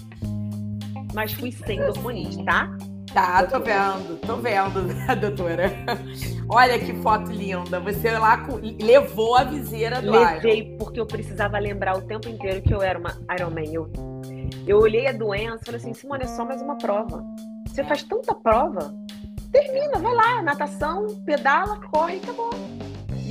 Mas 1.14 1.34
fui 1.34 1.52
sem 1.52 1.82
hormonite, 1.82 2.44
tá? 2.44 2.70
Tá, 3.14 3.44
tô 3.48 3.60
vendo, 3.60 4.20
tô 4.20 4.36
vendo, 4.36 4.94
doutora. 5.20 5.72
Olha 6.50 6.78
que 6.78 6.94
foto 7.02 7.32
linda. 7.32 7.80
Você 7.80 8.12
lá 8.12 8.46
levou 8.80 9.36
a 9.36 9.44
viseira 9.44 10.02
do 10.02 10.12
Levei, 10.12 10.60
Iron. 10.60 10.78
porque 10.78 11.00
eu 11.00 11.06
precisava 11.06 11.58
lembrar 11.58 11.98
o 11.98 12.02
tempo 12.02 12.30
inteiro 12.30 12.62
que 12.62 12.74
eu 12.74 12.82
era 12.82 13.00
uma 13.00 13.18
Ironman. 13.36 13.74
Eu, 13.74 13.92
eu 14.68 14.80
olhei 14.80 15.08
a 15.08 15.14
doença 15.14 15.60
e 15.62 15.66
falei 15.66 15.82
assim, 15.82 15.94
Simone, 15.94 16.26
é 16.26 16.28
só 16.28 16.46
mais 16.46 16.62
uma 16.62 16.78
prova. 16.78 17.24
Você 17.68 17.84
faz 17.84 18.04
tanta 18.04 18.36
prova, 18.36 18.94
termina, 19.52 19.98
vai 20.00 20.14
lá, 20.14 20.42
natação, 20.44 21.08
pedala, 21.26 21.80
corre 21.92 22.16
e 22.16 22.18
acabou. 22.20 22.50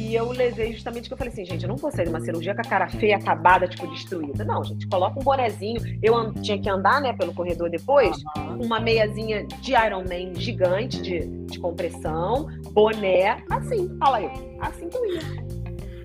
E 0.07 0.15
eu 0.15 0.31
levei 0.31 0.73
justamente 0.73 1.09
que 1.09 1.15
eu 1.15 1.19
falei 1.19 1.33
assim, 1.33 1.45
gente, 1.45 1.65
eu 1.65 1.69
não 1.69 1.77
vou 1.77 1.91
sair 1.91 2.05
de 2.05 2.11
uma 2.11 2.21
cirurgia 2.21 2.55
com 2.55 2.61
a 2.61 2.65
cara 2.65 2.89
feia, 2.89 3.17
acabada, 3.17 3.67
tipo, 3.67 3.89
destruída. 3.89 4.45
Não, 4.45 4.63
gente, 4.63 4.87
coloca 4.87 5.19
um 5.19 5.23
bonezinho. 5.23 5.81
Eu 6.01 6.33
tinha 6.35 6.61
que 6.61 6.71
andar, 6.71 7.01
né, 7.01 7.13
pelo 7.13 7.35
corredor 7.35 7.69
depois, 7.69 8.17
uhum. 8.37 8.63
uma 8.63 8.79
meiazinha 8.79 9.45
de 9.45 9.73
Iron 9.73 10.05
Man 10.05 10.33
gigante, 10.37 11.03
de, 11.03 11.27
de 11.27 11.59
compressão, 11.59 12.47
boné, 12.71 13.43
assim, 13.51 13.99
fala 13.99 14.23
eu. 14.23 14.31
Assim 14.61 14.89
que 14.89 14.97
eu 14.97 15.07
ia. 15.07 15.21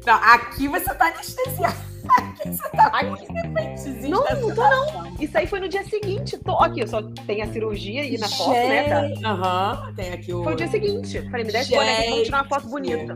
Não, 0.03 0.15
aqui 0.15 0.67
você 0.67 0.91
tá 0.95 1.05
anestesiado. 1.05 1.91
Aqui 2.17 2.49
você 2.49 2.69
tá 2.71 2.87
aqui. 2.87 4.09
Não, 4.09 4.23
não 4.23 4.55
tô 4.55 4.63
não. 4.63 5.15
Isso 5.19 5.37
aí 5.37 5.45
foi 5.45 5.59
no 5.59 5.69
dia 5.69 5.83
seguinte. 5.83 6.39
Tô 6.39 6.57
aqui, 6.57 6.79
eu 6.79 6.87
só 6.87 7.03
tenho 7.27 7.43
a 7.43 7.47
cirurgia 7.47 8.03
e 8.03 8.17
na 8.17 8.27
foto, 8.27 8.49
né? 8.49 8.89
Tá? 8.89 9.29
Aham, 9.29 9.85
uhum, 9.85 9.93
tem 9.93 10.11
aqui 10.11 10.33
o. 10.33 10.43
Foi 10.43 10.53
o 10.53 10.55
dia 10.55 10.67
seguinte. 10.67 11.21
Falei, 11.29 11.45
me 11.45 11.51
dá 11.51 11.59
esse 11.59 11.69
boné 11.69 11.99
aqui, 11.99 12.09
vamos 12.09 12.23
tirar 12.23 12.37
uma 12.41 12.49
foto 12.49 12.67
bonita 12.67 13.13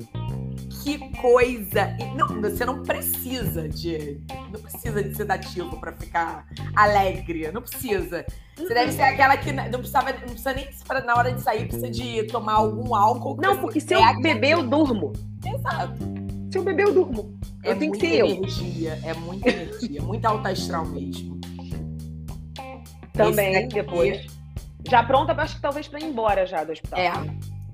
que 0.86 1.00
coisa! 1.20 1.98
Não, 2.16 2.40
você 2.40 2.64
não 2.64 2.84
precisa 2.84 3.68
de. 3.68 4.22
Não 4.54 4.62
precisa 4.62 5.04
de 5.04 5.16
sedativo 5.16 5.80
para 5.80 5.92
ficar 5.94 6.46
alegre. 6.76 7.52
Não 7.52 7.64
precisa. 7.64 8.24
Você 8.56 8.72
deve 8.72 8.92
ser 8.92 9.02
aquela 9.02 9.36
que 9.36 9.52
não 9.52 9.80
precisava, 9.80 10.12
não 10.12 10.20
precisa 10.20 10.54
nem 10.54 10.68
na 11.04 11.16
hora 11.16 11.34
de 11.34 11.42
sair, 11.42 11.68
precisa 11.68 11.90
de 11.90 12.24
tomar 12.28 12.54
algum 12.54 12.94
álcool. 12.94 13.36
Não, 13.42 13.58
porque 13.58 13.80
se 13.80 13.96
eu 13.96 14.22
beber, 14.22 14.52
eu 14.52 14.64
durmo. 14.64 15.12
Exato. 15.44 15.98
Se 16.52 16.60
eu 16.60 16.64
beber, 16.64 16.86
eu 16.86 16.94
durmo. 16.94 17.38
É 17.64 17.72
eu 17.72 17.80
tenho 17.80 17.92
que 17.92 18.00
ser 18.00 18.20
energia, 18.20 19.00
eu. 19.04 19.10
É 19.10 19.14
muita 19.16 19.50
energia, 19.50 20.02
muita 20.04 20.30
alta 20.30 20.50
astral 20.50 20.86
mesmo. 20.86 21.42
Também, 23.12 23.68
depois. 23.70 24.28
Já 24.88 25.04
pronta, 25.04 25.34
acho 25.34 25.56
que 25.56 25.62
talvez 25.62 25.88
para 25.88 26.00
ir 26.00 26.06
embora 26.06 26.46
já 26.46 26.64
do 26.64 26.72
hospital. 26.72 27.00
É. 27.00 27.12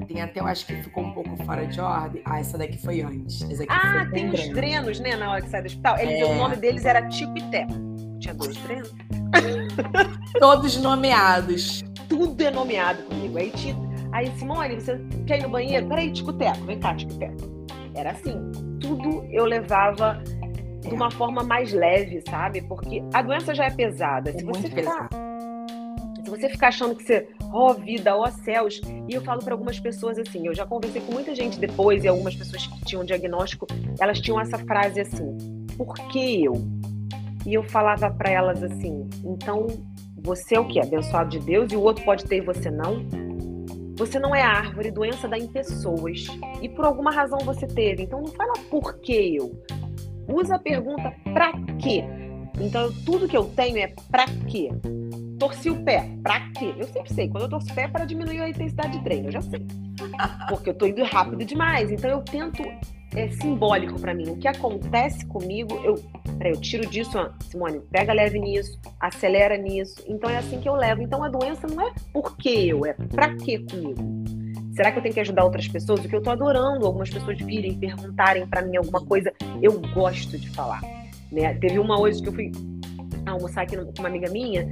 Tem 0.07 0.21
até, 0.21 0.39
eu 0.39 0.47
acho 0.47 0.65
que 0.65 0.73
ficou 0.83 1.03
um 1.03 1.11
pouco 1.11 1.35
fora 1.43 1.65
de 1.65 1.79
ordem. 1.79 2.21
Ah, 2.25 2.39
essa 2.39 2.57
daqui 2.57 2.77
foi 2.77 3.01
antes. 3.01 3.41
ah, 3.69 4.07
tem 4.11 4.29
os 4.29 4.49
drenos, 4.49 4.99
né, 4.99 5.15
na 5.15 5.31
hora 5.31 5.41
que 5.41 5.49
sai 5.49 5.61
do 5.61 5.67
hospital. 5.67 5.97
Eles, 5.97 6.21
é... 6.21 6.25
O 6.25 6.35
nome 6.35 6.55
deles 6.55 6.85
era 6.85 7.07
Tico 7.07 7.37
e 7.37 7.41
Teco. 7.49 7.73
Tinha 8.19 8.33
dois 8.33 8.55
drenos. 8.57 8.93
Todos 10.39 10.77
nomeados. 10.77 11.83
Tudo 12.07 12.41
é 12.41 12.51
nomeado 12.51 13.03
comigo. 13.03 13.37
Aí, 13.37 13.51
tinha... 13.51 13.75
Aí 14.11 14.31
Simone, 14.37 14.75
você 14.75 14.99
quer 15.25 15.39
ir 15.39 15.43
no 15.43 15.49
banheiro? 15.49 15.87
Peraí, 15.87 16.11
Tico 16.11 16.33
Teco. 16.33 16.65
Vem 16.65 16.79
cá, 16.79 16.95
Tico 16.95 17.13
Teco. 17.17 17.67
Era 17.95 18.11
assim. 18.11 18.51
Tudo 18.79 19.25
eu 19.31 19.45
levava 19.45 20.21
é. 20.83 20.87
de 20.89 20.93
uma 20.93 21.09
forma 21.11 21.43
mais 21.43 21.71
leve, 21.71 22.21
sabe? 22.29 22.61
Porque 22.61 23.03
a 23.13 23.21
doença 23.21 23.55
já 23.55 23.65
é 23.65 23.71
pesada. 23.71 24.31
É 24.31 24.33
Se 24.33 24.43
você 24.43 24.69
ficar... 24.69 25.09
Você 26.31 26.47
ficar 26.47 26.69
achando 26.69 26.95
que 26.95 27.03
você 27.03 27.27
ó 27.51 27.71
oh, 27.71 27.73
vida, 27.73 28.15
ó 28.15 28.23
oh, 28.23 28.31
céus. 28.31 28.79
E 29.09 29.13
eu 29.13 29.21
falo 29.21 29.43
para 29.43 29.53
algumas 29.53 29.77
pessoas 29.77 30.17
assim, 30.17 30.47
eu 30.47 30.55
já 30.55 30.65
conversei 30.65 31.01
com 31.01 31.11
muita 31.11 31.35
gente 31.35 31.59
depois 31.59 32.05
e 32.05 32.07
algumas 32.07 32.33
pessoas 32.33 32.65
que 32.65 32.85
tinham 32.85 33.03
diagnóstico, 33.03 33.67
elas 33.99 34.21
tinham 34.21 34.39
essa 34.39 34.57
frase 34.59 35.01
assim: 35.01 35.37
"Por 35.77 35.93
que 36.07 36.45
eu?" 36.45 36.53
E 37.45 37.53
eu 37.53 37.63
falava 37.63 38.09
para 38.09 38.31
elas 38.31 38.63
assim: 38.63 39.09
"Então, 39.25 39.67
você 40.23 40.55
é 40.55 40.59
o 40.61 40.65
que? 40.65 40.79
Abençoado 40.79 41.31
de 41.31 41.39
Deus 41.39 41.69
e 41.73 41.75
o 41.75 41.81
outro 41.81 42.05
pode 42.05 42.23
ter 42.23 42.37
e 42.37 42.41
você 42.41 42.71
não?" 42.71 43.05
Você 43.97 44.17
não 44.17 44.33
é 44.33 44.41
árvore, 44.41 44.89
doença 44.89 45.27
dá 45.27 45.37
em 45.37 45.47
pessoas. 45.47 46.27
E 46.61 46.69
por 46.69 46.85
alguma 46.85 47.11
razão 47.11 47.39
você 47.39 47.67
teve. 47.67 48.03
Então 48.03 48.21
não 48.21 48.29
fala 48.29 48.53
por 48.69 48.99
que 48.99 49.35
eu. 49.35 49.51
Usa 50.33 50.55
a 50.55 50.59
pergunta 50.59 51.13
para 51.33 51.51
quê? 51.77 52.05
Então 52.57 52.89
tudo 53.05 53.27
que 53.27 53.35
eu 53.35 53.43
tenho 53.49 53.77
é 53.77 53.93
para 54.09 54.25
quê? 54.47 54.69
Torci 55.41 55.71
o 55.71 55.83
pé. 55.83 56.07
Pra 56.21 56.39
quê? 56.51 56.75
Eu 56.77 56.85
sempre 56.85 57.13
sei. 57.13 57.27
Quando 57.27 57.43
eu 57.45 57.49
torço 57.49 57.71
o 57.71 57.73
pé 57.73 57.83
é 57.83 57.87
para 57.87 58.05
diminuir 58.05 58.41
a 58.41 58.49
intensidade 58.49 58.97
de 58.97 59.03
treino. 59.03 59.27
Eu 59.27 59.31
já 59.31 59.41
sei. 59.41 59.65
Porque 60.47 60.69
eu 60.69 60.73
tô 60.75 60.85
indo 60.85 61.03
rápido 61.03 61.43
demais. 61.43 61.91
Então 61.91 62.09
eu 62.11 62.21
tento. 62.21 62.61
É 63.13 63.27
simbólico 63.29 63.99
para 63.99 64.13
mim. 64.13 64.29
O 64.29 64.37
que 64.37 64.47
acontece 64.47 65.25
comigo, 65.25 65.73
eu, 65.83 65.95
peraí, 66.37 66.53
eu 66.53 66.61
tiro 66.61 66.87
disso, 66.89 67.11
Simone, 67.41 67.81
pega 67.91 68.13
leve 68.13 68.39
nisso, 68.39 68.79
acelera 69.01 69.57
nisso. 69.57 70.01
Então 70.07 70.29
é 70.29 70.37
assim 70.37 70.61
que 70.61 70.69
eu 70.69 70.75
levo. 70.75 71.01
Então 71.01 71.21
a 71.21 71.27
doença 71.27 71.67
não 71.67 71.89
é 71.89 71.91
porque 72.13 72.49
eu, 72.49 72.85
é 72.85 72.93
pra 72.93 73.35
quê 73.35 73.59
comigo. 73.69 74.01
Será 74.73 74.93
que 74.93 74.99
eu 74.99 75.01
tenho 75.01 75.13
que 75.13 75.19
ajudar 75.19 75.43
outras 75.43 75.67
pessoas? 75.67 76.05
O 76.05 76.07
que 76.07 76.15
eu 76.15 76.21
tô 76.21 76.29
adorando, 76.29 76.85
algumas 76.85 77.09
pessoas 77.09 77.37
virem 77.39 77.77
perguntarem 77.77 78.47
para 78.47 78.61
mim 78.61 78.77
alguma 78.77 79.05
coisa, 79.05 79.33
eu 79.61 79.77
gosto 79.93 80.37
de 80.37 80.49
falar. 80.51 80.79
Né? 81.29 81.53
Teve 81.55 81.79
uma 81.79 81.99
hoje 81.99 82.21
que 82.21 82.29
eu 82.29 82.33
fui 82.33 82.49
almoçar 83.25 83.63
aqui 83.63 83.75
com 83.75 83.91
uma 83.99 84.07
amiga 84.07 84.29
minha 84.31 84.65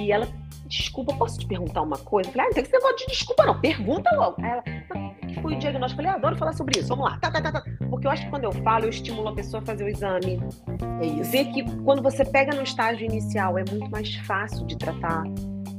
e 0.00 0.12
ela, 0.12 0.28
desculpa, 0.66 1.14
posso 1.14 1.38
te 1.38 1.46
perguntar 1.46 1.82
uma 1.82 1.98
coisa? 1.98 2.28
Eu 2.28 2.32
falei, 2.32 2.46
ah, 2.46 2.48
não 2.48 2.54
tem 2.54 2.64
ser 2.64 2.72
negócio 2.72 2.96
de 2.96 3.06
desculpa, 3.06 3.46
não. 3.46 3.60
Pergunta 3.60 4.10
logo. 4.14 4.36
Aí 4.42 4.50
ela, 4.50 4.62
que 4.62 5.40
foi 5.40 5.54
o 5.54 5.58
diagnóstico? 5.58 6.00
Eu 6.00 6.04
falei, 6.04 6.10
ah, 6.10 6.14
adoro 6.18 6.36
falar 6.36 6.52
sobre 6.52 6.78
isso, 6.78 6.88
vamos 6.88 7.04
lá. 7.04 7.18
Tá, 7.18 7.30
tá, 7.30 7.40
tá, 7.40 7.52
tá. 7.52 7.64
Porque 7.90 8.06
eu 8.06 8.10
acho 8.10 8.24
que 8.24 8.30
quando 8.30 8.44
eu 8.44 8.52
falo, 8.52 8.84
eu 8.84 8.90
estimulo 8.90 9.28
a 9.28 9.34
pessoa 9.34 9.62
a 9.62 9.66
fazer 9.66 9.84
o 9.84 9.88
exame. 9.88 10.40
É 11.00 11.06
isso. 11.06 11.30
Ver 11.30 11.46
que 11.46 11.64
quando 11.82 12.02
você 12.02 12.24
pega 12.24 12.54
no 12.54 12.62
estágio 12.62 13.04
inicial, 13.04 13.58
é 13.58 13.64
muito 13.70 13.90
mais 13.90 14.14
fácil 14.16 14.66
de 14.66 14.76
tratar. 14.76 15.24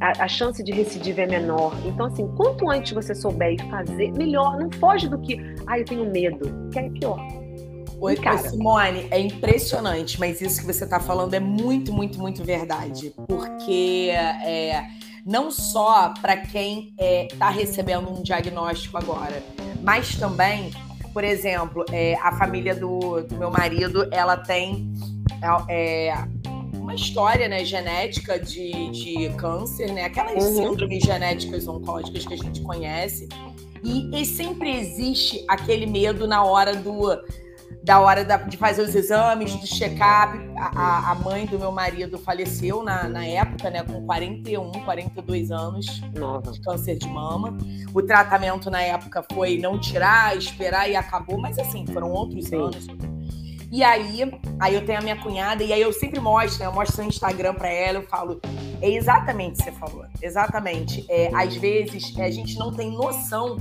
A, 0.01 0.25
a, 0.25 0.27
chance 0.27 0.61
de 0.61 0.73
recidiva 0.73 1.21
é 1.21 1.27
menor. 1.27 1.73
Então, 1.85 2.07
assim, 2.07 2.27
quanto 2.35 2.69
antes 2.69 2.91
você 2.91 3.15
souber 3.15 3.53
e 3.53 3.69
fazer, 3.69 4.11
melhor. 4.11 4.57
Não 4.59 4.69
foge 4.71 5.07
do 5.07 5.17
que, 5.19 5.39
ah, 5.67 5.79
eu 5.79 5.85
tenho 5.85 6.11
medo, 6.11 6.69
que 6.69 6.79
é 6.79 6.89
pior. 6.89 7.44
Oi, 7.99 8.15
cara. 8.15 8.37
Simone, 8.37 9.07
é 9.09 9.19
impressionante, 9.19 10.19
mas 10.19 10.41
isso 10.41 10.59
que 10.59 10.65
você 10.65 10.83
está 10.83 10.99
falando 10.99 11.33
é 11.33 11.39
muito, 11.39 11.93
muito, 11.93 12.19
muito 12.19 12.43
verdade. 12.43 13.13
Porque 13.27 14.09
é, 14.11 14.85
não 15.25 15.49
só 15.49 16.13
para 16.21 16.37
quem 16.37 16.89
está 16.89 17.03
é, 17.03 17.27
tá 17.39 17.49
recebendo 17.49 18.09
um 18.09 18.21
diagnóstico 18.21 18.97
agora, 18.97 19.41
mas 19.81 20.15
também, 20.15 20.71
por 21.13 21.23
exemplo, 21.23 21.85
é, 21.91 22.15
a 22.21 22.37
família 22.37 22.75
do, 22.75 23.21
do, 23.23 23.35
meu 23.37 23.49
marido, 23.49 24.07
ela 24.11 24.37
tem 24.37 24.93
é, 25.69 26.13
uma 26.73 26.93
história 26.93 27.47
né, 27.47 27.65
genética 27.65 28.39
de, 28.39 28.91
de 28.91 29.29
câncer, 29.37 29.91
né? 29.91 30.05
Aquelas 30.05 30.43
uhum. 30.43 30.55
síndromes 30.55 31.03
genéticas 31.03 31.67
oncológicas 31.67 32.25
que 32.25 32.33
a 32.33 32.37
gente 32.37 32.61
conhece. 32.61 33.27
E, 33.83 34.21
e 34.21 34.25
sempre 34.25 34.75
existe 34.75 35.43
aquele 35.47 35.85
medo 35.85 36.27
na 36.27 36.43
hora 36.43 36.75
do 36.75 37.11
da 37.85 37.99
hora 37.99 38.25
da, 38.25 38.37
de 38.37 38.57
fazer 38.57 38.81
os 38.81 38.95
exames, 38.95 39.55
do 39.55 39.67
check-up. 39.67 40.37
A, 40.57 41.11
a, 41.11 41.15
mãe 41.15 41.45
do 41.45 41.59
meu 41.59 41.71
marido 41.71 42.17
faleceu 42.17 42.81
na, 42.81 43.07
na 43.07 43.23
época, 43.25 43.69
né, 43.69 43.83
com 43.83 44.03
41, 44.05 44.71
42 44.71 45.51
anos 45.51 46.01
Nossa. 46.15 46.51
de 46.51 46.61
câncer 46.61 46.97
de 46.97 47.07
mama. 47.07 47.55
O 47.93 48.01
tratamento 48.01 48.71
na 48.71 48.81
época 48.81 49.23
foi 49.31 49.59
não 49.59 49.79
tirar, 49.79 50.35
esperar 50.35 50.89
e 50.89 50.95
acabou, 50.95 51.37
mas 51.37 51.59
assim, 51.59 51.85
foram 51.85 52.11
outros 52.11 52.45
Sim. 52.45 52.55
anos. 52.55 52.87
E 53.71 53.83
aí, 53.83 54.31
aí 54.59 54.73
eu 54.73 54.83
tenho 54.83 54.99
a 54.99 55.01
minha 55.01 55.21
cunhada, 55.21 55.63
e 55.63 55.71
aí 55.71 55.81
eu 55.81 55.93
sempre 55.93 56.19
mostro, 56.19 56.59
né, 56.59 56.65
eu 56.65 56.73
mostro 56.73 57.03
no 57.03 57.09
Instagram 57.09 57.53
para 57.53 57.69
ela, 57.69 57.99
eu 57.99 58.07
falo, 58.07 58.39
é 58.81 58.89
exatamente 58.89 59.55
o 59.55 59.57
que 59.57 59.63
você 59.63 59.71
falou, 59.73 60.05
exatamente. 60.21 61.05
É, 61.07 61.29
às 61.35 61.55
vezes 61.55 62.17
a 62.17 62.31
gente 62.31 62.57
não 62.57 62.73
tem 62.73 62.91
noção 62.91 63.57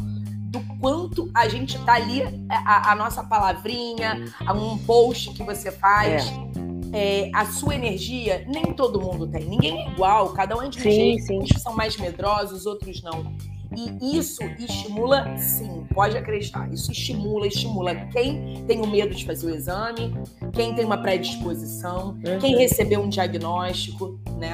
do 0.54 0.78
quanto 0.78 1.30
a 1.34 1.48
gente 1.48 1.78
tá 1.84 1.94
ali, 1.94 2.22
a, 2.48 2.92
a 2.92 2.94
nossa 2.94 3.22
palavrinha, 3.22 4.24
um 4.54 4.78
post 4.78 5.30
que 5.32 5.42
você 5.42 5.70
faz. 5.70 6.26
É. 6.50 6.64
É, 6.96 7.28
a 7.34 7.44
sua 7.46 7.74
energia, 7.74 8.44
nem 8.46 8.72
todo 8.72 9.00
mundo 9.00 9.26
tem. 9.26 9.44
Ninguém 9.44 9.82
é 9.82 9.90
igual, 9.90 10.28
cada 10.32 10.56
um 10.56 10.62
é 10.62 10.68
de 10.68 10.78
um 10.78 10.82
sim, 10.82 10.90
jeito. 10.92 11.26
Sim. 11.26 11.40
Uns 11.40 11.60
são 11.60 11.74
mais 11.74 11.96
medrosos, 11.96 12.66
outros 12.66 13.02
não. 13.02 13.34
E 13.76 14.16
isso 14.16 14.44
estimula, 14.60 15.36
sim, 15.36 15.84
pode 15.92 16.16
acreditar. 16.16 16.72
Isso 16.72 16.92
estimula, 16.92 17.48
estimula 17.48 17.96
quem 18.12 18.64
tem 18.68 18.80
o 18.80 18.86
medo 18.86 19.12
de 19.12 19.26
fazer 19.26 19.46
o 19.46 19.54
exame, 19.54 20.14
quem 20.52 20.72
tem 20.74 20.84
uma 20.84 20.98
predisposição, 20.98 22.10
uhum. 22.24 22.38
quem 22.40 22.56
recebeu 22.56 23.00
um 23.00 23.08
diagnóstico, 23.08 24.16
né? 24.38 24.52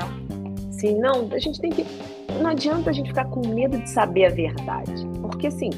Sim, 0.72 0.98
não, 0.98 1.28
a 1.30 1.38
gente 1.38 1.60
tem 1.60 1.70
que. 1.70 1.84
Não 2.40 2.48
adianta 2.48 2.88
a 2.88 2.92
gente 2.92 3.08
ficar 3.08 3.26
com 3.26 3.46
medo 3.46 3.78
de 3.78 3.90
saber 3.90 4.24
a 4.24 4.30
verdade. 4.30 5.09
Porque, 5.30 5.46
assim, 5.46 5.70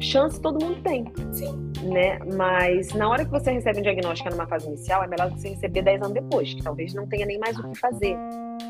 chance 0.00 0.40
todo 0.40 0.64
mundo 0.64 0.82
tem. 0.82 1.04
Sim. 1.32 1.72
Né? 1.82 2.18
Mas 2.34 2.92
na 2.94 3.08
hora 3.08 3.24
que 3.24 3.30
você 3.30 3.52
recebe 3.52 3.80
um 3.80 3.82
diagnóstico 3.82 4.30
numa 4.30 4.46
fase 4.46 4.66
inicial, 4.66 5.04
é 5.04 5.06
melhor 5.06 5.30
você 5.30 5.50
receber 5.50 5.82
10 5.82 6.02
anos 6.02 6.14
depois, 6.14 6.54
que 6.54 6.62
talvez 6.62 6.94
não 6.94 7.06
tenha 7.06 7.26
nem 7.26 7.38
mais 7.38 7.58
o 7.58 7.70
que 7.70 7.78
fazer. 7.78 8.16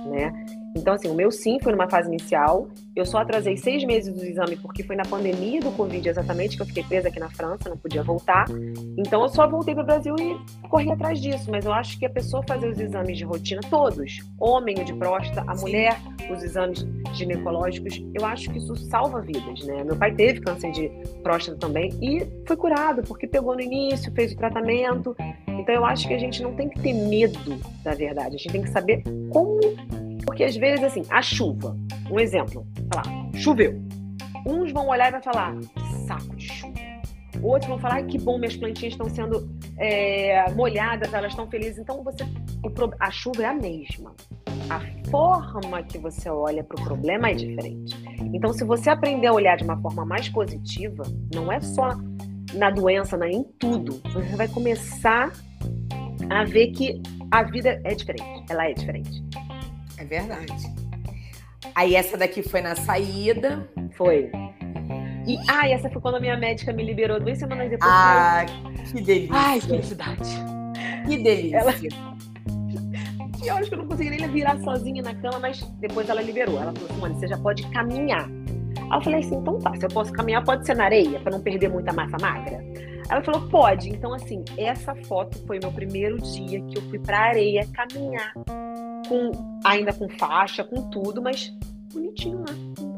Né? 0.06 0.32
Então, 0.74 0.94
assim, 0.94 1.08
o 1.08 1.14
meu 1.14 1.30
sim 1.30 1.58
foi 1.62 1.72
numa 1.72 1.88
fase 1.88 2.08
inicial. 2.08 2.68
Eu 2.96 3.06
só 3.06 3.18
atrasei 3.18 3.56
seis 3.56 3.84
meses 3.84 4.12
do 4.12 4.24
exame 4.24 4.56
porque 4.56 4.82
foi 4.82 4.96
na 4.96 5.04
pandemia 5.04 5.60
do 5.60 5.70
Covid 5.72 6.08
exatamente 6.08 6.56
que 6.56 6.62
eu 6.62 6.66
fiquei 6.66 6.82
presa 6.82 7.08
aqui 7.08 7.20
na 7.20 7.30
França, 7.30 7.68
não 7.68 7.76
podia 7.76 8.02
voltar. 8.02 8.46
Então, 8.98 9.22
eu 9.22 9.28
só 9.28 9.46
voltei 9.46 9.74
para 9.74 9.84
o 9.84 9.86
Brasil 9.86 10.14
e 10.18 10.68
corri 10.68 10.90
atrás 10.90 11.20
disso. 11.20 11.50
Mas 11.50 11.64
eu 11.64 11.72
acho 11.72 11.98
que 11.98 12.06
a 12.06 12.10
pessoa 12.10 12.42
fazer 12.46 12.68
os 12.68 12.80
exames 12.80 13.16
de 13.16 13.24
rotina, 13.24 13.60
todos, 13.70 14.18
homem, 14.38 14.76
o 14.80 14.84
de 14.84 14.92
próstata, 14.94 15.44
a 15.46 15.54
mulher, 15.56 15.96
os 16.30 16.42
exames 16.42 16.86
ginecológicos, 17.12 18.02
eu 18.12 18.24
acho 18.24 18.50
que 18.50 18.58
isso 18.58 18.74
salva 18.76 19.20
vidas, 19.20 19.64
né? 19.64 19.84
Meu 19.84 19.96
pai 19.96 20.12
teve 20.12 20.40
câncer 20.40 20.72
de 20.72 20.90
próstata 21.22 21.56
também 21.58 21.90
e 22.02 22.26
foi 22.46 22.56
curado 22.56 23.02
porque 23.02 23.26
pegou 23.26 23.54
no 23.54 23.60
início, 23.60 24.12
fez 24.12 24.32
o 24.32 24.36
tratamento. 24.36 25.16
Então, 25.46 25.74
eu 25.74 25.84
acho 25.84 26.08
que 26.08 26.14
a 26.14 26.18
gente 26.18 26.42
não 26.42 26.52
tem 26.54 26.68
que 26.68 26.80
ter 26.80 26.92
medo 26.92 27.58
da 27.84 27.94
verdade. 27.94 28.34
A 28.34 28.38
gente 28.38 28.52
tem 28.52 28.62
que 28.62 28.70
saber 28.70 29.02
como 29.30 29.60
porque 30.24 30.44
às 30.44 30.56
vezes, 30.56 30.84
assim, 30.84 31.02
a 31.10 31.22
chuva, 31.22 31.76
um 32.10 32.18
exemplo, 32.18 32.66
lá, 32.94 33.02
choveu. 33.38 33.80
Uns 34.46 34.72
vão 34.72 34.88
olhar 34.88 35.08
e 35.08 35.12
vão 35.12 35.22
falar, 35.22 35.54
saco 36.06 36.36
de 36.36 36.46
chuva. 36.46 36.74
Outros 37.42 37.68
vão 37.68 37.78
falar, 37.78 38.02
que 38.04 38.18
bom, 38.18 38.38
minhas 38.38 38.56
plantinhas 38.56 38.94
estão 38.94 39.08
sendo 39.08 39.48
é, 39.78 40.50
molhadas, 40.52 41.12
elas 41.12 41.32
estão 41.32 41.48
felizes. 41.48 41.78
Então, 41.78 42.02
você, 42.02 42.24
a 43.00 43.10
chuva 43.10 43.42
é 43.42 43.46
a 43.46 43.54
mesma. 43.54 44.14
A 44.70 44.80
forma 45.10 45.82
que 45.82 45.98
você 45.98 46.30
olha 46.30 46.64
para 46.64 46.80
o 46.80 46.84
problema 46.84 47.30
é 47.30 47.34
diferente. 47.34 47.94
Então, 48.32 48.52
se 48.52 48.64
você 48.64 48.90
aprender 48.90 49.26
a 49.26 49.32
olhar 49.32 49.56
de 49.56 49.64
uma 49.64 49.80
forma 49.80 50.04
mais 50.04 50.28
positiva, 50.28 51.02
não 51.34 51.52
é 51.52 51.60
só 51.60 51.90
na 52.54 52.70
doença, 52.70 53.16
não, 53.16 53.26
é 53.26 53.32
em 53.32 53.44
tudo, 53.58 54.00
você 54.12 54.36
vai 54.36 54.48
começar 54.48 55.32
a 56.30 56.44
ver 56.44 56.68
que 56.68 57.02
a 57.30 57.42
vida 57.42 57.80
é 57.84 57.94
diferente. 57.94 58.44
Ela 58.48 58.70
é 58.70 58.72
diferente. 58.72 59.22
É 59.98 60.04
verdade. 60.04 60.52
Aí 61.74 61.94
essa 61.94 62.16
daqui 62.16 62.42
foi 62.42 62.60
na 62.60 62.76
saída. 62.76 63.68
Foi. 63.96 64.30
E, 65.26 65.38
ah, 65.48 65.66
e 65.68 65.72
essa 65.72 65.88
foi 65.88 66.00
quando 66.00 66.16
a 66.16 66.20
minha 66.20 66.36
médica 66.36 66.72
me 66.72 66.84
liberou 66.84 67.18
duas 67.18 67.38
semanas 67.38 67.70
depois. 67.70 67.90
Ah, 67.90 68.44
que 68.92 69.00
delícia. 69.00 69.34
Ai, 69.34 69.60
que 69.60 69.66
felicidade. 69.68 70.30
Que 71.06 71.16
delícia. 71.22 71.56
Ela... 71.56 71.72
E 73.42 73.48
eu 73.48 73.56
acho 73.56 73.68
que 73.68 73.74
eu 73.74 73.78
não 73.78 73.86
consegui 73.86 74.10
nem 74.10 74.28
virar 74.28 74.58
sozinha 74.60 75.02
na 75.02 75.14
cama, 75.14 75.38
mas 75.38 75.62
depois 75.78 76.08
ela 76.08 76.22
liberou. 76.22 76.60
Ela 76.60 76.72
falou 76.72 76.88
assim, 76.90 77.00
mano, 77.00 77.14
você 77.14 77.28
já 77.28 77.38
pode 77.38 77.66
caminhar. 77.68 78.28
Aí 78.90 78.98
eu 78.98 79.02
falei 79.02 79.20
assim, 79.20 79.36
então 79.36 79.58
tá, 79.58 79.74
se 79.74 79.84
eu 79.84 79.90
posso 79.90 80.12
caminhar, 80.12 80.44
pode 80.44 80.66
ser 80.66 80.74
na 80.76 80.84
areia, 80.84 81.18
para 81.20 81.32
não 81.32 81.40
perder 81.42 81.68
muita 81.70 81.92
massa 81.92 82.16
magra? 82.20 82.62
Ela 83.08 83.22
falou, 83.22 83.48
pode. 83.48 83.90
Então, 83.90 84.14
assim, 84.14 84.44
essa 84.56 84.94
foto 84.94 85.38
foi 85.46 85.58
meu 85.58 85.72
primeiro 85.72 86.18
dia 86.18 86.60
que 86.62 86.78
eu 86.78 86.82
fui 86.82 86.98
pra 86.98 87.18
areia 87.18 87.66
caminhar 87.72 88.32
com 89.08 89.32
ainda 89.64 89.92
com 89.92 90.08
faixa, 90.08 90.64
com 90.64 90.88
tudo, 90.90 91.22
mas 91.22 91.52
bonitinho 91.92 92.38
lá. 92.38 92.94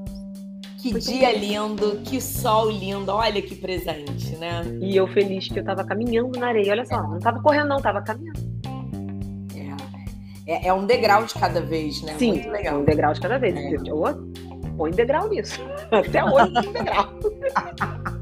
Que 0.78 0.92
Foi 0.92 1.00
dia 1.00 1.36
lindo, 1.36 2.00
que 2.04 2.20
sol 2.20 2.70
lindo, 2.70 3.11
olha 3.11 3.42
que 3.42 3.57
presente, 3.57 4.36
né? 4.36 4.62
E 4.80 4.96
eu 4.96 5.09
feliz 5.09 5.48
que 5.48 5.59
eu 5.59 5.64
tava 5.64 5.84
caminhando 5.84 6.38
na 6.38 6.48
areia, 6.48 6.72
olha 6.72 6.86
só, 6.86 7.02
não 7.02 7.18
tava 7.18 7.42
correndo 7.42 7.68
não, 7.68 7.80
tava 7.80 8.00
caminhando. 8.02 8.38
É, 10.46 10.66
é, 10.66 10.68
é 10.68 10.72
um 10.72 10.86
degrau 10.86 11.24
de 11.24 11.34
cada 11.34 11.61
vez, 11.61 12.02
né? 12.02 12.14
Sim, 12.18 12.34
Muito 12.34 12.50
legal. 12.50 12.76
É 12.76 12.78
um 12.78 12.84
degrau 12.84 13.12
de 13.12 13.20
cada 13.20 13.38
vez. 13.38 13.57
É. 13.57 13.74
Eu, 13.84 14.04
põe 14.76 14.92
degrau 14.92 15.28
nisso. 15.28 15.61
Até 15.90 16.24
hoje 16.24 16.52
põe 16.52 16.72
degrau. 16.72 17.09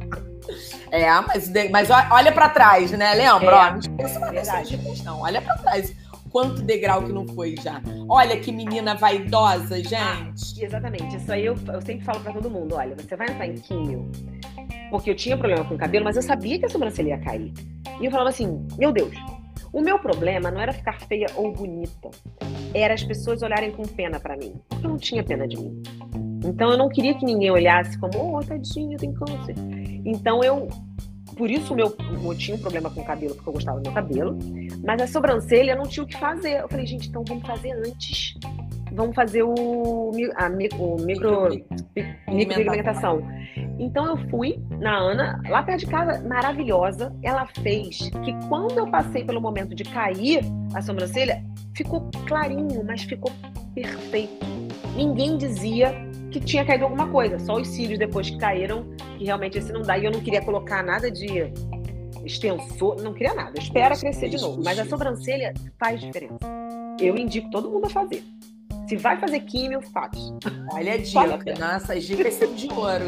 É, 0.91 1.09
mas, 1.21 1.51
mas 1.71 1.89
olha 1.91 2.33
para 2.33 2.49
trás, 2.49 2.91
né? 2.93 3.15
Lembra? 3.15 3.57
É, 3.57 3.71
não 3.71 3.79
esqueça 3.79 4.19
uma 4.19 4.31
dessas 4.31 4.69
dicas, 4.69 5.03
não. 5.03 5.21
Olha 5.21 5.41
para 5.41 5.57
trás 5.57 5.95
quanto 6.35 6.63
degrau 6.63 7.05
que 7.05 7.13
não 7.13 7.27
foi 7.29 7.55
já. 7.63 7.81
Olha 8.09 8.39
que 8.41 8.51
menina 8.51 8.97
vaidosa, 8.97 9.77
gente. 9.77 9.95
Ah, 9.95 10.33
exatamente. 10.59 11.17
Isso 11.17 11.33
aí 11.33 11.47
eu, 11.47 11.57
eu 11.73 11.81
sempre 11.81 12.05
falo 12.05 12.19
para 12.21 12.33
todo 12.33 12.51
mundo: 12.51 12.75
olha, 12.75 12.97
você 12.97 13.15
vai 13.15 13.29
entrar 13.29 13.47
em 13.47 13.55
químio. 13.55 14.11
Porque 14.91 15.11
eu 15.11 15.15
tinha 15.15 15.37
problema 15.37 15.65
com 15.65 15.75
o 15.75 15.79
cabelo, 15.79 16.05
mas 16.05 16.17
eu 16.17 16.23
sabia 16.23 16.59
que 16.59 16.67
a 16.67 16.69
sobrancelha 16.69 17.11
ia 17.11 17.19
cair. 17.19 17.53
E 18.01 18.05
eu 18.05 18.11
falava 18.11 18.31
assim: 18.31 18.67
meu 18.77 18.91
Deus, 18.91 19.15
o 19.73 19.81
meu 19.81 19.99
problema 19.99 20.51
não 20.51 20.61
era 20.61 20.73
ficar 20.73 21.01
feia 21.03 21.27
ou 21.37 21.53
bonita, 21.53 22.11
era 22.73 22.95
as 22.95 23.05
pessoas 23.05 23.43
olharem 23.43 23.71
com 23.71 23.83
pena 23.83 24.19
para 24.19 24.37
mim, 24.37 24.55
porque 24.69 24.87
eu 24.87 24.91
não 24.91 24.99
tinha 24.99 25.23
pena 25.23 25.47
de 25.47 25.57
mim. 25.57 25.83
Então 26.45 26.71
eu 26.71 26.77
não 26.77 26.89
queria 26.89 27.15
que 27.15 27.25
ninguém 27.25 27.51
olhasse 27.51 27.99
como, 27.99 28.37
oh, 28.37 28.41
tadinho, 28.41 28.99
tem 28.99 29.13
câncer. 29.15 29.55
Então 30.05 30.43
eu 30.43 30.69
por 31.37 31.51
isso 31.51 31.75
meu, 31.75 31.95
eu 32.25 32.35
tinha 32.37 32.57
um 32.57 32.61
problema 32.61 32.89
com 32.91 33.01
o 33.01 33.05
cabelo, 33.05 33.35
porque 33.35 33.49
eu 33.49 33.55
gostava 33.55 33.81
do 33.81 33.83
meu 33.83 33.93
cabelo. 33.93 34.39
Mas 34.85 35.03
a 35.03 35.07
sobrancelha 35.07 35.75
não 35.75 35.85
tinha 35.85 36.05
o 36.05 36.07
que 36.07 36.17
fazer. 36.17 36.61
Eu 36.61 36.69
falei, 36.69 36.87
gente, 36.87 37.09
então 37.09 37.25
vamos 37.27 37.45
fazer 37.47 37.73
antes. 37.73 38.35
Vamos 38.93 39.17
fazer 39.17 39.43
o, 39.43 40.13
a, 40.37 40.49
o 40.79 40.97
micro, 41.05 41.05
micropigmentação. 41.05 43.27
Então 43.79 44.07
eu 44.07 44.17
fui 44.29 44.63
na 44.79 44.97
Ana, 44.97 45.41
lá 45.49 45.63
perto 45.65 45.81
de 45.81 45.87
casa, 45.87 46.23
maravilhosa. 46.29 47.13
Ela 47.23 47.47
fez 47.63 48.11
que 48.25 48.33
quando 48.49 48.79
eu 48.79 48.87
passei 48.87 49.25
pelo 49.25 49.41
momento 49.41 49.75
de 49.75 49.83
cair 49.83 50.45
a 50.73 50.81
sobrancelha, 50.81 51.43
ficou 51.75 52.09
clarinho, 52.27 52.85
mas 52.85 53.03
ficou 53.03 53.33
perfeito. 53.75 54.54
Ninguém 54.97 55.37
dizia 55.37 55.93
que 56.31 56.41
tinha 56.41 56.65
caído 56.65 56.85
alguma 56.85 57.09
coisa. 57.09 57.39
Só 57.39 57.55
os 57.55 57.69
cílios 57.69 57.99
depois 57.99 58.31
que 58.31 58.39
caíram, 58.39 58.87
que 59.19 59.25
realmente 59.25 59.59
esse 59.59 59.73
não 59.73 59.83
dá. 59.83 59.99
E 59.99 60.05
eu 60.05 60.11
não 60.11 60.21
queria 60.21 60.43
colocar 60.43 60.83
nada 60.83 61.11
de 61.11 61.53
extensor, 62.25 63.03
não 63.03 63.13
queria 63.13 63.35
nada. 63.35 63.59
Espera 63.59 63.97
crescer 63.97 64.29
de 64.29 64.41
novo. 64.41 64.63
Mas 64.65 64.79
a 64.79 64.85
sobrancelha 64.85 65.53
faz 65.79 66.01
diferença. 66.01 66.39
eu 67.01 67.17
indico 67.17 67.51
todo 67.51 67.71
mundo 67.71 67.87
a 67.87 67.91
fazer. 67.91 68.23
Se 68.89 68.97
vai 68.97 69.19
fazer 69.19 69.41
químio, 69.41 69.81
faz. 69.93 70.33
Olha 70.73 70.95
a 70.95 70.99
dica. 70.99 71.55
Nossa, 71.59 71.95
as 71.95 72.05
dicas 72.05 72.35
são 72.35 72.55
de 72.55 72.69
ouro. 72.73 73.05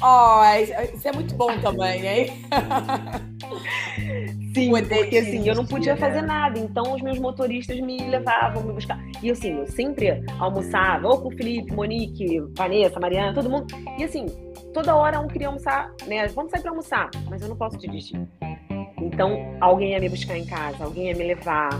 Ó, 0.00 0.40
oh, 0.40 0.94
isso 0.94 1.08
é 1.08 1.12
muito 1.12 1.34
bom 1.34 1.58
também, 1.60 2.02
né? 2.02 2.26
Sim, 4.54 4.70
porque 4.70 5.18
assim, 5.18 5.48
eu 5.48 5.54
não 5.54 5.66
podia 5.66 5.96
fazer 5.96 6.22
nada, 6.22 6.58
então 6.58 6.94
os 6.94 7.02
meus 7.02 7.18
motoristas 7.18 7.78
me 7.80 7.98
levavam, 8.08 8.62
me 8.62 8.72
buscar. 8.72 8.98
E 9.22 9.30
assim, 9.30 9.58
eu 9.58 9.66
sempre 9.66 10.22
almoçava, 10.38 11.06
ou 11.08 11.20
com 11.20 11.28
o 11.28 11.32
Felipe, 11.32 11.72
Monique, 11.72 12.40
Vanessa, 12.56 12.98
Mariana, 12.98 13.34
todo 13.34 13.50
mundo. 13.50 13.66
E 13.98 14.04
assim, 14.04 14.26
toda 14.72 14.94
hora 14.96 15.20
um 15.20 15.28
queria 15.28 15.48
almoçar, 15.48 15.90
né? 16.06 16.26
Vamos 16.28 16.50
sair 16.50 16.62
pra 16.62 16.70
almoçar, 16.70 17.10
mas 17.28 17.42
eu 17.42 17.48
não 17.48 17.56
posso 17.56 17.78
dirigir. 17.78 18.20
Então, 19.00 19.56
alguém 19.60 19.92
ia 19.92 20.00
me 20.00 20.08
buscar 20.08 20.36
em 20.36 20.44
casa, 20.44 20.84
alguém 20.84 21.08
ia 21.08 21.14
me 21.14 21.24
levar. 21.24 21.70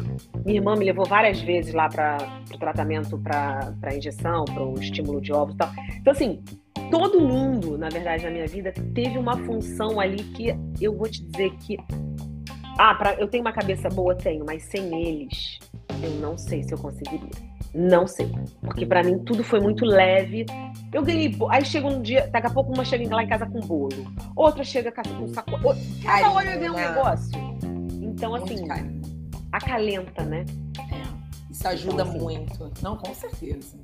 Minha 0.45 0.59
irmã 0.59 0.77
me 0.77 0.85
levou 0.85 1.05
várias 1.05 1.41
vezes 1.41 1.75
lá 1.75 1.89
para 1.89 2.19
o 2.55 2.59
tratamento 2.59 3.19
para 3.19 3.97
injeção, 3.97 4.45
para 4.45 4.63
o 4.63 4.75
estímulo 4.75 5.21
de 5.21 5.33
ovos 5.33 5.55
e 5.55 5.59
tal. 5.59 5.71
Então, 6.01 6.13
assim, 6.13 6.43
todo 6.91 7.21
mundo, 7.21 7.77
na 7.77 7.89
verdade, 7.89 8.25
na 8.25 8.31
minha 8.31 8.47
vida, 8.47 8.73
teve 8.95 9.19
uma 9.19 9.37
função 9.39 10.01
ali 10.01 10.23
que 10.23 10.55
eu 10.81 10.97
vou 10.97 11.09
te 11.09 11.25
dizer 11.25 11.51
que. 11.59 11.77
Ah, 12.79 12.95
pra, 12.95 13.15
eu 13.15 13.27
tenho 13.27 13.43
uma 13.43 13.53
cabeça 13.53 13.89
boa, 13.89 14.15
tenho, 14.15 14.45
mas 14.47 14.63
sem 14.63 15.03
eles, 15.03 15.59
eu 16.01 16.11
não 16.21 16.39
sei 16.39 16.63
se 16.63 16.73
eu 16.73 16.79
conseguiria. 16.79 17.49
Não 17.75 18.07
sei. 18.07 18.31
Porque 18.61 18.87
para 18.87 19.03
mim 19.03 19.19
tudo 19.19 19.43
foi 19.45 19.61
muito 19.61 19.85
leve. 19.85 20.47
Eu 20.93 21.03
ganhei. 21.03 21.37
Aí 21.51 21.65
chega 21.65 21.87
um 21.87 22.01
dia, 22.01 22.29
daqui 22.29 22.47
a 22.47 22.51
pouco 22.51 22.73
uma 22.73 22.85
chega 22.85 23.15
lá 23.15 23.23
em 23.23 23.29
casa 23.29 23.47
com 23.47 23.61
bolo. 23.61 23.91
Outra 24.35 24.65
chega 24.65 24.93
com 24.93 25.27
saco. 25.29 25.51
Cada 26.03 26.31
hora 26.31 26.55
eu 26.55 26.61
ganho 26.61 26.73
um 26.73 26.77
negócio. 26.77 27.31
Então, 28.01 28.35
assim, 28.35 28.67
acalenta, 29.53 30.25
né? 30.25 30.47
É. 30.79 31.53
Isso 31.53 31.69
ajuda 31.69 32.03
então, 32.03 32.09
assim, 32.09 32.19
muito. 32.19 32.73
Não, 32.83 32.97
com 32.97 33.15
certeza. 33.15 33.77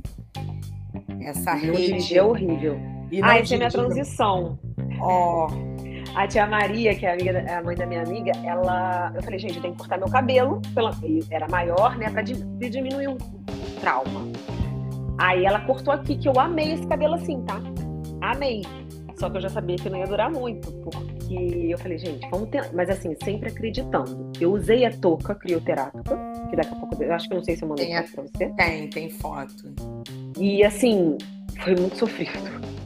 Essa 1.20 1.54
rede. 1.54 2.16
é 2.16 2.22
horrível. 2.22 2.78
ah, 3.22 3.38
essa 3.38 3.54
é 3.54 3.58
minha 3.58 3.70
transição. 3.70 4.58
Ó. 5.00 5.48
Oh. 5.48 5.73
A 6.14 6.28
tia 6.28 6.46
Maria, 6.46 6.94
que 6.94 7.04
é 7.04 7.10
a, 7.10 7.12
amiga, 7.14 7.58
a 7.58 7.62
mãe 7.62 7.76
da 7.76 7.86
minha 7.86 8.02
amiga, 8.02 8.32
ela. 8.44 9.12
Eu 9.14 9.22
falei, 9.22 9.38
gente, 9.38 9.56
eu 9.56 9.62
tenho 9.62 9.74
que 9.74 9.80
cortar 9.80 9.98
meu 9.98 10.08
cabelo. 10.08 10.62
Pela, 10.74 10.92
era 11.30 11.48
maior, 11.48 11.96
né? 11.96 12.08
Pra 12.10 12.22
diminuir 12.22 13.08
o 13.08 13.16
trauma. 13.80 14.32
Aí 15.18 15.44
ela 15.44 15.60
cortou 15.60 15.92
aqui, 15.92 16.16
que 16.16 16.28
eu 16.28 16.38
amei 16.38 16.72
esse 16.72 16.86
cabelo 16.86 17.14
assim, 17.14 17.42
tá? 17.42 17.60
Amei. 18.20 18.62
Só 19.16 19.30
que 19.30 19.36
eu 19.36 19.40
já 19.40 19.48
sabia 19.48 19.76
que 19.76 19.88
não 19.88 19.98
ia 19.98 20.06
durar 20.06 20.30
muito, 20.30 20.72
porque 20.72 21.68
eu 21.70 21.78
falei, 21.78 21.98
gente, 21.98 22.28
vamos 22.30 22.48
ter. 22.48 22.72
Mas 22.72 22.90
assim, 22.90 23.14
sempre 23.22 23.48
acreditando. 23.48 24.32
Eu 24.40 24.52
usei 24.52 24.84
a 24.84 24.92
touca 24.92 25.34
crioterápica, 25.34 26.16
que 26.50 26.56
daqui 26.56 26.72
a 26.74 26.76
pouco. 26.76 27.02
Eu 27.02 27.12
acho 27.12 27.28
que 27.28 27.34
eu 27.34 27.38
não 27.38 27.44
sei 27.44 27.56
se 27.56 27.62
eu 27.62 27.68
mandei 27.68 27.92
foto 27.92 28.12
pra 28.12 28.22
você. 28.22 28.48
Tem, 28.50 28.88
tem 28.88 29.10
foto. 29.10 29.74
E 30.38 30.64
assim, 30.64 31.16
foi 31.62 31.76
muito 31.76 31.96
sofrido. 31.96 32.32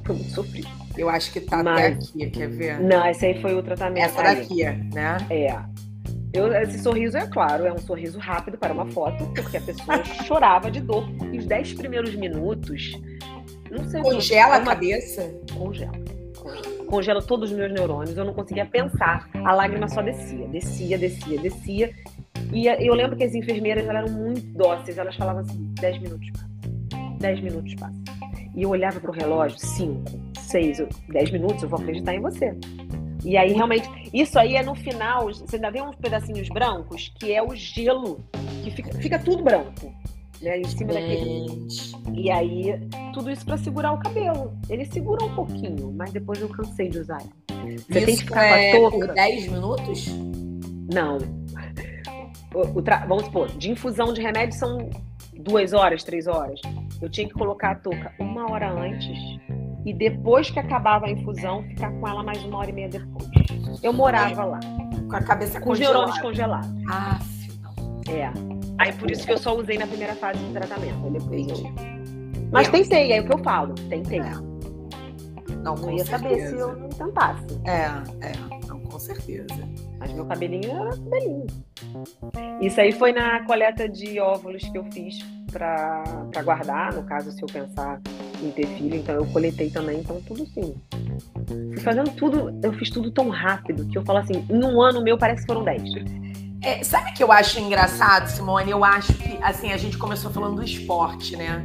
Foi 0.05 0.15
muito 0.15 0.31
sofrido. 0.31 0.69
Eu 0.97 1.09
acho 1.09 1.33
que 1.33 1.41
tá 1.41 1.63
Mas... 1.63 1.79
até 1.79 1.87
aqui, 1.95 2.31
quer 2.31 2.49
ver? 2.49 2.81
Não, 2.81 3.07
esse 3.07 3.27
aí 3.27 3.41
foi 3.41 3.55
o 3.55 3.63
tratamento. 3.63 4.05
Essa 4.05 4.23
daqui, 4.23 4.65
né? 4.65 5.19
É. 5.31 5.57
Eu, 6.33 6.53
esse 6.53 6.79
sorriso, 6.79 7.17
é 7.17 7.27
claro, 7.27 7.65
é 7.65 7.73
um 7.73 7.79
sorriso 7.79 8.19
rápido 8.19 8.59
para 8.59 8.73
uma 8.73 8.87
foto, 8.87 9.27
porque 9.35 9.57
a 9.57 9.61
pessoa 9.61 10.05
chorava 10.27 10.71
de 10.71 10.81
dor. 10.81 11.09
E 11.33 11.39
os 11.39 11.47
dez 11.47 11.73
primeiros 11.73 12.15
minutos. 12.15 12.93
Não 13.71 13.89
sei 13.89 14.03
Congela 14.03 14.57
a 14.57 14.61
cabeça? 14.63 15.35
Congela. 15.57 15.93
Congela 16.87 17.23
todos 17.23 17.51
os 17.51 17.57
meus 17.57 17.73
neurônios. 17.73 18.17
Eu 18.17 18.25
não 18.25 18.35
conseguia 18.35 18.67
pensar. 18.67 19.29
A 19.35 19.55
lágrima 19.55 19.89
só 19.89 20.03
descia, 20.03 20.49
descia, 20.49 20.99
descia, 20.99 21.39
descia. 21.39 21.95
E 22.53 22.67
eu 22.67 22.95
lembro 22.95 23.17
que 23.17 23.25
as 23.25 23.35
enfermeiras 23.35 23.87
eram 23.87 24.09
muito 24.09 24.47
dóceis. 24.55 24.97
Elas 24.99 25.15
falavam 25.15 25.43
assim: 25.43 25.73
10 25.81 26.03
minutos 26.03 26.31
passa. 26.31 26.49
10 27.19 27.41
minutos 27.41 27.75
passa. 27.75 28.18
E 28.59 28.63
eu 28.63 28.71
olhava 28.71 28.99
para 28.99 29.13
o 29.13 29.15
relógio: 29.15 29.57
5, 29.57 30.03
seis, 30.37 30.85
dez 31.09 31.31
minutos, 31.31 31.63
eu 31.63 31.69
vou 31.69 31.79
acreditar 31.79 32.13
em 32.13 32.21
você. 32.21 32.57
E 33.25 33.37
aí, 33.37 33.53
realmente, 33.53 33.89
isso 34.13 34.37
aí 34.37 34.57
é 34.57 34.65
no 34.65 34.75
final, 34.75 35.27
você 35.27 35.55
ainda 35.57 35.71
vê 35.71 35.81
uns 35.81 35.95
pedacinhos 35.95 36.49
brancos, 36.49 37.13
que 37.21 37.33
é 37.33 37.41
o 37.41 37.55
gelo, 37.55 38.21
que 38.65 38.73
fica, 38.73 38.93
fica 38.99 39.19
tudo 39.21 39.45
branco. 39.45 39.95
Né, 40.43 40.59
em 40.59 40.65
cima 40.65 40.93
daquele. 40.93 41.47
E 42.15 42.31
aí, 42.31 42.81
tudo 43.13 43.31
isso 43.31 43.45
para 43.45 43.59
segurar 43.59 43.93
o 43.93 43.99
cabelo. 43.99 44.57
Ele 44.69 44.85
segura 44.87 45.25
um 45.25 45.35
pouquinho, 45.35 45.93
mas 45.93 46.13
depois 46.13 46.41
eu 46.41 46.49
cansei 46.49 46.89
de 46.89 46.99
usar. 46.99 47.23
Você 47.49 47.75
isso 47.75 47.87
tem 47.89 48.07
que 48.07 48.17
ficar 48.17 48.45
é 48.45 48.73
com 48.73 48.87
a 48.87 48.91
touca. 48.91 49.07
Por 49.07 49.15
10 49.15 49.49
minutos? 49.49 50.07
Não. 50.93 51.19
O, 52.55 52.79
o 52.79 52.83
tra... 52.83 53.05
Vamos 53.07 53.25
supor, 53.25 53.49
de 53.57 53.71
infusão 53.71 54.13
de 54.13 54.21
remédio 54.21 54.57
são 54.57 54.91
duas 55.33 55.73
horas, 55.73 56.05
três 56.05 56.29
horas. 56.29 56.61
Eu 57.01 57.09
tinha 57.09 57.29
que 57.29 57.35
colocar 57.35 57.71
a 57.71 57.75
touca 57.77 58.13
uma 58.19 58.51
hora 58.51 58.71
antes 58.71 59.19
e 59.85 59.93
depois 59.95 60.51
que 60.51 60.59
acabava 60.59 61.07
a 61.07 61.11
infusão, 61.11 61.63
ficar 61.63 61.91
com 61.93 62.09
ela 62.09 62.23
mais 62.23 62.43
uma 62.45 62.59
hora 62.59 62.71
e 62.71 62.73
meia 62.73 62.89
depois. 62.89 63.29
Eu 63.83 63.93
morava 63.93 64.45
lá. 64.45 64.61
Com 65.09 65.17
a 65.17 65.23
cabeça 65.23 65.61
com 65.61 65.69
congelada. 65.69 65.99
os 65.99 66.05
neurônios 66.05 66.19
congelados. 66.21 66.71
Ah, 66.91 67.19
é. 68.11 68.31
Aí 68.79 68.93
por 68.93 69.11
isso 69.11 69.25
que 69.25 69.33
eu 69.33 69.39
só 69.39 69.57
usei 69.57 69.79
na 69.79 69.87
primeira 69.87 70.15
fase 70.17 70.39
do 70.39 70.53
tratamento. 70.53 71.11
Depois 71.11 71.49
eu... 71.49 71.73
Mas 72.53 72.69
tentei, 72.69 73.13
é 73.13 73.21
o 73.21 73.27
que 73.27 73.33
eu 73.33 73.39
falo. 73.39 73.75
Tentei. 73.89 74.21
É. 74.21 74.33
Não, 75.63 75.75
não 75.75 75.93
ia 75.93 76.05
certeza. 76.05 76.09
saber 76.09 76.47
se 76.49 76.59
eu 76.59 76.77
não 76.77 76.89
tentasse. 76.89 77.61
É, 77.65 78.27
é. 78.27 78.33
Não, 78.67 78.81
com 78.81 78.99
certeza. 78.99 79.47
Mas 79.99 80.13
meu 80.13 80.27
cabelinho 80.27 80.71
era 80.71 80.91
cabelinho. 80.91 81.47
Isso 82.61 82.81
aí 82.81 82.93
foi 82.93 83.13
na 83.13 83.45
coleta 83.45 83.89
de 83.89 84.19
óvulos 84.21 84.63
que 84.69 84.77
eu 84.77 84.85
fiz 84.93 85.19
para 85.51 86.43
guardar, 86.45 86.93
no 86.93 87.03
caso, 87.05 87.31
se 87.33 87.43
eu 87.43 87.47
pensar 87.47 88.01
em 88.43 88.51
ter 88.51 88.67
filho, 88.67 88.97
então 88.97 89.15
eu 89.15 89.27
coletei 89.27 89.71
também, 89.71 90.01
então 90.01 90.21
tudo 90.23 90.47
sim. 90.47 90.75
Fui 91.47 91.81
fazendo 91.81 92.11
tudo, 92.13 92.59
eu 92.63 92.73
fiz 92.75 92.91
tudo 92.91 93.11
tão 93.11 93.29
rápido 93.29 93.87
que 93.87 93.99
eu 93.99 94.05
falo 94.05 94.19
assim, 94.19 94.47
em 94.49 94.65
um 94.65 94.81
ano 94.81 95.03
meu 95.03 95.19
parece 95.19 95.43
que 95.43 95.47
foram 95.47 95.65
dez. 95.65 95.83
É, 96.63 96.83
sabe 96.83 97.11
o 97.11 97.15
que 97.15 97.23
eu 97.23 97.31
acho 97.31 97.61
engraçado, 97.61 98.27
Simone? 98.29 98.71
Eu 98.71 98.85
acho 98.85 99.15
que, 99.15 99.39
assim, 99.43 99.73
a 99.73 99.77
gente 99.77 99.97
começou 99.97 100.31
falando 100.31 100.57
do 100.57 100.65
esporte, 100.65 101.37
né? 101.37 101.65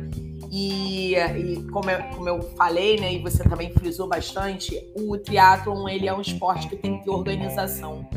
E, 0.51 1.15
e 1.15 1.63
como, 1.71 1.89
eu, 1.89 2.03
como, 2.15 2.29
eu, 2.29 2.41
falei, 2.55 2.99
né, 2.99 3.11
e 3.11 3.19
você 3.19 3.43
também 3.43 3.73
frisou 3.73 4.07
bastante, 4.07 4.79
o 4.95 5.17
triatlon 5.17 5.89
ele 5.89 6.07
é 6.07 6.13
um 6.13 6.21
esporte 6.21 6.69
que 6.69 6.75
tem 6.75 6.99
que 6.99 7.05
ter 7.05 7.09
organização. 7.09 8.07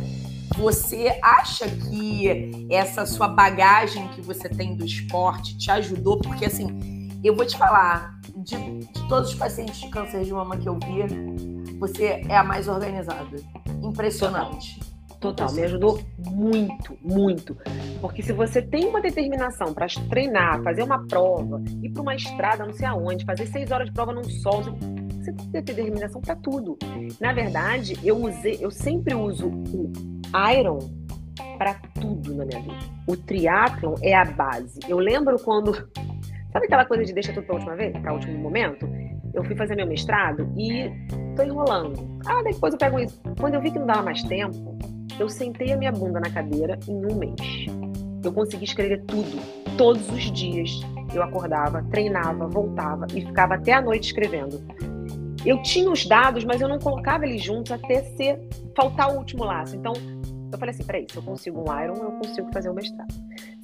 Você 0.56 1.18
acha 1.23 1.68
que 1.68 2.66
essa 2.70 3.05
sua 3.05 3.28
bagagem 3.28 4.09
que 4.09 4.20
você 4.20 4.48
tem 4.48 4.77
do 4.77 4.85
esporte 4.85 5.56
te 5.59 5.70
ajudou? 5.70 6.18
Porque 6.18 6.47
assim, 6.47 7.20
eu 7.23 7.35
vou 7.35 7.44
te 7.44 7.56
falar, 7.56 8.18
de, 8.36 8.56
de 8.56 9.09
todos 9.09 9.31
os 9.31 9.35
pacientes 9.35 9.78
de 9.78 9.89
câncer 9.89 10.24
de 10.24 10.32
mama 10.32 10.56
que 10.56 10.68
eu 10.68 10.78
vi, 10.78 11.77
você 11.78 12.23
é 12.28 12.36
a 12.36 12.44
mais 12.44 12.68
organizada. 12.68 13.36
Impressionante. 13.82 14.81
Total, 15.20 15.51
me 15.52 15.62
ajudou 15.64 15.98
muito, 16.18 16.97
muito. 17.02 17.56
Porque 18.01 18.23
se 18.23 18.32
você 18.32 18.60
tem 18.60 18.86
uma 18.86 19.01
determinação 19.01 19.73
para 19.73 19.86
treinar, 20.09 20.62
fazer 20.62 20.82
uma 20.82 21.06
prova, 21.06 21.62
ir 21.82 21.90
para 21.90 22.02
uma 22.02 22.14
estrada, 22.14 22.66
não 22.66 22.73
sei 22.73 22.86
aonde, 22.86 23.24
fazer 23.24 23.47
seis 23.47 23.70
horas 23.70 23.89
de 23.89 23.93
prova 23.94 24.12
num 24.12 24.24
sol, 24.24 24.62
você 25.32 25.62
ter 25.62 25.62
determinação 25.62 26.20
para 26.20 26.36
tudo. 26.36 26.78
Na 27.20 27.32
verdade, 27.32 27.98
eu 28.05 28.16
usei, 28.16 28.59
eu 28.61 28.70
sempre 28.70 29.15
uso 29.15 29.48
o 29.48 29.93
Iron 30.57 30.78
para 31.59 31.74
tudo 32.01 32.35
na 32.35 32.44
minha 32.44 32.61
vida. 32.61 32.77
O 33.07 33.16
triatlon 33.16 33.94
é 34.03 34.15
a 34.15 34.24
base. 34.24 34.78
Eu 34.89 34.98
lembro 34.98 35.39
quando 35.39 35.74
sabe 36.53 36.66
aquela 36.66 36.85
coisa 36.85 37.05
de 37.05 37.12
deixa 37.12 37.32
tudo 37.32 37.47
para 37.47 37.57
última 37.57 37.77
vez, 37.77 37.97
para 37.98 38.12
último 38.12 38.39
momento? 38.39 38.89
Eu 39.35 39.44
fui 39.44 39.55
fazer 39.55 39.77
meu 39.77 39.86
mestrado 39.86 40.51
e 40.57 40.90
tô 41.35 41.43
enrolando. 41.43 42.19
Ah, 42.27 42.43
depois 42.43 42.73
eu 42.73 42.78
pego 42.78 42.98
isso. 42.98 43.20
Quando 43.39 43.55
eu 43.55 43.61
vi 43.61 43.70
que 43.70 43.78
não 43.78 43.86
dava 43.86 44.03
mais 44.03 44.23
tempo, 44.23 44.78
eu 45.19 45.28
sentei 45.28 45.73
a 45.73 45.77
minha 45.77 45.93
bunda 45.93 46.20
na 46.20 46.31
cadeira 46.31 46.78
em 46.89 47.07
um 47.07 47.16
mês. 47.16 47.66
Eu 48.24 48.32
consegui 48.32 48.65
escrever 48.65 49.03
tudo, 49.05 49.39
todos 49.77 50.09
os 50.11 50.32
dias. 50.32 50.81
Eu 51.15 51.23
acordava, 51.23 51.82
treinava, 51.90 52.47
voltava 52.48 53.07
e 53.15 53.24
ficava 53.24 53.55
até 53.55 53.73
a 53.73 53.82
noite 53.82 54.07
escrevendo. 54.07 54.61
Eu 55.47 55.62
tinha 55.62 55.90
os 55.90 56.05
dados, 56.05 56.44
mas 56.44 56.60
eu 56.60 56.68
não 56.68 56.78
colocava 56.78 57.24
eles 57.24 57.43
juntos 57.43 57.73
até 57.73 58.02
ser 58.02 58.40
faltar 58.77 59.14
o 59.14 59.18
último 59.18 59.44
laço. 59.44 59.77
Então, 59.77 59.93
eu 60.52 60.59
falei 60.59 60.74
assim, 60.74 60.85
peraí, 60.85 61.06
se 61.10 61.16
eu 61.16 61.23
consigo 61.23 61.60
um 61.60 61.82
Iron, 61.82 61.94
eu 61.94 62.10
consigo 62.12 62.52
fazer 62.52 62.68
o 62.68 62.74
mestrado. 62.74 63.12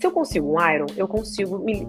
Se 0.01 0.07
eu 0.07 0.13
consigo 0.13 0.57
um 0.57 0.71
Iron, 0.71 0.87
eu 0.97 1.09
consigo 1.09 1.59
me, 1.59 1.87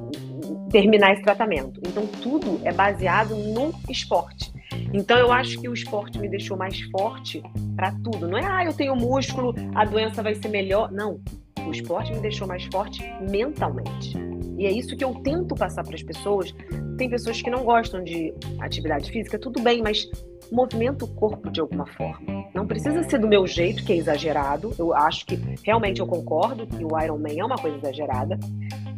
terminar 0.70 1.14
esse 1.14 1.22
tratamento. 1.22 1.80
Então, 1.88 2.08
tudo 2.22 2.60
é 2.64 2.74
baseado 2.74 3.36
no 3.36 3.74
esporte. 3.90 4.52
Então 4.94 5.18
eu 5.18 5.32
acho 5.32 5.60
que 5.60 5.68
o 5.68 5.74
esporte 5.74 6.20
me 6.20 6.30
deixou 6.30 6.58
mais 6.58 6.80
forte 6.92 7.42
para 7.76 7.92
tudo. 8.04 8.28
Não 8.28 8.38
é, 8.38 8.46
ah, 8.46 8.66
eu 8.66 8.74
tenho 8.74 8.96
músculo, 8.96 9.54
a 9.76 9.86
doença 9.86 10.22
vai 10.22 10.36
ser 10.36 10.50
melhor. 10.50 10.92
Não. 10.92 11.20
O 11.66 11.72
esporte 11.72 12.12
me 12.14 12.20
deixou 12.20 12.48
mais 12.48 12.66
forte 12.66 13.04
mentalmente. 13.30 14.18
E 14.58 14.66
é 14.66 14.72
isso 14.72 14.96
que 14.96 15.04
eu 15.04 15.14
tento 15.16 15.56
passar 15.56 15.84
para 15.84 15.96
as 15.96 16.04
pessoas. 16.04 16.54
Tem 16.98 17.10
pessoas 17.10 17.42
que 17.42 17.50
não 17.50 17.64
gostam 17.64 18.04
de 18.04 18.34
atividade 18.60 19.12
física, 19.12 19.40
tudo 19.40 19.62
bem, 19.62 19.82
mas 19.82 20.08
movimenta 20.52 21.06
o 21.06 21.08
corpo 21.08 21.50
de 21.50 21.60
alguma 21.60 21.86
forma. 21.86 22.46
Não 22.54 22.68
precisa 22.68 23.02
ser 23.04 23.18
do 23.18 23.28
meu 23.28 23.48
jeito, 23.48 23.84
que 23.84 23.94
é 23.94 23.96
exagerado. 23.96 24.74
Eu 24.78 24.94
acho 24.94 25.26
que 25.26 25.40
realmente 25.64 26.00
eu 26.00 26.06
concordo 26.06 26.68
que 26.68 26.84
o 26.84 27.00
Iron 27.02 27.18
Man 27.18 27.36
é 27.36 27.44
uma 27.44 27.58
coisa 27.58 27.78
exagerada, 27.78 28.38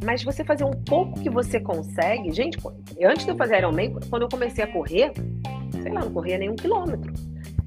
Mas 0.03 0.23
você 0.23 0.43
fazer 0.43 0.65
um 0.65 0.83
pouco 0.83 1.19
que 1.19 1.29
você 1.29 1.59
consegue, 1.59 2.31
gente, 2.31 2.57
antes 3.01 3.25
de 3.25 3.31
eu 3.31 3.37
fazer 3.37 3.57
Ironman, 3.57 3.95
quando 4.09 4.23
eu 4.23 4.29
comecei 4.29 4.63
a 4.63 4.67
correr, 4.67 5.13
sei 5.81 5.91
lá, 5.91 6.01
não 6.01 6.11
corria 6.11 6.37
nem 6.37 6.49
um 6.49 6.55
quilômetro. 6.55 7.13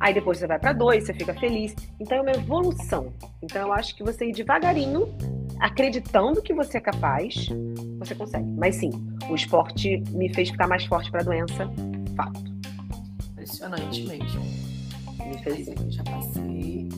Aí 0.01 0.15
depois 0.15 0.39
você 0.39 0.47
vai 0.47 0.59
para 0.59 0.73
dois, 0.73 1.05
você 1.05 1.15
fica 1.15 1.35
feliz. 1.35 1.75
Então 1.99 2.19
é 2.19 2.21
uma 2.23 2.31
evolução. 2.31 3.13
Então 3.43 3.63
eu 3.63 3.73
acho 3.73 3.97
que 3.97 4.03
você 4.03 4.27
ir 4.27 4.33
devagarinho, 4.33 5.09
acreditando 5.59 6.41
que 6.41 6.55
você 6.55 6.79
é 6.79 6.81
capaz, 6.81 7.49
você 7.99 8.15
consegue. 8.15 8.51
Mas 8.53 8.77
sim, 8.77 8.91
o 9.29 9.35
esporte 9.35 10.03
me 10.11 10.33
fez 10.33 10.51
ficar 10.51 10.69
mais 10.69 10.85
forte 10.85 11.11
para 11.11 11.21
a 11.21 11.25
doença, 11.25 11.69
fato. 12.17 12.41
Impressionante 13.33 14.07
mesmo. 14.07 14.43
Me 15.27 15.39
fez. 15.43 15.69
Eu 15.69 15.91
já 15.91 16.05
passei. 16.05 16.89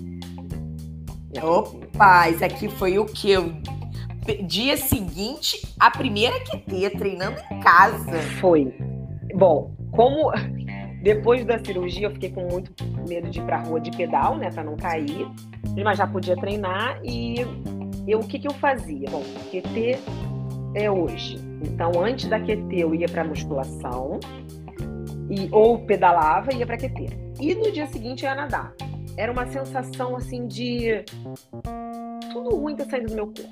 Opa, 1.43 2.29
isso 2.29 2.45
aqui 2.45 2.69
foi 2.69 2.99
o 2.99 3.07
que? 3.07 3.35
Dia 4.47 4.77
seguinte, 4.77 5.67
a 5.79 5.91
primeira 5.91 6.39
QT, 6.41 6.91
treinando 6.99 7.41
em 7.51 7.61
casa. 7.61 8.21
Foi. 8.41 8.75
Bom, 9.35 9.75
como 9.93 10.31
depois 11.03 11.45
da 11.45 11.59
cirurgia 11.59 12.07
eu 12.07 12.11
fiquei 12.11 12.31
com 12.31 12.47
muito 12.49 12.73
medo 13.09 13.31
de 13.31 13.41
ir 13.41 13.45
pra 13.45 13.63
rua 13.63 13.81
de 13.81 13.91
pedal, 13.91 14.37
né, 14.37 14.51
para 14.51 14.65
não 14.65 14.77
cair, 14.77 15.27
mas 15.83 15.99
já 15.99 16.07
podia 16.07 16.37
treinar 16.37 17.01
e 17.03 17.37
eu, 18.07 18.21
o 18.21 18.27
que 18.27 18.39
que 18.39 18.49
eu 18.49 18.55
fazia? 18.55 19.09
Bom, 19.11 19.23
QT 19.51 19.99
é 20.75 20.91
hoje. 20.91 21.39
Então, 21.63 21.93
antes 22.03 22.27
da 22.27 22.39
QT 22.39 22.69
eu 22.73 22.95
ia 22.95 23.09
para 23.09 23.25
musculação 23.25 24.19
e 25.31 25.49
ou 25.53 25.79
pedalava 25.79 26.53
e 26.53 26.59
ia 26.59 26.67
para 26.67 26.77
QT. 26.77 27.07
E 27.41 27.55
no 27.55 27.71
dia 27.71 27.87
seguinte 27.87 28.25
eu 28.25 28.31
ia 28.31 28.35
nadar. 28.35 28.75
Era 29.17 29.33
uma 29.33 29.47
sensação 29.47 30.17
assim 30.17 30.47
de 30.47 31.05
tudo 32.33 32.57
ruim 32.57 32.77
tá 32.77 32.85
saindo 32.85 33.09
do 33.09 33.15
meu 33.15 33.27
corpo, 33.27 33.49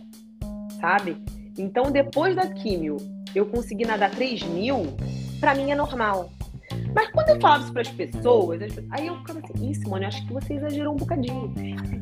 sabe? 0.80 1.16
Então, 1.58 1.90
depois 1.90 2.36
da 2.36 2.46
químio, 2.46 2.96
eu 3.34 3.46
consegui 3.46 3.84
nadar 3.84 4.10
3 4.10 4.44
mil, 4.44 4.96
pra 5.40 5.54
mim 5.54 5.70
é 5.70 5.74
normal. 5.74 6.30
Mas 6.94 7.10
quando 7.10 7.28
eu 7.28 7.40
falava 7.40 7.62
isso 7.62 7.73
para 7.73 7.82
as 7.82 7.89
pessoas, 7.89 8.60
aí 8.90 9.06
eu 9.06 9.16
ficava 9.19 9.39
assim, 9.39 9.70
Ih, 9.70 9.74
Simone, 9.74 10.05
acho 10.06 10.27
que 10.27 10.32
você 10.32 10.55
exagerou 10.55 10.94
um 10.94 10.97
bocadinho. 10.97 11.52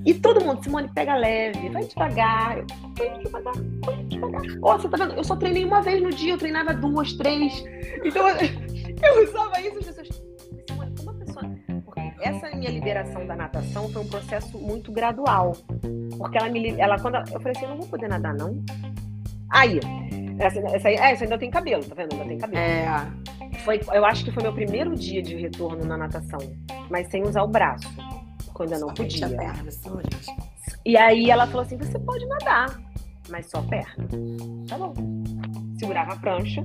E 0.05 0.15
todo 0.15 0.45
mundo, 0.45 0.63
Simone, 0.63 0.89
pega 0.95 1.15
leve, 1.15 1.69
vai 1.71 1.85
devagar. 1.85 2.59
Eu, 2.59 2.67
vai 2.97 3.19
devagar, 3.19 3.55
vai 3.85 4.05
devagar. 4.05 4.43
Ó, 4.63 4.79
você 4.79 4.89
tá 4.89 4.97
vendo? 4.97 5.15
Eu 5.15 5.25
só 5.25 5.37
treinei 5.37 5.65
uma 5.65 5.83
vez 5.83 6.03
no 6.03 6.11
dia, 6.11 6.35
eu 6.35 6.39
treinava 6.39 6.75
duas, 6.75 7.13
três. 7.15 7.65
Então 8.05 8.27
eu 9.03 9.25
usava 9.25 9.61
isso, 9.61 9.79
as 9.79 9.85
pessoas. 9.87 10.23
Simone, 10.69 10.95
como 10.97 11.11
a 11.11 11.15
pessoa. 11.15 11.45
Porque 11.85 12.01
essa 12.21 12.51
minha 12.57 12.71
liberação 12.71 13.27
da 13.27 13.37
natação 13.37 13.89
foi 13.89 14.03
um 14.03 14.09
processo 14.09 14.59
muito 14.59 14.93
gradual. 14.93 15.53
Porque 16.19 16.39
ela 16.39 16.49
me. 16.49 16.79
Ela, 16.81 16.99
quando 16.99 17.17
eu 17.17 17.41
falei 17.41 17.53
assim, 17.53 17.65
eu 17.65 17.71
não 17.71 17.79
vou 17.79 17.89
poder 17.89 18.09
nadar, 18.09 18.35
não. 18.35 18.63
Aí, 19.51 19.81
essa, 20.39 20.59
essa, 20.59 20.89
é, 20.89 20.95
essa 20.95 21.25
ainda 21.25 21.39
tem 21.39 21.51
cabelo, 21.51 21.85
tá 21.85 21.95
vendo? 21.95 22.13
Ainda 22.13 22.25
tem 22.25 22.39
cabelo. 22.39 22.63
É. 22.63 23.36
Foi, 23.65 23.81
eu 23.93 24.05
acho 24.05 24.25
que 24.25 24.31
foi 24.31 24.43
meu 24.43 24.53
primeiro 24.53 24.95
dia 24.95 25.23
de 25.23 25.37
retorno 25.37 25.85
na 25.85 25.97
natação, 25.97 26.39
mas 26.91 27.09
sem 27.09 27.23
usar 27.23 27.43
o 27.43 27.49
braço, 27.49 27.89
porque 28.53 28.75
eu 28.75 28.81
não 28.81 28.95
podia. 28.95 29.29
Perna, 29.29 29.71
e 30.85 30.97
aí 30.97 31.31
ela 31.31 31.47
falou 31.47 31.63
assim: 31.63 31.77
você 31.77 31.99
pode 31.99 32.27
nadar, 32.27 32.81
mas 33.29 33.51
só 33.51 33.61
perna. 33.63 34.07
Tá 34.69 34.79
bom. 34.79 34.95
Segurava 35.79 36.13
a 36.13 36.17
prancha 36.17 36.65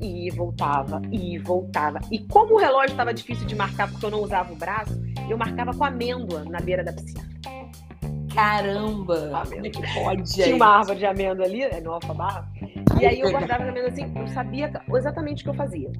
e 0.00 0.30
voltava, 0.30 1.00
e 1.10 1.38
voltava. 1.38 1.98
E 2.10 2.18
como 2.26 2.54
o 2.54 2.58
relógio 2.58 2.92
estava 2.92 3.12
difícil 3.12 3.46
de 3.46 3.54
marcar 3.54 3.90
porque 3.90 4.06
eu 4.06 4.10
não 4.10 4.22
usava 4.22 4.52
o 4.52 4.56
braço, 4.56 5.00
eu 5.28 5.36
marcava 5.36 5.72
com 5.72 5.84
amêndoa 5.84 6.44
na 6.44 6.60
beira 6.60 6.84
da 6.84 6.92
piscina. 6.92 7.33
Caramba! 8.34 9.42
Como 9.48 9.66
é 9.66 9.70
que 9.70 9.94
pode? 9.94 10.34
Tinha 10.34 10.56
uma 10.56 10.78
árvore 10.78 10.98
de 10.98 11.06
amêndoa 11.06 11.46
ali, 11.46 11.62
é 11.62 11.80
no 11.80 11.92
Alfa 11.92 12.12
Barra. 12.12 12.48
E 13.00 13.06
aí 13.06 13.20
eu 13.20 13.30
guardava 13.30 13.64
na 13.64 13.80
assim, 13.82 14.12
eu 14.16 14.26
sabia 14.28 14.70
exatamente 14.94 15.42
o 15.42 15.44
que 15.44 15.50
eu 15.50 15.54
fazia. 15.54 15.90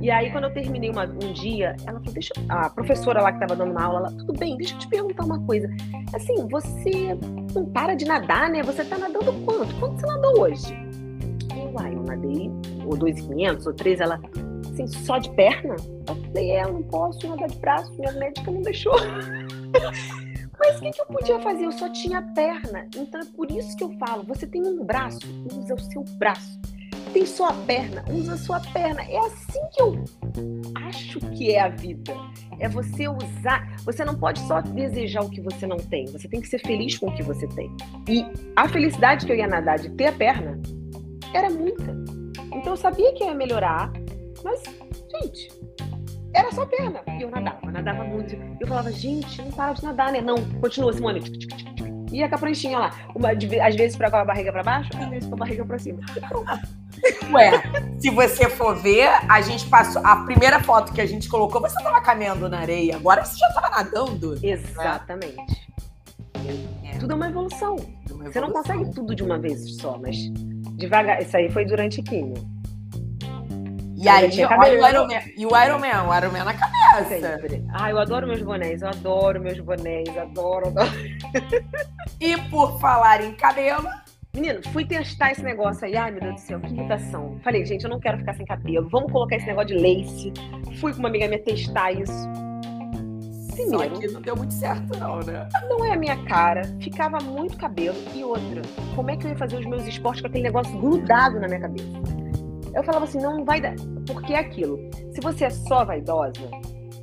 E 0.00 0.10
aí, 0.10 0.32
quando 0.32 0.44
eu 0.44 0.52
terminei 0.52 0.90
uma, 0.90 1.04
um 1.04 1.32
dia, 1.32 1.76
ela 1.86 1.98
falou, 2.00 2.12
deixa. 2.12 2.32
A 2.48 2.68
professora 2.70 3.22
lá 3.22 3.30
que 3.30 3.42
estava 3.42 3.54
dando 3.56 3.70
uma 3.70 3.84
aula, 3.84 3.98
ela, 4.00 4.10
tudo 4.10 4.32
bem, 4.32 4.56
deixa 4.56 4.74
eu 4.74 4.78
te 4.78 4.88
perguntar 4.88 5.24
uma 5.24 5.38
coisa. 5.46 5.68
Assim, 6.12 6.48
você 6.48 7.16
não 7.54 7.66
para 7.66 7.94
de 7.94 8.04
nadar, 8.04 8.50
né? 8.50 8.62
Você 8.62 8.84
tá 8.84 8.98
nadando 8.98 9.32
quanto? 9.44 9.72
Quanto 9.78 10.00
você 10.00 10.06
nadou 10.06 10.40
hoje? 10.40 10.74
Eu, 11.56 11.72
ah, 11.78 11.88
eu 11.88 12.02
nadei, 12.02 12.50
ou 12.84 12.96
2,500, 12.96 13.66
ou 13.66 13.74
3, 13.74 14.00
ela, 14.00 14.20
assim, 14.72 14.88
só 14.88 15.18
de 15.18 15.30
perna? 15.30 15.76
Eu 16.08 16.16
falei, 16.16 16.50
é, 16.50 16.64
eu 16.64 16.72
não 16.72 16.82
posso 16.82 17.28
nadar 17.28 17.48
de 17.48 17.58
braço, 17.58 17.92
minha 17.96 18.12
médica 18.12 18.50
não 18.50 18.62
deixou. 18.62 18.94
Mas 20.62 20.76
o 20.76 20.80
que, 20.80 20.90
que, 20.92 21.00
eu 21.00 21.06
podia 21.06 21.40
fazer? 21.40 21.64
Eu 21.64 21.72
só 21.72 21.88
tinha 21.88 22.22
perna. 22.22 22.86
Então 22.96 23.20
é 23.20 23.24
por 23.24 23.50
isso 23.50 23.76
que 23.76 23.82
eu 23.82 23.90
falo: 23.98 24.22
você 24.22 24.46
tem 24.46 24.64
um 24.64 24.84
braço, 24.84 25.18
usa 25.52 25.74
o 25.74 25.80
seu 25.80 26.04
braço. 26.18 26.60
Tem 27.12 27.26
só 27.26 27.48
a 27.48 27.52
perna, 27.52 28.04
usa 28.08 28.34
a 28.34 28.38
sua 28.38 28.60
perna. 28.60 29.02
É 29.02 29.18
assim 29.18 29.60
que 29.72 29.82
eu 29.82 30.04
acho 30.86 31.18
que 31.32 31.50
é 31.50 31.60
a 31.60 31.68
vida. 31.68 32.14
É 32.60 32.68
você 32.68 33.08
usar. 33.08 33.76
Você 33.84 34.04
não 34.04 34.14
pode 34.14 34.38
só 34.46 34.60
desejar 34.60 35.22
o 35.22 35.28
que 35.28 35.40
você 35.40 35.66
não 35.66 35.78
tem. 35.78 36.06
Você 36.06 36.28
tem 36.28 36.40
que 36.40 36.48
ser 36.48 36.60
feliz 36.60 36.96
com 36.96 37.08
o 37.08 37.14
que 37.14 37.22
você 37.22 37.46
tem. 37.48 37.68
E 38.08 38.24
a 38.54 38.68
felicidade 38.68 39.26
que 39.26 39.32
eu 39.32 39.36
ia 39.36 39.48
nadar 39.48 39.78
de 39.78 39.90
ter 39.90 40.06
a 40.06 40.12
perna 40.12 40.60
era 41.34 41.50
muita. 41.50 41.92
Então 42.54 42.74
eu 42.74 42.76
sabia 42.76 43.12
que 43.14 43.24
ia 43.24 43.34
melhorar. 43.34 43.92
Mas, 44.44 44.62
gente, 45.10 45.50
era 46.34 46.50
só 46.52 46.66
perna. 46.66 47.00
E 47.18 47.22
eu 47.22 47.30
nadava, 47.30 47.70
nadava 47.70 48.04
muito. 48.04 48.36
Eu 48.60 48.66
falava, 48.66 48.90
gente, 48.92 49.40
não 49.42 49.50
para 49.50 49.72
de 49.72 49.84
nadar, 49.84 50.12
né? 50.12 50.20
Não, 50.20 50.36
continua, 50.60 50.92
Simone. 50.92 51.20
Com 51.20 52.34
a 52.34 52.38
pranchinha 52.38 52.78
lá. 52.78 52.90
Uma, 53.14 53.30
às 53.30 53.74
vezes 53.74 53.96
pra 53.96 54.10
com 54.10 54.18
a 54.18 54.24
barriga 54.24 54.52
pra 54.52 54.62
baixo, 54.62 54.90
às 54.98 55.08
vezes 55.08 55.28
com 55.28 55.34
a 55.34 55.38
barriga 55.38 55.64
pra 55.64 55.78
cima. 55.78 56.00
Ué, 57.32 57.62
se 57.98 58.10
você 58.10 58.48
for 58.50 58.76
ver, 58.76 59.08
a 59.28 59.40
gente 59.40 59.66
passou. 59.66 60.04
A 60.04 60.16
primeira 60.24 60.60
foto 60.60 60.92
que 60.92 61.00
a 61.00 61.06
gente 61.06 61.28
colocou, 61.28 61.60
você 61.60 61.82
tava 61.82 62.00
caminhando 62.00 62.48
na 62.48 62.60
areia. 62.60 62.96
Agora 62.96 63.24
você 63.24 63.38
já 63.38 63.48
tava 63.52 63.70
nadando. 63.70 64.38
Exatamente. 64.42 65.68
É. 66.84 66.98
Tudo 66.98 67.12
é 67.12 67.16
uma 67.16 67.28
evolução. 67.28 67.76
uma 67.76 68.28
evolução. 68.28 68.32
Você 68.32 68.40
não 68.40 68.50
consegue 68.52 68.90
tudo 68.94 69.14
de 69.14 69.22
uma 69.22 69.38
vez 69.38 69.76
só, 69.76 69.98
mas 69.98 70.16
devagar. 70.76 71.22
Isso 71.22 71.36
aí 71.36 71.50
foi 71.50 71.64
durante 71.64 72.02
químio. 72.02 72.34
E 74.02 74.08
aí, 74.08 74.44
olha 74.44 74.82
o 74.82 74.88
Iron 74.88 75.06
Man. 75.06 75.20
E 75.36 75.46
o 75.46 75.56
Iron 75.56 75.78
Man, 75.78 76.08
o 76.08 76.16
Iron 76.16 76.32
Man 76.32 76.44
na 76.44 76.54
cabeça. 76.54 77.20
Sempre. 77.20 77.64
Ah, 77.72 77.88
eu 77.88 77.98
adoro 77.98 78.26
meus 78.26 78.42
bonéis, 78.42 78.82
eu 78.82 78.88
adoro 78.88 79.40
meus 79.40 79.60
bonéis, 79.60 80.08
adoro, 80.18 80.66
adoro. 80.66 80.90
e 82.20 82.36
por 82.50 82.80
falar 82.80 83.22
em 83.22 83.32
cabelo. 83.34 83.88
Menino, 84.34 84.60
fui 84.72 84.84
testar 84.84 85.30
esse 85.30 85.42
negócio 85.44 85.84
aí. 85.86 85.96
Ai, 85.96 86.10
meu 86.10 86.20
Deus 86.20 86.34
do 86.34 86.40
céu, 86.40 86.60
que 86.60 86.74
irritação. 86.74 87.38
Falei, 87.44 87.64
gente, 87.64 87.84
eu 87.84 87.90
não 87.90 88.00
quero 88.00 88.18
ficar 88.18 88.34
sem 88.34 88.44
cabelo. 88.44 88.88
Vamos 88.90 89.12
colocar 89.12 89.36
esse 89.36 89.46
negócio 89.46 89.76
de 89.76 89.80
lace. 89.80 90.32
Fui 90.80 90.92
com 90.92 90.98
uma 90.98 91.08
amiga 91.08 91.28
minha 91.28 91.40
testar 91.40 91.92
isso. 91.92 92.28
Primeiro, 93.52 93.94
Só 93.94 94.00
que 94.00 94.08
não 94.08 94.20
deu 94.22 94.34
muito 94.34 94.54
certo, 94.54 94.98
não, 94.98 95.20
né? 95.20 95.48
Não 95.68 95.84
é 95.84 95.92
a 95.92 95.96
minha 95.96 96.16
cara. 96.24 96.62
Ficava 96.80 97.18
muito 97.18 97.56
cabelo. 97.56 97.96
E 98.14 98.24
outra, 98.24 98.62
como 98.96 99.10
é 99.10 99.16
que 99.16 99.26
eu 99.26 99.30
ia 99.30 99.36
fazer 99.36 99.58
os 99.58 99.66
meus 99.66 99.86
esportes 99.86 100.22
com 100.22 100.26
aquele 100.26 100.44
negócio 100.44 100.76
grudado 100.76 101.38
na 101.38 101.46
minha 101.46 101.60
cabeça? 101.60 102.21
Eu 102.74 102.82
falava 102.84 103.04
assim, 103.04 103.20
não, 103.20 103.38
não 103.38 103.44
vai 103.44 103.60
dar. 103.60 103.74
Porque 104.06 104.32
é 104.32 104.38
aquilo. 104.38 104.78
Se 105.12 105.20
você 105.20 105.46
é 105.46 105.50
só 105.50 105.84
vaidosa, 105.84 106.50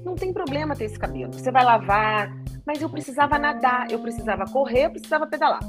não 0.04 0.16
tem 0.16 0.34
problema 0.34 0.76
ter 0.76 0.86
esse 0.86 0.98
cabelo. 0.98 1.34
Você 1.34 1.52
vai 1.52 1.64
lavar. 1.64 2.36
Mas 2.66 2.82
eu 2.82 2.90
precisava 2.90 3.40
nadar, 3.40 3.90
eu 3.90 4.00
precisava 4.00 4.46
correr, 4.46 4.86
eu 4.86 4.92
precisava 4.92 5.26
pedalar. 5.26 5.60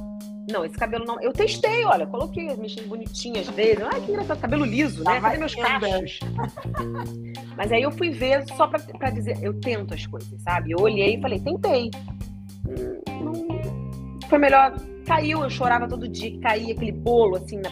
Não, 0.50 0.64
esse 0.64 0.76
cabelo 0.76 1.04
não. 1.04 1.20
Eu 1.20 1.32
testei, 1.32 1.84
olha, 1.84 2.06
coloquei 2.06 2.48
as 2.48 2.58
mexinhas 2.58 2.86
bonitinhas 2.86 3.48
dele. 3.48 3.82
Ai, 3.90 4.00
que 4.00 4.10
engraçado, 4.10 4.40
cabelo 4.40 4.64
liso, 4.64 5.04
né? 5.04 5.20
Cadê 5.20 5.38
meus 5.38 5.54
cachos? 5.54 6.20
Mas 7.56 7.72
aí 7.72 7.82
eu 7.82 7.90
fui 7.92 8.10
ver 8.10 8.44
só 8.56 8.66
pra, 8.66 8.78
pra 8.78 9.10
dizer, 9.10 9.38
eu 9.42 9.58
tento 9.60 9.94
as 9.94 10.06
coisas, 10.06 10.40
sabe? 10.42 10.72
Eu 10.72 10.78
olhei 10.80 11.16
e 11.16 11.20
falei, 11.20 11.38
tentei. 11.40 11.90
Hum, 12.66 13.00
não... 13.22 14.28
Foi 14.28 14.38
melhor. 14.38 14.74
Caiu, 15.06 15.42
eu 15.42 15.50
chorava 15.50 15.88
todo 15.88 16.08
dia 16.08 16.38
caía 16.40 16.72
aquele 16.72 16.92
bolo 16.92 17.36
assim 17.36 17.56
na, 17.56 17.70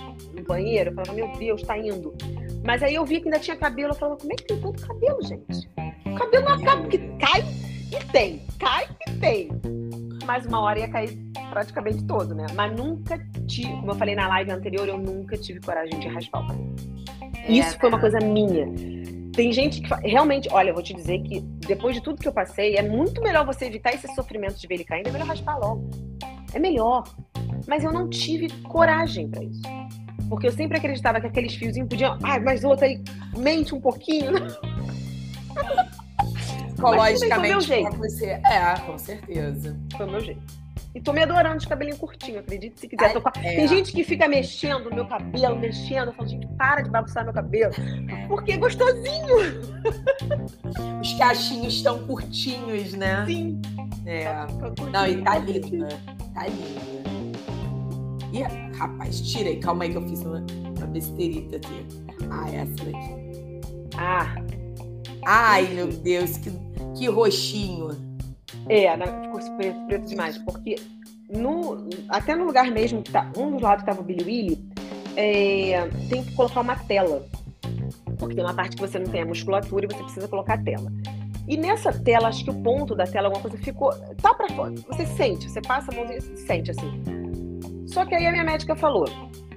banheiro, 0.49 0.91
eu 0.91 0.95
falava, 0.95 1.13
meu 1.13 1.31
Deus, 1.39 1.63
tá 1.63 1.79
indo. 1.79 2.13
Mas 2.65 2.83
aí 2.83 2.95
eu 2.95 3.05
vi 3.05 3.21
que 3.21 3.29
ainda 3.29 3.39
tinha 3.39 3.57
cabelo, 3.57 3.93
eu 3.93 3.95
falava, 3.95 4.19
como 4.19 4.33
é 4.33 4.37
que 4.37 4.45
tem 4.45 4.61
tanto 4.61 4.85
cabelo, 4.85 5.23
gente? 5.23 5.69
O 6.07 6.15
cabelo 6.15 6.45
não 6.45 6.55
acaba, 6.55 6.83
porque 6.83 6.99
cai 7.21 7.45
e 7.93 8.05
tem, 8.13 8.43
cai 8.59 8.89
e 9.07 9.13
tem. 9.13 9.49
Mais 10.27 10.45
uma 10.45 10.61
hora 10.61 10.81
ia 10.81 10.89
cair 10.89 11.17
praticamente 11.51 12.05
todo, 12.05 12.35
né? 12.35 12.47
Mas 12.55 12.75
nunca 12.77 13.19
tive, 13.47 13.71
como 13.73 13.93
eu 13.93 13.95
falei 13.95 14.15
na 14.15 14.29
live 14.29 14.51
anterior, 14.51 14.89
eu 14.89 14.99
nunca 14.99 15.37
tive 15.37 15.61
coragem 15.61 15.99
de 15.99 16.09
raspar 16.09 16.45
o 16.45 16.47
cabelo. 16.49 16.77
É, 17.45 17.53
Isso 17.53 17.79
foi 17.79 17.89
uma 17.89 18.01
coisa 18.01 18.19
minha. 18.19 18.67
Tem 19.33 19.53
gente 19.53 19.81
que 19.81 19.95
realmente, 20.09 20.49
olha, 20.51 20.71
eu 20.71 20.75
vou 20.75 20.83
te 20.83 20.93
dizer 20.93 21.21
que 21.23 21.41
depois 21.41 21.95
de 21.95 22.03
tudo 22.03 22.21
que 22.21 22.27
eu 22.27 22.33
passei, 22.33 22.77
é 22.77 22.83
muito 22.83 23.23
melhor 23.23 23.47
você 23.47 23.67
evitar 23.67 23.95
esse 23.95 24.13
sofrimento 24.15 24.59
de 24.59 24.67
ver 24.67 24.75
ele 24.75 24.85
caindo, 24.85 25.09
é 25.09 25.13
melhor 25.13 25.29
raspar 25.29 25.57
logo. 25.59 25.89
É 26.53 26.59
melhor. 26.59 27.05
Mas 27.67 27.85
eu 27.85 27.93
não 27.93 28.11
tive 28.11 28.49
coragem 28.65 29.29
para 29.29 29.45
isso. 29.45 29.63
Porque 30.29 30.47
eu 30.47 30.53
sempre 30.53 30.79
acreditava 30.79 31.21
que 31.21 31.27
aqueles 31.27 31.55
fiozinhos 31.55 31.89
podiam. 31.89 32.19
Ai, 32.23 32.41
mas 32.41 32.65
outra 32.65 32.87
aí 32.87 33.03
mente 33.37 33.75
um 33.75 33.81
pouquinho. 33.81 34.33
Psicologicamente, 36.79 37.35
foi 37.35 37.49
meu 37.49 37.61
jeito. 37.61 37.97
Você... 37.97 38.27
É, 38.27 38.79
com 38.87 38.97
certeza. 38.99 39.77
Foi 39.97 40.07
o 40.07 40.11
meu 40.11 40.21
jeito. 40.21 40.59
E 40.95 41.01
tô 41.01 41.13
me 41.13 41.23
adorando 41.23 41.59
de 41.59 41.69
cabelinho 41.69 41.97
curtinho, 41.99 42.41
acredite 42.41 42.81
se 42.81 42.89
quiser. 42.89 43.13
Com... 43.13 43.29
É. 43.41 43.57
Tem 43.57 43.69
gente 43.69 43.93
que 43.93 44.03
fica 44.03 44.27
mexendo 44.27 44.89
no 44.89 44.95
meu 44.95 45.07
cabelo, 45.07 45.59
mexendo. 45.59 46.09
Eu 46.09 46.13
falo, 46.13 46.29
gente, 46.29 46.47
para 46.57 46.83
de 46.83 46.91
bagunçar 46.91 47.25
meu 47.25 47.33
cabelo. 47.33 47.73
Porque 48.27 48.53
é 48.53 48.57
gostosinho. 48.57 49.37
Os 51.01 51.13
cachinhos 51.15 51.75
estão 51.75 52.05
curtinhos, 52.07 52.95
né? 52.95 53.25
Sim. 53.27 53.61
É. 54.07 54.25
Não, 54.91 55.07
e 55.07 55.23
tá 55.23 55.39
lindo, 55.39 55.79
né? 55.79 55.89
Tá 56.35 56.47
lindo. 56.47 56.98
Ih, 58.33 58.77
rapaz, 58.77 59.21
tira 59.21 59.49
aí. 59.49 59.57
Calma 59.57 59.85
aí 59.85 59.91
que 59.91 59.97
eu 59.97 60.09
fiz 60.09 60.23
uma, 60.23 60.45
uma 60.77 60.87
besteirita 60.87 61.57
aqui. 61.57 61.87
Ah, 62.31 62.51
essa 62.51 62.85
daqui. 62.85 63.61
Ah. 63.97 64.37
Ai, 65.27 65.67
meu 65.75 65.89
Deus, 65.89 66.37
que, 66.39 66.51
que 66.97 67.07
roxinho. 67.09 67.91
É, 68.69 68.91
ficou 69.23 69.57
preto, 69.57 69.87
preto 69.87 70.07
demais. 70.07 70.39
Porque 70.39 70.77
no, 71.31 71.89
até 72.09 72.35
no 72.35 72.45
lugar 72.45 72.71
mesmo, 72.71 73.03
que 73.03 73.11
tá, 73.11 73.31
um 73.37 73.53
dos 73.53 73.63
lados 73.63 73.83
que 73.83 73.91
tava 73.91 74.01
o 74.01 74.05
Billy 74.05 74.25
Willy, 74.25 74.69
é, 75.17 75.89
tem 76.09 76.23
que 76.23 76.35
colocar 76.35 76.61
uma 76.61 76.77
tela. 76.77 77.27
Porque 78.19 78.35
tem 78.35 78.45
uma 78.45 78.55
parte 78.55 78.77
que 78.77 78.83
você 78.83 78.99
não 78.99 79.11
tem 79.11 79.23
a 79.23 79.27
musculatura 79.27 79.87
e 79.87 79.89
você 79.89 80.03
precisa 80.03 80.29
colocar 80.29 80.55
a 80.55 80.59
tela. 80.59 80.93
E 81.47 81.57
nessa 81.57 81.93
tela, 81.93 82.29
acho 82.29 82.45
que 82.45 82.51
o 82.51 82.63
ponto 82.63 82.95
da 82.95 83.07
tela, 83.07 83.29
alguma 83.29 83.41
coisa 83.41 83.57
ficou. 83.57 83.91
Tá 84.21 84.35
pra 84.35 84.49
fora. 84.51 84.75
Você 84.89 85.07
sente, 85.07 85.49
você 85.49 85.63
passa 85.63 85.91
a 85.91 85.95
mãozinha 85.95 86.19
e 86.19 86.37
sente 86.39 86.71
assim. 86.71 87.03
Só 87.99 88.07
que 88.07 88.15
aí 88.15 88.29
a 88.29 88.31
minha 88.31 88.45
médica 88.45 88.77
falou: 88.77 89.07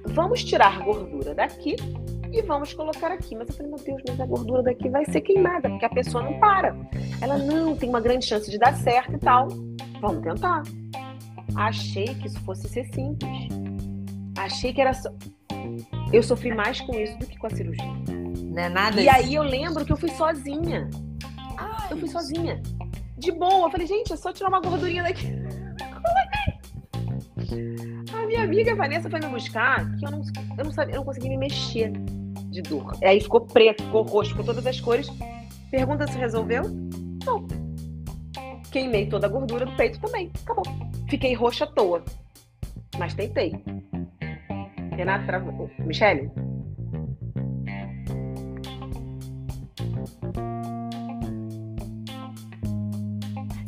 vamos 0.06 0.42
tirar 0.42 0.80
gordura 0.80 1.32
daqui 1.32 1.76
e 2.32 2.42
vamos 2.42 2.74
colocar 2.74 3.12
aqui. 3.12 3.36
Mas 3.36 3.48
eu 3.48 3.54
falei, 3.54 3.70
meu 3.70 3.78
Deus, 3.78 4.02
mas 4.08 4.20
a 4.20 4.26
gordura 4.26 4.64
daqui 4.64 4.88
vai 4.88 5.04
ser 5.04 5.20
queimada, 5.20 5.70
porque 5.70 5.84
a 5.84 5.88
pessoa 5.88 6.24
não 6.24 6.40
para. 6.40 6.76
Ela, 7.20 7.38
não, 7.38 7.76
tem 7.76 7.88
uma 7.88 8.00
grande 8.00 8.26
chance 8.26 8.50
de 8.50 8.58
dar 8.58 8.74
certo 8.74 9.12
e 9.14 9.18
tal. 9.18 9.46
Vamos 10.00 10.24
tentar. 10.24 10.64
Achei 11.54 12.06
que 12.06 12.26
isso 12.26 12.40
fosse 12.40 12.68
ser 12.68 12.84
simples. 12.86 13.30
Achei 14.36 14.72
que 14.72 14.80
era 14.80 14.92
só. 14.92 15.08
Eu 16.12 16.24
sofri 16.24 16.52
mais 16.52 16.80
com 16.80 16.98
isso 16.98 17.16
do 17.20 17.26
que 17.28 17.38
com 17.38 17.46
a 17.46 17.50
cirurgia. 17.50 17.92
Não 18.42 18.60
é 18.60 18.68
nada 18.68 19.00
E 19.00 19.08
aí 19.08 19.36
eu 19.36 19.44
lembro 19.44 19.84
que 19.84 19.92
eu 19.92 19.96
fui 19.96 20.10
sozinha. 20.10 20.90
Ai, 21.56 21.92
eu 21.92 21.96
fui 21.96 22.08
sozinha. 22.08 22.60
De 23.16 23.30
boa. 23.30 23.68
Eu 23.68 23.70
falei, 23.70 23.86
gente, 23.86 24.12
é 24.12 24.16
só 24.16 24.32
tirar 24.32 24.48
uma 24.48 24.60
gordurinha 24.60 25.04
daqui. 25.04 25.41
A 28.12 28.26
minha 28.26 28.42
amiga 28.42 28.74
Vanessa 28.74 29.08
foi 29.08 29.20
me 29.20 29.26
buscar, 29.26 29.90
que 29.96 30.06
eu 30.06 30.10
não, 30.10 30.22
eu 30.58 30.64
não 30.64 30.72
sabia, 30.72 30.94
eu 30.94 30.98
não 30.98 31.04
conseguia 31.04 31.30
me 31.30 31.38
mexer 31.38 31.92
de 32.50 32.62
dor. 32.62 32.96
Aí 33.02 33.20
ficou 33.20 33.40
preto, 33.40 33.82
ficou 33.82 34.02
roxo, 34.02 34.30
ficou 34.30 34.44
todas 34.44 34.66
as 34.66 34.80
cores. 34.80 35.08
Pergunta 35.70 36.06
se 36.06 36.18
resolveu? 36.18 36.64
Não. 37.24 37.46
Queimei 38.70 39.06
toda 39.06 39.26
a 39.26 39.30
gordura 39.30 39.66
do 39.66 39.76
peito 39.76 40.00
também. 40.00 40.30
Acabou. 40.42 40.64
Fiquei 41.08 41.34
roxa 41.34 41.64
à 41.64 41.66
toa. 41.66 42.04
Mas 42.98 43.14
tentei. 43.14 43.52
Renato 44.96 45.26
travou. 45.26 45.70
Michele? 45.78 46.30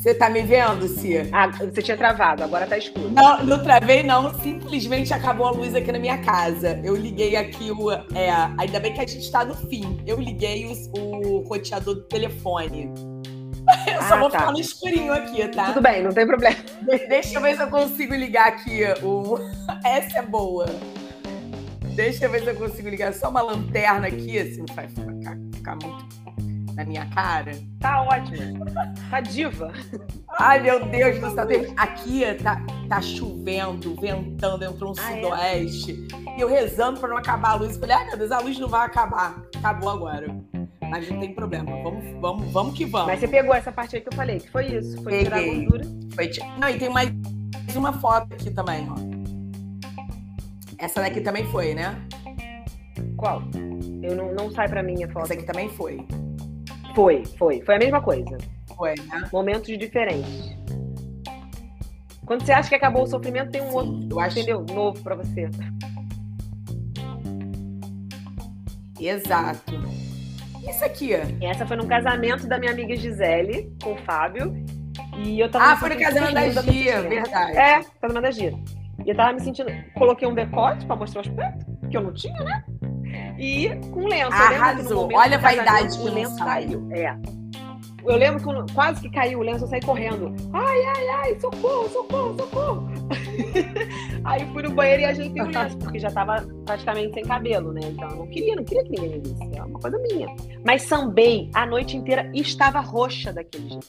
Você 0.04 0.12
tá 0.12 0.28
me 0.28 0.42
vendo, 0.42 0.86
Cia? 0.86 1.26
Ah, 1.32 1.46
você 1.46 1.80
tinha 1.80 1.96
travado, 1.96 2.44
agora 2.44 2.66
tá 2.66 2.76
escuro. 2.76 3.10
Não, 3.10 3.42
não 3.42 3.62
travei, 3.62 4.02
não. 4.02 4.38
Simplesmente 4.38 5.14
acabou 5.14 5.46
a 5.46 5.50
luz 5.50 5.74
aqui 5.74 5.90
na 5.90 5.98
minha 5.98 6.18
casa. 6.18 6.78
Eu 6.84 6.94
liguei 6.94 7.34
aqui 7.36 7.70
o. 7.70 7.90
É, 7.90 8.30
ainda 8.58 8.78
bem 8.80 8.92
que 8.92 9.00
a 9.00 9.06
gente 9.06 9.32
tá 9.32 9.46
no 9.46 9.54
fim. 9.54 9.98
Eu 10.06 10.20
liguei 10.20 10.66
o, 10.66 10.98
o 10.98 11.38
roteador 11.48 11.94
do 11.94 12.02
telefone. 12.02 12.92
Eu 13.88 14.02
só 14.02 14.16
ah, 14.16 14.18
vou 14.18 14.28
tá. 14.28 14.40
ficar 14.40 14.52
no 14.52 14.60
escurinho 14.60 15.10
aqui, 15.10 15.48
tá? 15.48 15.68
Tudo 15.68 15.80
bem, 15.80 16.02
não 16.02 16.12
tem 16.12 16.26
problema. 16.26 16.56
Deixa 17.08 17.38
eu 17.38 17.40
ver 17.40 17.56
se 17.56 17.62
eu 17.62 17.68
consigo 17.68 18.14
ligar 18.14 18.48
aqui 18.48 18.82
o. 19.02 19.38
Essa 19.82 20.18
é 20.18 20.22
boa. 20.22 20.66
Deixa 21.94 22.26
eu 22.26 22.30
ver 22.30 22.42
se 22.42 22.50
eu 22.50 22.56
consigo 22.56 22.90
ligar 22.90 23.14
só 23.14 23.30
uma 23.30 23.40
lanterna 23.40 24.08
aqui, 24.08 24.38
assim, 24.38 24.66
vai 24.74 24.86
ficar, 24.86 25.38
ficar 25.54 25.76
muito 25.76 26.23
na 26.74 26.84
minha 26.84 27.06
cara. 27.10 27.52
Tá 27.80 28.02
ótimo. 28.02 28.64
Tá 29.10 29.20
diva. 29.20 29.72
Ai, 30.38 30.60
meu 30.60 30.84
Deus 30.86 31.20
do 31.20 31.30
céu. 31.30 31.46
Aqui 31.76 32.22
tá, 32.42 32.60
tá 32.88 33.00
chovendo, 33.00 33.94
ventando, 34.00 34.64
entrou 34.64 34.92
um 34.92 34.94
ah, 34.98 35.12
é? 35.12 35.14
sudoeste. 35.14 36.08
É? 36.28 36.38
E 36.38 36.40
eu 36.40 36.48
rezando 36.48 36.98
pra 36.98 37.08
não 37.08 37.16
acabar 37.16 37.50
a 37.50 37.54
luz. 37.54 37.76
Falei, 37.76 37.96
ai 37.96 38.06
meu 38.06 38.16
Deus, 38.16 38.32
a 38.32 38.40
luz 38.40 38.58
não 38.58 38.68
vai 38.68 38.86
acabar. 38.86 39.42
Acabou 39.56 39.90
agora. 39.90 40.26
Mas 40.90 41.08
não 41.08 41.20
tem 41.20 41.34
problema. 41.34 41.70
Vamos, 41.82 42.20
vamos, 42.20 42.52
vamos 42.52 42.76
que 42.76 42.84
vamos. 42.84 43.06
Mas 43.06 43.20
você 43.20 43.28
pegou 43.28 43.54
essa 43.54 43.72
parte 43.72 43.96
aí 43.96 44.02
que 44.02 44.08
eu 44.08 44.16
falei, 44.16 44.38
que 44.40 44.50
foi 44.50 44.66
isso. 44.66 45.02
Foi 45.02 45.12
Peguei. 45.12 45.24
tirar 45.24 45.38
a 45.38 45.42
gordura. 45.42 45.84
Foi 46.14 46.30
Não, 46.58 46.68
e 46.68 46.78
tem 46.78 46.88
mais 46.88 47.10
uma 47.74 47.92
foto 47.92 48.32
aqui 48.34 48.50
também, 48.50 48.88
ó. 48.90 48.94
Essa 50.78 51.00
daqui 51.00 51.20
também 51.20 51.46
foi, 51.46 51.74
né? 51.74 51.96
Qual? 53.16 53.42
Eu 54.02 54.14
não, 54.14 54.34
não 54.34 54.50
sai 54.50 54.68
pra 54.68 54.82
mim 54.82 55.02
a 55.02 55.08
foto. 55.08 55.24
Essa 55.24 55.34
aqui 55.34 55.44
também 55.44 55.68
foi. 55.70 56.06
Foi, 56.94 57.24
foi. 57.38 57.60
Foi 57.62 57.74
a 57.74 57.78
mesma 57.78 58.00
coisa. 58.00 58.38
Foi, 58.76 58.94
né? 58.94 59.28
Momentos 59.32 59.66
diferentes. 59.78 60.54
Quando 62.24 62.44
você 62.44 62.52
acha 62.52 62.68
que 62.68 62.74
acabou 62.74 63.02
o 63.02 63.06
sofrimento, 63.06 63.50
tem 63.50 63.60
um 63.62 63.70
Sim, 63.70 63.76
outro, 63.76 64.08
eu 64.10 64.20
acho... 64.20 64.38
entendeu? 64.38 64.64
Novo 64.72 65.02
para 65.02 65.14
você. 65.16 65.50
Exato. 68.98 69.74
Isso 70.66 70.84
aqui. 70.84 71.12
Essa 71.42 71.66
foi 71.66 71.76
no 71.76 71.86
casamento 71.86 72.46
da 72.46 72.58
minha 72.58 72.72
amiga 72.72 72.96
Gisele 72.96 73.70
com 73.82 73.92
o 73.92 73.98
Fábio. 74.04 74.54
E 75.18 75.38
eu 75.38 75.50
tava 75.50 75.72
Ah, 75.72 75.76
foi 75.76 75.90
no 75.90 75.98
casamento 75.98 76.54
da 76.54 76.62
Gia, 76.62 77.02
verdade. 77.02 77.56
É, 77.56 77.80
casamento 78.00 78.22
da 78.22 78.30
Gia. 78.30 78.54
E 79.04 79.10
eu 79.10 79.16
tava 79.16 79.32
me 79.34 79.40
sentindo. 79.40 79.70
Coloquei 79.94 80.26
um 80.26 80.34
decote 80.34 80.86
pra 80.86 80.96
mostrar 80.96 81.20
os 81.20 81.28
peitos, 81.28 81.64
que 81.90 81.96
eu 81.96 82.02
não 82.02 82.14
tinha, 82.14 82.42
né? 82.42 82.64
E 83.38 83.68
com 83.90 84.06
lenço. 84.06 84.32
Arrasou. 84.32 85.08
Olha 85.12 85.36
a 85.36 85.40
vaidade 85.40 85.98
o 85.98 86.04
lenço 86.04 86.36
caiu. 86.36 86.88
É. 86.90 87.16
Eu 88.06 88.16
lembro 88.16 88.38
que 88.38 88.74
quase 88.74 89.00
que 89.00 89.08
caiu 89.08 89.38
o 89.38 89.42
lenço, 89.42 89.64
eu 89.64 89.68
saí 89.68 89.80
correndo. 89.80 90.34
Ai, 90.52 90.84
ai, 90.84 91.08
ai, 91.08 91.40
socorro, 91.40 91.88
socorro, 91.88 92.36
socorro. 92.36 92.88
Aí 94.24 94.46
fui 94.52 94.62
no 94.62 94.70
banheiro 94.70 95.02
e 95.02 95.04
ajeitei 95.06 95.42
o 95.42 95.46
lenço, 95.46 95.78
porque 95.78 95.98
já 95.98 96.10
tava 96.10 96.46
praticamente 96.66 97.14
sem 97.14 97.24
cabelo, 97.24 97.72
né? 97.72 97.80
Então 97.82 98.08
eu 98.10 98.16
não 98.16 98.26
queria, 98.26 98.56
não 98.56 98.64
queria 98.64 98.84
que 98.84 98.90
ninguém 98.90 99.10
me 99.10 99.18
visse. 99.20 99.56
É 99.56 99.62
uma 99.62 99.80
coisa 99.80 99.98
minha. 99.98 100.26
Mas 100.64 100.82
sambei 100.82 101.50
a 101.54 101.64
noite 101.64 101.96
inteira 101.96 102.30
e 102.34 102.40
estava 102.42 102.80
roxa 102.80 103.32
daquele 103.32 103.70
jeito. 103.70 103.86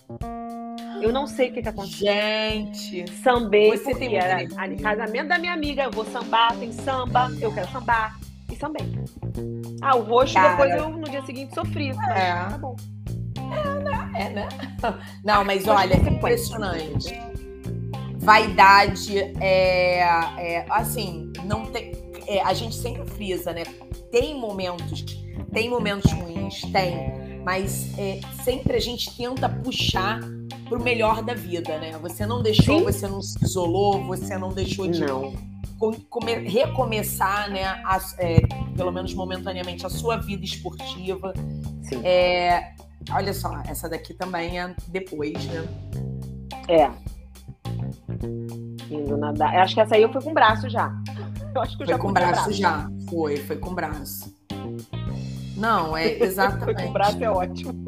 Eu 1.01 1.11
não 1.11 1.27
sei 1.27 1.49
o 1.49 1.53
que, 1.53 1.61
que 1.61 1.69
aconteceu. 1.69 2.07
Gente, 2.07 3.11
sambei. 3.21 3.71
Você 3.71 3.93
tem 3.95 4.15
era 4.15 4.47
casamento 4.81 5.27
da 5.27 5.37
minha 5.37 5.53
amiga. 5.53 5.83
Eu 5.83 5.91
vou 5.91 6.05
sambar, 6.05 6.55
tem 6.55 6.71
samba, 6.71 7.29
eu 7.41 7.53
quero 7.53 7.69
sambar 7.69 8.17
e 8.51 8.55
também. 8.55 9.03
Ah, 9.81 9.95
o 9.95 10.03
roxo 10.03 10.33
Cara, 10.33 10.49
depois 10.49 10.75
eu 10.75 10.89
no 10.89 11.09
dia 11.09 11.25
seguinte 11.25 11.53
sofri. 11.53 11.89
É. 11.89 12.49
Tá 12.49 12.57
bom. 12.59 12.75
É, 13.37 13.79
né? 13.79 14.11
É, 14.15 14.29
né? 14.29 14.49
Não, 15.23 15.43
mas 15.43 15.67
olha, 15.67 15.93
é 15.93 16.09
impressionante. 16.09 17.13
Vaidade 18.17 19.19
é, 19.39 19.99
é 19.99 20.65
assim, 20.69 21.31
não 21.45 21.67
tem. 21.67 21.91
É, 22.27 22.41
a 22.41 22.53
gente 22.55 22.75
sempre 22.75 23.07
frisa, 23.07 23.53
né? 23.53 23.63
Tem 24.11 24.39
momentos, 24.39 25.05
tem 25.53 25.69
momentos 25.69 26.11
ruins, 26.11 26.61
tem, 26.71 27.39
mas 27.43 27.95
é, 27.99 28.19
sempre 28.43 28.77
a 28.77 28.79
gente 28.79 29.15
tenta 29.15 29.47
puxar 29.47 30.19
pro 30.67 30.81
melhor 30.81 31.23
da 31.23 31.33
vida, 31.33 31.77
né? 31.77 31.97
Você 32.01 32.25
não 32.25 32.41
deixou, 32.41 32.79
Sim. 32.79 32.85
você 32.85 33.07
não 33.07 33.21
se 33.21 33.43
isolou, 33.43 34.03
você 34.05 34.37
não 34.37 34.49
deixou 34.49 34.87
de 34.87 35.01
não 35.01 35.33
recomeçar, 36.45 37.49
né, 37.49 37.65
a, 37.65 37.99
é, 38.17 38.39
pelo 38.75 38.91
menos 38.91 39.13
momentaneamente, 39.13 39.85
a 39.85 39.89
sua 39.89 40.17
vida 40.17 40.43
esportiva. 40.45 41.33
Sim. 41.83 42.01
É, 42.03 42.73
olha 43.11 43.33
só, 43.33 43.61
essa 43.67 43.89
daqui 43.89 44.13
também 44.13 44.59
é 44.59 44.73
depois, 44.87 45.33
né? 45.45 45.67
É. 46.67 46.89
Indo 48.89 49.17
nadar. 49.17 49.53
Eu 49.55 49.61
acho 49.61 49.75
que 49.75 49.81
essa 49.81 49.95
aí 49.95 50.01
eu 50.01 50.11
fui 50.11 50.21
com 50.21 50.33
braço 50.33 50.69
já. 50.69 50.91
Eu 51.55 51.61
acho 51.61 51.77
que 51.77 51.83
eu 51.83 51.87
foi 51.87 51.95
já 51.95 52.01
com 52.01 52.11
braço, 52.11 52.31
braço 52.33 52.51
já. 52.51 52.89
Foi, 53.09 53.37
foi 53.37 53.55
com 53.55 53.73
braço. 53.73 54.35
Não, 55.55 55.95
é 55.95 56.11
exatamente. 56.23 56.83
com 56.83 56.93
braço 56.93 57.23
é 57.23 57.29
ótimo. 57.29 57.85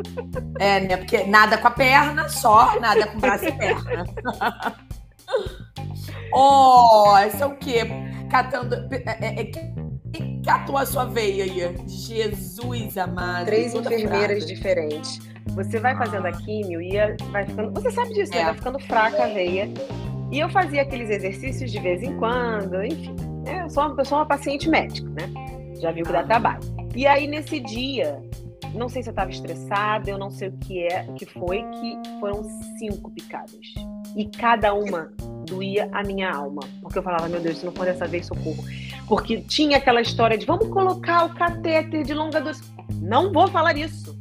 É, 0.60 0.80
né? 0.82 0.98
Porque 0.98 1.24
nada 1.24 1.58
com 1.58 1.68
a 1.68 1.72
perna, 1.72 2.30
só 2.30 2.80
nada 2.80 3.08
com 3.08 3.20
braço 3.20 3.46
e 3.46 3.52
perna. 3.52 4.06
Oh, 6.34 7.18
esse 7.26 7.42
é 7.42 7.46
o 7.46 7.56
quê? 7.56 7.82
Catando. 8.30 8.76
É, 8.92 9.42
é, 9.42 9.42
é, 9.42 10.42
catou 10.44 10.78
a 10.78 10.86
sua 10.86 11.06
veia 11.06 11.44
aí? 11.44 11.76
Jesus 11.88 12.98
amado. 12.98 13.46
Três 13.46 13.74
enfermeiras 13.74 14.46
diferentes. 14.46 15.20
Você 15.56 15.80
vai 15.80 15.96
fazendo 15.96 16.26
a 16.26 16.32
químio 16.32 16.82
e 16.82 16.98
vai 17.32 17.46
ficando. 17.46 17.72
Você 17.74 17.92
sabe 17.92 18.14
disso, 18.14 18.32
né? 18.32 18.40
é. 18.40 18.40
né? 18.40 18.46
Vai 18.46 18.56
ficando 18.56 18.80
fraca 18.80 19.24
a 19.24 19.28
veia. 19.28 19.70
E 20.32 20.40
eu 20.40 20.50
fazia 20.50 20.82
aqueles 20.82 21.10
exercícios 21.10 21.72
de 21.72 21.80
vez 21.80 22.04
em 22.04 22.18
quando, 22.18 22.84
enfim. 22.84 23.16
Eu 23.46 23.70
sou 23.70 23.86
uma, 23.86 23.96
eu 23.98 24.06
sou 24.06 24.18
uma 24.18 24.26
paciente 24.26 24.70
médica, 24.70 25.10
né? 25.10 25.32
Já 25.80 25.92
viu 25.92 26.06
que 26.06 26.12
dá 26.12 26.24
trabalho. 26.24 26.77
E 26.98 27.06
aí, 27.06 27.28
nesse 27.28 27.60
dia, 27.60 28.20
não 28.74 28.90
sei 28.90 29.04
se 29.04 29.10
eu 29.10 29.12
estava 29.12 29.30
estressada, 29.30 30.10
eu 30.10 30.18
não 30.18 30.32
sei 30.32 30.48
o 30.48 30.58
que 30.58 30.82
é, 30.82 31.04
que 31.16 31.28
foi, 31.28 31.64
que 31.74 32.20
foram 32.20 32.44
cinco 32.80 33.12
picadas. 33.12 33.76
E 34.16 34.26
cada 34.26 34.74
uma 34.74 35.14
doía 35.46 35.88
a 35.94 36.02
minha 36.02 36.32
alma. 36.32 36.62
Porque 36.82 36.98
eu 36.98 37.04
falava, 37.04 37.30
meu 37.30 37.40
Deus, 37.40 37.60
se 37.60 37.66
não 37.68 37.72
for 37.72 37.86
dessa 37.86 38.08
vez, 38.08 38.26
socorro. 38.26 38.64
Porque 39.08 39.42
tinha 39.42 39.78
aquela 39.78 40.02
história 40.02 40.36
de 40.40 40.48
vamos 40.48 40.70
colocar 40.70 41.26
o 41.26 41.36
catéter 41.36 42.04
de 42.04 42.16
longa 42.16 42.42
duração. 42.42 42.66
Não 42.96 43.32
vou 43.32 43.48
falar 43.48 43.78
isso. 43.78 44.18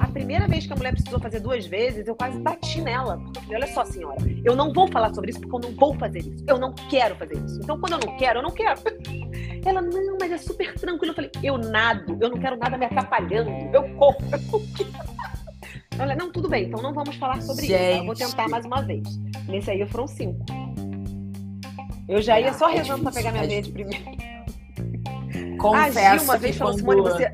A 0.00 0.08
primeira 0.08 0.48
vez 0.48 0.66
que 0.66 0.72
a 0.72 0.76
mulher 0.76 0.94
precisou 0.94 1.20
fazer 1.20 1.38
duas 1.38 1.64
vezes, 1.64 2.08
eu 2.08 2.16
quase 2.16 2.40
bati 2.40 2.80
nela. 2.80 3.18
Porque 3.18 3.38
eu 3.38 3.42
falei, 3.44 3.58
olha 3.62 3.72
só, 3.72 3.84
senhora, 3.84 4.16
eu 4.44 4.56
não 4.56 4.72
vou 4.72 4.90
falar 4.90 5.14
sobre 5.14 5.30
isso 5.30 5.40
porque 5.40 5.54
eu 5.54 5.70
não 5.70 5.76
vou 5.76 5.94
fazer 5.94 6.18
isso. 6.18 6.44
Eu 6.48 6.58
não 6.58 6.74
quero 6.90 7.14
fazer 7.14 7.36
isso. 7.36 7.60
Então, 7.62 7.78
quando 7.78 7.92
eu 7.92 8.00
não 8.04 8.16
quero, 8.16 8.40
eu 8.40 8.42
não 8.42 8.50
quero. 8.50 8.80
Ela, 9.66 9.82
não, 9.82 10.16
mas 10.20 10.30
é 10.30 10.38
super 10.38 10.74
tranquilo. 10.74 11.10
Eu 11.10 11.14
falei, 11.14 11.30
eu 11.42 11.58
nado, 11.58 12.16
eu 12.20 12.30
não 12.30 12.38
quero 12.38 12.56
nada 12.56 12.78
me 12.78 12.86
atrapalhando. 12.86 13.50
Eu 13.74 13.82
corro, 13.96 14.16
eu 14.32 14.38
não 14.38 14.66
quero. 14.74 15.16
Ela, 15.98 16.14
não, 16.14 16.30
tudo 16.30 16.48
bem, 16.48 16.66
então 16.66 16.80
não 16.82 16.92
vamos 16.92 17.16
falar 17.16 17.40
sobre 17.40 17.66
Gente. 17.66 17.82
isso. 17.82 17.98
Eu 18.00 18.04
vou 18.04 18.14
tentar 18.14 18.48
mais 18.48 18.64
uma 18.66 18.82
vez. 18.82 19.02
Nesse 19.48 19.70
aí 19.70 19.86
foram 19.86 20.06
cinco. 20.06 20.44
Eu 22.08 22.22
já 22.22 22.38
ia 22.38 22.52
só 22.52 22.68
é 22.70 22.74
rezando 22.74 23.02
para 23.02 23.12
pegar 23.12 23.32
minha 23.32 23.44
é 23.44 23.46
vez 23.48 23.68
primeiro. 23.68 24.04
Confesso 25.58 25.98
a 25.98 26.16
Gil 26.16 26.22
uma 26.22 26.38
vez 26.38 26.56
falou, 26.56 26.74
Simone, 26.74 27.00
você... 27.00 27.32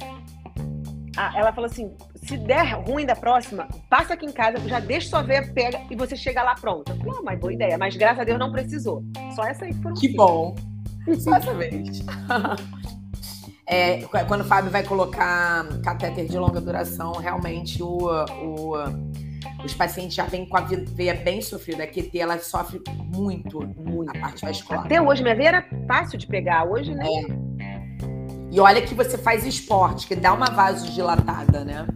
Ah, 1.17 1.33
ela 1.37 1.53
falou 1.53 1.69
assim, 1.69 1.93
se 2.15 2.39
der 2.39 2.75
ruim 2.87 3.05
da 3.05 3.15
próxima, 3.15 3.69
passa 3.91 4.15
aqui 4.15 4.25
em 4.25 4.33
casa, 4.33 4.57
já 4.67 4.81
deixa 4.81 5.11
sua 5.11 5.23
veia, 5.23 5.47
pega 5.53 5.81
e 5.91 5.97
você 5.97 6.17
chega 6.17 6.43
lá 6.43 6.55
pronta. 6.55 6.95
Não, 6.95 7.19
ah, 7.19 7.23
mas 7.23 7.39
boa 7.39 7.53
ideia. 7.53 7.77
Mas 7.77 7.97
graças 7.97 8.21
a 8.21 8.25
Deus 8.25 8.39
não 8.39 8.51
precisou. 8.51 9.03
Só 9.35 9.45
essa 9.45 9.67
aí 9.67 9.75
que 9.75 9.83
foram 9.83 9.97
Que 9.97 10.09
cinco. 10.09 10.17
bom. 10.17 10.72
Só 11.19 11.35
essa 11.37 11.55
vez. 11.55 12.01
É, 13.65 14.03
quando 14.27 14.43
o 14.43 14.45
Fábio 14.45 14.71
vai 14.71 14.83
colocar 14.83 15.65
catéter 15.83 16.29
de 16.29 16.37
longa 16.37 16.61
duração, 16.61 17.13
realmente 17.13 17.83
o, 17.83 18.09
o 18.45 18.77
os 19.65 19.75
pacientes 19.75 20.15
já 20.15 20.25
vêm 20.25 20.47
com 20.47 20.57
a 20.57 20.61
veia 20.61 21.15
bem 21.15 21.41
sofrida. 21.41 21.85
A 21.85 21.87
QT, 21.87 22.19
ela 22.19 22.39
sofre 22.39 22.81
muito, 23.15 23.61
muito 23.77 24.11
a 24.11 24.21
parte 24.21 24.45
vascular. 24.45 24.85
Até 24.85 25.01
hoje, 25.01 25.23
minha 25.23 25.35
veia 25.35 25.49
era 25.49 25.69
fácil 25.87 26.19
de 26.19 26.27
pegar. 26.27 26.65
Hoje, 26.65 26.95
né? 26.95 27.07
É. 27.61 27.83
E 28.51 28.61
olha 28.61 28.83
que 28.83 28.95
você 28.95 29.17
faz 29.17 29.47
esporte, 29.47 30.07
que 30.07 30.15
dá 30.15 30.33
uma 30.33 30.47
vasodilatada, 30.47 31.65
né? 31.65 31.87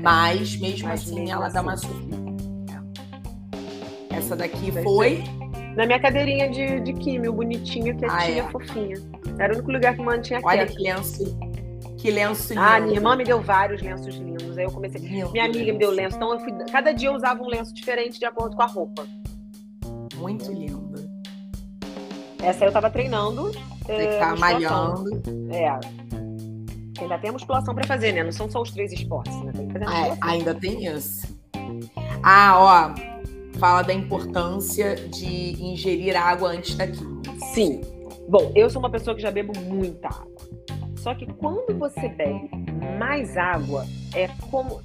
Mas, 0.00 0.56
mesmo 0.56 0.88
Mas 0.88 1.02
assim, 1.02 1.14
mesmo 1.14 1.32
ela 1.32 1.46
assim. 1.46 1.54
dá 1.54 1.62
uma 1.62 1.72
assim. 1.72 1.88
sofrida. 1.88 2.16
É. 4.12 4.16
Essa 4.16 4.36
daqui 4.36 4.70
foi... 4.82 5.24
Na 5.76 5.86
minha 5.86 6.00
cadeirinha 6.00 6.48
de, 6.48 6.80
de 6.80 6.92
químio, 6.94 7.32
bonitinha, 7.32 7.94
quietinha, 7.94 8.44
ah, 8.44 8.46
é. 8.46 8.50
fofinha. 8.50 8.96
Era 9.38 9.52
o 9.52 9.56
único 9.56 9.70
lugar 9.70 9.94
que 9.94 10.02
mantinha 10.02 10.40
Olha 10.42 10.66
que 10.66 10.82
lenço 10.82 11.38
que 12.06 12.10
lenço 12.10 12.52
lindo. 12.52 12.64
Ah, 12.64 12.80
minha 12.80 12.94
irmã 12.94 13.16
me 13.16 13.24
deu 13.24 13.40
vários 13.40 13.82
lenços 13.82 14.14
lindos. 14.14 14.56
Aí 14.56 14.64
eu 14.64 14.70
comecei. 14.70 15.00
Lindo 15.00 15.32
minha 15.32 15.44
amiga 15.44 15.72
me 15.72 15.78
deu 15.78 15.90
lenço. 15.90 16.16
Então 16.16 16.32
eu 16.32 16.40
fui. 16.40 16.52
Cada 16.70 16.92
dia 16.92 17.08
eu 17.08 17.14
usava 17.14 17.42
um 17.42 17.48
lenço 17.48 17.74
diferente 17.74 18.18
de 18.18 18.24
acordo 18.24 18.54
com 18.54 18.62
a 18.62 18.66
roupa. 18.66 19.06
Muito 20.14 20.52
lindo. 20.52 20.94
Essa 22.42 22.64
aí 22.64 22.68
eu 22.68 22.72
tava 22.72 22.90
treinando. 22.90 23.50
Você 23.84 24.18
tá 24.18 24.36
malhando. 24.36 25.22
É. 25.50 25.68
Ainda 27.00 27.18
tem 27.18 27.30
a 27.30 27.32
musculação 27.32 27.74
pra 27.74 27.86
fazer, 27.86 28.12
né? 28.12 28.22
Não 28.22 28.32
são 28.32 28.50
só 28.50 28.62
os 28.62 28.70
três 28.70 28.92
esportes, 28.92 29.36
né? 29.42 29.52
Tem 29.52 29.66
que 29.66 29.72
fazer 29.72 29.86
ah, 29.88 30.08
é, 30.08 30.18
ainda 30.22 30.54
tem 30.54 30.86
isso. 30.86 31.36
Ah, 32.22 32.94
ó. 32.94 33.15
Fala 33.58 33.82
da 33.82 33.94
importância 33.94 34.94
de 34.94 35.62
ingerir 35.62 36.16
água 36.16 36.50
antes 36.50 36.74
da 36.74 36.86
química. 36.86 37.32
Sim. 37.54 37.80
Bom, 38.28 38.52
eu 38.54 38.68
sou 38.68 38.80
uma 38.80 38.90
pessoa 38.90 39.14
que 39.14 39.22
já 39.22 39.30
bebo 39.30 39.58
muita 39.60 40.08
água. 40.08 40.36
Só 40.96 41.14
que 41.14 41.26
quando 41.34 41.78
você 41.78 42.08
bebe 42.08 42.50
mais 42.98 43.36
água, 43.36 43.86
é 44.14 44.28
como. 44.50 44.80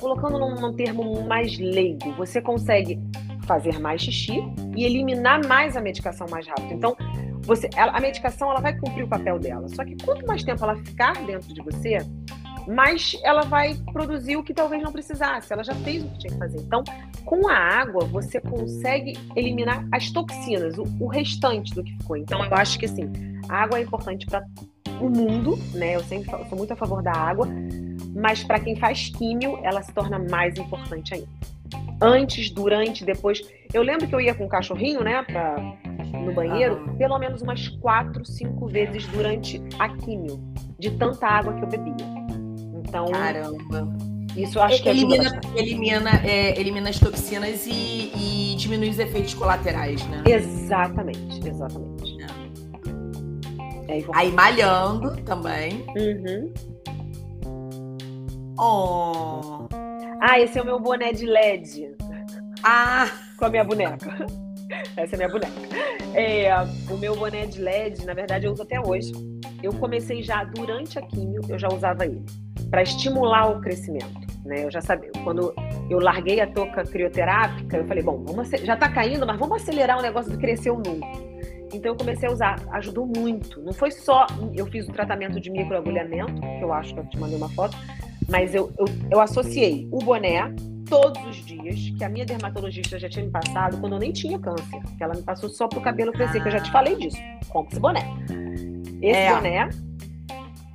Colocando 0.00 0.38
num, 0.38 0.54
num 0.54 0.74
termo 0.74 1.22
mais 1.22 1.56
leigo, 1.58 2.12
você 2.16 2.40
consegue 2.40 2.98
fazer 3.46 3.78
mais 3.78 4.02
xixi 4.02 4.42
e 4.76 4.84
eliminar 4.84 5.46
mais 5.46 5.76
a 5.76 5.80
medicação 5.80 6.26
mais 6.30 6.46
rápido. 6.46 6.72
Então, 6.72 6.96
você, 7.42 7.68
a 7.76 8.00
medicação 8.00 8.50
ela 8.50 8.60
vai 8.60 8.76
cumprir 8.78 9.04
o 9.04 9.08
papel 9.08 9.38
dela. 9.38 9.68
Só 9.68 9.84
que 9.84 9.96
quanto 10.04 10.26
mais 10.26 10.42
tempo 10.42 10.64
ela 10.64 10.76
ficar 10.76 11.12
dentro 11.24 11.52
de 11.52 11.60
você, 11.62 11.98
mais 12.66 13.18
ela 13.22 13.42
vai 13.42 13.74
produzir 13.92 14.36
o 14.36 14.42
que 14.42 14.54
talvez 14.54 14.82
não 14.82 14.92
precisasse. 14.92 15.52
Ela 15.52 15.64
já 15.64 15.74
fez 15.76 16.04
o 16.04 16.08
que 16.08 16.18
tinha 16.18 16.32
que 16.32 16.38
fazer. 16.38 16.58
Então, 16.58 16.82
com 17.24 17.48
a 17.48 17.56
água, 17.56 18.04
você 18.06 18.40
consegue 18.40 19.18
eliminar 19.36 19.86
as 19.92 20.10
toxinas, 20.10 20.76
o, 20.78 20.84
o 21.00 21.08
restante 21.08 21.74
do 21.74 21.82
que 21.82 21.92
ficou. 21.98 22.16
Então, 22.16 22.44
eu 22.44 22.54
acho 22.54 22.78
que 22.78 22.86
assim, 22.86 23.10
a 23.48 23.62
água 23.62 23.78
é 23.78 23.82
importante 23.82 24.26
para 24.26 24.44
o 25.00 25.08
mundo, 25.08 25.58
né? 25.74 25.96
Eu 25.96 26.00
sempre 26.00 26.30
falo, 26.30 26.46
sou 26.48 26.56
muito 26.56 26.72
a 26.72 26.76
favor 26.76 27.02
da 27.02 27.12
água, 27.12 27.48
mas 28.14 28.44
para 28.44 28.60
quem 28.60 28.76
faz 28.76 29.08
químio, 29.08 29.58
ela 29.62 29.82
se 29.82 29.92
torna 29.92 30.18
mais 30.18 30.56
importante 30.56 31.14
ainda. 31.14 31.28
Antes, 32.00 32.50
durante, 32.50 33.04
depois. 33.04 33.40
Eu 33.72 33.82
lembro 33.82 34.06
que 34.06 34.14
eu 34.14 34.20
ia 34.20 34.34
com 34.34 34.44
o 34.44 34.48
cachorrinho, 34.48 35.02
né, 35.02 35.22
pra, 35.22 35.56
no 36.12 36.32
banheiro, 36.32 36.84
ah. 36.86 36.94
pelo 36.96 37.18
menos 37.18 37.42
umas 37.42 37.68
quatro, 37.68 38.24
cinco 38.24 38.66
vezes 38.66 39.06
durante 39.08 39.62
a 39.78 39.88
químio, 39.88 40.38
de 40.78 40.90
tanta 40.92 41.26
água 41.26 41.54
que 41.54 41.64
eu 41.64 41.68
bebia. 41.68 42.21
Então. 42.92 43.06
Caramba. 43.06 43.88
Isso 44.36 44.58
eu 44.58 44.62
acho 44.62 44.82
que 44.82 44.88
elimina, 44.88 45.40
elimina, 45.56 46.10
é, 46.24 46.58
elimina 46.60 46.90
as 46.90 46.98
toxinas 46.98 47.66
e, 47.66 48.12
e, 48.14 48.54
diminui 48.56 48.90
os 48.90 48.98
efeitos 48.98 49.32
colaterais, 49.34 50.06
né? 50.06 50.22
Exatamente, 50.26 51.48
exatamente. 51.48 52.16
É 53.88 54.02
Aí 54.14 54.30
malhando 54.30 55.16
também. 55.22 55.84
Uhum. 55.96 56.52
Oh. 58.58 59.68
Ah, 60.20 60.38
esse 60.38 60.58
é 60.58 60.62
o 60.62 60.64
meu 60.64 60.78
boné 60.78 61.12
de 61.12 61.26
LED. 61.26 61.94
Ah! 62.62 63.10
Com 63.38 63.46
a 63.46 63.50
minha 63.50 63.64
boneca. 63.64 64.26
Essa 64.96 65.14
é 65.14 65.16
a 65.16 65.18
minha 65.18 65.28
boneca. 65.28 65.52
É, 66.14 66.54
o 66.90 66.96
meu 66.96 67.16
boné 67.16 67.46
de 67.46 67.60
LED, 67.60 68.06
na 68.06 68.14
verdade, 68.14 68.46
eu 68.46 68.52
uso 68.52 68.62
até 68.62 68.80
hoje. 68.80 69.12
Eu 69.62 69.72
comecei 69.74 70.22
já 70.22 70.44
durante 70.44 70.98
a 70.98 71.02
químio, 71.02 71.40
eu 71.48 71.58
já 71.58 71.68
usava 71.68 72.04
ele. 72.04 72.22
para 72.70 72.82
estimular 72.82 73.50
o 73.50 73.60
crescimento. 73.60 74.32
Né? 74.44 74.64
Eu 74.64 74.70
já 74.70 74.80
sabia. 74.80 75.10
Quando 75.22 75.54
eu 75.88 75.98
larguei 76.00 76.40
a 76.40 76.46
touca 76.46 76.82
crioterápica, 76.84 77.76
eu 77.76 77.86
falei, 77.86 78.02
bom, 78.02 78.24
vamos 78.26 78.48
já 78.50 78.76
tá 78.76 78.88
caindo, 78.88 79.26
mas 79.26 79.38
vamos 79.38 79.62
acelerar 79.62 79.98
o 79.98 80.02
negócio 80.02 80.30
de 80.30 80.38
crescer 80.38 80.70
o 80.70 80.76
novo. 80.76 81.00
Então 81.72 81.92
eu 81.92 81.96
comecei 81.96 82.28
a 82.28 82.32
usar, 82.32 82.56
ajudou 82.72 83.06
muito. 83.06 83.62
Não 83.62 83.72
foi 83.72 83.90
só 83.90 84.26
eu 84.54 84.66
fiz 84.66 84.88
o 84.88 84.92
tratamento 84.92 85.40
de 85.40 85.50
microagulhamento, 85.50 86.40
que 86.40 86.62
eu 86.62 86.72
acho 86.72 86.92
que 86.94 87.00
eu 87.00 87.06
te 87.08 87.18
mandei 87.18 87.36
uma 87.36 87.48
foto, 87.48 87.76
mas 88.28 88.54
eu, 88.54 88.70
eu, 88.78 88.84
eu 89.10 89.20
associei 89.20 89.88
o 89.90 89.98
boné 89.98 90.52
todos 90.88 91.24
os 91.26 91.36
dias, 91.36 91.90
que 91.96 92.04
a 92.04 92.08
minha 92.08 92.26
dermatologista 92.26 92.98
já 92.98 93.08
tinha 93.08 93.24
me 93.24 93.30
passado 93.30 93.78
quando 93.80 93.94
eu 93.94 93.98
nem 93.98 94.12
tinha 94.12 94.38
câncer, 94.38 94.80
que 94.98 95.02
ela 95.02 95.14
me 95.14 95.22
passou 95.22 95.48
só 95.48 95.66
pro 95.66 95.80
cabelo 95.80 96.12
crescer, 96.12 96.42
que 96.42 96.48
eu 96.48 96.52
já 96.52 96.60
te 96.60 96.70
falei 96.70 96.96
disso. 96.96 97.16
Compre 97.48 97.72
esse 97.72 97.80
boné. 97.80 98.02
Esse 99.02 99.18
é. 99.18 99.34
boné 99.34 99.68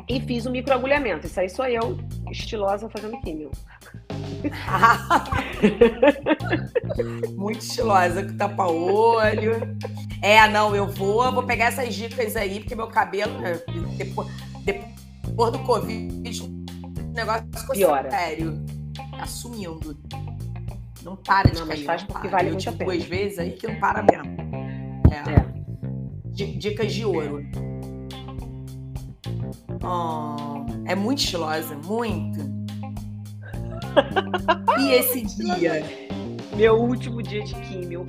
e 0.09 0.21
fiz 0.21 0.45
o 0.45 0.49
um 0.49 0.53
microagulhamento. 0.53 1.27
Isso 1.27 1.39
aí 1.39 1.49
sou 1.49 1.65
eu, 1.65 1.97
estilosa, 2.31 2.89
fazendo 2.89 3.19
químio. 3.21 3.51
Muito 7.35 7.59
estilosa, 7.59 8.23
com 8.23 8.35
tapa-olho. 8.37 9.77
É, 10.21 10.47
não, 10.47 10.73
eu 10.75 10.87
vou, 10.87 11.31
vou 11.31 11.43
pegar 11.43 11.65
essas 11.65 11.93
dicas 11.93 12.35
aí, 12.35 12.61
porque 12.61 12.75
meu 12.75 12.87
cabelo, 12.87 13.37
né, 13.39 13.61
depois, 13.97 14.27
depois 14.63 15.51
do 15.51 15.59
Covid, 15.59 16.43
o 16.43 16.65
negócio 17.13 17.47
ficou 17.53 17.75
Piora. 17.75 18.09
sério. 18.09 18.65
Assumindo. 19.19 19.95
Não 21.03 21.15
para 21.15 21.49
de 21.49 21.59
não, 21.59 21.67
cair. 21.67 21.77
Mas 21.77 21.85
faz 21.85 22.03
porque 22.03 22.27
vale 22.27 22.49
eu 22.49 22.53
muito 22.53 22.69
a 22.69 22.71
pena. 22.71 22.85
duas 22.85 23.03
vezes 23.03 23.39
aí 23.39 23.51
que 23.51 23.67
não 23.67 23.79
para 23.79 24.03
mesmo. 24.03 24.37
É. 25.11 25.17
é. 25.33 25.45
Dicas 26.57 26.93
de 26.93 27.05
ouro. 27.05 27.43
Oh, 29.83 30.65
é 30.85 30.95
muito 30.95 31.19
estilosa, 31.19 31.75
muito. 31.85 32.39
e 34.79 34.91
esse 34.91 35.21
dia? 35.23 35.83
Meu 36.55 36.75
último 36.75 37.21
dia 37.21 37.43
de 37.43 37.53
químio 37.55 38.05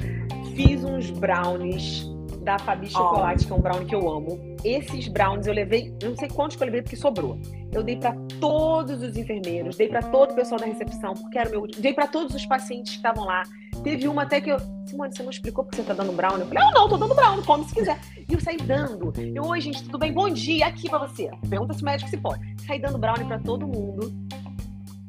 fiz 0.54 0.82
uns 0.82 1.10
brownies 1.10 2.07
da 2.48 2.58
Fabi 2.58 2.88
Chocolate, 2.88 3.44
oh. 3.44 3.46
que 3.46 3.52
é 3.52 3.56
um 3.56 3.60
brownie 3.60 3.86
que 3.86 3.94
eu 3.94 4.10
amo. 4.10 4.56
Esses 4.64 5.06
brownies 5.08 5.46
eu 5.46 5.52
levei, 5.52 5.94
não 6.02 6.16
sei 6.16 6.28
quantos 6.28 6.56
que 6.56 6.62
eu 6.62 6.66
levei 6.66 6.80
porque 6.80 6.96
sobrou. 6.96 7.38
Eu 7.70 7.82
dei 7.82 7.96
para 7.96 8.16
todos 8.40 9.02
os 9.02 9.18
enfermeiros, 9.18 9.76
dei 9.76 9.86
para 9.86 10.02
todo 10.02 10.30
o 10.30 10.34
pessoal 10.34 10.58
da 10.58 10.64
recepção, 10.64 11.12
porque 11.12 11.38
era 11.38 11.46
o 11.46 11.52
meu 11.52 11.60
último. 11.60 11.82
Dei 11.82 11.92
para 11.92 12.06
todos 12.06 12.34
os 12.34 12.46
pacientes 12.46 12.92
que 12.92 12.96
estavam 12.96 13.26
lá. 13.26 13.42
Teve 13.84 14.08
uma 14.08 14.22
até 14.22 14.40
que 14.40 14.50
eu. 14.50 14.58
Simone, 14.86 15.14
você 15.14 15.22
não 15.22 15.30
explicou 15.30 15.62
porque 15.62 15.76
você 15.76 15.82
tá 15.82 15.92
dando 15.92 16.10
brownie? 16.12 16.40
Eu 16.40 16.46
falei, 16.46 16.64
não, 16.64 16.72
não, 16.72 16.88
tô 16.88 16.96
dando 16.96 17.14
brownie, 17.14 17.44
come 17.44 17.64
se 17.66 17.74
quiser. 17.74 18.00
E 18.26 18.32
eu 18.32 18.40
saí 18.40 18.56
dando. 18.56 19.12
Eu, 19.34 19.44
oi, 19.44 19.60
gente, 19.60 19.84
tudo 19.84 19.98
bem? 19.98 20.10
Bom 20.10 20.30
dia, 20.30 20.68
aqui 20.68 20.88
pra 20.88 21.00
você. 21.00 21.30
Pergunta 21.50 21.74
se 21.74 21.82
o 21.82 21.84
médico 21.84 22.08
se 22.08 22.16
pode. 22.16 22.42
Saí 22.66 22.80
dando 22.80 22.96
brownie 22.96 23.26
para 23.26 23.38
todo 23.40 23.66
mundo. 23.66 24.10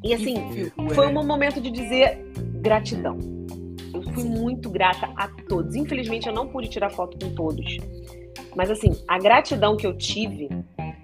E 0.03 0.14
assim, 0.14 0.70
foi 0.94 1.07
um 1.07 1.26
momento 1.26 1.61
de 1.61 1.72
dizer 1.72 2.22
gratidão 2.61 3.39
fui 4.14 4.24
muito 4.24 4.70
grata 4.70 5.10
a 5.16 5.28
todos. 5.48 5.76
Infelizmente, 5.76 6.28
eu 6.28 6.34
não 6.34 6.48
pude 6.48 6.70
tirar 6.70 6.90
foto 6.90 7.18
com 7.20 7.34
todos. 7.34 7.78
Mas, 8.56 8.70
assim, 8.72 8.91
a 9.07 9.18
gratidão 9.20 9.76
que 9.76 9.86
eu 9.86 9.95
tive 9.98 10.49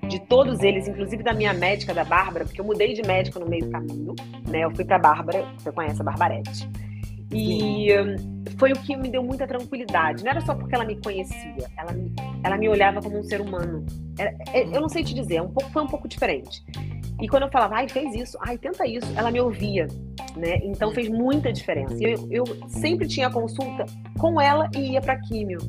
de 0.07 0.19
todos 0.27 0.61
eles, 0.61 0.87
inclusive 0.87 1.23
da 1.23 1.33
minha 1.33 1.53
médica, 1.53 1.93
da 1.93 2.03
Bárbara, 2.03 2.45
porque 2.45 2.61
eu 2.61 2.65
mudei 2.65 2.93
de 2.93 3.01
médica 3.05 3.39
no 3.39 3.47
meio 3.47 3.65
do 3.65 3.71
caminho, 3.71 4.15
né? 4.47 4.63
Eu 4.63 4.75
fui 4.75 4.85
pra 4.85 4.99
Bárbara, 4.99 5.45
você 5.57 5.71
conhece 5.71 6.01
a 6.01 6.03
Barbarete. 6.03 6.69
E 7.31 7.87
foi 8.57 8.71
o 8.71 8.75
que 8.75 8.95
me 8.95 9.09
deu 9.09 9.23
muita 9.23 9.47
tranquilidade. 9.47 10.23
Não 10.23 10.31
era 10.31 10.41
só 10.41 10.53
porque 10.55 10.75
ela 10.75 10.85
me 10.85 10.95
conhecia, 11.01 11.69
ela 11.77 11.91
me, 11.91 12.13
ela 12.43 12.57
me 12.57 12.69
olhava 12.69 13.01
como 13.01 13.19
um 13.19 13.23
ser 13.23 13.41
humano. 13.41 13.85
Era, 14.17 14.33
é, 14.53 14.63
eu 14.63 14.79
não 14.79 14.89
sei 14.89 15.03
te 15.03 15.13
dizer, 15.13 15.37
é 15.37 15.41
um 15.41 15.49
pouco, 15.49 15.69
foi 15.71 15.83
um 15.83 15.87
pouco 15.87 16.07
diferente. 16.07 16.63
E 17.21 17.27
quando 17.27 17.43
eu 17.43 17.49
falava, 17.49 17.75
ai, 17.75 17.87
fez 17.87 18.13
isso, 18.13 18.37
ai, 18.41 18.57
tenta 18.57 18.85
isso, 18.85 19.07
ela 19.15 19.31
me 19.31 19.39
ouvia, 19.39 19.87
né? 20.35 20.57
Então 20.63 20.91
fez 20.91 21.07
muita 21.07 21.51
diferença. 21.51 21.95
Eu, 22.01 22.27
eu 22.29 22.43
sempre 22.67 23.07
tinha 23.07 23.29
consulta 23.29 23.85
com 24.19 24.39
ela 24.39 24.69
e 24.75 24.91
ia 24.91 25.01
para 25.01 25.17
químio. 25.17 25.59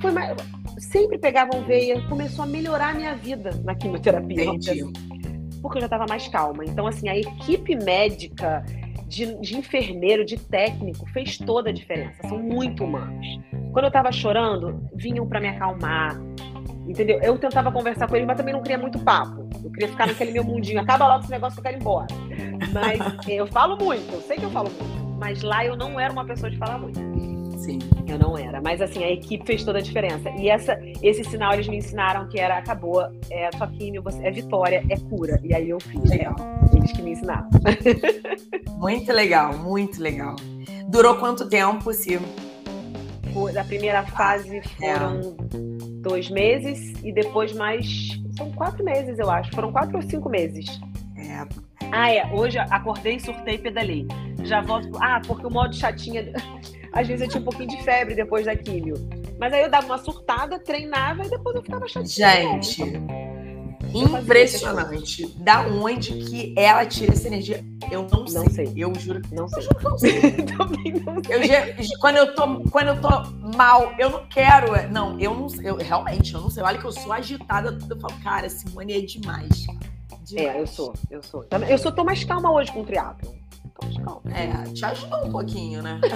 Foi 0.00 0.10
mais, 0.10 0.36
sempre 0.78 1.18
pegavam 1.18 1.62
veia, 1.64 2.00
começou 2.08 2.44
a 2.44 2.48
melhorar 2.48 2.90
a 2.90 2.94
minha 2.94 3.14
vida 3.14 3.50
na 3.64 3.74
quimioterapia. 3.74 4.44
Entendi. 4.44 4.84
Porque 5.62 5.76
eu 5.76 5.82
já 5.82 5.86
estava 5.86 6.06
mais 6.08 6.26
calma. 6.26 6.64
Então, 6.64 6.86
assim, 6.86 7.08
a 7.08 7.16
equipe 7.16 7.76
médica, 7.76 8.64
de, 9.06 9.34
de, 9.40 9.56
enfermeiro, 9.56 10.24
de 10.24 10.36
técnico, 10.36 11.06
fez 11.10 11.36
toda 11.36 11.70
a 11.70 11.72
diferença. 11.72 12.26
São 12.26 12.38
muito 12.38 12.84
humanos. 12.84 13.26
Quando 13.72 13.84
eu 13.84 13.88
estava 13.88 14.10
chorando, 14.10 14.82
vinham 14.94 15.26
para 15.26 15.40
me 15.40 15.48
acalmar. 15.48 16.18
Entendeu? 16.90 17.20
Eu 17.22 17.38
tentava 17.38 17.70
conversar 17.70 18.08
com 18.08 18.16
ele, 18.16 18.26
mas 18.26 18.36
também 18.36 18.52
não 18.52 18.62
queria 18.62 18.76
muito 18.76 18.98
papo. 18.98 19.48
Eu 19.62 19.70
queria 19.70 19.88
ficar 19.88 20.08
naquele 20.08 20.32
meu 20.32 20.42
mundinho. 20.42 20.80
Acaba 20.80 21.06
logo 21.06 21.20
esse 21.20 21.30
negócio 21.30 21.60
eu 21.60 21.62
quero 21.62 21.76
ir 21.76 21.80
embora. 21.80 22.08
Mas 22.72 22.98
eu 23.28 23.46
falo 23.46 23.76
muito, 23.76 24.12
eu 24.12 24.20
sei 24.22 24.36
que 24.36 24.44
eu 24.44 24.50
falo 24.50 24.68
muito. 24.70 25.16
Mas 25.16 25.40
lá 25.40 25.64
eu 25.64 25.76
não 25.76 26.00
era 26.00 26.12
uma 26.12 26.24
pessoa 26.24 26.50
de 26.50 26.58
falar 26.58 26.78
muito. 26.78 26.98
Sim. 27.58 27.78
Eu 28.08 28.18
não 28.18 28.36
era. 28.36 28.60
Mas 28.60 28.80
assim, 28.80 29.04
a 29.04 29.10
equipe 29.12 29.46
fez 29.46 29.62
toda 29.62 29.78
a 29.78 29.82
diferença. 29.82 30.30
E 30.30 30.48
essa, 30.48 30.80
esse 31.00 31.22
sinal 31.22 31.52
eles 31.52 31.68
me 31.68 31.76
ensinaram 31.76 32.26
que 32.28 32.40
era 32.40 32.58
acabou, 32.58 33.02
é 33.30 33.50
sua 33.56 33.68
químio, 33.68 34.02
é 34.22 34.30
vitória, 34.32 34.84
é 34.90 34.96
cura. 34.96 35.40
E 35.44 35.54
aí 35.54 35.70
eu 35.70 35.78
fiz. 35.78 36.10
Legal. 36.10 36.34
É, 36.40 36.76
eles 36.76 36.90
que 36.90 37.02
me 37.02 37.12
ensinaram. 37.12 37.48
muito 38.78 39.12
legal, 39.12 39.56
muito 39.58 40.02
legal. 40.02 40.34
Durou 40.88 41.18
quanto 41.18 41.48
tempo, 41.48 41.92
se 43.30 43.52
da 43.52 43.64
primeira 43.64 44.04
fase 44.04 44.60
foram 44.62 45.20
é. 45.20 46.02
dois 46.02 46.28
meses 46.30 46.94
e 47.02 47.12
depois 47.12 47.52
mais. 47.52 48.20
São 48.36 48.50
quatro 48.52 48.84
meses, 48.84 49.18
eu 49.18 49.30
acho. 49.30 49.50
Foram 49.52 49.72
quatro 49.72 49.96
ou 49.96 50.02
cinco 50.02 50.28
meses. 50.28 50.80
É. 51.16 51.46
Ah, 51.92 52.10
é. 52.12 52.26
Hoje 52.32 52.58
acordei, 52.58 53.18
surtei 53.18 53.54
e 53.54 53.58
pedalei. 53.58 54.06
Já 54.42 54.60
volto. 54.60 54.90
Ah, 55.00 55.20
porque 55.26 55.46
o 55.46 55.50
modo 55.50 55.74
chatinha. 55.74 56.32
Às 56.92 57.06
vezes 57.06 57.22
eu 57.22 57.28
tinha 57.28 57.40
um 57.40 57.44
pouquinho 57.44 57.68
de 57.68 57.82
febre 57.84 58.16
depois 58.16 58.46
da 58.46 58.56
químio. 58.56 58.94
Mas 59.38 59.52
aí 59.52 59.62
eu 59.62 59.70
dava 59.70 59.86
uma 59.86 59.98
surtada, 59.98 60.58
treinava 60.58 61.24
e 61.24 61.30
depois 61.30 61.54
eu 61.54 61.62
ficava 61.62 61.86
chatinha. 61.86 62.60
Gente, 62.60 62.82
impressionante. 63.94 65.26
Da 65.38 65.62
onde 65.66 66.12
que 66.12 66.54
ela 66.56 66.84
tira 66.86 67.12
essa 67.12 67.26
energia? 67.26 67.64
Eu 67.90 68.06
não 68.10 68.26
sei. 68.26 68.42
Não 68.42 68.50
sei. 68.50 68.72
Eu 68.76 68.94
juro. 68.94 69.22
Não 69.32 69.48
sei. 69.48 69.58
Eu 69.58 69.62
juro 69.62 69.76
que 69.76 69.84
não 69.84 69.98
sei. 69.98 70.32
Também 70.56 70.92
não 70.92 71.22
sei. 71.24 71.94
Eu, 71.94 71.98
quando, 71.98 72.16
eu 72.16 72.34
tô, 72.34 72.60
quando 72.70 72.88
eu 72.88 73.00
tô 73.00 73.08
mal, 73.56 73.92
eu 73.98 74.10
não 74.10 74.26
quero. 74.26 74.88
Não, 74.90 75.18
eu 75.18 75.34
não 75.34 75.48
eu 75.62 75.76
Realmente, 75.76 76.34
eu 76.34 76.40
não 76.40 76.50
sei. 76.50 76.62
Olha 76.62 76.78
que 76.78 76.84
eu 76.84 76.92
sou 76.92 77.12
agitada, 77.12 77.72
tudo. 77.72 77.94
Eu 77.94 78.00
falo, 78.00 78.14
cara, 78.22 78.48
Simone 78.48 78.92
é 78.92 79.00
demais. 79.00 79.66
demais. 80.24 80.56
É, 80.56 80.60
eu 80.60 80.66
sou. 80.66 80.92
Eu 81.10 81.22
sou. 81.22 81.44
Eu 81.68 81.78
só 81.78 81.90
tô 81.90 82.04
mais 82.04 82.22
calma 82.24 82.52
hoje 82.52 82.72
com 82.72 82.80
o 82.80 82.84
triatlo. 82.84 83.40
É, 84.26 84.70
te 84.72 84.84
ajudou 84.84 85.26
um 85.26 85.32
pouquinho, 85.32 85.82
né? 85.82 86.00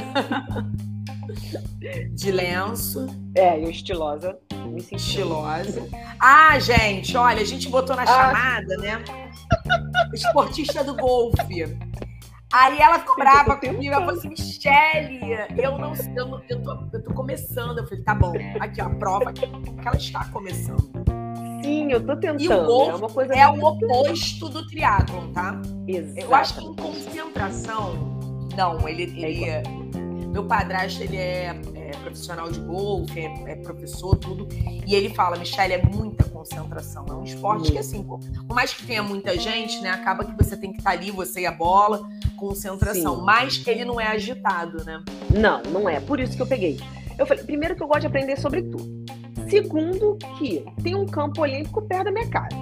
De 2.13 2.31
lenço. 2.31 3.07
É, 3.35 3.59
eu 3.59 3.71
estilosa. 3.71 4.39
Me 4.75 4.81
senti 4.81 4.97
estilosa. 4.97 5.89
Ah, 6.19 6.59
gente, 6.59 7.17
olha, 7.17 7.41
a 7.41 7.45
gente 7.45 7.69
botou 7.69 7.95
na 7.95 8.03
ah. 8.03 8.07
chamada, 8.07 8.77
né? 8.79 9.05
Esportista 10.13 10.83
do 10.83 10.97
golfe. 10.97 11.79
Aí 12.53 12.79
ela 12.79 12.99
ficou 12.99 13.17
brava 13.17 13.57
comigo, 13.57 13.95
ela 13.95 14.05
falou 14.05 14.19
assim, 14.19 14.29
Michele, 14.29 15.21
eu 15.57 15.79
não 15.79 15.95
sei, 15.95 16.13
eu, 16.17 16.41
eu, 16.49 16.63
tô, 16.63 16.79
eu 16.93 17.03
tô 17.05 17.15
começando. 17.15 17.79
Eu 17.79 17.87
falei, 17.87 18.03
tá 18.03 18.15
bom, 18.15 18.33
aqui 18.61 18.83
ó, 18.83 18.87
a 18.87 18.91
prova 18.91 19.33
que 19.33 19.45
ela 19.45 19.97
está 19.97 20.25
começando. 20.27 20.91
Sim, 21.63 21.93
eu 21.93 22.05
tô 22.05 22.17
tentando. 22.17 22.43
E 22.43 22.49
o 22.49 22.65
golfe 22.65 22.91
é, 22.91 22.95
uma 22.95 23.09
coisa 23.09 23.35
é 23.35 23.49
o 23.49 23.65
oposto 23.65 24.49
do 24.49 24.67
triatlon, 24.67 25.33
tá? 25.33 25.61
Exato. 25.87 26.21
Eu 26.21 26.35
acho 26.35 26.55
que 26.59 26.65
em 26.65 26.75
concentração, 26.75 28.19
não, 28.57 28.89
ele, 28.89 29.05
ele 29.05 29.45
é 29.45 29.63
meu 30.35 30.45
padrasto, 30.45 31.01
ele 31.01 31.17
é, 31.17 31.57
é 31.77 31.91
profissional 32.03 32.51
de 32.51 32.59
golfe, 32.59 33.21
é, 33.21 33.53
é, 33.53 33.55
professor, 33.55 34.17
tudo. 34.17 34.49
E 34.85 34.93
ele 34.93 35.11
fala, 35.11 35.37
Michelle, 35.37 35.75
é 35.75 35.83
muita 35.83 36.25
concentração. 36.25 37.07
É 37.09 37.13
um 37.13 37.23
esporte 37.23 37.71
que, 37.71 37.79
assim, 37.79 38.03
por, 38.03 38.19
mais 38.49 38.75
que 38.75 38.85
tenha 38.85 39.01
muita 39.01 39.39
gente, 39.39 39.81
né? 39.81 39.91
Acaba 39.91 40.25
que 40.25 40.37
você 40.37 40.57
tem 40.57 40.73
que 40.73 40.79
estar 40.79 40.91
ali, 40.91 41.13
você 41.13 41.43
e 41.43 41.47
a 41.47 41.53
bola, 41.53 42.03
concentração. 42.37 43.21
Sim. 43.21 43.25
Mas 43.25 43.65
ele 43.65 43.85
não 43.85 44.01
é 44.01 44.09
agitado, 44.09 44.85
né? 44.85 45.05
Não, 45.31 45.63
não 45.71 45.89
é. 45.89 46.01
Por 46.01 46.19
isso 46.19 46.35
que 46.35 46.43
eu 46.43 46.49
peguei. 46.49 46.81
Eu 47.17 47.27
falei, 47.27 47.45
primeiro 47.45 47.77
que 47.77 47.83
eu 47.85 47.87
gosto 47.87 48.01
de 48.01 48.09
aprender 48.09 48.37
sobre 48.37 48.61
tudo. 48.63 49.05
Segundo, 49.49 50.19
que 50.37 50.65
tem 50.83 50.97
um 50.97 51.07
campo 51.07 51.43
olímpico 51.43 51.81
perto 51.83 52.07
da 52.07 52.11
minha 52.11 52.29
casa. 52.29 52.57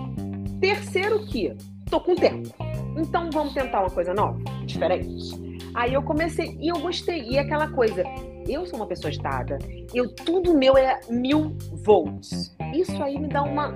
Terceiro, 0.61 1.25
que 1.25 1.57
tô 1.89 1.99
com 2.03 2.15
tempo. 2.15 2.55
Então 2.99 3.31
vamos 3.33 3.55
tentar 3.55 3.81
uma 3.81 3.91
coisa 3.91 4.13
nova, 4.13 4.39
diferente. 4.67 5.52
Aí 5.75 5.95
eu 5.95 6.03
comecei 6.03 6.57
e 6.61 6.69
eu 6.69 6.79
gostei. 6.79 7.23
E 7.23 7.39
aquela 7.39 7.69
coisa, 7.69 8.05
eu 8.49 8.67
sou 8.67 8.77
uma 8.77 8.87
pessoa 8.87 9.09
agitada, 9.09 9.59
eu 9.95 10.15
tudo 10.15 10.57
meu 10.57 10.77
é 10.77 11.01
mil 11.09 11.57
volts. 11.85 12.55
Isso 12.75 13.03
aí 13.03 13.19
me 13.19 13.29
dá 13.29 13.43
uma 13.43 13.73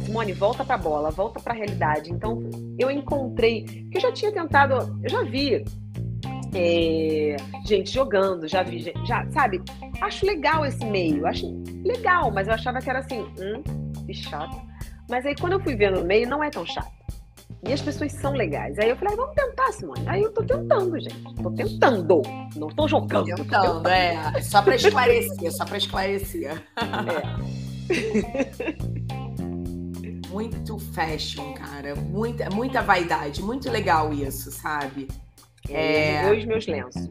Simone, 0.00 0.32
volta 0.32 0.64
pra 0.64 0.78
bola, 0.78 1.10
volta 1.10 1.40
pra 1.40 1.52
realidade. 1.52 2.12
Então, 2.12 2.42
eu 2.78 2.90
encontrei, 2.90 3.62
que 3.64 3.98
eu 3.98 4.00
já 4.00 4.12
tinha 4.12 4.32
tentado, 4.32 4.98
eu 5.02 5.10
já 5.10 5.22
vi 5.22 5.64
é, 6.54 7.36
gente 7.66 7.90
jogando, 7.90 8.48
já 8.48 8.62
vi, 8.62 8.80
gente, 8.80 9.06
já, 9.06 9.28
sabe? 9.30 9.60
Acho 10.00 10.26
legal 10.26 10.64
esse 10.64 10.84
meio, 10.84 11.26
acho 11.26 11.46
legal, 11.84 12.30
mas 12.32 12.48
eu 12.48 12.54
achava 12.54 12.78
que 12.78 12.88
era 12.88 13.00
assim, 13.00 13.20
hum, 13.20 13.62
que 14.06 14.14
chato. 14.14 14.56
Mas 15.08 15.26
aí 15.26 15.34
quando 15.36 15.54
eu 15.54 15.60
fui 15.60 15.74
ver 15.74 15.92
no 15.92 16.04
meio, 16.04 16.28
não 16.28 16.42
é 16.42 16.50
tão 16.50 16.64
chato. 16.64 16.90
E 17.62 17.72
as 17.72 17.80
pessoas 17.82 18.12
são 18.12 18.32
legais. 18.32 18.78
Aí 18.78 18.88
eu 18.88 18.96
falei, 18.96 19.14
ah, 19.14 19.16
vamos 19.16 19.34
tentar, 19.34 19.72
Simone. 19.72 20.02
Aí 20.06 20.22
eu 20.22 20.32
tô 20.32 20.42
tentando, 20.42 20.98
gente. 20.98 21.34
Tô 21.42 21.50
tentando. 21.50 22.22
Não 22.56 22.68
tô 22.68 22.88
jogando. 22.88 23.26
Tentando, 23.26 23.44
tentando. 23.44 23.88
é. 23.88 24.40
Só 24.42 24.62
pra 24.62 24.76
esclarecer, 24.76 25.52
só 25.52 25.64
pra 25.64 25.76
esclarecer. 25.76 26.50
É. 26.50 26.60
muito 30.30 30.78
fashion, 30.78 31.52
cara. 31.54 31.94
Muita, 31.96 32.48
muita 32.50 32.80
vaidade. 32.80 33.42
Muito 33.42 33.70
legal 33.70 34.12
isso, 34.12 34.50
sabe? 34.50 35.08
É... 35.68 36.26
Dois 36.26 36.44
meus 36.46 36.66
lenços. 36.66 37.10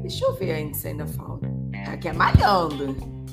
Deixa 0.00 0.24
eu 0.24 0.34
ver 0.34 0.52
ainda 0.52 0.74
se 0.74 0.88
ainda 0.88 1.06
falta. 1.06 1.48
Aqui 1.88 2.08
é 2.08 2.12
malhando. 2.12 3.23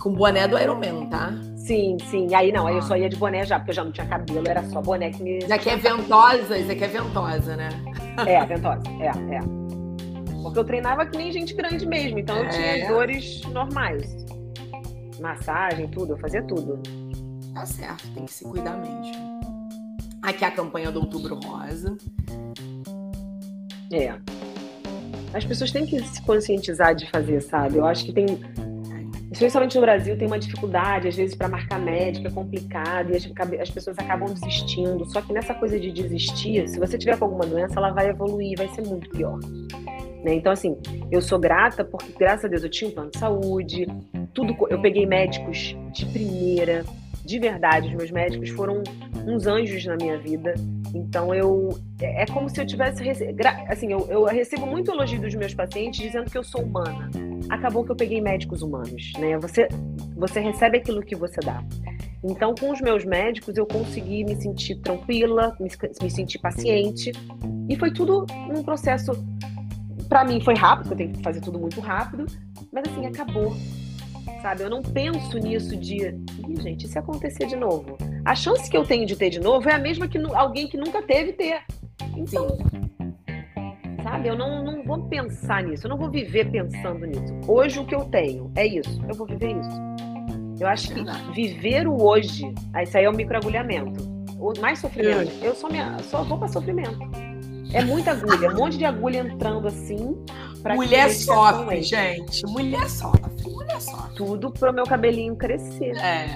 Com 0.00 0.12
boné 0.12 0.46
do 0.48 0.58
Ironman, 0.58 1.06
tá? 1.08 1.32
Sim, 1.56 1.96
sim. 2.10 2.34
Aí 2.34 2.50
não, 2.52 2.66
aí 2.66 2.76
eu 2.76 2.82
só 2.82 2.96
ia 2.96 3.08
de 3.08 3.16
boné 3.16 3.44
já, 3.44 3.58
porque 3.58 3.70
eu 3.70 3.74
já 3.74 3.84
não 3.84 3.92
tinha 3.92 4.06
cabelo, 4.06 4.48
era 4.48 4.62
só 4.64 4.80
boné 4.80 5.10
que 5.10 5.22
me. 5.22 5.38
Isso 5.38 5.52
aqui 5.52 5.70
é 5.70 5.76
ventosa, 5.76 6.58
isso 6.58 6.72
aqui 6.72 6.84
é 6.84 6.88
ventosa, 6.88 7.56
né? 7.56 7.68
É, 8.26 8.44
ventosa, 8.44 8.82
é, 9.00 9.36
é. 9.36 9.40
Porque 10.42 10.58
eu 10.58 10.64
treinava 10.64 11.06
que 11.06 11.16
nem 11.16 11.30
gente 11.30 11.54
grande 11.54 11.86
mesmo, 11.86 12.18
então 12.18 12.36
eu 12.36 12.48
tinha 12.50 12.78
é. 12.78 12.88
dores 12.88 13.42
normais. 13.44 14.24
Massagem, 15.20 15.88
tudo, 15.88 16.14
eu 16.14 16.18
fazia 16.18 16.42
tudo. 16.42 16.80
Tá 17.54 17.66
certo, 17.66 18.08
tem 18.14 18.24
que 18.24 18.32
se 18.32 18.44
cuidar 18.44 18.76
mesmo. 18.76 19.40
Aqui 20.22 20.44
é 20.44 20.48
a 20.48 20.50
campanha 20.50 20.90
do 20.90 21.00
Outubro 21.00 21.38
Rosa. 21.44 21.96
É. 23.92 24.14
As 25.32 25.44
pessoas 25.44 25.70
têm 25.70 25.86
que 25.86 26.02
se 26.02 26.20
conscientizar 26.22 26.94
de 26.94 27.08
fazer, 27.10 27.40
sabe? 27.40 27.78
Eu 27.78 27.84
acho 27.84 28.04
que 28.04 28.12
tem. 28.12 28.26
Especialmente 29.32 29.76
no 29.76 29.80
Brasil, 29.82 30.18
tem 30.18 30.26
uma 30.26 30.38
dificuldade, 30.38 31.06
às 31.06 31.16
vezes, 31.16 31.36
para 31.36 31.48
marcar 31.48 31.78
médico, 31.78 32.26
é 32.26 32.30
complicado, 32.30 33.12
e 33.12 33.16
as, 33.16 33.30
as, 33.60 33.70
pessoas 33.70 33.96
acabam 33.98 34.32
desistindo. 34.34 35.04
Só 35.10 35.22
que 35.22 35.32
nessa 35.32 35.54
coisa 35.54 35.78
de 35.78 35.92
desistir, 35.92 36.68
se 36.68 36.78
você 36.78 36.98
tiver 36.98 37.16
com 37.16 37.26
alguma 37.26 37.46
doença, 37.46 37.74
ela 37.78 37.90
vai 37.90 38.08
evoluir, 38.08 38.58
vai 38.58 38.68
ser 38.68 38.82
muito 38.82 39.08
pior. 39.10 39.38
Né? 40.24 40.34
Então, 40.34 40.52
assim, 40.52 40.76
eu 41.12 41.22
sou 41.22 41.38
grata 41.38 41.84
porque, 41.84 42.12
graças 42.18 42.44
a 42.44 42.48
Deus, 42.48 42.64
eu 42.64 42.68
tinha 42.68 42.90
um 42.90 42.94
plano 42.94 43.10
de 43.10 43.18
saúde, 43.18 43.86
tudo, 44.34 44.56
eu 44.68 44.80
peguei 44.80 45.06
médicos 45.06 45.76
de 45.92 46.06
primeira, 46.06 46.84
de 47.24 47.38
verdade, 47.38 47.88
os 47.88 47.94
meus 47.94 48.10
médicos 48.10 48.50
foram 48.50 48.82
uns 49.26 49.46
anjos 49.46 49.84
na 49.86 49.96
minha 49.96 50.18
vida. 50.18 50.54
Então 50.94 51.34
eu 51.34 51.78
é, 52.00 52.26
como 52.26 52.48
se 52.48 52.60
eu 52.60 52.66
tivesse 52.66 53.02
assim, 53.68 53.92
eu, 53.92 54.06
eu 54.08 54.24
recebo 54.24 54.66
muito 54.66 54.90
elogio 54.90 55.20
dos 55.20 55.34
meus 55.34 55.54
pacientes 55.54 56.00
dizendo 56.00 56.30
que 56.30 56.36
eu 56.38 56.44
sou 56.44 56.62
humana. 56.62 57.10
Acabou 57.48 57.84
que 57.84 57.92
eu 57.92 57.96
peguei 57.96 58.20
médicos 58.20 58.62
humanos, 58.62 59.12
né? 59.18 59.38
Você 59.38 59.68
você 60.16 60.40
recebe 60.40 60.78
aquilo 60.78 61.02
que 61.02 61.16
você 61.16 61.40
dá. 61.40 61.64
Então, 62.22 62.54
com 62.54 62.70
os 62.70 62.80
meus 62.80 63.04
médicos, 63.04 63.56
eu 63.56 63.66
consegui 63.66 64.24
me 64.24 64.36
sentir 64.36 64.76
tranquila, 64.76 65.56
me, 65.58 65.70
me 66.02 66.10
sentir 66.10 66.38
paciente. 66.38 67.12
E 67.68 67.76
foi 67.76 67.90
tudo 67.92 68.26
um 68.54 68.62
processo. 68.62 69.12
Para 70.08 70.24
mim, 70.24 70.40
foi 70.40 70.54
rápido, 70.54 70.90
eu 70.90 70.96
tenho 70.96 71.12
que 71.12 71.22
fazer 71.22 71.40
tudo 71.40 71.58
muito 71.58 71.80
rápido. 71.80 72.26
Mas, 72.70 72.84
assim, 72.88 73.06
acabou 73.06 73.54
sabe? 74.40 74.62
Eu 74.62 74.70
não 74.70 74.82
penso 74.82 75.38
nisso 75.38 75.76
de, 75.76 75.96
Ih, 76.48 76.60
gente, 76.60 76.86
e 76.86 76.88
se 76.88 76.98
acontecer 76.98 77.46
de 77.46 77.56
novo? 77.56 77.96
A 78.24 78.34
chance 78.34 78.68
que 78.70 78.76
eu 78.76 78.84
tenho 78.84 79.06
de 79.06 79.16
ter 79.16 79.30
de 79.30 79.40
novo 79.40 79.68
é 79.68 79.74
a 79.74 79.78
mesma 79.78 80.08
que 80.08 80.18
alguém 80.34 80.68
que 80.68 80.76
nunca 80.76 81.02
teve 81.02 81.32
ter. 81.32 81.62
Então, 82.16 82.58
sabe? 84.02 84.28
Eu 84.28 84.36
não, 84.36 84.64
não 84.64 84.82
vou 84.82 85.08
pensar 85.08 85.62
nisso, 85.62 85.86
eu 85.86 85.90
não 85.90 85.96
vou 85.96 86.10
viver 86.10 86.50
pensando 86.50 87.06
nisso. 87.06 87.34
Hoje 87.46 87.78
o 87.78 87.86
que 87.86 87.94
eu 87.94 88.04
tenho 88.06 88.50
é 88.56 88.66
isso, 88.66 89.00
eu 89.08 89.14
vou 89.14 89.26
viver 89.26 89.56
isso. 89.56 89.90
Eu 90.60 90.68
acho 90.68 90.92
que 90.92 91.02
viver 91.32 91.86
o 91.86 92.02
hoje, 92.02 92.52
isso 92.82 92.98
aí 92.98 93.04
é 93.04 93.10
o 93.10 93.14
microagulhamento. 93.14 94.10
O 94.38 94.52
mais 94.60 94.78
sofrimento. 94.78 95.32
Eu 95.42 95.54
sou 95.54 95.70
minha, 95.70 95.98
só 96.02 96.22
vou 96.22 96.38
para 96.38 96.48
sofrimento. 96.48 96.98
É 97.72 97.84
muita 97.84 98.10
agulha, 98.10 98.50
um 98.50 98.56
monte 98.56 98.76
de 98.76 98.84
agulha 98.84 99.18
entrando 99.18 99.68
assim. 99.68 100.16
Mulher 100.74 101.10
sofre, 101.10 101.82
gente. 101.82 102.44
Mulher 102.46 102.88
sofre, 102.88 103.50
mulher 103.50 103.80
sofre. 103.80 104.14
Tudo 104.14 104.50
pro 104.50 104.72
meu 104.72 104.84
cabelinho 104.84 105.34
crescer. 105.36 105.96
É. 105.96 106.26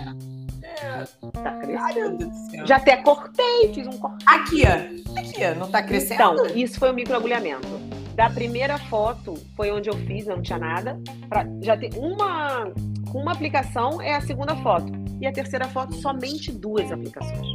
é. 0.63 1.05
Tá 1.33 1.53
crescendo. 1.61 2.31
Ai, 2.53 2.67
Já 2.67 2.77
até 2.77 2.97
cortei, 2.99 3.73
fiz 3.75 3.87
um 3.87 3.99
corte. 3.99 4.25
Aqui, 4.27 4.63
ó. 4.63 5.19
Aqui, 5.19 5.45
ó. 5.45 5.55
Não 5.59 5.71
tá 5.71 5.83
crescendo? 5.83 6.15
Então, 6.15 6.47
isso 6.57 6.79
foi 6.79 6.91
o 6.91 6.95
microagulhamento. 6.95 7.69
Da 8.15 8.31
primeira 8.31 8.79
foto 8.79 9.35
foi 9.57 9.73
onde 9.73 9.91
eu 9.91 9.97
fiz, 10.07 10.27
não 10.27 10.41
tinha 10.41 10.59
nada. 10.59 10.99
Pra 11.29 11.45
já 11.61 11.77
ter 11.77 11.91
uma, 11.97 12.73
uma 13.13 13.33
aplicação 13.33 14.01
é 14.01 14.15
a 14.15 14.21
segunda 14.21 14.55
foto. 14.57 14.93
E 15.21 15.27
a 15.27 15.33
terceira 15.33 15.69
foto, 15.69 15.95
somente 15.95 16.53
duas 16.53 16.91
aplicações. 16.91 17.47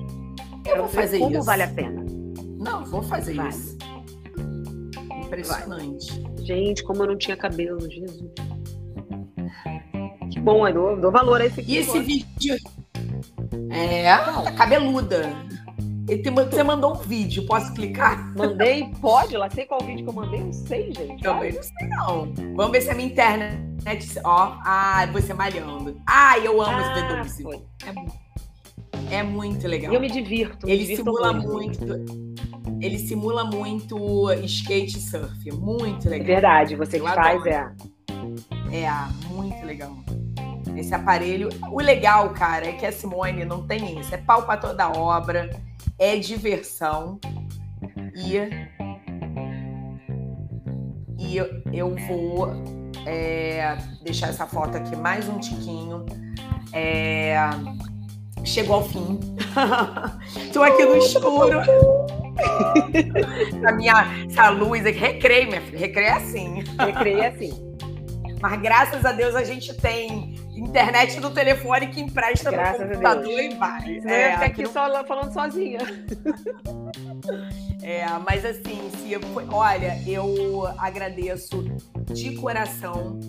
Eu 0.65 0.77
vou 0.77 0.87
fazer 0.87 1.19
como 1.19 1.37
isso. 1.37 1.45
vale 1.45 1.63
a 1.63 1.67
pena. 1.67 2.05
Não, 2.59 2.83
vou 2.85 3.01
fazer 3.01 3.35
Vai. 3.35 3.49
isso. 3.49 3.77
Impressionante. 5.25 6.21
Vai. 6.21 6.38
Gente, 6.49 6.83
como 6.83 7.03
eu 7.03 7.07
não 7.09 7.15
tinha 7.15 7.37
cabelo, 7.37 7.79
Jesus. 7.79 8.31
Que 10.31 10.39
bom, 10.39 10.67
eu 10.67 10.73
dou, 10.73 10.99
dou 10.99 11.11
valor 11.11 11.39
a 11.39 11.45
esse 11.45 11.59
aqui. 11.59 11.73
E 11.73 11.77
esse 11.77 11.99
vídeo? 11.99 12.57
É, 13.69 14.05
tá 14.05 14.51
cabeluda. 14.53 15.29
Você 16.07 16.63
mandou 16.63 16.93
um 16.93 16.95
vídeo, 16.95 17.45
posso 17.45 17.71
clicar? 17.75 18.35
Mandei, 18.35 18.89
pode, 18.99 19.37
lá 19.37 19.47
sei 19.51 19.67
qual 19.67 19.79
vídeo 19.81 20.03
que 20.03 20.09
eu 20.09 20.13
mandei, 20.13 20.43
não 20.43 20.51
sei, 20.51 20.91
gente. 20.91 21.21
Também 21.21 21.53
não 21.53 21.61
sei, 21.61 21.87
não. 21.87 22.33
Vamos 22.55 22.71
ver 22.71 22.81
se 22.81 22.89
a 22.89 22.95
minha 22.95 23.09
internet. 23.09 24.19
Ó, 24.23 24.57
ah, 24.65 25.07
você 25.13 25.35
malhando. 25.35 26.01
Ah, 26.07 26.39
eu 26.39 26.59
amo 26.63 26.77
ah, 26.77 27.21
esse 27.27 27.43
V12. 27.43 27.61
É, 29.11 29.17
é, 29.17 29.21
muito 29.23 29.67
legal. 29.67 29.91
E 29.91 29.95
eu 29.95 30.01
me 30.01 30.09
divirto. 30.09 30.65
Me 30.65 30.71
ele 30.71 30.81
divirto 30.81 31.03
simula 31.03 31.31
muito. 31.31 31.85
muito. 31.85 32.29
Ele 32.81 32.97
simula 32.97 33.43
muito 33.43 34.31
skate 34.43 34.97
e 34.97 35.01
surf. 35.01 35.51
Muito 35.51 36.09
legal. 36.09 36.25
É 36.25 36.31
verdade, 36.33 36.75
você 36.75 36.97
eu 36.97 37.03
que 37.03 37.09
adoro. 37.09 37.41
faz 37.41 37.45
é. 37.45 37.71
É, 38.71 39.33
muito 39.33 39.65
legal. 39.65 39.95
Esse 40.75 40.93
aparelho. 40.93 41.49
O 41.71 41.81
legal, 41.81 42.29
cara, 42.31 42.67
é 42.67 42.71
que 42.73 42.85
a 42.85 42.91
Simone 42.91 43.43
não 43.43 43.65
tem 43.65 43.99
isso. 43.99 44.13
É 44.13 44.17
pau 44.17 44.43
pra 44.43 44.57
toda 44.57 44.89
obra 44.89 45.49
é 45.99 46.17
diversão 46.17 47.19
e, 48.15 48.37
e 51.17 51.37
eu 51.73 51.95
vou 52.07 52.47
é, 53.05 53.77
deixar 54.01 54.29
essa 54.29 54.47
foto 54.47 54.77
aqui 54.77 54.95
mais 54.95 55.27
um 55.27 55.37
tiquinho. 55.39 56.05
É, 56.71 57.35
chegou 58.43 58.77
ao 58.77 58.87
fim. 58.87 59.19
Estou 60.45 60.63
aqui 60.63 60.85
no 60.85 60.97
escuro. 60.97 61.59
a 63.65 63.71
minha 63.71 64.05
essa 64.29 64.49
luz 64.49 64.85
aqui. 64.85 64.99
Recreio, 64.99 65.47
minha 65.47 65.61
filha. 65.61 65.79
Recreio 65.79 66.07
é 66.07 66.13
assim. 66.13 66.63
Recreio 66.79 67.19
é 67.19 67.27
assim. 67.27 67.69
Mas 68.41 68.61
graças 68.61 69.05
a 69.05 69.11
Deus 69.11 69.35
a 69.35 69.43
gente 69.43 69.73
tem 69.73 70.35
internet 70.55 71.19
do 71.19 71.31
telefone 71.31 71.87
que 71.87 72.01
empresta 72.01 72.51
Graças 72.51 72.81
no 72.81 72.87
computador 72.87 73.39
e 73.39 73.55
vai. 73.55 73.81
Senão 73.81 74.13
é, 74.13 74.35
eu 74.35 74.43
aqui 74.43 74.63
não... 74.63 74.71
só 74.71 75.03
falando 75.05 75.33
sozinha. 75.33 75.79
É, 77.81 78.05
mas 78.27 78.45
assim, 78.45 78.89
se 78.97 79.13
eu, 79.13 79.21
olha, 79.51 79.97
eu 80.05 80.67
agradeço 80.77 81.63
de 82.11 82.35
coração 82.35 83.19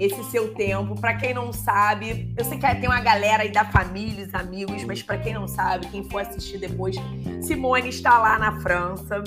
esse 0.00 0.24
seu 0.30 0.54
tempo. 0.54 0.98
Para 0.98 1.14
quem 1.14 1.34
não 1.34 1.52
sabe, 1.52 2.34
eu 2.36 2.44
sei 2.44 2.58
que 2.58 2.74
tem 2.76 2.88
uma 2.88 3.00
galera 3.00 3.42
aí 3.42 3.52
da 3.52 3.64
família, 3.66 4.26
os 4.26 4.34
amigos, 4.34 4.82
mas 4.84 5.02
para 5.02 5.18
quem 5.18 5.34
não 5.34 5.46
sabe, 5.46 5.86
quem 5.88 6.02
for 6.02 6.22
assistir 6.22 6.58
depois, 6.58 6.96
Simone 7.42 7.90
está 7.90 8.18
lá 8.18 8.38
na 8.38 8.60
França. 8.60 9.22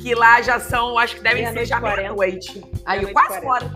Que 0.00 0.14
lá 0.14 0.40
já 0.42 0.60
são, 0.60 0.96
acho 0.96 1.16
que 1.16 1.22
devem 1.22 1.50
ser 1.52 1.66
já 1.66 1.80
meia-noite. 1.80 2.62
Aí, 2.86 3.12
quase 3.12 3.40
fora. 3.40 3.68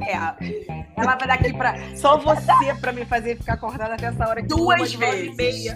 É. 0.00 0.84
Ela 0.96 1.14
vai 1.14 1.28
daqui 1.28 1.52
pra. 1.52 1.76
Só 1.96 2.18
você 2.18 2.74
pra 2.80 2.92
me 2.92 3.04
fazer 3.04 3.36
ficar 3.36 3.54
acordada 3.54 3.94
até 3.94 4.06
essa 4.06 4.28
hora. 4.28 4.42
Duas 4.42 4.92
vezes. 4.94 5.72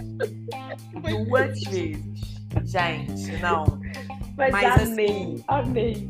Duas 0.91 1.63
vezes. 1.63 2.03
Gente, 2.65 3.31
não. 3.41 3.65
Mas, 4.35 4.51
Mas 4.51 4.81
amei, 4.81 5.05
assim, 5.05 5.43
amei. 5.47 6.09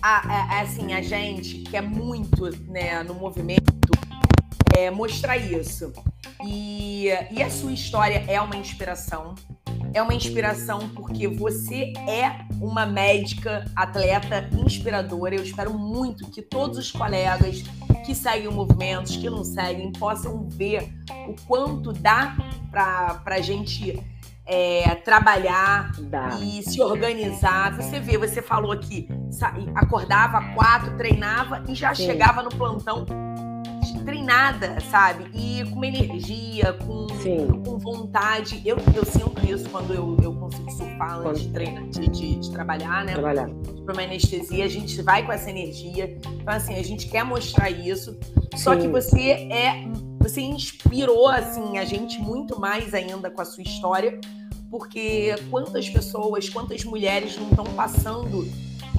A, 0.00 0.56
a, 0.56 0.60
assim, 0.60 0.92
a 0.92 1.02
gente 1.02 1.58
quer 1.62 1.82
muito, 1.82 2.50
né, 2.70 3.02
no 3.02 3.14
movimento, 3.14 3.72
é, 4.76 4.90
mostrar 4.90 5.36
isso. 5.36 5.92
E, 6.44 7.08
e 7.30 7.42
a 7.42 7.50
sua 7.50 7.72
história 7.72 8.24
é 8.28 8.40
uma 8.40 8.56
inspiração 8.56 9.34
é 9.94 10.02
uma 10.02 10.14
inspiração 10.14 10.88
porque 10.90 11.26
você 11.26 11.92
é 12.08 12.44
uma 12.60 12.86
médica, 12.86 13.64
atleta 13.74 14.48
inspiradora. 14.52 15.34
Eu 15.34 15.42
espero 15.42 15.76
muito 15.76 16.30
que 16.30 16.42
todos 16.42 16.78
os 16.78 16.90
colegas 16.90 17.62
que 18.04 18.14
seguem 18.14 18.48
o 18.48 18.52
movimento, 18.52 19.18
que 19.18 19.30
não 19.30 19.44
seguem, 19.44 19.92
possam 19.92 20.48
ver 20.48 20.92
o 21.28 21.34
quanto 21.46 21.92
dá 21.92 22.36
para 22.70 23.34
a 23.34 23.40
gente 23.40 24.00
é, 24.48 24.94
trabalhar 24.94 25.92
dá. 26.00 26.30
e 26.40 26.62
se 26.62 26.80
organizar. 26.80 27.76
Você 27.76 28.00
vê, 28.00 28.16
você 28.16 28.40
falou 28.40 28.72
aqui, 28.72 29.06
acordava 29.74 30.40
quatro, 30.54 30.96
treinava 30.96 31.62
e 31.68 31.74
já 31.74 31.94
Sim. 31.94 32.06
chegava 32.06 32.42
no 32.42 32.48
plantão 32.48 33.04
treinada, 34.08 34.80
sabe? 34.90 35.26
E 35.34 35.62
com 35.70 35.84
energia, 35.84 36.72
com, 36.72 37.06
com 37.62 37.78
vontade. 37.78 38.62
Eu, 38.64 38.78
eu 38.96 39.04
sinto 39.04 39.44
isso 39.46 39.68
quando 39.68 39.92
eu, 39.92 40.16
eu 40.22 40.32
consigo 40.32 40.70
surfar 40.70 41.20
antes 41.20 41.42
de, 41.42 41.50
treinar, 41.50 41.86
de, 41.88 42.08
de, 42.08 42.36
de, 42.36 42.50
trabalhar, 42.50 43.04
né? 43.04 43.12
Trabalhar. 43.12 43.50
Para 43.84 43.92
uma 43.92 44.02
anestesia, 44.02 44.64
a 44.64 44.68
gente 44.68 45.02
vai 45.02 45.26
com 45.26 45.32
essa 45.32 45.50
energia. 45.50 46.16
Então, 46.40 46.54
assim, 46.54 46.74
a 46.74 46.82
gente 46.82 47.06
quer 47.08 47.22
mostrar 47.22 47.70
isso. 47.70 48.18
Só 48.56 48.72
Sim. 48.72 48.80
que 48.80 48.88
você 48.88 49.30
é. 49.50 49.84
Você 50.20 50.40
inspirou, 50.40 51.28
assim, 51.28 51.78
a 51.78 51.84
gente 51.84 52.18
muito 52.18 52.58
mais 52.58 52.92
ainda 52.94 53.30
com 53.30 53.40
a 53.42 53.44
sua 53.44 53.62
história. 53.62 54.18
Porque 54.70 55.34
quantas 55.50 55.88
pessoas, 55.88 56.48
quantas 56.48 56.84
mulheres 56.84 57.36
não 57.36 57.48
estão 57.48 57.64
passando 57.64 58.46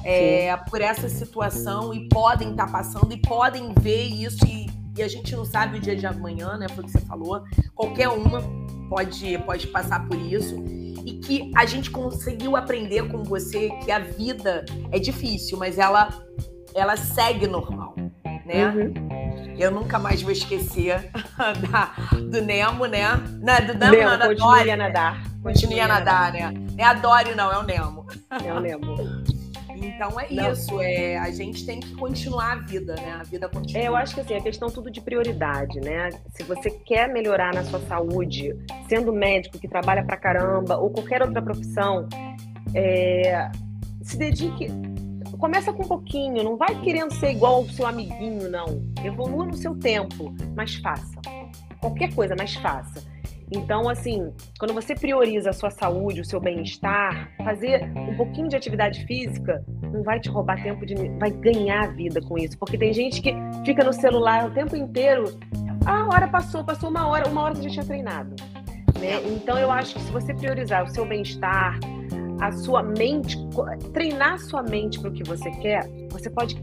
é, 0.04 0.56
por 0.68 0.80
essa 0.80 1.08
situação 1.08 1.94
e 1.94 2.08
podem 2.08 2.50
estar 2.50 2.66
tá 2.66 2.72
passando 2.72 3.12
e 3.12 3.20
podem 3.20 3.72
ver 3.74 4.04
isso 4.06 4.44
e 4.46 4.68
e 4.96 5.02
a 5.02 5.08
gente 5.08 5.34
não 5.34 5.44
sabe 5.44 5.78
o 5.78 5.80
dia 5.80 5.96
de 5.96 6.06
amanhã, 6.06 6.56
né? 6.56 6.68
Foi 6.68 6.84
o 6.84 6.86
que 6.86 6.92
você 6.92 7.00
falou. 7.00 7.42
Qualquer 7.74 8.08
uma 8.08 8.42
pode, 8.88 9.38
pode 9.38 9.66
passar 9.68 10.06
por 10.06 10.20
isso. 10.20 10.62
E 11.06 11.14
que 11.24 11.50
a 11.56 11.64
gente 11.64 11.90
conseguiu 11.90 12.56
aprender 12.56 13.08
com 13.08 13.22
você 13.22 13.70
que 13.84 13.90
a 13.90 13.98
vida 13.98 14.64
é 14.92 14.98
difícil, 14.98 15.56
mas 15.56 15.78
ela, 15.78 16.10
ela 16.74 16.96
segue 16.96 17.46
normal, 17.46 17.94
né? 18.44 18.66
Uhum. 18.66 19.09
Eu 19.60 19.70
nunca 19.70 19.98
mais 19.98 20.22
vou 20.22 20.32
esquecer 20.32 21.10
da, 21.70 21.92
do 22.18 22.40
Nemo, 22.40 22.86
né? 22.86 23.08
Não, 23.42 23.66
do 23.66 23.74
Nemo, 23.74 23.92
Nemo 23.92 24.10
não, 24.10 24.18
da 24.18 24.32
Dory. 24.32 24.70
a 24.70 24.76
nadar. 24.76 25.22
Continue 25.42 25.80
a 25.80 25.86
nadar, 25.86 26.32
né? 26.32 26.54
É 26.78 26.84
a 26.84 26.94
Dory, 26.94 27.34
não, 27.34 27.52
é 27.52 27.58
o 27.58 27.62
Nemo. 27.62 28.06
É 28.42 28.52
o 28.54 28.58
Nemo. 28.58 28.96
Então 29.82 30.18
é 30.18 30.26
Não. 30.30 30.52
isso, 30.52 30.80
é, 30.80 31.18
a 31.18 31.30
gente 31.30 31.64
tem 31.64 31.80
que 31.80 31.94
continuar 31.94 32.52
a 32.52 32.56
vida, 32.56 32.94
né? 32.96 33.18
A 33.20 33.22
vida 33.22 33.48
continua. 33.48 33.82
É, 33.82 33.88
eu 33.88 33.96
acho 33.96 34.14
que 34.14 34.20
assim, 34.20 34.34
a 34.34 34.40
questão 34.40 34.68
tudo 34.68 34.90
de 34.90 35.00
prioridade, 35.00 35.80
né? 35.80 36.10
Se 36.34 36.42
você 36.42 36.70
quer 36.70 37.08
melhorar 37.08 37.54
na 37.54 37.64
sua 37.64 37.80
saúde, 37.80 38.54
sendo 38.88 39.12
médico 39.12 39.58
que 39.58 39.68
trabalha 39.68 40.04
pra 40.04 40.16
caramba, 40.16 40.76
ou 40.76 40.90
qualquer 40.90 41.22
outra 41.22 41.40
profissão, 41.40 42.08
é, 42.74 43.50
se 44.02 44.16
dedique. 44.16 44.68
Começa 45.40 45.72
com 45.72 45.82
um 45.82 45.88
pouquinho, 45.88 46.44
não 46.44 46.56
vai 46.56 46.78
querendo 46.82 47.12
ser 47.14 47.30
igual 47.30 47.54
ao 47.54 47.64
seu 47.64 47.86
amiguinho, 47.86 48.50
não. 48.50 48.66
Evolua 49.02 49.46
no 49.46 49.54
seu 49.54 49.74
tempo, 49.74 50.34
mas 50.54 50.74
faça. 50.74 51.18
Qualquer 51.80 52.14
coisa, 52.14 52.34
mas 52.38 52.54
faça. 52.56 53.02
Então, 53.50 53.88
assim, 53.88 54.32
quando 54.58 54.74
você 54.74 54.94
prioriza 54.94 55.50
a 55.50 55.52
sua 55.52 55.70
saúde, 55.70 56.20
o 56.20 56.24
seu 56.24 56.40
bem-estar, 56.40 57.32
fazer 57.38 57.90
um 57.96 58.16
pouquinho 58.16 58.48
de 58.48 58.54
atividade 58.54 59.04
física 59.06 59.64
não 59.82 60.02
vai 60.02 60.20
te 60.20 60.28
roubar 60.28 60.62
tempo 60.62 60.84
de. 60.84 60.94
vai 61.18 61.30
ganhar 61.30 61.92
vida 61.94 62.20
com 62.20 62.38
isso. 62.38 62.56
Porque 62.58 62.76
tem 62.76 62.92
gente 62.92 63.22
que 63.22 63.34
fica 63.64 63.82
no 63.82 63.94
celular 63.94 64.46
o 64.46 64.52
tempo 64.52 64.76
inteiro. 64.76 65.24
Ah, 65.86 66.02
a 66.02 66.06
hora 66.08 66.28
passou, 66.28 66.62
passou 66.62 66.90
uma 66.90 67.08
hora, 67.08 67.28
uma 67.28 67.42
hora 67.42 67.54
você 67.54 67.62
já 67.62 67.70
tinha 67.70 67.84
treinado. 67.84 68.36
Né? 69.00 69.20
Então, 69.26 69.58
eu 69.58 69.70
acho 69.70 69.94
que 69.94 70.00
se 70.02 70.12
você 70.12 70.34
priorizar 70.34 70.84
o 70.84 70.88
seu 70.88 71.06
bem-estar, 71.06 71.80
a 72.40 72.52
sua 72.52 72.82
mente, 72.82 73.36
treinar 73.92 74.34
a 74.34 74.38
sua 74.38 74.62
mente 74.62 74.98
para 74.98 75.10
o 75.10 75.12
que 75.12 75.22
você 75.24 75.50
quer, 75.50 75.88
você 76.10 76.30
pode 76.30 76.60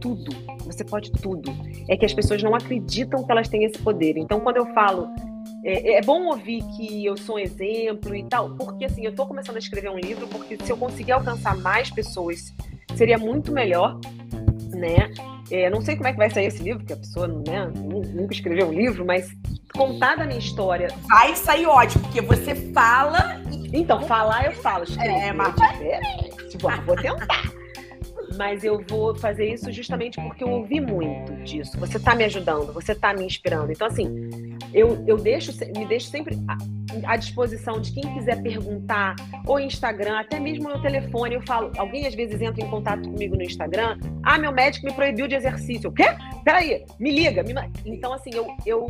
tudo. 0.00 0.30
Você 0.64 0.84
pode 0.84 1.10
tudo. 1.12 1.52
É 1.88 1.96
que 1.96 2.04
as 2.04 2.12
pessoas 2.12 2.42
não 2.42 2.54
acreditam 2.54 3.24
que 3.24 3.32
elas 3.32 3.48
têm 3.48 3.64
esse 3.64 3.78
poder. 3.78 4.16
Então, 4.16 4.40
quando 4.40 4.58
eu 4.58 4.66
falo 4.74 5.08
é, 5.64 5.94
é, 5.94 6.02
bom 6.02 6.26
ouvir 6.26 6.62
que 6.76 7.04
eu 7.04 7.16
sou 7.16 7.36
um 7.36 7.38
exemplo 7.38 8.14
e 8.14 8.22
tal, 8.24 8.50
porque 8.50 8.84
assim, 8.84 9.04
eu 9.04 9.10
estou 9.10 9.26
começando 9.26 9.56
a 9.56 9.58
escrever 9.58 9.90
um 9.90 9.98
livro, 9.98 10.26
porque 10.28 10.56
se 10.62 10.70
eu 10.70 10.76
conseguir 10.76 11.12
alcançar 11.12 11.56
mais 11.56 11.90
pessoas, 11.90 12.54
seria 12.94 13.18
muito 13.18 13.50
melhor, 13.52 13.98
né? 14.76 15.10
É, 15.50 15.70
não 15.70 15.80
sei 15.80 15.96
como 15.96 16.08
é 16.08 16.12
que 16.12 16.18
vai 16.18 16.30
sair 16.30 16.46
esse 16.46 16.62
livro, 16.62 16.80
porque 16.80 16.92
a 16.92 16.96
pessoa 16.96 17.26
né, 17.26 17.70
nunca 17.74 18.34
escreveu 18.34 18.68
um 18.68 18.72
livro, 18.72 19.04
mas 19.04 19.30
contar 19.74 20.16
da 20.16 20.24
minha 20.24 20.38
história. 20.38 20.88
Vai 21.08 21.34
sair 21.34 21.66
ótimo, 21.66 22.04
porque 22.04 22.20
você 22.20 22.54
fala. 22.72 23.40
Então, 23.72 24.02
falar 24.02 24.46
eu 24.46 24.52
falo, 24.52 24.84
escrever 24.84 25.10
é, 25.10 25.32
mas... 25.32 25.54
é 25.58 25.72
diferente. 25.72 26.48
Tipo, 26.50 26.68
vou 26.84 26.96
tentar 26.96 27.58
mas 28.36 28.62
eu 28.62 28.82
vou 28.88 29.14
fazer 29.16 29.52
isso 29.52 29.70
justamente 29.72 30.20
porque 30.20 30.44
eu 30.44 30.50
ouvi 30.50 30.80
muito 30.80 31.32
disso. 31.42 31.76
Você 31.78 31.96
está 31.96 32.14
me 32.14 32.24
ajudando, 32.24 32.72
você 32.72 32.92
está 32.92 33.12
me 33.12 33.24
inspirando. 33.24 33.72
Então, 33.72 33.86
assim, 33.86 34.56
eu, 34.72 35.02
eu 35.06 35.16
deixo, 35.16 35.52
me 35.76 35.84
deixo 35.86 36.08
sempre 36.08 36.38
à 37.04 37.16
disposição 37.16 37.80
de 37.80 37.92
quem 37.92 38.02
quiser 38.14 38.42
perguntar, 38.42 39.16
ou 39.46 39.60
Instagram, 39.60 40.18
até 40.18 40.38
mesmo 40.40 40.68
no 40.68 40.80
telefone. 40.80 41.34
Eu 41.34 41.42
falo, 41.42 41.72
alguém 41.76 42.06
às 42.06 42.14
vezes 42.14 42.40
entra 42.40 42.64
em 42.64 42.68
contato 42.68 43.02
comigo 43.02 43.36
no 43.36 43.42
Instagram. 43.42 43.98
Ah, 44.22 44.38
meu 44.38 44.52
médico 44.52 44.86
me 44.86 44.92
proibiu 44.92 45.26
de 45.26 45.34
exercício. 45.34 45.90
O 45.90 45.92
quê? 45.92 46.06
Peraí, 46.44 46.84
me 46.98 47.10
liga. 47.10 47.42
Me... 47.42 47.54
Então, 47.84 48.12
assim, 48.12 48.30
eu, 48.32 48.46
eu. 48.64 48.86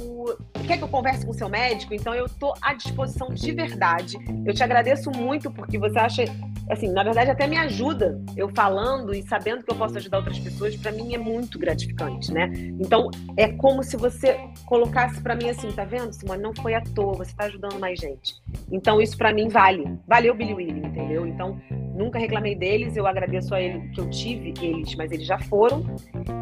Quer 0.66 0.78
que 0.78 0.84
eu 0.84 0.88
converse 0.88 1.24
com 1.24 1.32
o 1.32 1.34
seu 1.34 1.48
médico? 1.48 1.94
Então, 1.94 2.14
eu 2.14 2.28
tô 2.28 2.54
à 2.62 2.74
disposição 2.74 3.28
de 3.28 3.52
verdade. 3.52 4.16
Eu 4.44 4.54
te 4.54 4.62
agradeço 4.62 5.10
muito 5.10 5.50
porque 5.50 5.78
você 5.78 5.98
acha 5.98 6.24
assim, 6.70 6.92
na 6.92 7.02
verdade 7.02 7.30
até 7.30 7.46
me 7.46 7.56
ajuda 7.56 8.20
eu 8.36 8.48
falando 8.50 9.14
e 9.14 9.22
sabendo 9.22 9.64
que 9.64 9.72
eu 9.72 9.76
posso 9.76 9.96
ajudar 9.96 10.18
outras 10.18 10.38
pessoas, 10.38 10.76
para 10.76 10.92
mim 10.92 11.14
é 11.14 11.18
muito 11.18 11.58
gratificante, 11.58 12.32
né? 12.32 12.50
Então, 12.78 13.10
é 13.36 13.48
como 13.48 13.82
se 13.82 13.96
você 13.96 14.38
colocasse 14.66 15.20
para 15.20 15.34
mim 15.34 15.48
assim, 15.48 15.70
tá 15.72 15.84
vendo, 15.84 16.12
Simone, 16.12 16.42
não 16.42 16.54
foi 16.54 16.74
à 16.74 16.80
toa, 16.80 17.14
você 17.14 17.34
tá 17.34 17.44
ajudando 17.44 17.78
mais 17.88 17.98
gente. 17.98 18.34
Então, 18.70 19.00
isso 19.00 19.16
para 19.16 19.32
mim 19.32 19.48
vale. 19.48 19.98
Valeu 20.06 20.34
Billy 20.34 20.52
William, 20.52 20.86
entendeu? 20.86 21.26
Então, 21.26 21.58
nunca 21.94 22.18
reclamei 22.18 22.54
deles, 22.54 22.96
eu 22.96 23.06
agradeço 23.06 23.54
a 23.54 23.60
ele 23.60 23.88
que 23.88 24.00
eu 24.00 24.10
tive 24.10 24.52
eles, 24.60 24.94
mas 24.94 25.10
eles 25.10 25.26
já 25.26 25.38
foram. 25.38 25.84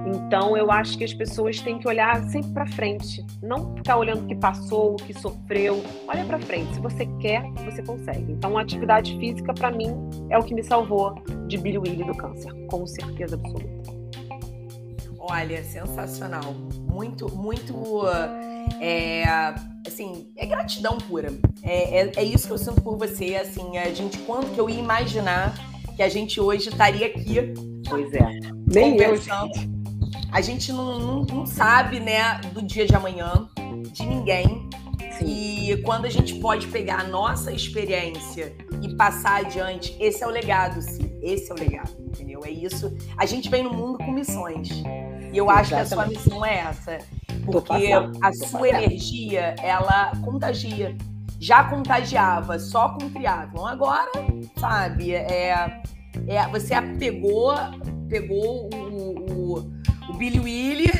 Então, 0.07 0.57
eu 0.57 0.71
acho 0.71 0.99
que 0.99 1.05
as 1.05 1.15
pessoas 1.15 1.61
têm 1.61 1.79
que 1.79 1.87
olhar 1.87 2.21
sempre 2.25 2.53
para 2.53 2.67
frente, 2.67 3.25
não 3.43 3.77
ficar 3.77 3.97
olhando 3.97 4.25
o 4.25 4.27
que 4.27 4.35
passou, 4.35 4.95
o 4.95 4.97
que 4.97 5.15
sofreu. 5.15 5.83
Olha 6.09 6.25
para 6.25 6.39
frente, 6.41 6.75
se 6.75 6.81
você 6.81 7.07
quer, 7.21 7.43
você 7.65 7.83
consegue. 7.83 8.33
Então, 8.33 8.59
a 8.59 8.63
atividade 8.63 9.17
física 9.19 9.55
para 9.55 9.71
mim 9.71 9.95
é 10.31 10.37
o 10.37 10.43
que 10.43 10.55
me 10.55 10.65
salvou 10.65 11.15
de 11.47 11.57
Billy 11.59 11.79
Willy 11.79 12.05
do 12.05 12.15
câncer, 12.17 12.53
com 12.67 12.85
certeza 12.87 13.37
absoluta. 13.37 13.95
Olha, 15.19 15.63
sensacional. 15.65 16.55
Muito, 16.89 17.33
muito. 17.35 17.75
É, 18.81 19.25
assim, 19.87 20.31
é 20.37 20.47
gratidão 20.47 20.99
pura. 20.99 21.33
É, 21.63 22.01
é, 22.01 22.13
é, 22.17 22.25
isso 22.25 22.47
que 22.47 22.53
eu 22.53 22.59
sinto 22.59 22.81
por 22.81 22.97
você. 22.97 23.37
Assim, 23.37 23.79
a 23.79 23.93
gente, 23.93 24.19
quando 24.19 24.53
que 24.55 24.61
eu 24.61 24.69
ia 24.69 24.79
imaginar 24.79 25.55
que 25.95 26.03
a 26.03 26.09
gente 26.09 26.41
hoje 26.41 26.69
estaria 26.69 27.07
aqui? 27.07 27.55
Pois 27.89 28.13
é. 28.13 28.41
Nem 28.67 29.01
eu. 29.01 29.19
A 30.31 30.41
gente 30.41 30.73
não, 30.73 30.99
não, 30.99 31.23
não 31.23 31.47
sabe, 31.47 31.99
né, 32.01 32.39
do 32.53 32.61
dia 32.61 32.87
de 32.87 32.95
amanhã, 32.95 33.49
de 33.93 34.05
ninguém. 34.05 34.69
E 35.25 35.79
quando 35.79 36.05
a 36.05 36.11
gente 36.11 36.35
pode 36.41 36.67
pegar 36.67 37.01
a 37.01 37.05
nossa 37.05 37.51
experiência 37.51 38.55
e 38.83 38.95
passar 38.97 39.47
adiante, 39.47 39.97
esse 39.99 40.23
é 40.23 40.27
o 40.27 40.31
legado, 40.31 40.83
sim. 40.83 41.17
Esse 41.23 41.51
é 41.51 41.55
o 41.55 41.59
legado, 41.59 41.91
entendeu? 42.01 42.43
É 42.45 42.51
isso. 42.51 42.95
A 43.17 43.25
gente 43.25 43.49
vem 43.49 43.63
no 43.63 43.73
mundo 43.73 43.99
com 43.99 44.13
missões. 44.13 44.69
E 45.33 45.37
eu 45.37 45.49
acho 45.49 45.75
Exatamente. 45.75 45.79
que 45.79 45.81
a 45.81 45.87
sua 45.87 46.07
missão 46.07 46.45
é 46.45 46.59
essa. 46.59 46.99
Porque 47.47 47.93
a 48.23 48.33
sua 48.33 48.69
energia, 48.69 49.55
ela 49.63 50.13
contagia. 50.25 50.97
Já 51.39 51.65
contagiava 51.65 52.59
só 52.59 52.91
com 52.91 53.07
o 53.07 53.11
triatlon. 53.11 53.67
Agora, 53.67 54.11
sabe, 54.59 55.15
é, 55.15 55.83
é, 56.27 56.49
você 56.49 56.75
pegou, 56.99 57.55
pegou 58.09 58.71
o, 58.75 59.33
o, 59.33 59.73
o 60.09 60.13
Billy 60.15 60.41
Willy 60.41 60.91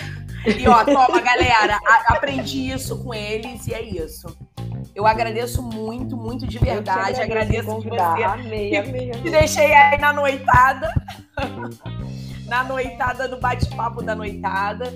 e 0.47 0.69
ó, 0.69 0.85
toma, 0.87 1.21
galera, 1.21 1.79
a, 1.85 2.15
aprendi 2.15 2.71
isso 2.71 3.03
com 3.03 3.13
eles 3.13 3.67
e 3.67 3.75
é 3.75 3.83
isso. 3.83 4.27
Eu 4.95 5.07
agradeço 5.07 5.63
muito, 5.63 6.17
muito 6.17 6.47
de 6.47 6.59
verdade. 6.59 7.21
Agradeço 7.21 7.81
de 7.81 7.89
você. 7.89 8.23
Amei, 8.23 8.77
amei, 8.77 9.11
Te 9.11 9.31
deixei 9.31 9.75
aí 9.75 9.99
na 9.99 10.13
noitada. 10.13 10.93
na 12.47 12.65
noitada 12.65 13.29
do 13.29 13.39
bate-papo 13.39 14.03
da 14.03 14.15
noitada. 14.15 14.93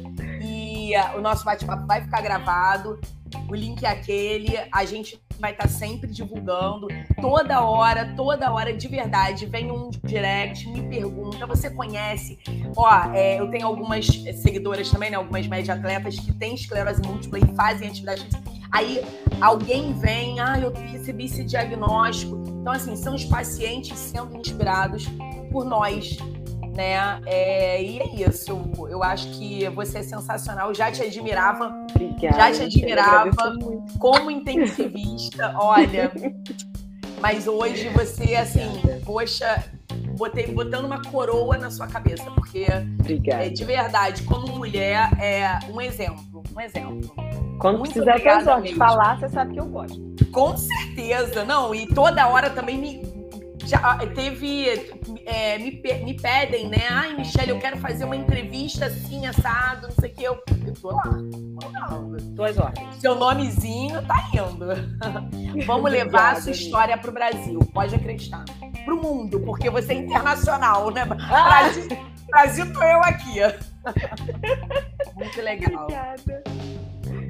O 1.17 1.21
nosso 1.21 1.45
bate-papo 1.45 1.87
vai 1.87 2.03
ficar 2.03 2.21
gravado. 2.21 3.01
O 3.49 3.55
link 3.55 3.85
é 3.85 3.89
aquele. 3.89 4.59
A 4.73 4.85
gente 4.85 5.21
vai 5.39 5.53
estar 5.53 5.65
tá 5.65 5.69
sempre 5.69 6.11
divulgando. 6.11 6.89
Toda 7.21 7.63
hora, 7.63 8.13
toda 8.17 8.53
hora, 8.53 8.77
de 8.77 8.89
verdade. 8.89 9.47
Vem 9.47 9.71
um 9.71 9.91
direct, 10.05 10.69
me 10.69 10.83
pergunta. 10.89 11.47
Você 11.47 11.71
conhece? 11.71 12.39
Ó, 12.77 13.13
é, 13.13 13.41
eu 13.41 13.51
tenho 13.51 13.67
algumas 13.67 14.07
seguidoras 14.07 14.91
também, 14.91 15.11
né? 15.11 15.17
Algumas 15.17 15.47
média 15.47 15.75
atletas 15.75 16.19
que 16.19 16.33
têm 16.33 16.55
esclerose 16.55 17.01
múltipla 17.03 17.39
e 17.39 17.55
fazem 17.55 17.89
atividade 17.89 18.27
Aí 18.73 19.05
alguém 19.41 19.93
vem, 19.95 20.39
ah, 20.39 20.59
eu 20.59 20.73
recebi 20.73 21.25
esse 21.25 21.45
diagnóstico. 21.45 22.41
Então, 22.61 22.73
assim, 22.73 22.95
são 22.95 23.15
os 23.15 23.25
pacientes 23.25 23.99
sendo 23.99 24.37
inspirados 24.37 25.07
por 25.51 25.65
nós, 25.65 26.17
né? 26.81 27.21
É, 27.27 27.83
e 27.83 27.99
é 27.99 28.29
isso. 28.29 28.59
Eu 28.89 29.03
acho 29.03 29.29
que 29.33 29.69
você 29.69 29.99
é 29.99 30.03
sensacional. 30.03 30.69
Eu 30.69 30.75
já 30.75 30.91
te 30.91 31.03
admirava. 31.03 31.75
Obrigada, 31.91 32.55
já 32.55 32.67
te 32.67 32.79
admirava 32.79 33.31
como 33.99 34.31
intensivista. 34.31 35.55
Olha. 35.59 36.11
Mas 37.21 37.47
hoje 37.47 37.91
você, 37.91 38.35
assim, 38.35 38.81
poxa, 39.05 39.63
botei, 40.17 40.47
botando 40.47 40.87
uma 40.87 41.03
coroa 41.03 41.59
na 41.59 41.71
sua 41.71 41.87
cabeça, 41.87 42.25
porque 42.31 42.67
Obrigada. 42.99 43.45
É, 43.45 43.51
de 43.51 43.63
verdade, 43.63 44.23
como 44.23 44.57
mulher, 44.57 45.11
é 45.21 45.59
um 45.71 45.79
exemplo. 45.83 46.43
Um 46.57 46.61
exemplo. 46.61 47.15
Quando 47.59 47.79
Muito 47.79 47.93
precisar 47.93 48.61
de 48.63 48.75
falar, 48.75 49.21
você 49.21 49.29
sabe 49.29 49.53
que 49.53 49.61
eu 49.61 49.67
gosto. 49.67 50.01
Com 50.33 50.57
certeza, 50.57 51.45
não. 51.45 51.75
E 51.75 51.87
toda 51.87 52.27
hora 52.27 52.49
também 52.49 52.79
me, 52.79 53.03
já 53.71 53.99
teve. 54.15 54.69
É, 55.25 55.59
me, 55.59 55.71
me 56.05 56.15
pedem, 56.15 56.69
né? 56.69 56.83
Ai, 56.91 57.17
Michelle, 57.17 57.51
eu 57.51 57.59
quero 57.59 57.79
fazer 57.79 58.05
uma 58.05 58.17
entrevista 58.17 58.87
assim, 58.87 59.27
assado, 59.27 59.89
não 59.89 59.95
sei 59.95 60.11
o 60.11 60.15
que. 60.15 60.25
Eu, 60.25 60.39
eu 60.67 60.75
tô 60.75 60.91
lá. 60.91 61.05
Duas 62.33 62.59
horas. 62.59 62.79
Seu 62.99 63.15
nomezinho 63.15 64.05
tá 64.07 64.29
indo. 64.35 64.67
Vamos 65.65 65.91
levar 65.91 66.33
a 66.33 66.41
sua 66.41 66.53
história 66.53 66.99
pro 66.99 67.13
Brasil, 67.13 67.61
pode 67.73 67.95
acreditar. 67.95 68.45
Pro 68.85 69.01
mundo, 69.01 69.41
porque 69.41 69.71
você 69.71 69.93
é 69.93 69.97
internacional, 69.97 70.91
né? 70.91 71.07
Ah! 71.31 71.63
Brasil, 71.63 71.89
Brasil 72.29 72.73
tô 72.73 72.83
eu 72.83 73.01
aqui. 73.01 73.41
Muito 75.15 75.41
legal. 75.43 75.85
Obrigada. 75.85 76.43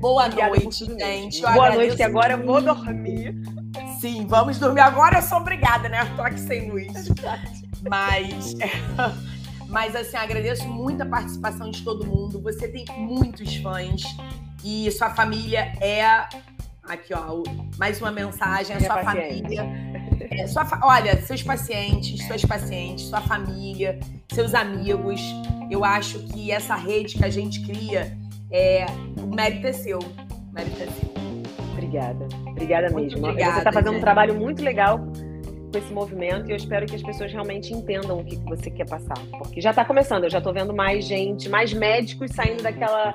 Boa 0.01 0.27
Obrigada 0.27 0.57
noite, 0.57 0.85
gente. 0.87 1.43
Boa 1.43 1.75
noite, 1.75 2.03
agora 2.03 2.33
eu 2.33 2.47
vou 2.47 2.63
dormir. 2.63 3.35
Sim, 4.01 4.27
vamos 4.27 4.59
dormir. 4.59 4.81
Agora 4.81 5.19
eu 5.19 5.23
sou 5.23 5.37
obrigada, 5.37 5.87
né? 5.87 6.01
Eu 6.01 6.17
tô 6.17 6.23
aqui 6.23 6.41
sem 6.41 6.71
luz. 6.71 7.09
Mas, 7.87 8.55
mas 9.69 9.95
assim, 9.95 10.17
agradeço 10.17 10.67
muito 10.67 11.03
a 11.03 11.07
participação 11.07 11.71
de 11.71 11.83
todo 11.83 12.07
mundo. 12.07 12.41
Você 12.41 12.67
tem 12.67 12.87
muitos 12.97 13.57
fãs 13.57 14.03
e 14.65 14.91
sua 14.91 15.11
família 15.11 15.75
é. 15.83 16.03
Aqui, 16.83 17.13
ó, 17.13 17.43
mais 17.77 18.01
uma 18.01 18.11
mensagem. 18.11 18.75
A 18.75 18.81
sua 18.81 19.03
paciente. 19.03 19.43
família. 19.43 19.69
É, 20.31 20.47
sua 20.47 20.65
fa... 20.65 20.81
Olha, 20.83 21.21
seus 21.21 21.43
pacientes, 21.43 22.27
suas 22.27 22.43
pacientes, 22.43 23.05
sua 23.05 23.21
família, 23.21 24.01
seus 24.33 24.55
amigos. 24.55 25.21
Eu 25.71 25.85
acho 25.85 26.21
que 26.21 26.51
essa 26.51 26.75
rede 26.75 27.19
que 27.19 27.25
a 27.25 27.31
gente 27.31 27.61
cria, 27.67 28.17
é, 28.51 28.87
o 29.19 29.27
mérito 29.27 29.67
é 29.67 29.73
seu. 29.75 29.99
O 29.99 30.53
mérito 30.55 30.83
é 30.83 30.87
seu. 30.87 31.30
Obrigada. 31.91 32.29
Obrigada 32.47 32.91
muito 32.91 33.13
mesmo. 33.15 33.27
Obrigada, 33.29 33.53
Você 33.53 33.59
está 33.59 33.73
fazendo 33.73 33.93
gente. 33.93 33.99
um 33.99 34.01
trabalho 34.01 34.35
muito 34.35 34.63
legal 34.63 34.99
com 34.99 35.79
esse 35.79 35.93
movimento 35.93 36.49
e 36.49 36.53
eu 36.53 36.57
espero 36.57 36.87
que 36.87 36.95
as 36.95 37.03
pessoas 37.03 37.33
realmente 37.33 37.73
entendam 37.73 38.21
o 38.21 38.25
que 38.25 38.37
você 38.37 38.71
quer 38.71 38.89
passar. 38.89 39.19
Porque 39.39 39.61
já 39.61 39.71
está 39.71 39.85
começando, 39.85 40.25
eu 40.25 40.31
já 40.31 40.39
estou 40.39 40.53
vendo 40.53 40.75
mais 40.75 41.05
gente, 41.05 41.49
mais 41.49 41.73
médicos 41.73 42.31
saindo 42.33 42.63
daquela. 42.63 43.13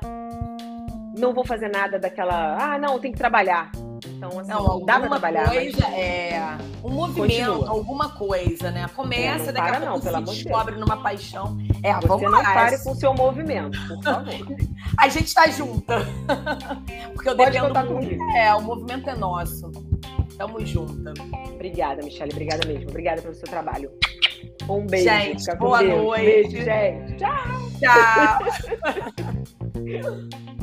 Não 1.18 1.32
vou 1.32 1.44
fazer 1.46 1.68
nada 1.68 1.98
daquela. 1.98 2.56
Ah, 2.60 2.78
não, 2.78 2.98
tem 2.98 3.12
que 3.12 3.18
trabalhar. 3.18 3.70
Então, 4.16 4.40
assim, 4.40 4.50
não, 4.50 4.84
dá 4.84 4.98
pra 4.98 5.08
trabalhar. 5.10 5.50
Coisa, 5.50 5.78
mas... 5.82 5.94
é, 5.94 6.56
um 6.82 6.90
movimento, 6.90 7.52
Continua. 7.52 7.68
alguma 7.68 8.08
coisa, 8.10 8.70
né? 8.70 8.88
Começa, 8.96 9.50
é, 9.50 9.52
daqui 9.52 9.68
a 9.76 9.80
pouco 9.80 10.10
não, 10.10 10.26
se 10.26 10.42
descobre 10.42 10.74
Deus. 10.74 10.86
numa 10.86 11.02
paixão. 11.02 11.58
É, 11.82 11.92
Você 11.94 12.06
vamos 12.08 12.32
não 12.32 12.42
pare 12.42 12.82
com 12.82 12.92
o 12.92 12.94
seu 12.94 13.12
movimento, 13.12 13.78
por 13.86 14.02
favor. 14.02 14.34
a 14.98 15.08
gente 15.08 15.34
tá 15.34 15.46
junta. 15.48 15.98
Porque 17.14 17.28
eu 17.28 17.36
Pode 17.36 17.50
dependo 17.50 17.68
contar 17.68 17.84
muito. 17.84 18.08
Comigo. 18.08 18.36
É, 18.36 18.54
o 18.54 18.62
movimento 18.62 19.10
é 19.10 19.14
nosso. 19.14 19.70
Tamo 20.38 20.64
junto. 20.64 21.12
Obrigada, 21.52 22.02
Michelle. 22.02 22.32
Obrigada 22.32 22.66
mesmo. 22.66 22.88
Obrigada 22.88 23.20
pelo 23.20 23.34
seu 23.34 23.48
trabalho. 23.48 23.90
Um 24.68 24.86
beijo. 24.86 25.08
Gente, 25.08 25.56
boa 25.56 25.78
Deus. 25.78 26.02
noite. 26.02 26.24
Beijo, 26.24 26.64
gente. 26.64 27.16
Tchau. 27.16 27.66
Tchau. 27.80 28.38